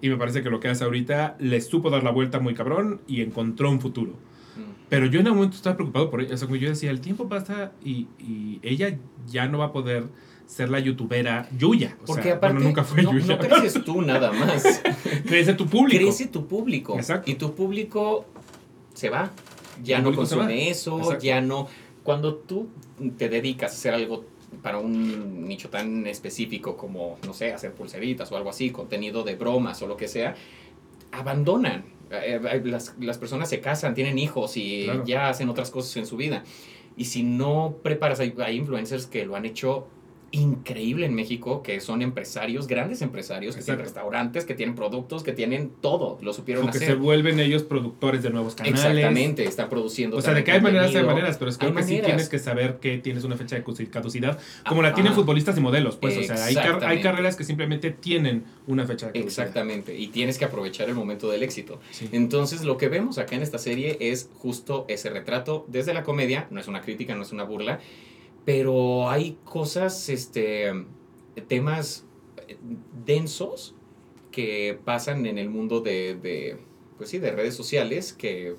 y 0.00 0.08
me 0.08 0.16
parece 0.16 0.42
que 0.42 0.50
lo 0.50 0.60
que 0.60 0.68
hace 0.68 0.84
ahorita 0.84 1.36
le 1.40 1.60
supo 1.60 1.90
dar 1.90 2.04
la 2.04 2.10
vuelta 2.12 2.38
muy 2.38 2.54
cabrón 2.54 3.00
y 3.08 3.22
encontró 3.22 3.70
un 3.70 3.80
futuro. 3.80 4.12
mm. 4.12 4.84
Pero 4.88 5.06
yo 5.06 5.18
en 5.18 5.26
algún 5.26 5.38
momento 5.38 5.56
estaba 5.56 5.74
preocupado 5.76 6.10
por 6.10 6.20
ella. 6.20 6.34
O 6.34 6.36
sea, 6.36 6.46
como 6.46 6.56
yo 6.56 6.68
decía, 6.68 6.90
el 6.92 7.00
tiempo 7.00 7.28
pasa 7.28 7.72
y, 7.84 8.06
y 8.20 8.60
ella 8.62 8.96
ya 9.26 9.48
no 9.48 9.58
va 9.58 9.66
a 9.66 9.72
poder 9.72 10.04
ser 10.46 10.68
la 10.68 10.78
youtubera 10.78 11.48
Yuya. 11.58 11.96
O 12.02 12.04
Porque 12.04 12.24
sea, 12.24 12.34
aparte, 12.34 12.54
bueno, 12.54 12.68
nunca 12.68 12.84
fue 12.84 13.02
no, 13.02 13.12
Yuya. 13.12 13.36
no 13.36 13.38
creces 13.38 13.82
tú 13.82 14.02
nada 14.02 14.30
más. 14.30 14.62
Crece 15.26 15.54
tu 15.54 15.66
público. 15.66 16.04
Crece 16.04 16.26
tu 16.28 16.46
público. 16.46 16.94
Exacto. 16.96 17.28
Y 17.30 17.34
tu 17.34 17.54
público 17.54 18.26
se 18.92 19.08
va. 19.10 19.32
Ya 19.82 20.00
Tu 20.04 20.10
no 20.10 20.16
consume 20.16 20.70
eso, 20.70 20.98
Exacto. 20.98 21.24
ya 21.24 21.40
no. 21.40 21.66
Cuando 22.04 22.34
tú 22.36 22.68
te 23.18 23.28
dedicas 23.28 23.72
a 23.72 23.74
hacer 23.74 23.94
algo 23.94 24.24
para 24.62 24.78
un 24.78 25.48
nicho 25.48 25.68
tan 25.68 26.06
específico 26.06 26.76
como, 26.76 27.18
no 27.26 27.32
sé, 27.34 27.52
hacer 27.52 27.72
pulseritas 27.72 28.30
o 28.30 28.36
algo 28.36 28.50
así, 28.50 28.70
contenido 28.70 29.24
de 29.24 29.34
bromas 29.34 29.82
o 29.82 29.88
lo 29.88 29.96
que 29.96 30.06
sea, 30.06 30.36
abandonan. 31.10 31.84
Eh, 32.10 32.38
eh, 32.52 32.62
Las, 32.64 32.94
las 33.00 33.18
personas 33.18 33.48
se 33.48 33.60
casan, 33.60 33.94
tienen 33.94 34.18
hijos 34.18 34.56
y 34.56 34.84
Claro. 34.84 35.04
ya 35.04 35.28
hacen 35.28 35.48
otras 35.48 35.70
cosas 35.70 35.96
en 35.96 36.06
su 36.06 36.16
vida. 36.16 36.44
Y 36.96 37.06
si 37.06 37.22
no 37.24 37.76
preparas, 37.82 38.20
hay, 38.20 38.32
hay 38.38 38.56
influencers 38.56 39.06
que 39.06 39.24
lo 39.26 39.34
han 39.34 39.44
hecho 39.44 39.88
increíble 40.34 41.06
en 41.06 41.14
México, 41.14 41.62
que 41.62 41.80
son 41.80 42.02
empresarios, 42.02 42.66
grandes 42.66 43.02
empresarios, 43.02 43.56
que 43.56 43.62
tienen 43.62 43.82
restaurantes, 43.84 44.44
que 44.44 44.54
tienen 44.54 44.74
productos, 44.74 45.22
que 45.22 45.32
tienen 45.32 45.70
todo, 45.80 46.18
lo 46.22 46.32
supieron 46.32 46.68
O 46.68 46.70
que 46.70 46.78
se 46.78 46.84
hacer. 46.84 46.96
vuelven 46.96 47.40
ellos 47.40 47.62
productores 47.62 48.22
de 48.22 48.30
nuevos 48.30 48.54
canales. 48.54 48.80
Exactamente, 48.84 49.44
están 49.44 49.68
produciendo. 49.68 50.16
O 50.16 50.22
sea, 50.22 50.34
de 50.34 50.44
que 50.44 50.52
hay 50.52 50.60
maneras, 50.60 50.94
hay 50.94 51.04
maneras, 51.04 51.36
pero 51.38 51.50
es 51.50 51.58
creo 51.58 51.74
que 51.74 51.82
sí 51.82 52.00
tienes 52.04 52.28
que 52.28 52.38
saber 52.38 52.78
que 52.80 52.98
tienes 52.98 53.24
una 53.24 53.36
fecha 53.36 53.56
de 53.56 53.64
caduci- 53.64 53.88
caducidad, 53.90 54.38
como 54.68 54.82
la 54.82 54.94
tienen 54.94 55.12
futbolistas 55.14 55.56
y 55.56 55.60
modelos, 55.60 55.96
pues, 55.96 56.16
o 56.18 56.22
sea, 56.22 56.44
hay, 56.44 56.54
car- 56.54 56.84
hay 56.84 57.00
carreras 57.00 57.36
que 57.36 57.44
simplemente 57.44 57.90
tienen 57.90 58.44
una 58.66 58.86
fecha 58.86 59.06
de 59.06 59.12
caducidad. 59.12 59.46
Exactamente, 59.46 59.96
y 59.98 60.08
tienes 60.08 60.38
que 60.38 60.44
aprovechar 60.44 60.88
el 60.88 60.94
momento 60.94 61.30
del 61.30 61.42
éxito. 61.42 61.80
Sí. 61.90 62.08
Entonces, 62.12 62.64
lo 62.64 62.76
que 62.76 62.88
vemos 62.88 63.18
acá 63.18 63.36
en 63.36 63.42
esta 63.42 63.58
serie 63.58 63.96
es 64.00 64.28
justo 64.38 64.84
ese 64.88 65.10
retrato 65.10 65.64
desde 65.68 65.94
la 65.94 66.02
comedia, 66.02 66.46
no 66.50 66.60
es 66.60 66.68
una 66.68 66.80
crítica, 66.80 67.14
no 67.14 67.22
es 67.22 67.32
una 67.32 67.44
burla, 67.44 67.80
pero 68.44 69.08
hay 69.10 69.38
cosas, 69.44 70.08
este, 70.08 70.72
temas 71.48 72.06
eh, 72.48 72.56
densos 73.04 73.74
que 74.30 74.78
pasan 74.84 75.26
en 75.26 75.38
el 75.38 75.48
mundo 75.48 75.80
de, 75.80 76.14
de, 76.16 76.58
pues 76.98 77.10
sí, 77.10 77.18
de 77.18 77.30
redes 77.32 77.54
sociales 77.54 78.12
que, 78.12 78.56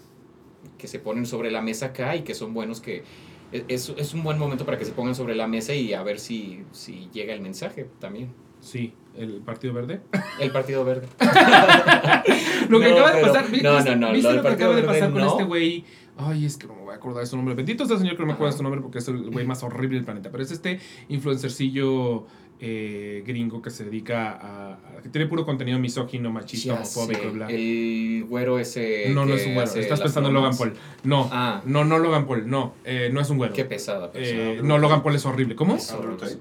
que 0.77 0.87
se 0.87 0.99
ponen 0.99 1.25
sobre 1.25 1.51
la 1.51 1.61
mesa 1.61 1.87
acá 1.87 2.15
y 2.15 2.21
que 2.21 2.33
son 2.33 2.53
buenos 2.53 2.79
que... 2.81 3.03
e, 3.51 3.65
Es, 3.67 3.89
es 3.97 4.13
un 4.13 4.23
buen 4.23 4.39
momento 4.39 4.65
para 4.65 4.77
que 4.77 4.85
se 4.85 4.91
pongan 4.93 5.15
sobre 5.15 5.35
la 5.35 5.47
mesa 5.47 5.73
y 5.73 5.93
a 5.93 6.01
ver 6.03 6.19
si, 6.19 6.63
si 6.71 7.09
llega 7.13 7.33
el 7.33 7.41
mensaje 7.41 7.87
también. 7.99 8.33
Sí, 8.61 8.93
el 9.15 9.41
Partido 9.41 9.73
Verde. 9.73 10.01
El 10.39 10.51
Partido 10.51 10.83
Verde. 10.83 11.07
Lo 12.69 12.79
que 12.79 12.89
No, 12.89 12.93
acaba 12.95 13.11
de 13.13 13.21
pasar, 13.21 13.51
¿vi- 13.51 13.61
no, 13.61 13.79
no, 13.81 13.95
no, 13.95 14.11
¿viste 14.11 14.29
lo 14.29 14.35
lo, 14.37 14.41
que 14.41 14.47
acaba 14.47 14.75
de 14.75 14.83
pasar 14.83 15.11
con 15.11 15.21
este 15.21 15.43
güey? 15.43 15.85
Ay, 16.17 16.45
es 16.45 16.55
que 16.57 16.65
no 16.67 16.75
me 16.75 16.81
voy 16.83 16.93
a 16.93 16.95
acordar 16.97 17.21
de 17.23 17.27
su 17.29 17.35
nombre. 17.35 17.55
Bendito 17.55 17.85
sea 17.85 17.95
el 17.95 17.99
Señor 18.01 18.15
que 18.15 18.21
no 18.23 18.27
me 18.27 18.33
acuerdo 18.33 18.53
de 18.53 18.57
su 18.57 18.63
nombre 18.63 18.81
porque 18.81 18.99
es 18.99 19.07
el 19.09 19.29
güey 19.31 19.45
más 19.45 19.63
horrible 19.63 19.97
del 19.97 20.05
planeta. 20.05 20.31
Pero 20.31 20.43
es 20.43 20.51
este 20.51 20.79
influencercillo 21.09 22.25
eh, 22.61 23.21
gringo 23.27 23.61
que 23.61 23.69
se 23.69 23.83
dedica 23.83 24.31
a, 24.31 24.73
a- 24.75 25.01
que 25.03 25.09
tiene 25.09 25.27
puro 25.27 25.45
contenido 25.45 25.77
misógino, 25.77 26.31
machista, 26.31 26.67
Ya 26.67 26.73
homofóbico, 26.75 27.21
sé, 27.23 27.29
bla. 27.31 27.47
El 27.49 28.23
güero 28.29 28.59
ese. 28.59 29.09
No, 29.13 29.25
no 29.25 29.33
es 29.35 29.45
un 29.45 29.55
güero. 29.55 29.69
Estás 29.75 29.99
pensando 30.01 30.29
en 30.29 30.35
Logan. 30.35 30.57
Paul. 30.57 30.73
No, 31.03 31.27
Ah, 31.31 31.61
no, 31.65 31.83
no 31.83 31.99
Logan 31.99 32.25
Paul. 32.25 32.49
No, 32.49 32.73
eh, 32.85 33.09
no 33.11 33.19
es 33.19 33.29
un 33.29 33.37
güero. 33.37 33.53
qué 33.53 33.65
pesada. 33.65 34.09
Eh, 34.13 34.61
no, 34.63 34.77
Logan 34.77 35.03
Paul 35.03 35.15
es 35.15 35.25
horrible. 35.25 35.55
¿Cómo? 35.55 35.75
Es. 35.75 35.87
Tate. 35.87 36.37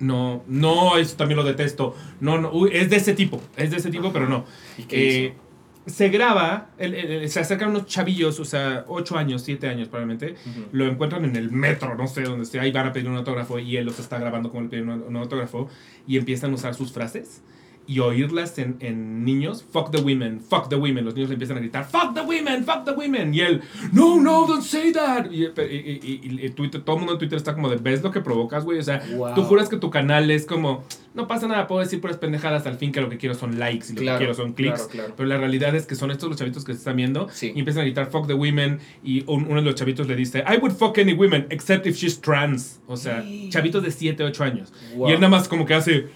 No, 0.00 0.42
no, 0.48 0.96
eso 0.96 1.16
también 1.16 1.36
lo 1.36 1.44
detesto. 1.44 1.94
No, 2.20 2.36
no, 2.40 2.50
uy, 2.52 2.70
es 2.72 2.90
de 2.90 2.96
ese 2.96 3.14
tipo. 3.14 3.40
Es 3.56 3.70
de 3.70 3.76
ese 3.76 3.90
tipo, 3.92 4.12
pero 4.12 4.28
no. 4.28 4.44
¿Y 4.76 4.82
qué 4.82 4.96
Eh, 4.96 5.24
hizo? 5.26 5.43
Se 5.86 6.08
graba, 6.08 6.70
el- 6.78 7.28
se 7.28 7.40
acercan 7.40 7.70
unos 7.70 7.86
chavillos, 7.86 8.40
o 8.40 8.44
sea, 8.44 8.84
8 8.88 9.18
años, 9.18 9.42
7 9.42 9.68
años 9.68 9.88
probablemente, 9.88 10.34
lo 10.72 10.86
encuentran 10.86 11.24
en 11.24 11.36
el 11.36 11.50
metro, 11.52 11.94
no 11.94 12.06
sé 12.06 12.22
dónde 12.22 12.44
esté, 12.44 12.58
ahí 12.60 12.72
van 12.72 12.86
a 12.86 12.92
pedir 12.92 13.08
un 13.08 13.16
autógrafo 13.16 13.58
y 13.58 13.76
él 13.76 13.84
los 13.86 13.98
está 13.98 14.18
grabando 14.18 14.50
como 14.50 14.62
le 14.62 14.68
piden 14.68 14.88
un, 14.88 15.02
un 15.02 15.16
autógrafo 15.16 15.68
y 16.06 16.16
empiezan 16.16 16.52
a 16.52 16.54
usar 16.54 16.74
sus 16.74 16.92
frases 16.92 17.42
y 17.86 17.98
oírlas 18.00 18.58
en, 18.58 18.76
en 18.80 19.24
niños, 19.24 19.64
fuck 19.70 19.90
the 19.90 20.00
women, 20.00 20.40
fuck 20.40 20.68
the 20.68 20.76
women, 20.76 21.04
los 21.04 21.14
niños 21.14 21.28
le 21.28 21.34
empiezan 21.34 21.56
a 21.56 21.60
gritar, 21.60 21.84
fuck 21.84 22.14
the 22.14 22.20
women, 22.22 22.64
fuck 22.64 22.84
the 22.84 22.92
women, 22.92 23.34
y 23.34 23.40
él, 23.40 23.60
no, 23.92 24.20
no, 24.20 24.46
don't 24.46 24.62
say 24.62 24.92
that, 24.92 25.30
y, 25.30 25.44
y- 25.44 25.48
y- 25.48 26.20
y- 26.22 26.46
y 26.46 26.50
Twitter, 26.50 26.80
todo 26.82 26.96
el 26.96 27.00
mundo 27.00 27.12
en 27.14 27.18
Twitter 27.18 27.36
está 27.36 27.54
como 27.54 27.68
de, 27.68 27.76
¿ves 27.76 28.02
lo 28.02 28.10
que 28.10 28.20
provocas, 28.20 28.64
güey? 28.64 28.78
O 28.78 28.82
sea, 28.82 29.02
Wow. 29.16 29.34
tú 29.34 29.42
juras 29.44 29.68
que 29.68 29.76
tu 29.76 29.90
canal 29.90 30.30
es 30.30 30.46
como, 30.46 30.84
no 31.14 31.26
pasa 31.28 31.46
nada, 31.46 31.66
puedo 31.66 31.80
decir 31.80 32.00
puras 32.00 32.16
pendejadas, 32.16 32.66
al 32.66 32.76
fin 32.78 32.90
que 32.92 33.00
lo 33.00 33.08
que 33.08 33.18
quiero 33.18 33.34
son 33.34 33.58
likes 33.58 33.86
y 33.90 33.94
lo 33.94 34.00
Claro, 34.02 34.18
que 34.18 34.24
quiero 34.24 34.34
son 34.34 34.52
clics, 34.54 34.74
claro, 34.82 34.90
claro. 34.90 35.14
pero 35.16 35.28
la 35.28 35.38
realidad 35.38 35.74
es 35.74 35.86
que 35.86 35.94
son 35.94 36.10
estos 36.10 36.28
los 36.28 36.38
chavitos 36.38 36.64
que 36.64 36.72
se 36.72 36.78
están 36.78 36.96
viendo 36.96 37.28
Sí. 37.32 37.52
y 37.54 37.58
empiezan 37.58 37.82
a 37.82 37.84
gritar 37.84 38.06
fuck 38.10 38.26
the 38.26 38.34
women 38.34 38.80
y 39.02 39.22
un- 39.26 39.44
uno 39.46 39.56
de 39.56 39.62
los 39.62 39.74
chavitos 39.74 40.08
le 40.08 40.16
dice 40.16 40.42
I 40.48 40.56
would 40.58 40.72
fuck 40.72 40.98
any 40.98 41.12
woman 41.12 41.46
except 41.50 41.86
if 41.86 41.96
she's 41.96 42.20
trans. 42.20 42.80
O 42.86 42.96
sea, 42.96 43.22
Sí. 43.22 43.48
chavitos 43.50 43.82
de 43.82 43.90
7, 43.90 44.24
8 44.24 44.42
años. 44.44 44.72
Wow. 44.96 45.08
Y 45.08 45.12
él 45.12 45.20
nada 45.20 45.30
más 45.30 45.48
como 45.48 45.64
que 45.66 45.74
hace, 45.74 46.08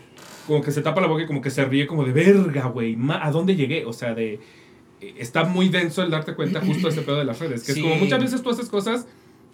como 0.49 0.63
que 0.63 0.73
se 0.73 0.83
tapa 0.83 1.01
la 1.01 1.07
boca 1.07 1.23
y 1.23 1.27
como 1.27 1.41
que 1.41 1.51
se 1.51 1.65
ríe 1.65 1.87
como 1.87 2.03
de 2.05 2.13
verga, 2.13 2.67
güey, 2.67 2.97
¿a 3.11 3.31
dónde 3.31 3.55
llegué? 3.55 3.85
O 3.85 3.93
sea, 3.93 4.15
de... 4.15 4.41
eh, 5.01 5.15
Está 5.19 5.45
muy 5.45 5.69
denso 5.69 6.03
el 6.03 6.11
darte 6.11 6.35
cuenta 6.35 6.61
justo 6.61 6.89
de 6.89 6.93
ese 6.95 7.03
pedo 7.03 7.19
de 7.19 7.25
las 7.25 7.39
redes. 7.39 7.63
Que 7.65 7.73
Sí. 7.75 7.81
es 7.81 7.85
como 7.87 7.95
muchas 8.01 8.21
veces 8.21 8.43
tú 8.43 8.51
haces 8.51 8.69
cosas 8.69 9.07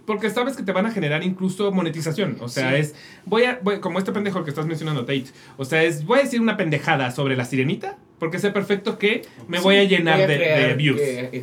porque 0.06 0.30
sabes 0.30 0.56
que 0.56 0.62
te 0.62 0.72
van 0.72 0.86
a 0.86 0.90
generar 0.90 1.22
incluso 1.22 1.70
monetización. 1.72 2.36
O 2.40 2.48
sea, 2.48 2.70
Sí. 2.70 2.76
es. 2.76 2.94
Voy 3.24 3.44
a. 3.44 3.58
voy- 3.62 3.80
como 3.80 3.98
este 3.98 4.12
pendejo 4.12 4.44
que 4.44 4.50
estás 4.50 4.66
mencionando, 4.66 5.02
Tate. 5.02 5.26
O 5.56 5.64
sea, 5.64 5.82
es. 5.82 6.04
Voy 6.04 6.18
a 6.20 6.22
decir 6.22 6.40
una 6.40 6.56
pendejada 6.56 7.10
sobre 7.10 7.36
la 7.36 7.44
sirenita. 7.44 7.98
Porque 8.18 8.38
sé 8.38 8.52
perfecto 8.52 8.96
que 8.96 9.22
me 9.48 9.58
voy 9.58 9.76
a 9.76 9.84
llenar 9.84 10.14
voy 10.14 10.22
a 10.22 10.26
de, 10.28 10.38
de 10.38 10.74
views. 10.74 11.00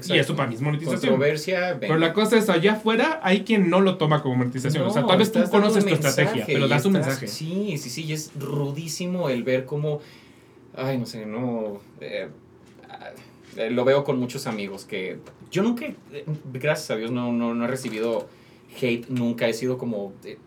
y 0.09 0.17
eso 0.17 0.35
para 0.37 0.47
mí 0.47 0.55
es 0.55 0.61
monetización. 0.61 0.99
Controversia, 1.11 1.77
Pero 1.79 1.97
la 1.97 2.13
cosa 2.13 2.37
es, 2.37 2.49
allá 2.49 2.73
afuera 2.73 3.19
hay 3.23 3.41
quien 3.41 3.69
no 3.69 3.81
lo 3.81 3.97
toma 3.97 4.23
como 4.23 4.35
monetización. 4.37 4.85
o 4.87 4.89
sea, 4.89 5.05
tal 5.05 5.17
vez 5.19 5.31
tú 5.33 5.43
conoces 5.51 5.85
tu 5.85 5.93
estrategia, 5.93 6.45
pero 6.47 6.67
das 6.69 6.85
un 6.85 6.93
mensaje. 6.93 7.27
Sí, 7.27 7.77
sí, 7.77 7.89
sí, 7.89 8.05
y 8.05 8.13
es 8.13 8.31
rudísimo 8.39 9.29
el 9.29 9.43
ver 9.43 9.65
cómo, 9.65 9.99
ay, 10.75 10.97
no 10.97 11.05
sé, 11.05 11.25
no, 11.25 11.81
eh, 11.99 12.29
ah, 12.89 13.09
lo 13.69 13.83
veo 13.83 14.03
con 14.05 14.17
muchos 14.17 14.47
amigos 14.47 14.85
que 14.85 15.17
yo 15.51 15.61
nunca, 15.63 15.85
eh, 15.85 16.25
gracias 16.53 16.89
a 16.91 16.95
Dios, 16.95 17.11
no, 17.11 17.31
no, 17.33 17.53
no 17.53 17.65
he 17.65 17.67
recibido 17.67 18.29
hate, 18.79 19.05
nunca 19.09 19.47
he 19.47 19.53
sido 19.53 19.77
como, 19.77 20.13
eh, 20.23 20.37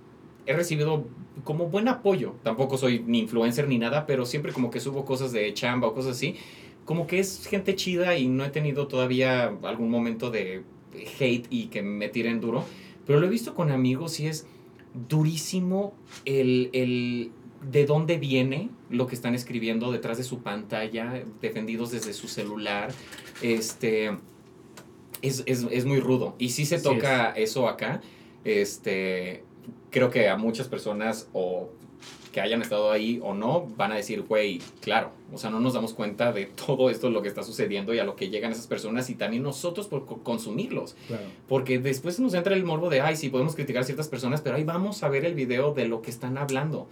he 0.46 0.52
recibido 0.54 1.04
como 1.42 1.68
buen 1.68 1.88
apoyo, 1.88 2.34
tampoco 2.42 2.78
soy 2.78 3.02
ni 3.06 3.18
influencer 3.20 3.66
ni 3.68 3.78
nada, 3.78 4.06
pero 4.06 4.24
siempre 4.24 4.52
como 4.52 4.70
que 4.70 4.80
subo 4.80 5.04
cosas 5.04 5.32
de 5.32 5.52
chamba 5.54 5.88
o 5.88 5.94
cosas 5.94 6.12
así, 6.16 6.36
como 6.84 7.06
que 7.06 7.18
es 7.18 7.46
gente 7.46 7.74
chida 7.74 8.16
y 8.16 8.28
no 8.28 8.44
he 8.44 8.50
tenido 8.50 8.86
todavía 8.86 9.52
algún 9.62 9.90
momento 9.90 10.30
de 10.30 10.62
hate 11.18 11.46
y 11.50 11.66
que 11.66 11.82
me 11.82 12.08
tiren 12.08 12.40
duro, 12.40 12.64
pero 13.06 13.18
lo 13.20 13.26
he 13.26 13.30
visto 13.30 13.54
con 13.54 13.70
amigos 13.70 14.20
y 14.20 14.26
es 14.28 14.46
durísimo 15.08 15.94
el, 16.24 16.70
el 16.72 17.30
de 17.70 17.86
dónde 17.86 18.18
viene 18.18 18.68
lo 18.90 19.06
que 19.06 19.14
están 19.14 19.34
escribiendo 19.34 19.90
detrás 19.90 20.18
de 20.18 20.24
su 20.24 20.40
pantalla, 20.42 21.24
defendidos 21.40 21.90
desde 21.90 22.12
su 22.12 22.28
celular. 22.28 22.92
Este 23.42 24.12
es, 25.22 25.42
es- 25.46 25.66
es 25.70 25.84
muy 25.84 25.98
rudo. 26.00 26.36
Y 26.38 26.50
sí 26.50 26.64
se 26.66 26.78
Sí 26.78 26.84
toca 26.84 27.30
eso 27.30 27.68
acá. 27.68 28.02
Este 28.44 29.42
creo 29.90 30.10
que 30.10 30.28
a 30.28 30.36
muchas 30.36 30.68
personas 30.68 31.28
o 31.32 31.70
que 32.32 32.40
hayan 32.40 32.60
estado 32.62 32.90
ahí 32.90 33.20
o 33.22 33.32
no, 33.32 33.64
van 33.76 33.92
a 33.92 33.94
decir, 33.94 34.22
güey, 34.22 34.60
claro, 34.80 35.12
o 35.32 35.38
sea, 35.38 35.50
no 35.50 35.60
nos 35.60 35.74
damos 35.74 35.94
cuenta 35.94 36.32
de 36.32 36.46
todo 36.66 36.90
esto, 36.90 37.08
lo 37.08 37.22
que 37.22 37.28
está 37.28 37.44
sucediendo 37.44 37.94
y 37.94 38.00
a 38.00 38.04
lo 38.04 38.16
que 38.16 38.28
llegan 38.28 38.50
esas 38.50 38.66
personas 38.66 39.08
y 39.08 39.14
también 39.14 39.44
nosotros 39.44 39.86
por 39.86 40.04
co- 40.04 40.18
consumirlos. 40.24 40.96
Claro. 41.06 41.22
Porque 41.46 41.78
después 41.78 42.18
nos 42.18 42.34
entra 42.34 42.56
el 42.56 42.64
morbo 42.64 42.90
de, 42.90 43.00
ay, 43.00 43.14
sí, 43.14 43.28
podemos 43.28 43.54
criticar 43.54 43.82
a 43.82 43.84
ciertas 43.84 44.08
personas, 44.08 44.40
pero 44.40 44.56
ahí 44.56 44.64
vamos 44.64 45.04
a 45.04 45.08
ver 45.08 45.24
el 45.24 45.34
video 45.34 45.72
de 45.74 45.86
lo 45.86 46.02
que 46.02 46.10
están 46.10 46.36
hablando. 46.36 46.88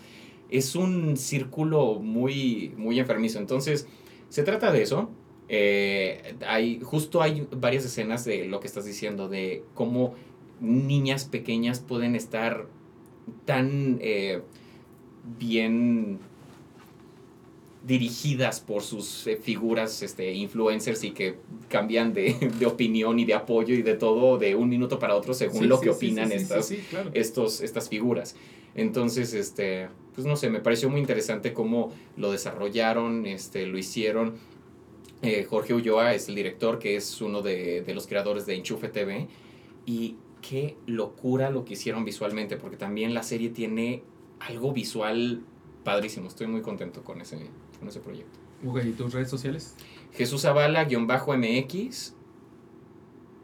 Es 0.49 0.77
un 0.77 1.17
círculo 1.17 1.95
muy, 1.95 2.73
muy 2.77 3.01
enfermizo. 3.01 3.41
Entonces, 3.41 3.89
se 4.29 4.45
trata 4.45 4.71
de 4.71 4.83
eso. 4.83 5.11
Eh, 5.49 6.37
hay, 6.47 6.79
justo 6.85 7.21
hay 7.21 7.49
varias 7.51 7.85
escenas 7.85 8.25
de 8.25 8.45
lo 8.47 8.61
que 8.61 8.69
estás 8.69 8.85
diciendo, 8.85 9.29
de 9.29 9.65
cómo 9.75 10.15
niñas 10.63 11.25
pequeñas 11.25 11.81
pueden 11.81 12.15
estar 12.15 12.67
tan 13.45 13.99
eh, 14.01 14.41
bien 15.39 16.21
dirigidas 17.85 18.61
por 18.61 18.83
sus 18.83 19.27
eh, 19.27 19.37
figuras 19.37 20.03
este, 20.03 20.33
influencers 20.33 21.03
y 21.03 21.11
que 21.11 21.37
cambian 21.69 22.13
de, 22.15 22.35
de 22.59 22.67
opinión 22.67 23.19
y 23.19 23.25
de 23.25 23.35
apoyo 23.35 23.75
y 23.75 23.83
de 23.83 23.95
todo 23.95 24.39
de 24.39 24.55
un 24.55 24.69
minuto 24.69 24.99
para 24.99 25.17
otro 25.17 25.35
según 25.35 25.63
Sí, 25.63 25.67
lo 25.67 25.79
sí, 25.79 25.83
que 25.83 25.91
opinan 25.91 26.29
sí, 26.29 26.35
estas, 26.35 26.73
claro. 26.91 27.11
estos, 27.13 27.61
estas 27.61 27.89
figuras. 27.89 28.37
Entonces, 28.75 29.35
este, 29.35 29.89
pues 30.15 30.27
no 30.27 30.37
sé, 30.37 30.49
me 30.49 30.61
pareció 30.61 30.89
muy 30.89 31.01
interesante 31.01 31.53
cómo 31.53 31.93
lo 32.17 32.31
desarrollaron, 32.31 33.27
este, 33.27 33.67
lo 33.67 33.77
hicieron. 33.77 34.35
Eh, 35.21 35.45
Jorge 35.49 35.75
Ulloa 35.75 36.15
es 36.15 36.29
el 36.29 36.37
director, 36.37 36.79
que 36.79 36.97
es 36.97 37.21
uno 37.21 37.43
de, 37.43 37.83
de 37.83 37.95
los 37.95 38.07
creadores 38.07 38.47
de 38.47 38.55
Enchufe 38.55 38.89
TV. 38.89 39.29
Y 39.85 40.17
qué 40.43 40.77
locura 40.87 41.51
lo 41.51 41.65
que 41.65 41.75
hicieron 41.75 42.05
visualmente, 42.05 42.57
porque 42.57 42.77
también 42.77 43.15
la 43.15 43.23
serie 43.23 43.49
tiene 43.49 44.03
algo 44.41 44.73
visual 44.73 45.43
padrísimo. 45.85 46.29
Estoy 46.29 46.49
muy 46.49 46.61
contento 46.61 47.03
con 47.03 47.21
ese, 47.21 47.39
con 47.79 47.89
ese 47.89 48.01
proyecto. 48.01 48.39
Ok, 48.67 48.81
¿y 48.85 48.93
tus 48.93 49.15
redes 49.15 49.31
sociales? 49.31 49.77
Jesús 50.13 50.43
Zavala, 50.43 50.85
guion 50.85 51.07
bajo 51.07 51.35
MX. 51.37 52.15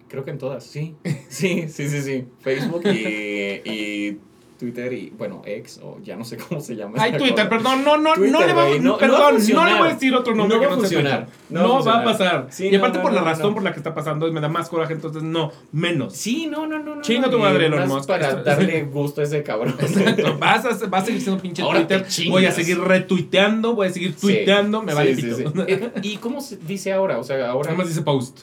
Creo 0.09 0.25
que 0.25 0.31
en 0.31 0.39
todas, 0.39 0.65
sí. 0.65 0.97
Sí, 1.29 1.69
sí, 1.69 1.89
sí, 1.89 2.03
sí. 2.03 2.27
Facebook 2.41 2.83
y, 2.87 3.71
y 3.71 4.21
Twitter 4.59 4.93
y, 4.93 5.11
bueno, 5.17 5.43
ex, 5.45 5.79
o 5.83 5.99
ya 6.03 6.17
no 6.17 6.25
sé 6.25 6.37
cómo 6.49 6.61
se 6.61 6.75
llama. 6.75 6.97
Ay, 6.99 7.13
Twitter, 7.13 7.35
cosa. 7.47 7.49
perdón, 7.49 7.85
no, 7.85 7.97
no, 7.97 8.11
no 8.11 8.15
Twitter, 8.15 8.47
le 8.47 8.53
va, 8.53 8.67
güey, 8.67 8.81
no- 8.81 8.93
no 8.93 8.99
perdón, 8.99 9.21
va 9.21 9.29
a 9.29 9.33
no, 9.33 9.67
le 9.67 9.75
voy 9.79 9.89
a 9.89 9.93
decir 9.95 10.15
otro 10.15 10.35
nombre 10.35 10.57
No 10.57 10.63
va 10.63 10.67
a 10.67 10.71
no 10.71 10.77
funcionar. 10.81 11.29
No 11.49 11.63
No, 11.63 11.85
va 11.85 12.01
a 12.01 12.05
pasar. 12.05 12.49
Sí, 12.51 12.67
y 12.67 12.73
no, 12.73 12.79
aparte 12.79 12.99
no, 12.99 13.03
por 13.05 13.13
la 13.13 13.21
no, 13.21 13.27
razón 13.27 13.49
no. 13.49 13.55
por 13.55 13.63
la 13.63 13.73
que 13.73 13.79
está 13.79 13.95
pasando, 13.95 14.31
me 14.33 14.41
da 14.41 14.49
más 14.49 14.69
coraje, 14.69 14.93
entonces 14.95 15.23
no, 15.23 15.53
menos. 15.73 16.15
Sí, 16.15 16.47
no, 16.47 16.67
no, 16.67 16.79
no. 16.81 16.97
no 16.97 17.03
Chinga 17.03 17.27
no, 17.27 17.31
tu 17.31 17.39
madre, 17.39 17.67
Elon 17.67 17.89
Musk. 17.89 18.09
Para 18.09 18.43
darle 18.43 18.83
gusto 18.83 19.21
a 19.21 19.25
ese 19.25 19.43
cabrón. 19.43 19.75
Exacto. 19.79 20.37
Vas 20.39 20.65
a, 20.65 20.87
vas 20.87 21.03
a 21.03 21.07
seguir 21.07 21.23
siendo 21.23 21.41
pinche 21.41 21.63
Ahora 21.63 21.87
Twitter. 21.87 22.07
Voy 22.29 22.45
a 22.47 22.53
seguir 22.53 22.81
retuiteando, 22.81 23.75
voy 23.75 23.87
a 23.87 23.91
seguir 23.91 24.13
Sí, 24.15 24.21
tuiteando, 24.21 24.83
me 24.83 24.93
sí, 24.93 24.97
vale 24.97 25.15
sí. 25.15 25.29
Eh, 25.69 25.91
¿Y 26.03 26.17
cómo 26.17 26.41
se 26.41 26.57
dice 26.57 26.93
ahora? 26.93 27.19
O 27.19 27.25
sea, 27.25 27.49
ahora. 27.51 27.69
Nada 27.71 27.79
más 27.79 27.89
dice 27.89 28.03
post. 28.03 28.41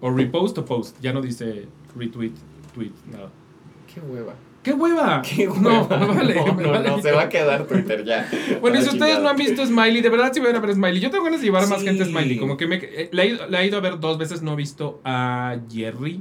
O 0.00 0.10
repost 0.10 0.58
o 0.58 0.64
post. 0.64 0.96
Ya 1.00 1.12
no 1.12 1.20
dice 1.22 1.66
retweet, 1.96 2.32
tweet, 2.74 2.92
nada. 3.10 3.30
Qué 3.92 4.00
hueva. 4.00 4.34
¡Qué 4.66 4.72
hueva! 4.72 5.22
Qué 5.22 5.46
hueva. 5.46 5.60
No, 5.60 5.88
me 5.88 6.06
vale. 6.16 6.34
No, 6.34 6.54
no, 6.54 6.70
vale 6.72 6.88
no, 6.88 7.00
se 7.00 7.12
va 7.12 7.22
a 7.22 7.28
quedar 7.28 7.68
Twitter 7.68 8.04
ya. 8.04 8.28
Bueno, 8.60 8.80
y 8.80 8.82
si 8.82 8.88
ustedes 8.88 9.20
no 9.20 9.28
han 9.28 9.36
visto 9.36 9.64
Smiley, 9.64 10.00
de 10.02 10.08
verdad 10.08 10.32
si 10.32 10.40
van 10.40 10.56
a 10.56 10.58
ver 10.58 10.74
Smiley. 10.74 10.98
Yo 10.98 11.08
tengo 11.08 11.22
ganas 11.22 11.38
de 11.40 11.46
llevar 11.46 11.62
a 11.62 11.66
más 11.68 11.78
Sí. 11.78 11.86
gente 11.86 12.02
a 12.02 12.06
Smiley. 12.06 12.36
Como 12.38 12.56
que 12.56 12.66
me, 12.66 12.76
eh, 12.82 13.08
la, 13.12 13.22
he 13.22 13.28
ido, 13.28 13.46
la 13.46 13.62
he 13.62 13.66
ido 13.68 13.78
a 13.78 13.80
ver 13.80 14.00
dos 14.00 14.18
veces, 14.18 14.42
no 14.42 14.54
he 14.54 14.56
visto 14.56 15.00
a 15.04 15.56
Jerry. 15.72 16.20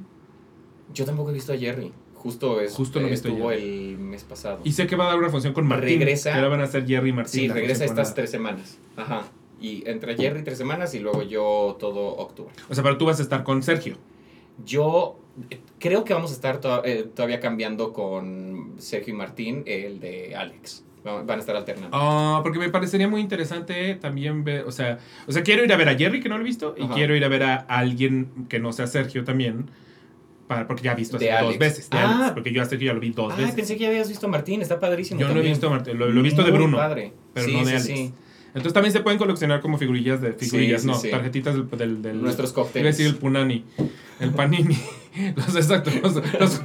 Yo 0.93 1.05
tampoco 1.05 1.31
he 1.31 1.33
visto 1.33 1.53
a 1.53 1.57
Jerry. 1.57 1.91
Justo, 2.13 2.61
es, 2.61 2.73
Justo 2.73 2.99
no 2.99 3.07
a 3.07 3.09
estuvo 3.09 3.49
Jerry. 3.49 3.93
el 3.93 3.97
mes 3.97 4.23
pasado. 4.23 4.59
Y 4.63 4.73
sé 4.73 4.85
que 4.85 4.95
va 4.95 5.05
a 5.05 5.07
dar 5.07 5.17
una 5.17 5.29
función 5.29 5.53
con 5.53 5.65
Martín. 5.65 5.97
Regresa. 5.99 6.29
Que 6.31 6.35
ahora 6.37 6.49
van 6.49 6.61
a 6.61 6.67
ser 6.67 6.85
Jerry 6.85 7.09
y 7.09 7.13
Martín. 7.13 7.41
sí, 7.41 7.47
regresa 7.47 7.83
estas 7.83 8.13
tres 8.13 8.29
semanas. 8.29 8.77
Ajá. 8.95 9.23
Y 9.59 9.83
entre 9.89 10.15
Jerry 10.17 10.43
tres 10.43 10.59
semanas 10.59 10.93
y 10.93 10.99
luego 10.99 11.23
yo 11.23 11.77
todo 11.79 12.15
octubre. 12.17 12.53
O 12.69 12.75
sea, 12.75 12.83
pero 12.83 12.97
tú 12.99 13.05
vas 13.05 13.19
a 13.19 13.23
estar 13.23 13.43
con 13.43 13.63
Sergio. 13.63 13.97
Yo 14.65 15.17
eh, 15.17 15.24
creo 15.79 16.03
que 16.03 16.13
vamos 16.13 16.31
a 16.31 16.33
estar 16.33 16.59
to- 16.61 16.83
eh, 16.85 17.07
todavía 17.13 17.39
cambiando 17.39 17.93
con 17.93 18.73
Sergio 18.77 19.13
y 19.13 19.17
Martín 19.17 19.63
el 19.65 19.99
de 19.99 20.35
Alex. 20.35 20.83
Va- 21.05 21.21
Van 21.23 21.37
a 21.37 21.41
estar 21.41 21.55
alternando. 21.55 21.89
Ah, 21.95 22.39
porque 22.43 22.57
me 22.57 22.69
parecería 22.69 23.07
muy 23.07 23.21
interesante 23.21 23.95
también 23.95 24.43
ver, 24.43 24.63
o 24.65 24.71
sea, 24.71 24.97
o 25.27 25.31
sea, 25.31 25.43
quiero 25.43 25.63
ir 25.63 25.71
a 25.71 25.77
ver 25.77 25.89
a 25.89 25.95
Jerry 25.95 26.19
que 26.19 26.29
no 26.29 26.35
lo 26.37 26.41
he 26.41 26.45
visto 26.45 26.73
y 26.77 26.83
Ajá. 26.85 26.93
quiero 26.95 27.15
ir 27.15 27.23
a 27.23 27.27
ver 27.27 27.43
a 27.43 27.55
alguien 27.55 28.47
que 28.49 28.59
no 28.59 28.73
sea 28.73 28.87
Sergio 28.87 29.23
también, 29.23 29.69
para, 30.47 30.65
porque 30.67 30.83
ya 30.83 30.93
he 30.93 30.95
visto 30.95 31.17
De 31.19 31.29
dos 31.29 31.35
Alex. 31.39 31.59
veces, 31.59 31.89
de 31.91 31.97
Ah. 31.97 32.15
Alex, 32.17 32.31
porque 32.31 32.51
yo 32.51 32.61
a 32.61 32.65
Sergio 32.65 32.87
ya 32.87 32.93
lo 32.93 32.99
vi 32.99 33.11
dos 33.11 33.31
Ah, 33.33 33.37
veces. 33.37 33.53
pensé 33.53 33.75
que 33.75 33.83
ya 33.83 33.89
habías 33.89 34.09
visto 34.09 34.25
a 34.25 34.29
Martín, 34.29 34.61
está 34.63 34.79
padrísimo. 34.79 35.19
Yo 35.19 35.27
no 35.27 35.31
he 35.31 35.35
también. 35.35 35.53
visto 35.53 35.67
a 35.67 35.69
Martín, 35.71 35.97
lo, 35.99 36.09
lo 36.09 36.19
he 36.19 36.23
visto 36.23 36.43
de 36.43 36.51
Muy 36.51 36.59
Bruno, 36.59 36.77
padre. 36.77 37.13
pero 37.33 37.45
Sí, 37.47 37.53
no 37.53 37.59
de 37.59 37.65
sí, 37.65 37.71
Alex. 37.71 37.85
sí. 37.85 38.13
Entonces 38.47 38.73
también 38.73 38.93
se 38.93 39.01
pueden 39.01 39.19
coleccionar 39.19 39.59
como 39.61 39.77
figurillas 39.77 40.21
de 40.21 40.33
figurillas, 40.33 40.81
Sí, 40.81 40.87
sí, 40.87 40.91
no, 40.93 40.97
sí. 40.99 41.11
tarjetitas 41.11 41.53
del, 41.55 41.69
del, 41.69 42.01
del- 42.01 42.21
Nuestros 42.21 42.51
cócteles. 42.53 42.97
decir 42.97 43.11
el 43.13 43.17
punani, 43.19 43.63
el 44.19 44.31
panini, 44.31 44.75
los 45.35 45.55
exacto, 45.55 45.91
los, 46.01 46.15
los, 46.15 46.61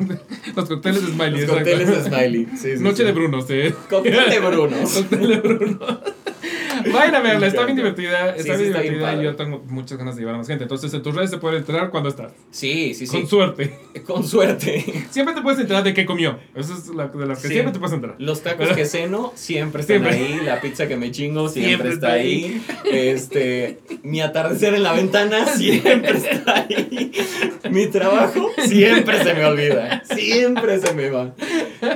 los 0.56 0.68
cócteles 0.68 1.06
de 1.06 1.12
Smiley, 1.12 1.47
Los 1.47 1.51
cócteles 1.51 1.89
de 1.89 2.05
Smiley. 2.05 2.48
Sí, 2.56 2.77
sí, 2.77 2.82
Noche 2.82 2.97
sí. 2.98 3.05
de 3.05 3.12
Bruno, 3.12 3.43
sí. 3.43 3.74
Cóctel 3.89 4.31
de 4.31 4.40
Bruno. 4.40 4.77
Cóctel 4.94 5.28
de 5.28 5.36
Bruno. 5.36 6.01
Vayan 6.93 7.15
a 7.15 7.20
verla, 7.20 7.47
está 7.47 7.65
bien 7.65 7.77
divertida. 7.77 8.35
Está 8.35 8.57
sí, 8.57 8.62
bien 8.65 8.73
divertida 8.73 9.15
y 9.16 9.24
yo 9.24 9.36
tengo 9.36 9.62
muchas 9.69 9.98
ganas 9.98 10.16
de 10.16 10.23
llevar 10.23 10.35
a 10.35 10.39
más 10.39 10.47
gente. 10.47 10.65
Entonces, 10.65 10.93
en 10.94 11.02
tus 11.02 11.15
redes 11.15 11.31
se 11.31 11.39
puede 11.39 11.59
enterar 11.59 11.90
cuando 11.90 12.09
estás. 12.09 12.32
Sí, 12.51 12.94
sí, 12.94 13.07
sí. 13.07 13.16
Con 13.16 13.27
suerte. 13.28 13.78
Con 14.07 14.24
suerte. 14.24 14.85
Siempre 15.11 15.35
te 15.35 15.43
puedes 15.43 15.61
enterar 15.61 15.82
de 15.85 15.94
qué 15.94 16.05
comió. 16.07 16.39
Eso 16.55 16.74
es 16.74 16.89
la, 16.89 17.09
de 17.09 17.27
las 17.27 17.40
que 17.43 17.48
Sí. 17.48 17.55
siempre 17.55 17.73
te 17.73 17.78
puedes 17.78 17.94
enterar. 17.94 18.16
Los 18.19 18.43
tacos 18.43 18.69
que 18.70 18.85
ceno 18.85 19.32
siempre 19.35 19.82
están 19.82 20.02
Siempre. 20.05 20.16
ahí, 20.16 20.40
la 20.44 20.61
pizza 20.61 20.86
que 20.89 20.97
me 20.97 21.11
chingo 21.11 21.48
siempre, 21.48 21.70
Siempre 21.70 21.93
está 21.93 22.16
está 22.19 22.20
ahí. 22.20 22.62
Este, 22.90 23.81
mi 24.02 24.20
atardecer 24.20 24.74
en 24.74 24.82
la 24.82 24.93
ventana 24.93 25.47
siempre 25.47 26.11
está 26.16 26.61
ahí. 26.61 27.12
Mi 27.70 27.86
trabajo 27.86 28.48
siempre 28.66 29.23
se 29.23 29.35
me 29.35 29.44
olvida, 29.44 30.02
siempre 30.05 30.81
se 30.81 30.94
me 30.94 31.11
va. 31.11 31.35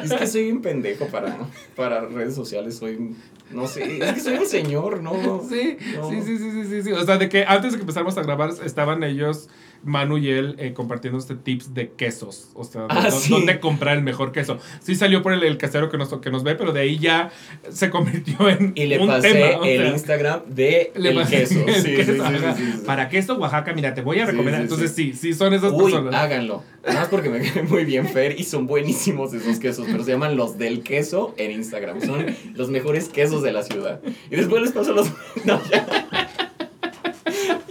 Es 0.03 0.13
que 0.13 0.27
soy 0.27 0.51
un 0.51 0.63
pendejo 0.63 1.07
para, 1.07 1.37
para 1.75 2.01
redes 2.07 2.35
sociales, 2.35 2.77
soy 2.77 3.15
no 3.51 3.69
sé, 3.69 3.99
es 4.03 4.13
que 4.15 4.21
soy 4.21 4.35
un 4.35 4.47
señor, 4.47 4.74
no. 4.83 5.41
Sí, 5.49 5.77
no. 5.97 6.11
sí, 6.11 6.23
sí, 6.23 6.39
sí, 6.39 6.65
sí, 6.65 6.83
sí. 6.83 6.93
O 6.93 7.05
sea, 7.05 7.19
de 7.19 7.29
que 7.29 7.45
antes 7.47 7.73
de 7.73 7.79
que 7.79 7.83
empezáramos 7.83 8.17
a 8.19 8.23
grabar 8.23 8.51
estaban 8.65 9.03
ellos, 9.03 9.49
Manu 9.85 10.19
y 10.19 10.31
él, 10.31 10.57
eh, 10.59 10.73
compartiendo 10.73 11.19
este 11.19 11.35
tips 11.35 11.75
de 11.75 11.91
quesos. 11.91 12.49
O 12.55 12.65
sea, 12.65 12.87
Ah, 12.89 13.11
sí. 13.11 13.31
dónde 13.31 13.61
comprar 13.61 13.97
el 13.97 14.03
mejor 14.03 14.33
queso. 14.33 14.59
Sí 14.81 14.95
salió 14.95 15.23
por 15.23 15.33
el, 15.33 15.43
el 15.43 15.59
casero 15.59 15.91
que 15.91 15.99
nos, 15.99 16.13
que 16.21 16.31
nos 16.31 16.43
ve, 16.43 16.55
pero 16.55 16.73
de 16.73 16.81
ahí 16.81 16.99
ya 16.99 17.31
se 17.71 17.91
convirtió 17.91 18.49
en 18.49 18.73
Y 18.75 18.87
le 18.87 18.99
un 18.99 19.07
pasé 19.09 19.33
tema. 19.33 19.61
o 19.61 19.65
el 19.65 19.79
sea, 19.83 19.91
Instagram 19.91 20.41
de 20.47 20.93
le 20.97 21.11
el 21.11 21.27
queso. 21.27 21.65
el 21.67 21.75
Sí, 21.75 21.95
queso, 21.97 22.13
sí, 22.13 22.19
sí, 22.19 22.25
ajá. 22.25 22.55
sí, 22.57 22.65
sí. 22.73 22.83
Para 22.87 23.09
queso 23.09 23.35
Oaxaca, 23.37 23.73
mira, 23.75 23.95
te 23.95 24.01
voy 24.03 24.19
a 24.21 24.27
recomendar. 24.27 24.61
sí, 24.61 24.63
Entonces 24.63 24.93
sí. 24.95 25.13
sí, 25.13 25.19
sí, 25.19 25.35
son 25.35 25.53
esas 25.55 25.73
Uy, 25.73 25.85
personas. 25.93 26.15
háganlo. 26.15 26.63
Nada 26.87 27.01
más 27.01 27.09
porque 27.09 27.29
me 27.31 27.41
cae 27.41 27.63
muy 27.63 27.85
bien 27.85 28.07
Fer 28.09 28.39
y 28.39 28.45
son 28.45 28.67
buenísimos 28.67 29.33
esos 29.33 29.59
quesos, 29.59 29.87
pero 29.91 30.05
se 30.05 30.13
llaman 30.13 30.37
los 30.37 30.59
del 30.59 30.83
queso 30.83 31.35
en 31.39 31.51
Instagram. 31.53 32.01
Son 32.03 32.27
los 32.55 32.69
mejores 32.71 33.09
quesos 33.09 33.43
de 33.43 33.53
la 33.53 33.63
ciudad. 33.63 34.01
Y 34.31 34.37
después 34.37 34.63
les 34.63 34.73
paso 34.73 34.93
los. 34.93 35.11
No, 35.45 35.61
ya. 35.71 36.24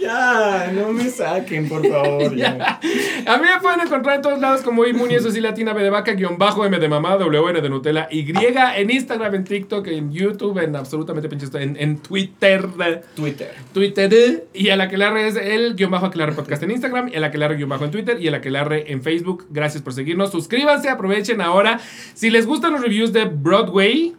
Ya, 0.04 0.70
no 0.74 0.92
me 0.92 1.08
saquen, 1.08 1.68
por 1.68 1.86
favor. 1.86 2.34
Ya. 2.44 2.80
A 3.26 3.38
mí 3.38 3.44
me 3.44 3.60
pueden 3.60 3.80
encontrar 3.80 4.16
en 4.16 4.22
todos 4.22 4.40
lados 4.40 4.62
como 4.62 4.84
Imuni, 4.84 5.14
eso 5.14 5.30
sí, 5.30 5.40
latina, 5.40 5.72
B 5.72 5.82
de 5.82 5.90
vaca, 5.90 6.12
guion 6.12 6.36
bajo, 6.36 6.64
M 6.64 6.78
de 6.78 6.88
mamá, 6.88 7.16
WN 7.16 7.60
de 7.60 7.68
Nutella, 7.70 8.08
Y, 8.10 8.26
en 8.30 8.90
Instagram, 8.90 9.36
en 9.36 9.44
TikTok, 9.44 9.86
en 9.86 10.12
YouTube, 10.12 10.58
en 10.58 10.74
absolutamente 10.76 11.28
pinches, 11.28 11.54
en, 11.54 11.76
en 11.78 11.98
Twitter, 11.98 12.66
Twitter. 13.14 13.54
Twitter, 13.72 14.46
y 14.52 14.70
a 14.70 14.76
la 14.76 14.88
que 14.88 14.96
larre 14.96 15.28
es 15.28 15.36
el 15.36 15.74
guion 15.76 15.90
bajo 15.90 16.06
Aquelarre 16.06 16.32
Podcast 16.32 16.62
en 16.64 16.72
Instagram, 16.72 17.08
y 17.08 17.16
a 17.16 17.20
la 17.20 17.30
que 17.30 17.38
larre 17.38 17.56
guion 17.56 17.68
bajo 17.68 17.84
en 17.84 17.90
Twitter, 17.90 18.20
y 18.20 18.28
a 18.28 18.30
la 18.30 18.40
que 18.40 18.50
larre 18.50 18.92
en 18.92 19.02
Facebook. 19.02 19.46
Gracias 19.50 19.82
por 19.82 19.92
seguirnos, 19.92 20.32
suscríbanse, 20.32 20.88
aprovechen 20.88 21.40
ahora. 21.40 21.80
Si 22.14 22.30
les 22.30 22.46
gustan 22.46 22.72
los 22.72 22.82
reviews 22.82 23.12
de 23.12 23.24
Broadway, 23.26 24.14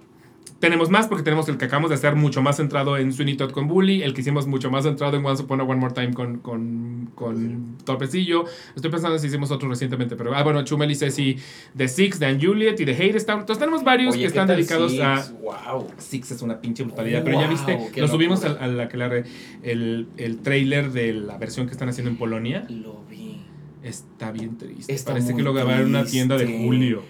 tenemos 0.59 0.89
más 0.89 1.07
porque 1.07 1.23
tenemos 1.23 1.47
el 1.49 1.57
que 1.57 1.65
acabamos 1.65 1.89
de 1.89 1.95
hacer 1.95 2.15
mucho 2.15 2.41
más 2.41 2.57
centrado 2.57 2.97
en 2.97 3.11
Sweeney 3.11 3.35
Todd 3.35 3.51
con 3.51 3.67
Bully, 3.67 4.03
el 4.03 4.13
que 4.13 4.21
hicimos 4.21 4.47
mucho 4.47 4.71
más 4.71 4.83
centrado 4.83 5.17
en 5.17 5.25
Once 5.25 5.43
Upon 5.43 5.61
a 5.61 5.63
One 5.63 5.79
More 5.79 5.93
Time 5.93 6.13
con, 6.13 6.37
con, 6.39 7.09
con 7.13 7.77
Topecillo. 7.83 8.45
Estoy 8.75 8.89
pensando 8.89 9.19
si 9.19 9.27
hicimos 9.27 9.51
otro 9.51 9.69
recientemente, 9.69 10.15
pero 10.15 10.33
ah, 10.33 10.43
bueno, 10.43 10.63
Chumel 10.63 10.89
y 10.89 10.95
Ceci 10.95 11.37
de 11.73 11.87
Six, 11.87 12.19
de 12.19 12.27
Anne 12.27 12.39
Juliet 12.41 12.79
y 12.79 12.85
de 12.85 12.93
Hadestown. 12.93 13.41
Entonces 13.41 13.59
tenemos 13.59 13.83
varios 13.83 14.13
Oye, 14.13 14.21
que 14.21 14.23
¿qué 14.23 14.27
están 14.27 14.47
dedicados 14.47 14.91
Six? 14.91 15.03
a... 15.03 15.31
Wow. 15.41 15.87
Six 15.97 16.31
es 16.31 16.41
una 16.41 16.61
pinche 16.61 16.83
brutalidad, 16.83 17.23
pero 17.23 17.39
ya 17.39 17.47
viste, 17.47 17.77
lo 17.97 18.07
subimos 18.07 18.43
a, 18.45 18.51
a 18.51 18.67
la 18.67 18.87
que 18.89 18.97
la 18.97 19.23
el, 19.63 20.07
el 20.17 20.39
trailer 20.39 20.91
de 20.91 21.13
la 21.13 21.37
versión 21.37 21.67
que 21.67 21.73
están 21.73 21.89
haciendo 21.89 22.09
en 22.09 22.17
Polonia. 22.17 22.65
Lo 22.69 23.03
vi. 23.09 23.41
Está 23.83 24.31
bien 24.31 24.57
triste. 24.57 24.91
Está 24.91 25.11
Parece 25.11 25.33
muy 25.33 25.37
que 25.37 25.43
lo 25.43 25.53
grabaron 25.53 25.81
en 25.81 25.87
una 25.89 26.05
tienda 26.05 26.37
de 26.37 26.47
julio. 26.47 27.03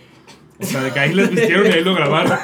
O 0.59 0.65
sea, 0.65 0.83
de 0.83 0.91
que 0.91 0.99
ahí 0.99 1.13
les 1.13 1.29
vistieron 1.29 1.67
y 1.67 1.69
ahí 1.69 1.83
lo 1.83 1.95
grabaron. 1.95 2.37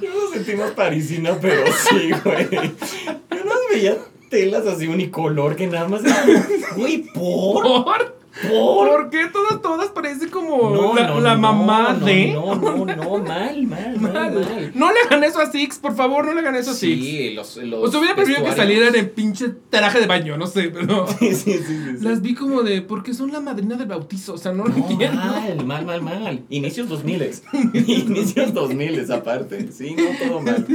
Yo 0.00 0.10
no 0.10 0.32
sentí 0.32 0.54
más 0.54 0.70
parisina, 0.72 1.38
pero 1.40 1.64
sí, 1.72 2.10
güey. 2.24 2.48
Yo 2.50 3.44
no 3.44 3.52
veía 3.72 3.96
telas 4.28 4.66
así 4.66 4.86
unicolor 4.86 5.56
que 5.56 5.66
nada 5.66 5.88
más. 5.88 6.04
era 6.04 6.46
Güey, 6.76 6.98
¿por? 7.12 7.84
¿Por? 7.84 8.19
¿Por? 8.48 8.88
¿Por 8.88 9.10
qué 9.10 9.26
todas, 9.32 9.60
todas 9.62 9.88
parecen 9.90 10.30
como 10.30 10.94
la, 10.94 11.20
la 11.20 11.36
mamá 11.36 11.94
de? 11.94 12.32
No, 12.32 12.54
no, 12.54 12.84
no, 12.84 13.18
mal, 13.18 13.62
mal, 13.66 14.00
mal, 14.00 14.10
Mal. 14.10 14.72
No 14.74 14.92
le 14.92 15.00
hagan 15.06 15.24
eso 15.24 15.40
a 15.40 15.50
Six, 15.50 15.78
por 15.78 15.94
favor, 15.94 16.24
no 16.24 16.32
le 16.32 16.40
hagan 16.40 16.54
eso 16.54 16.70
a 16.70 16.74
Six. 16.74 17.04
Sí, 17.04 17.30
los, 17.34 17.56
los. 17.56 17.88
O 17.88 17.90
sea, 17.90 18.00
hubiera 18.00 18.16
preferido 18.16 18.44
que 18.44 18.52
salieran 18.52 18.94
en 18.94 19.08
pinche 19.10 19.46
traje 19.68 20.00
de 20.00 20.06
baño, 20.06 20.36
no 20.36 20.46
sé, 20.46 20.70
pero. 20.70 21.06
Sí, 21.20 21.34
sí, 21.34 21.52
sí, 21.52 21.64
sí. 21.66 22.04
Las 22.04 22.22
vi 22.22 22.34
como 22.34 22.62
de. 22.62 22.82
Porque 22.82 23.14
son 23.14 23.30
la 23.32 23.40
madrina 23.40 23.76
del 23.76 23.88
bautizo, 23.88 24.34
o 24.34 24.38
sea, 24.38 24.52
no 24.52 24.64
lo 24.64 24.74
entiendo. 24.74 25.20
mal, 25.64 25.84
mal, 25.84 26.02
mal, 26.02 26.20
mal. 26.20 26.44
Inicios 26.48 26.88
2000. 26.88 27.30
Inicios 27.74 28.54
2000 28.54 29.12
aparte. 29.12 29.70
Sí, 29.72 29.94
no, 29.96 30.26
todo 30.26 30.40
mal. 30.40 30.66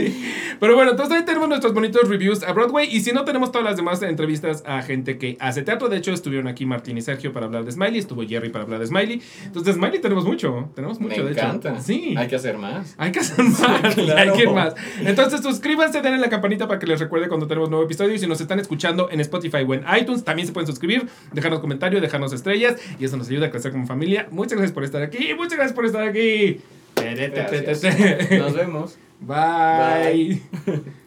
Pero 0.60 0.76
bueno, 0.76 0.92
entonces 0.92 1.18
ahí 1.18 1.26
tenemos 1.26 1.50
nuestros 1.50 1.74
bonitos 1.74 2.08
reviews 2.08 2.44
a 2.44 2.52
Broadway. 2.54 2.88
Y 2.92 3.02
si 3.02 3.12
no, 3.12 3.26
tenemos 3.26 3.52
todas 3.52 3.66
las 3.66 3.76
demás 3.76 4.02
entrevistas 4.02 4.64
a 4.66 4.82
gente 4.82 5.18
que 5.18 5.38
hace 5.40 5.64
teatro. 5.64 5.90
De 5.90 5.98
hecho, 5.98 6.12
estuvieron 6.12 6.48
aquí 6.48 6.66
Martín 6.66 6.98
y 6.98 7.02
Sergio 7.02 7.34
para 7.34 7.48
hablar 7.58 7.66
de 7.66 7.72
Smiley. 7.72 8.00
Estuvo 8.00 8.24
Jerry 8.24 8.50
para 8.50 8.64
hablar 8.64 8.80
de 8.80 8.88
Smiley. 8.88 9.22
Entonces, 9.46 9.74
de 9.74 9.80
Smiley 9.80 10.00
tenemos 10.02 10.26
mucho. 10.26 10.70
Tenemos 10.76 11.00
mucho, 11.00 11.18
Me 11.18 11.24
de 11.24 11.32
encanta. 11.32 11.72
hecho. 11.74 11.82
Sí. 11.82 12.14
Hay 12.18 12.28
que 12.28 12.36
hacer 12.36 12.58
más. 12.58 12.96
Hay 12.98 13.12
que 13.12 13.20
hacer 13.20 13.44
más, 13.46 13.96
Claro. 13.96 14.20
hay 14.32 14.38
que 14.38 14.44
ir 14.44 14.50
más. 14.52 14.76
Entonces 15.02 15.42
suscríbanse, 15.42 16.02
denle 16.02 16.20
la 16.20 16.30
campanita 16.30 16.68
para 16.68 16.80
que 16.80 16.88
les 16.88 17.00
recuerde 17.00 17.28
cuando 17.28 17.48
tenemos 17.48 17.70
nuevo 17.70 17.86
episodio. 17.86 18.14
Y 18.14 18.20
si 18.20 18.28
nos 18.28 18.42
están 18.42 18.60
escuchando 18.60 19.10
en 19.12 19.20
Spotify 19.22 19.66
o 19.68 19.74
en 19.74 19.84
iTunes, 20.00 20.24
también 20.24 20.48
se 20.48 20.54
pueden 20.54 20.68
suscribir, 20.68 21.08
dejarnos 21.32 21.60
comentarios, 21.60 22.02
dejarnos 22.02 22.34
estrellas. 22.34 22.76
Y 23.00 23.06
eso 23.06 23.18
nos 23.18 23.30
ayuda 23.30 23.48
a 23.48 23.52
crecer 23.52 23.72
como 23.72 23.86
familia. 23.88 24.28
Muchas 24.32 24.54
gracias 24.58 24.72
por 24.74 24.84
estar 24.84 25.02
aquí. 25.02 25.34
Muchas 25.36 25.58
gracias 25.58 25.74
por 25.74 25.86
estar 25.86 26.08
aquí. 26.08 26.60
Gracias. 26.96 28.32
Nos 28.32 28.54
vemos. 28.54 28.98
Bye. 29.20 30.42
Bye. 30.66 30.82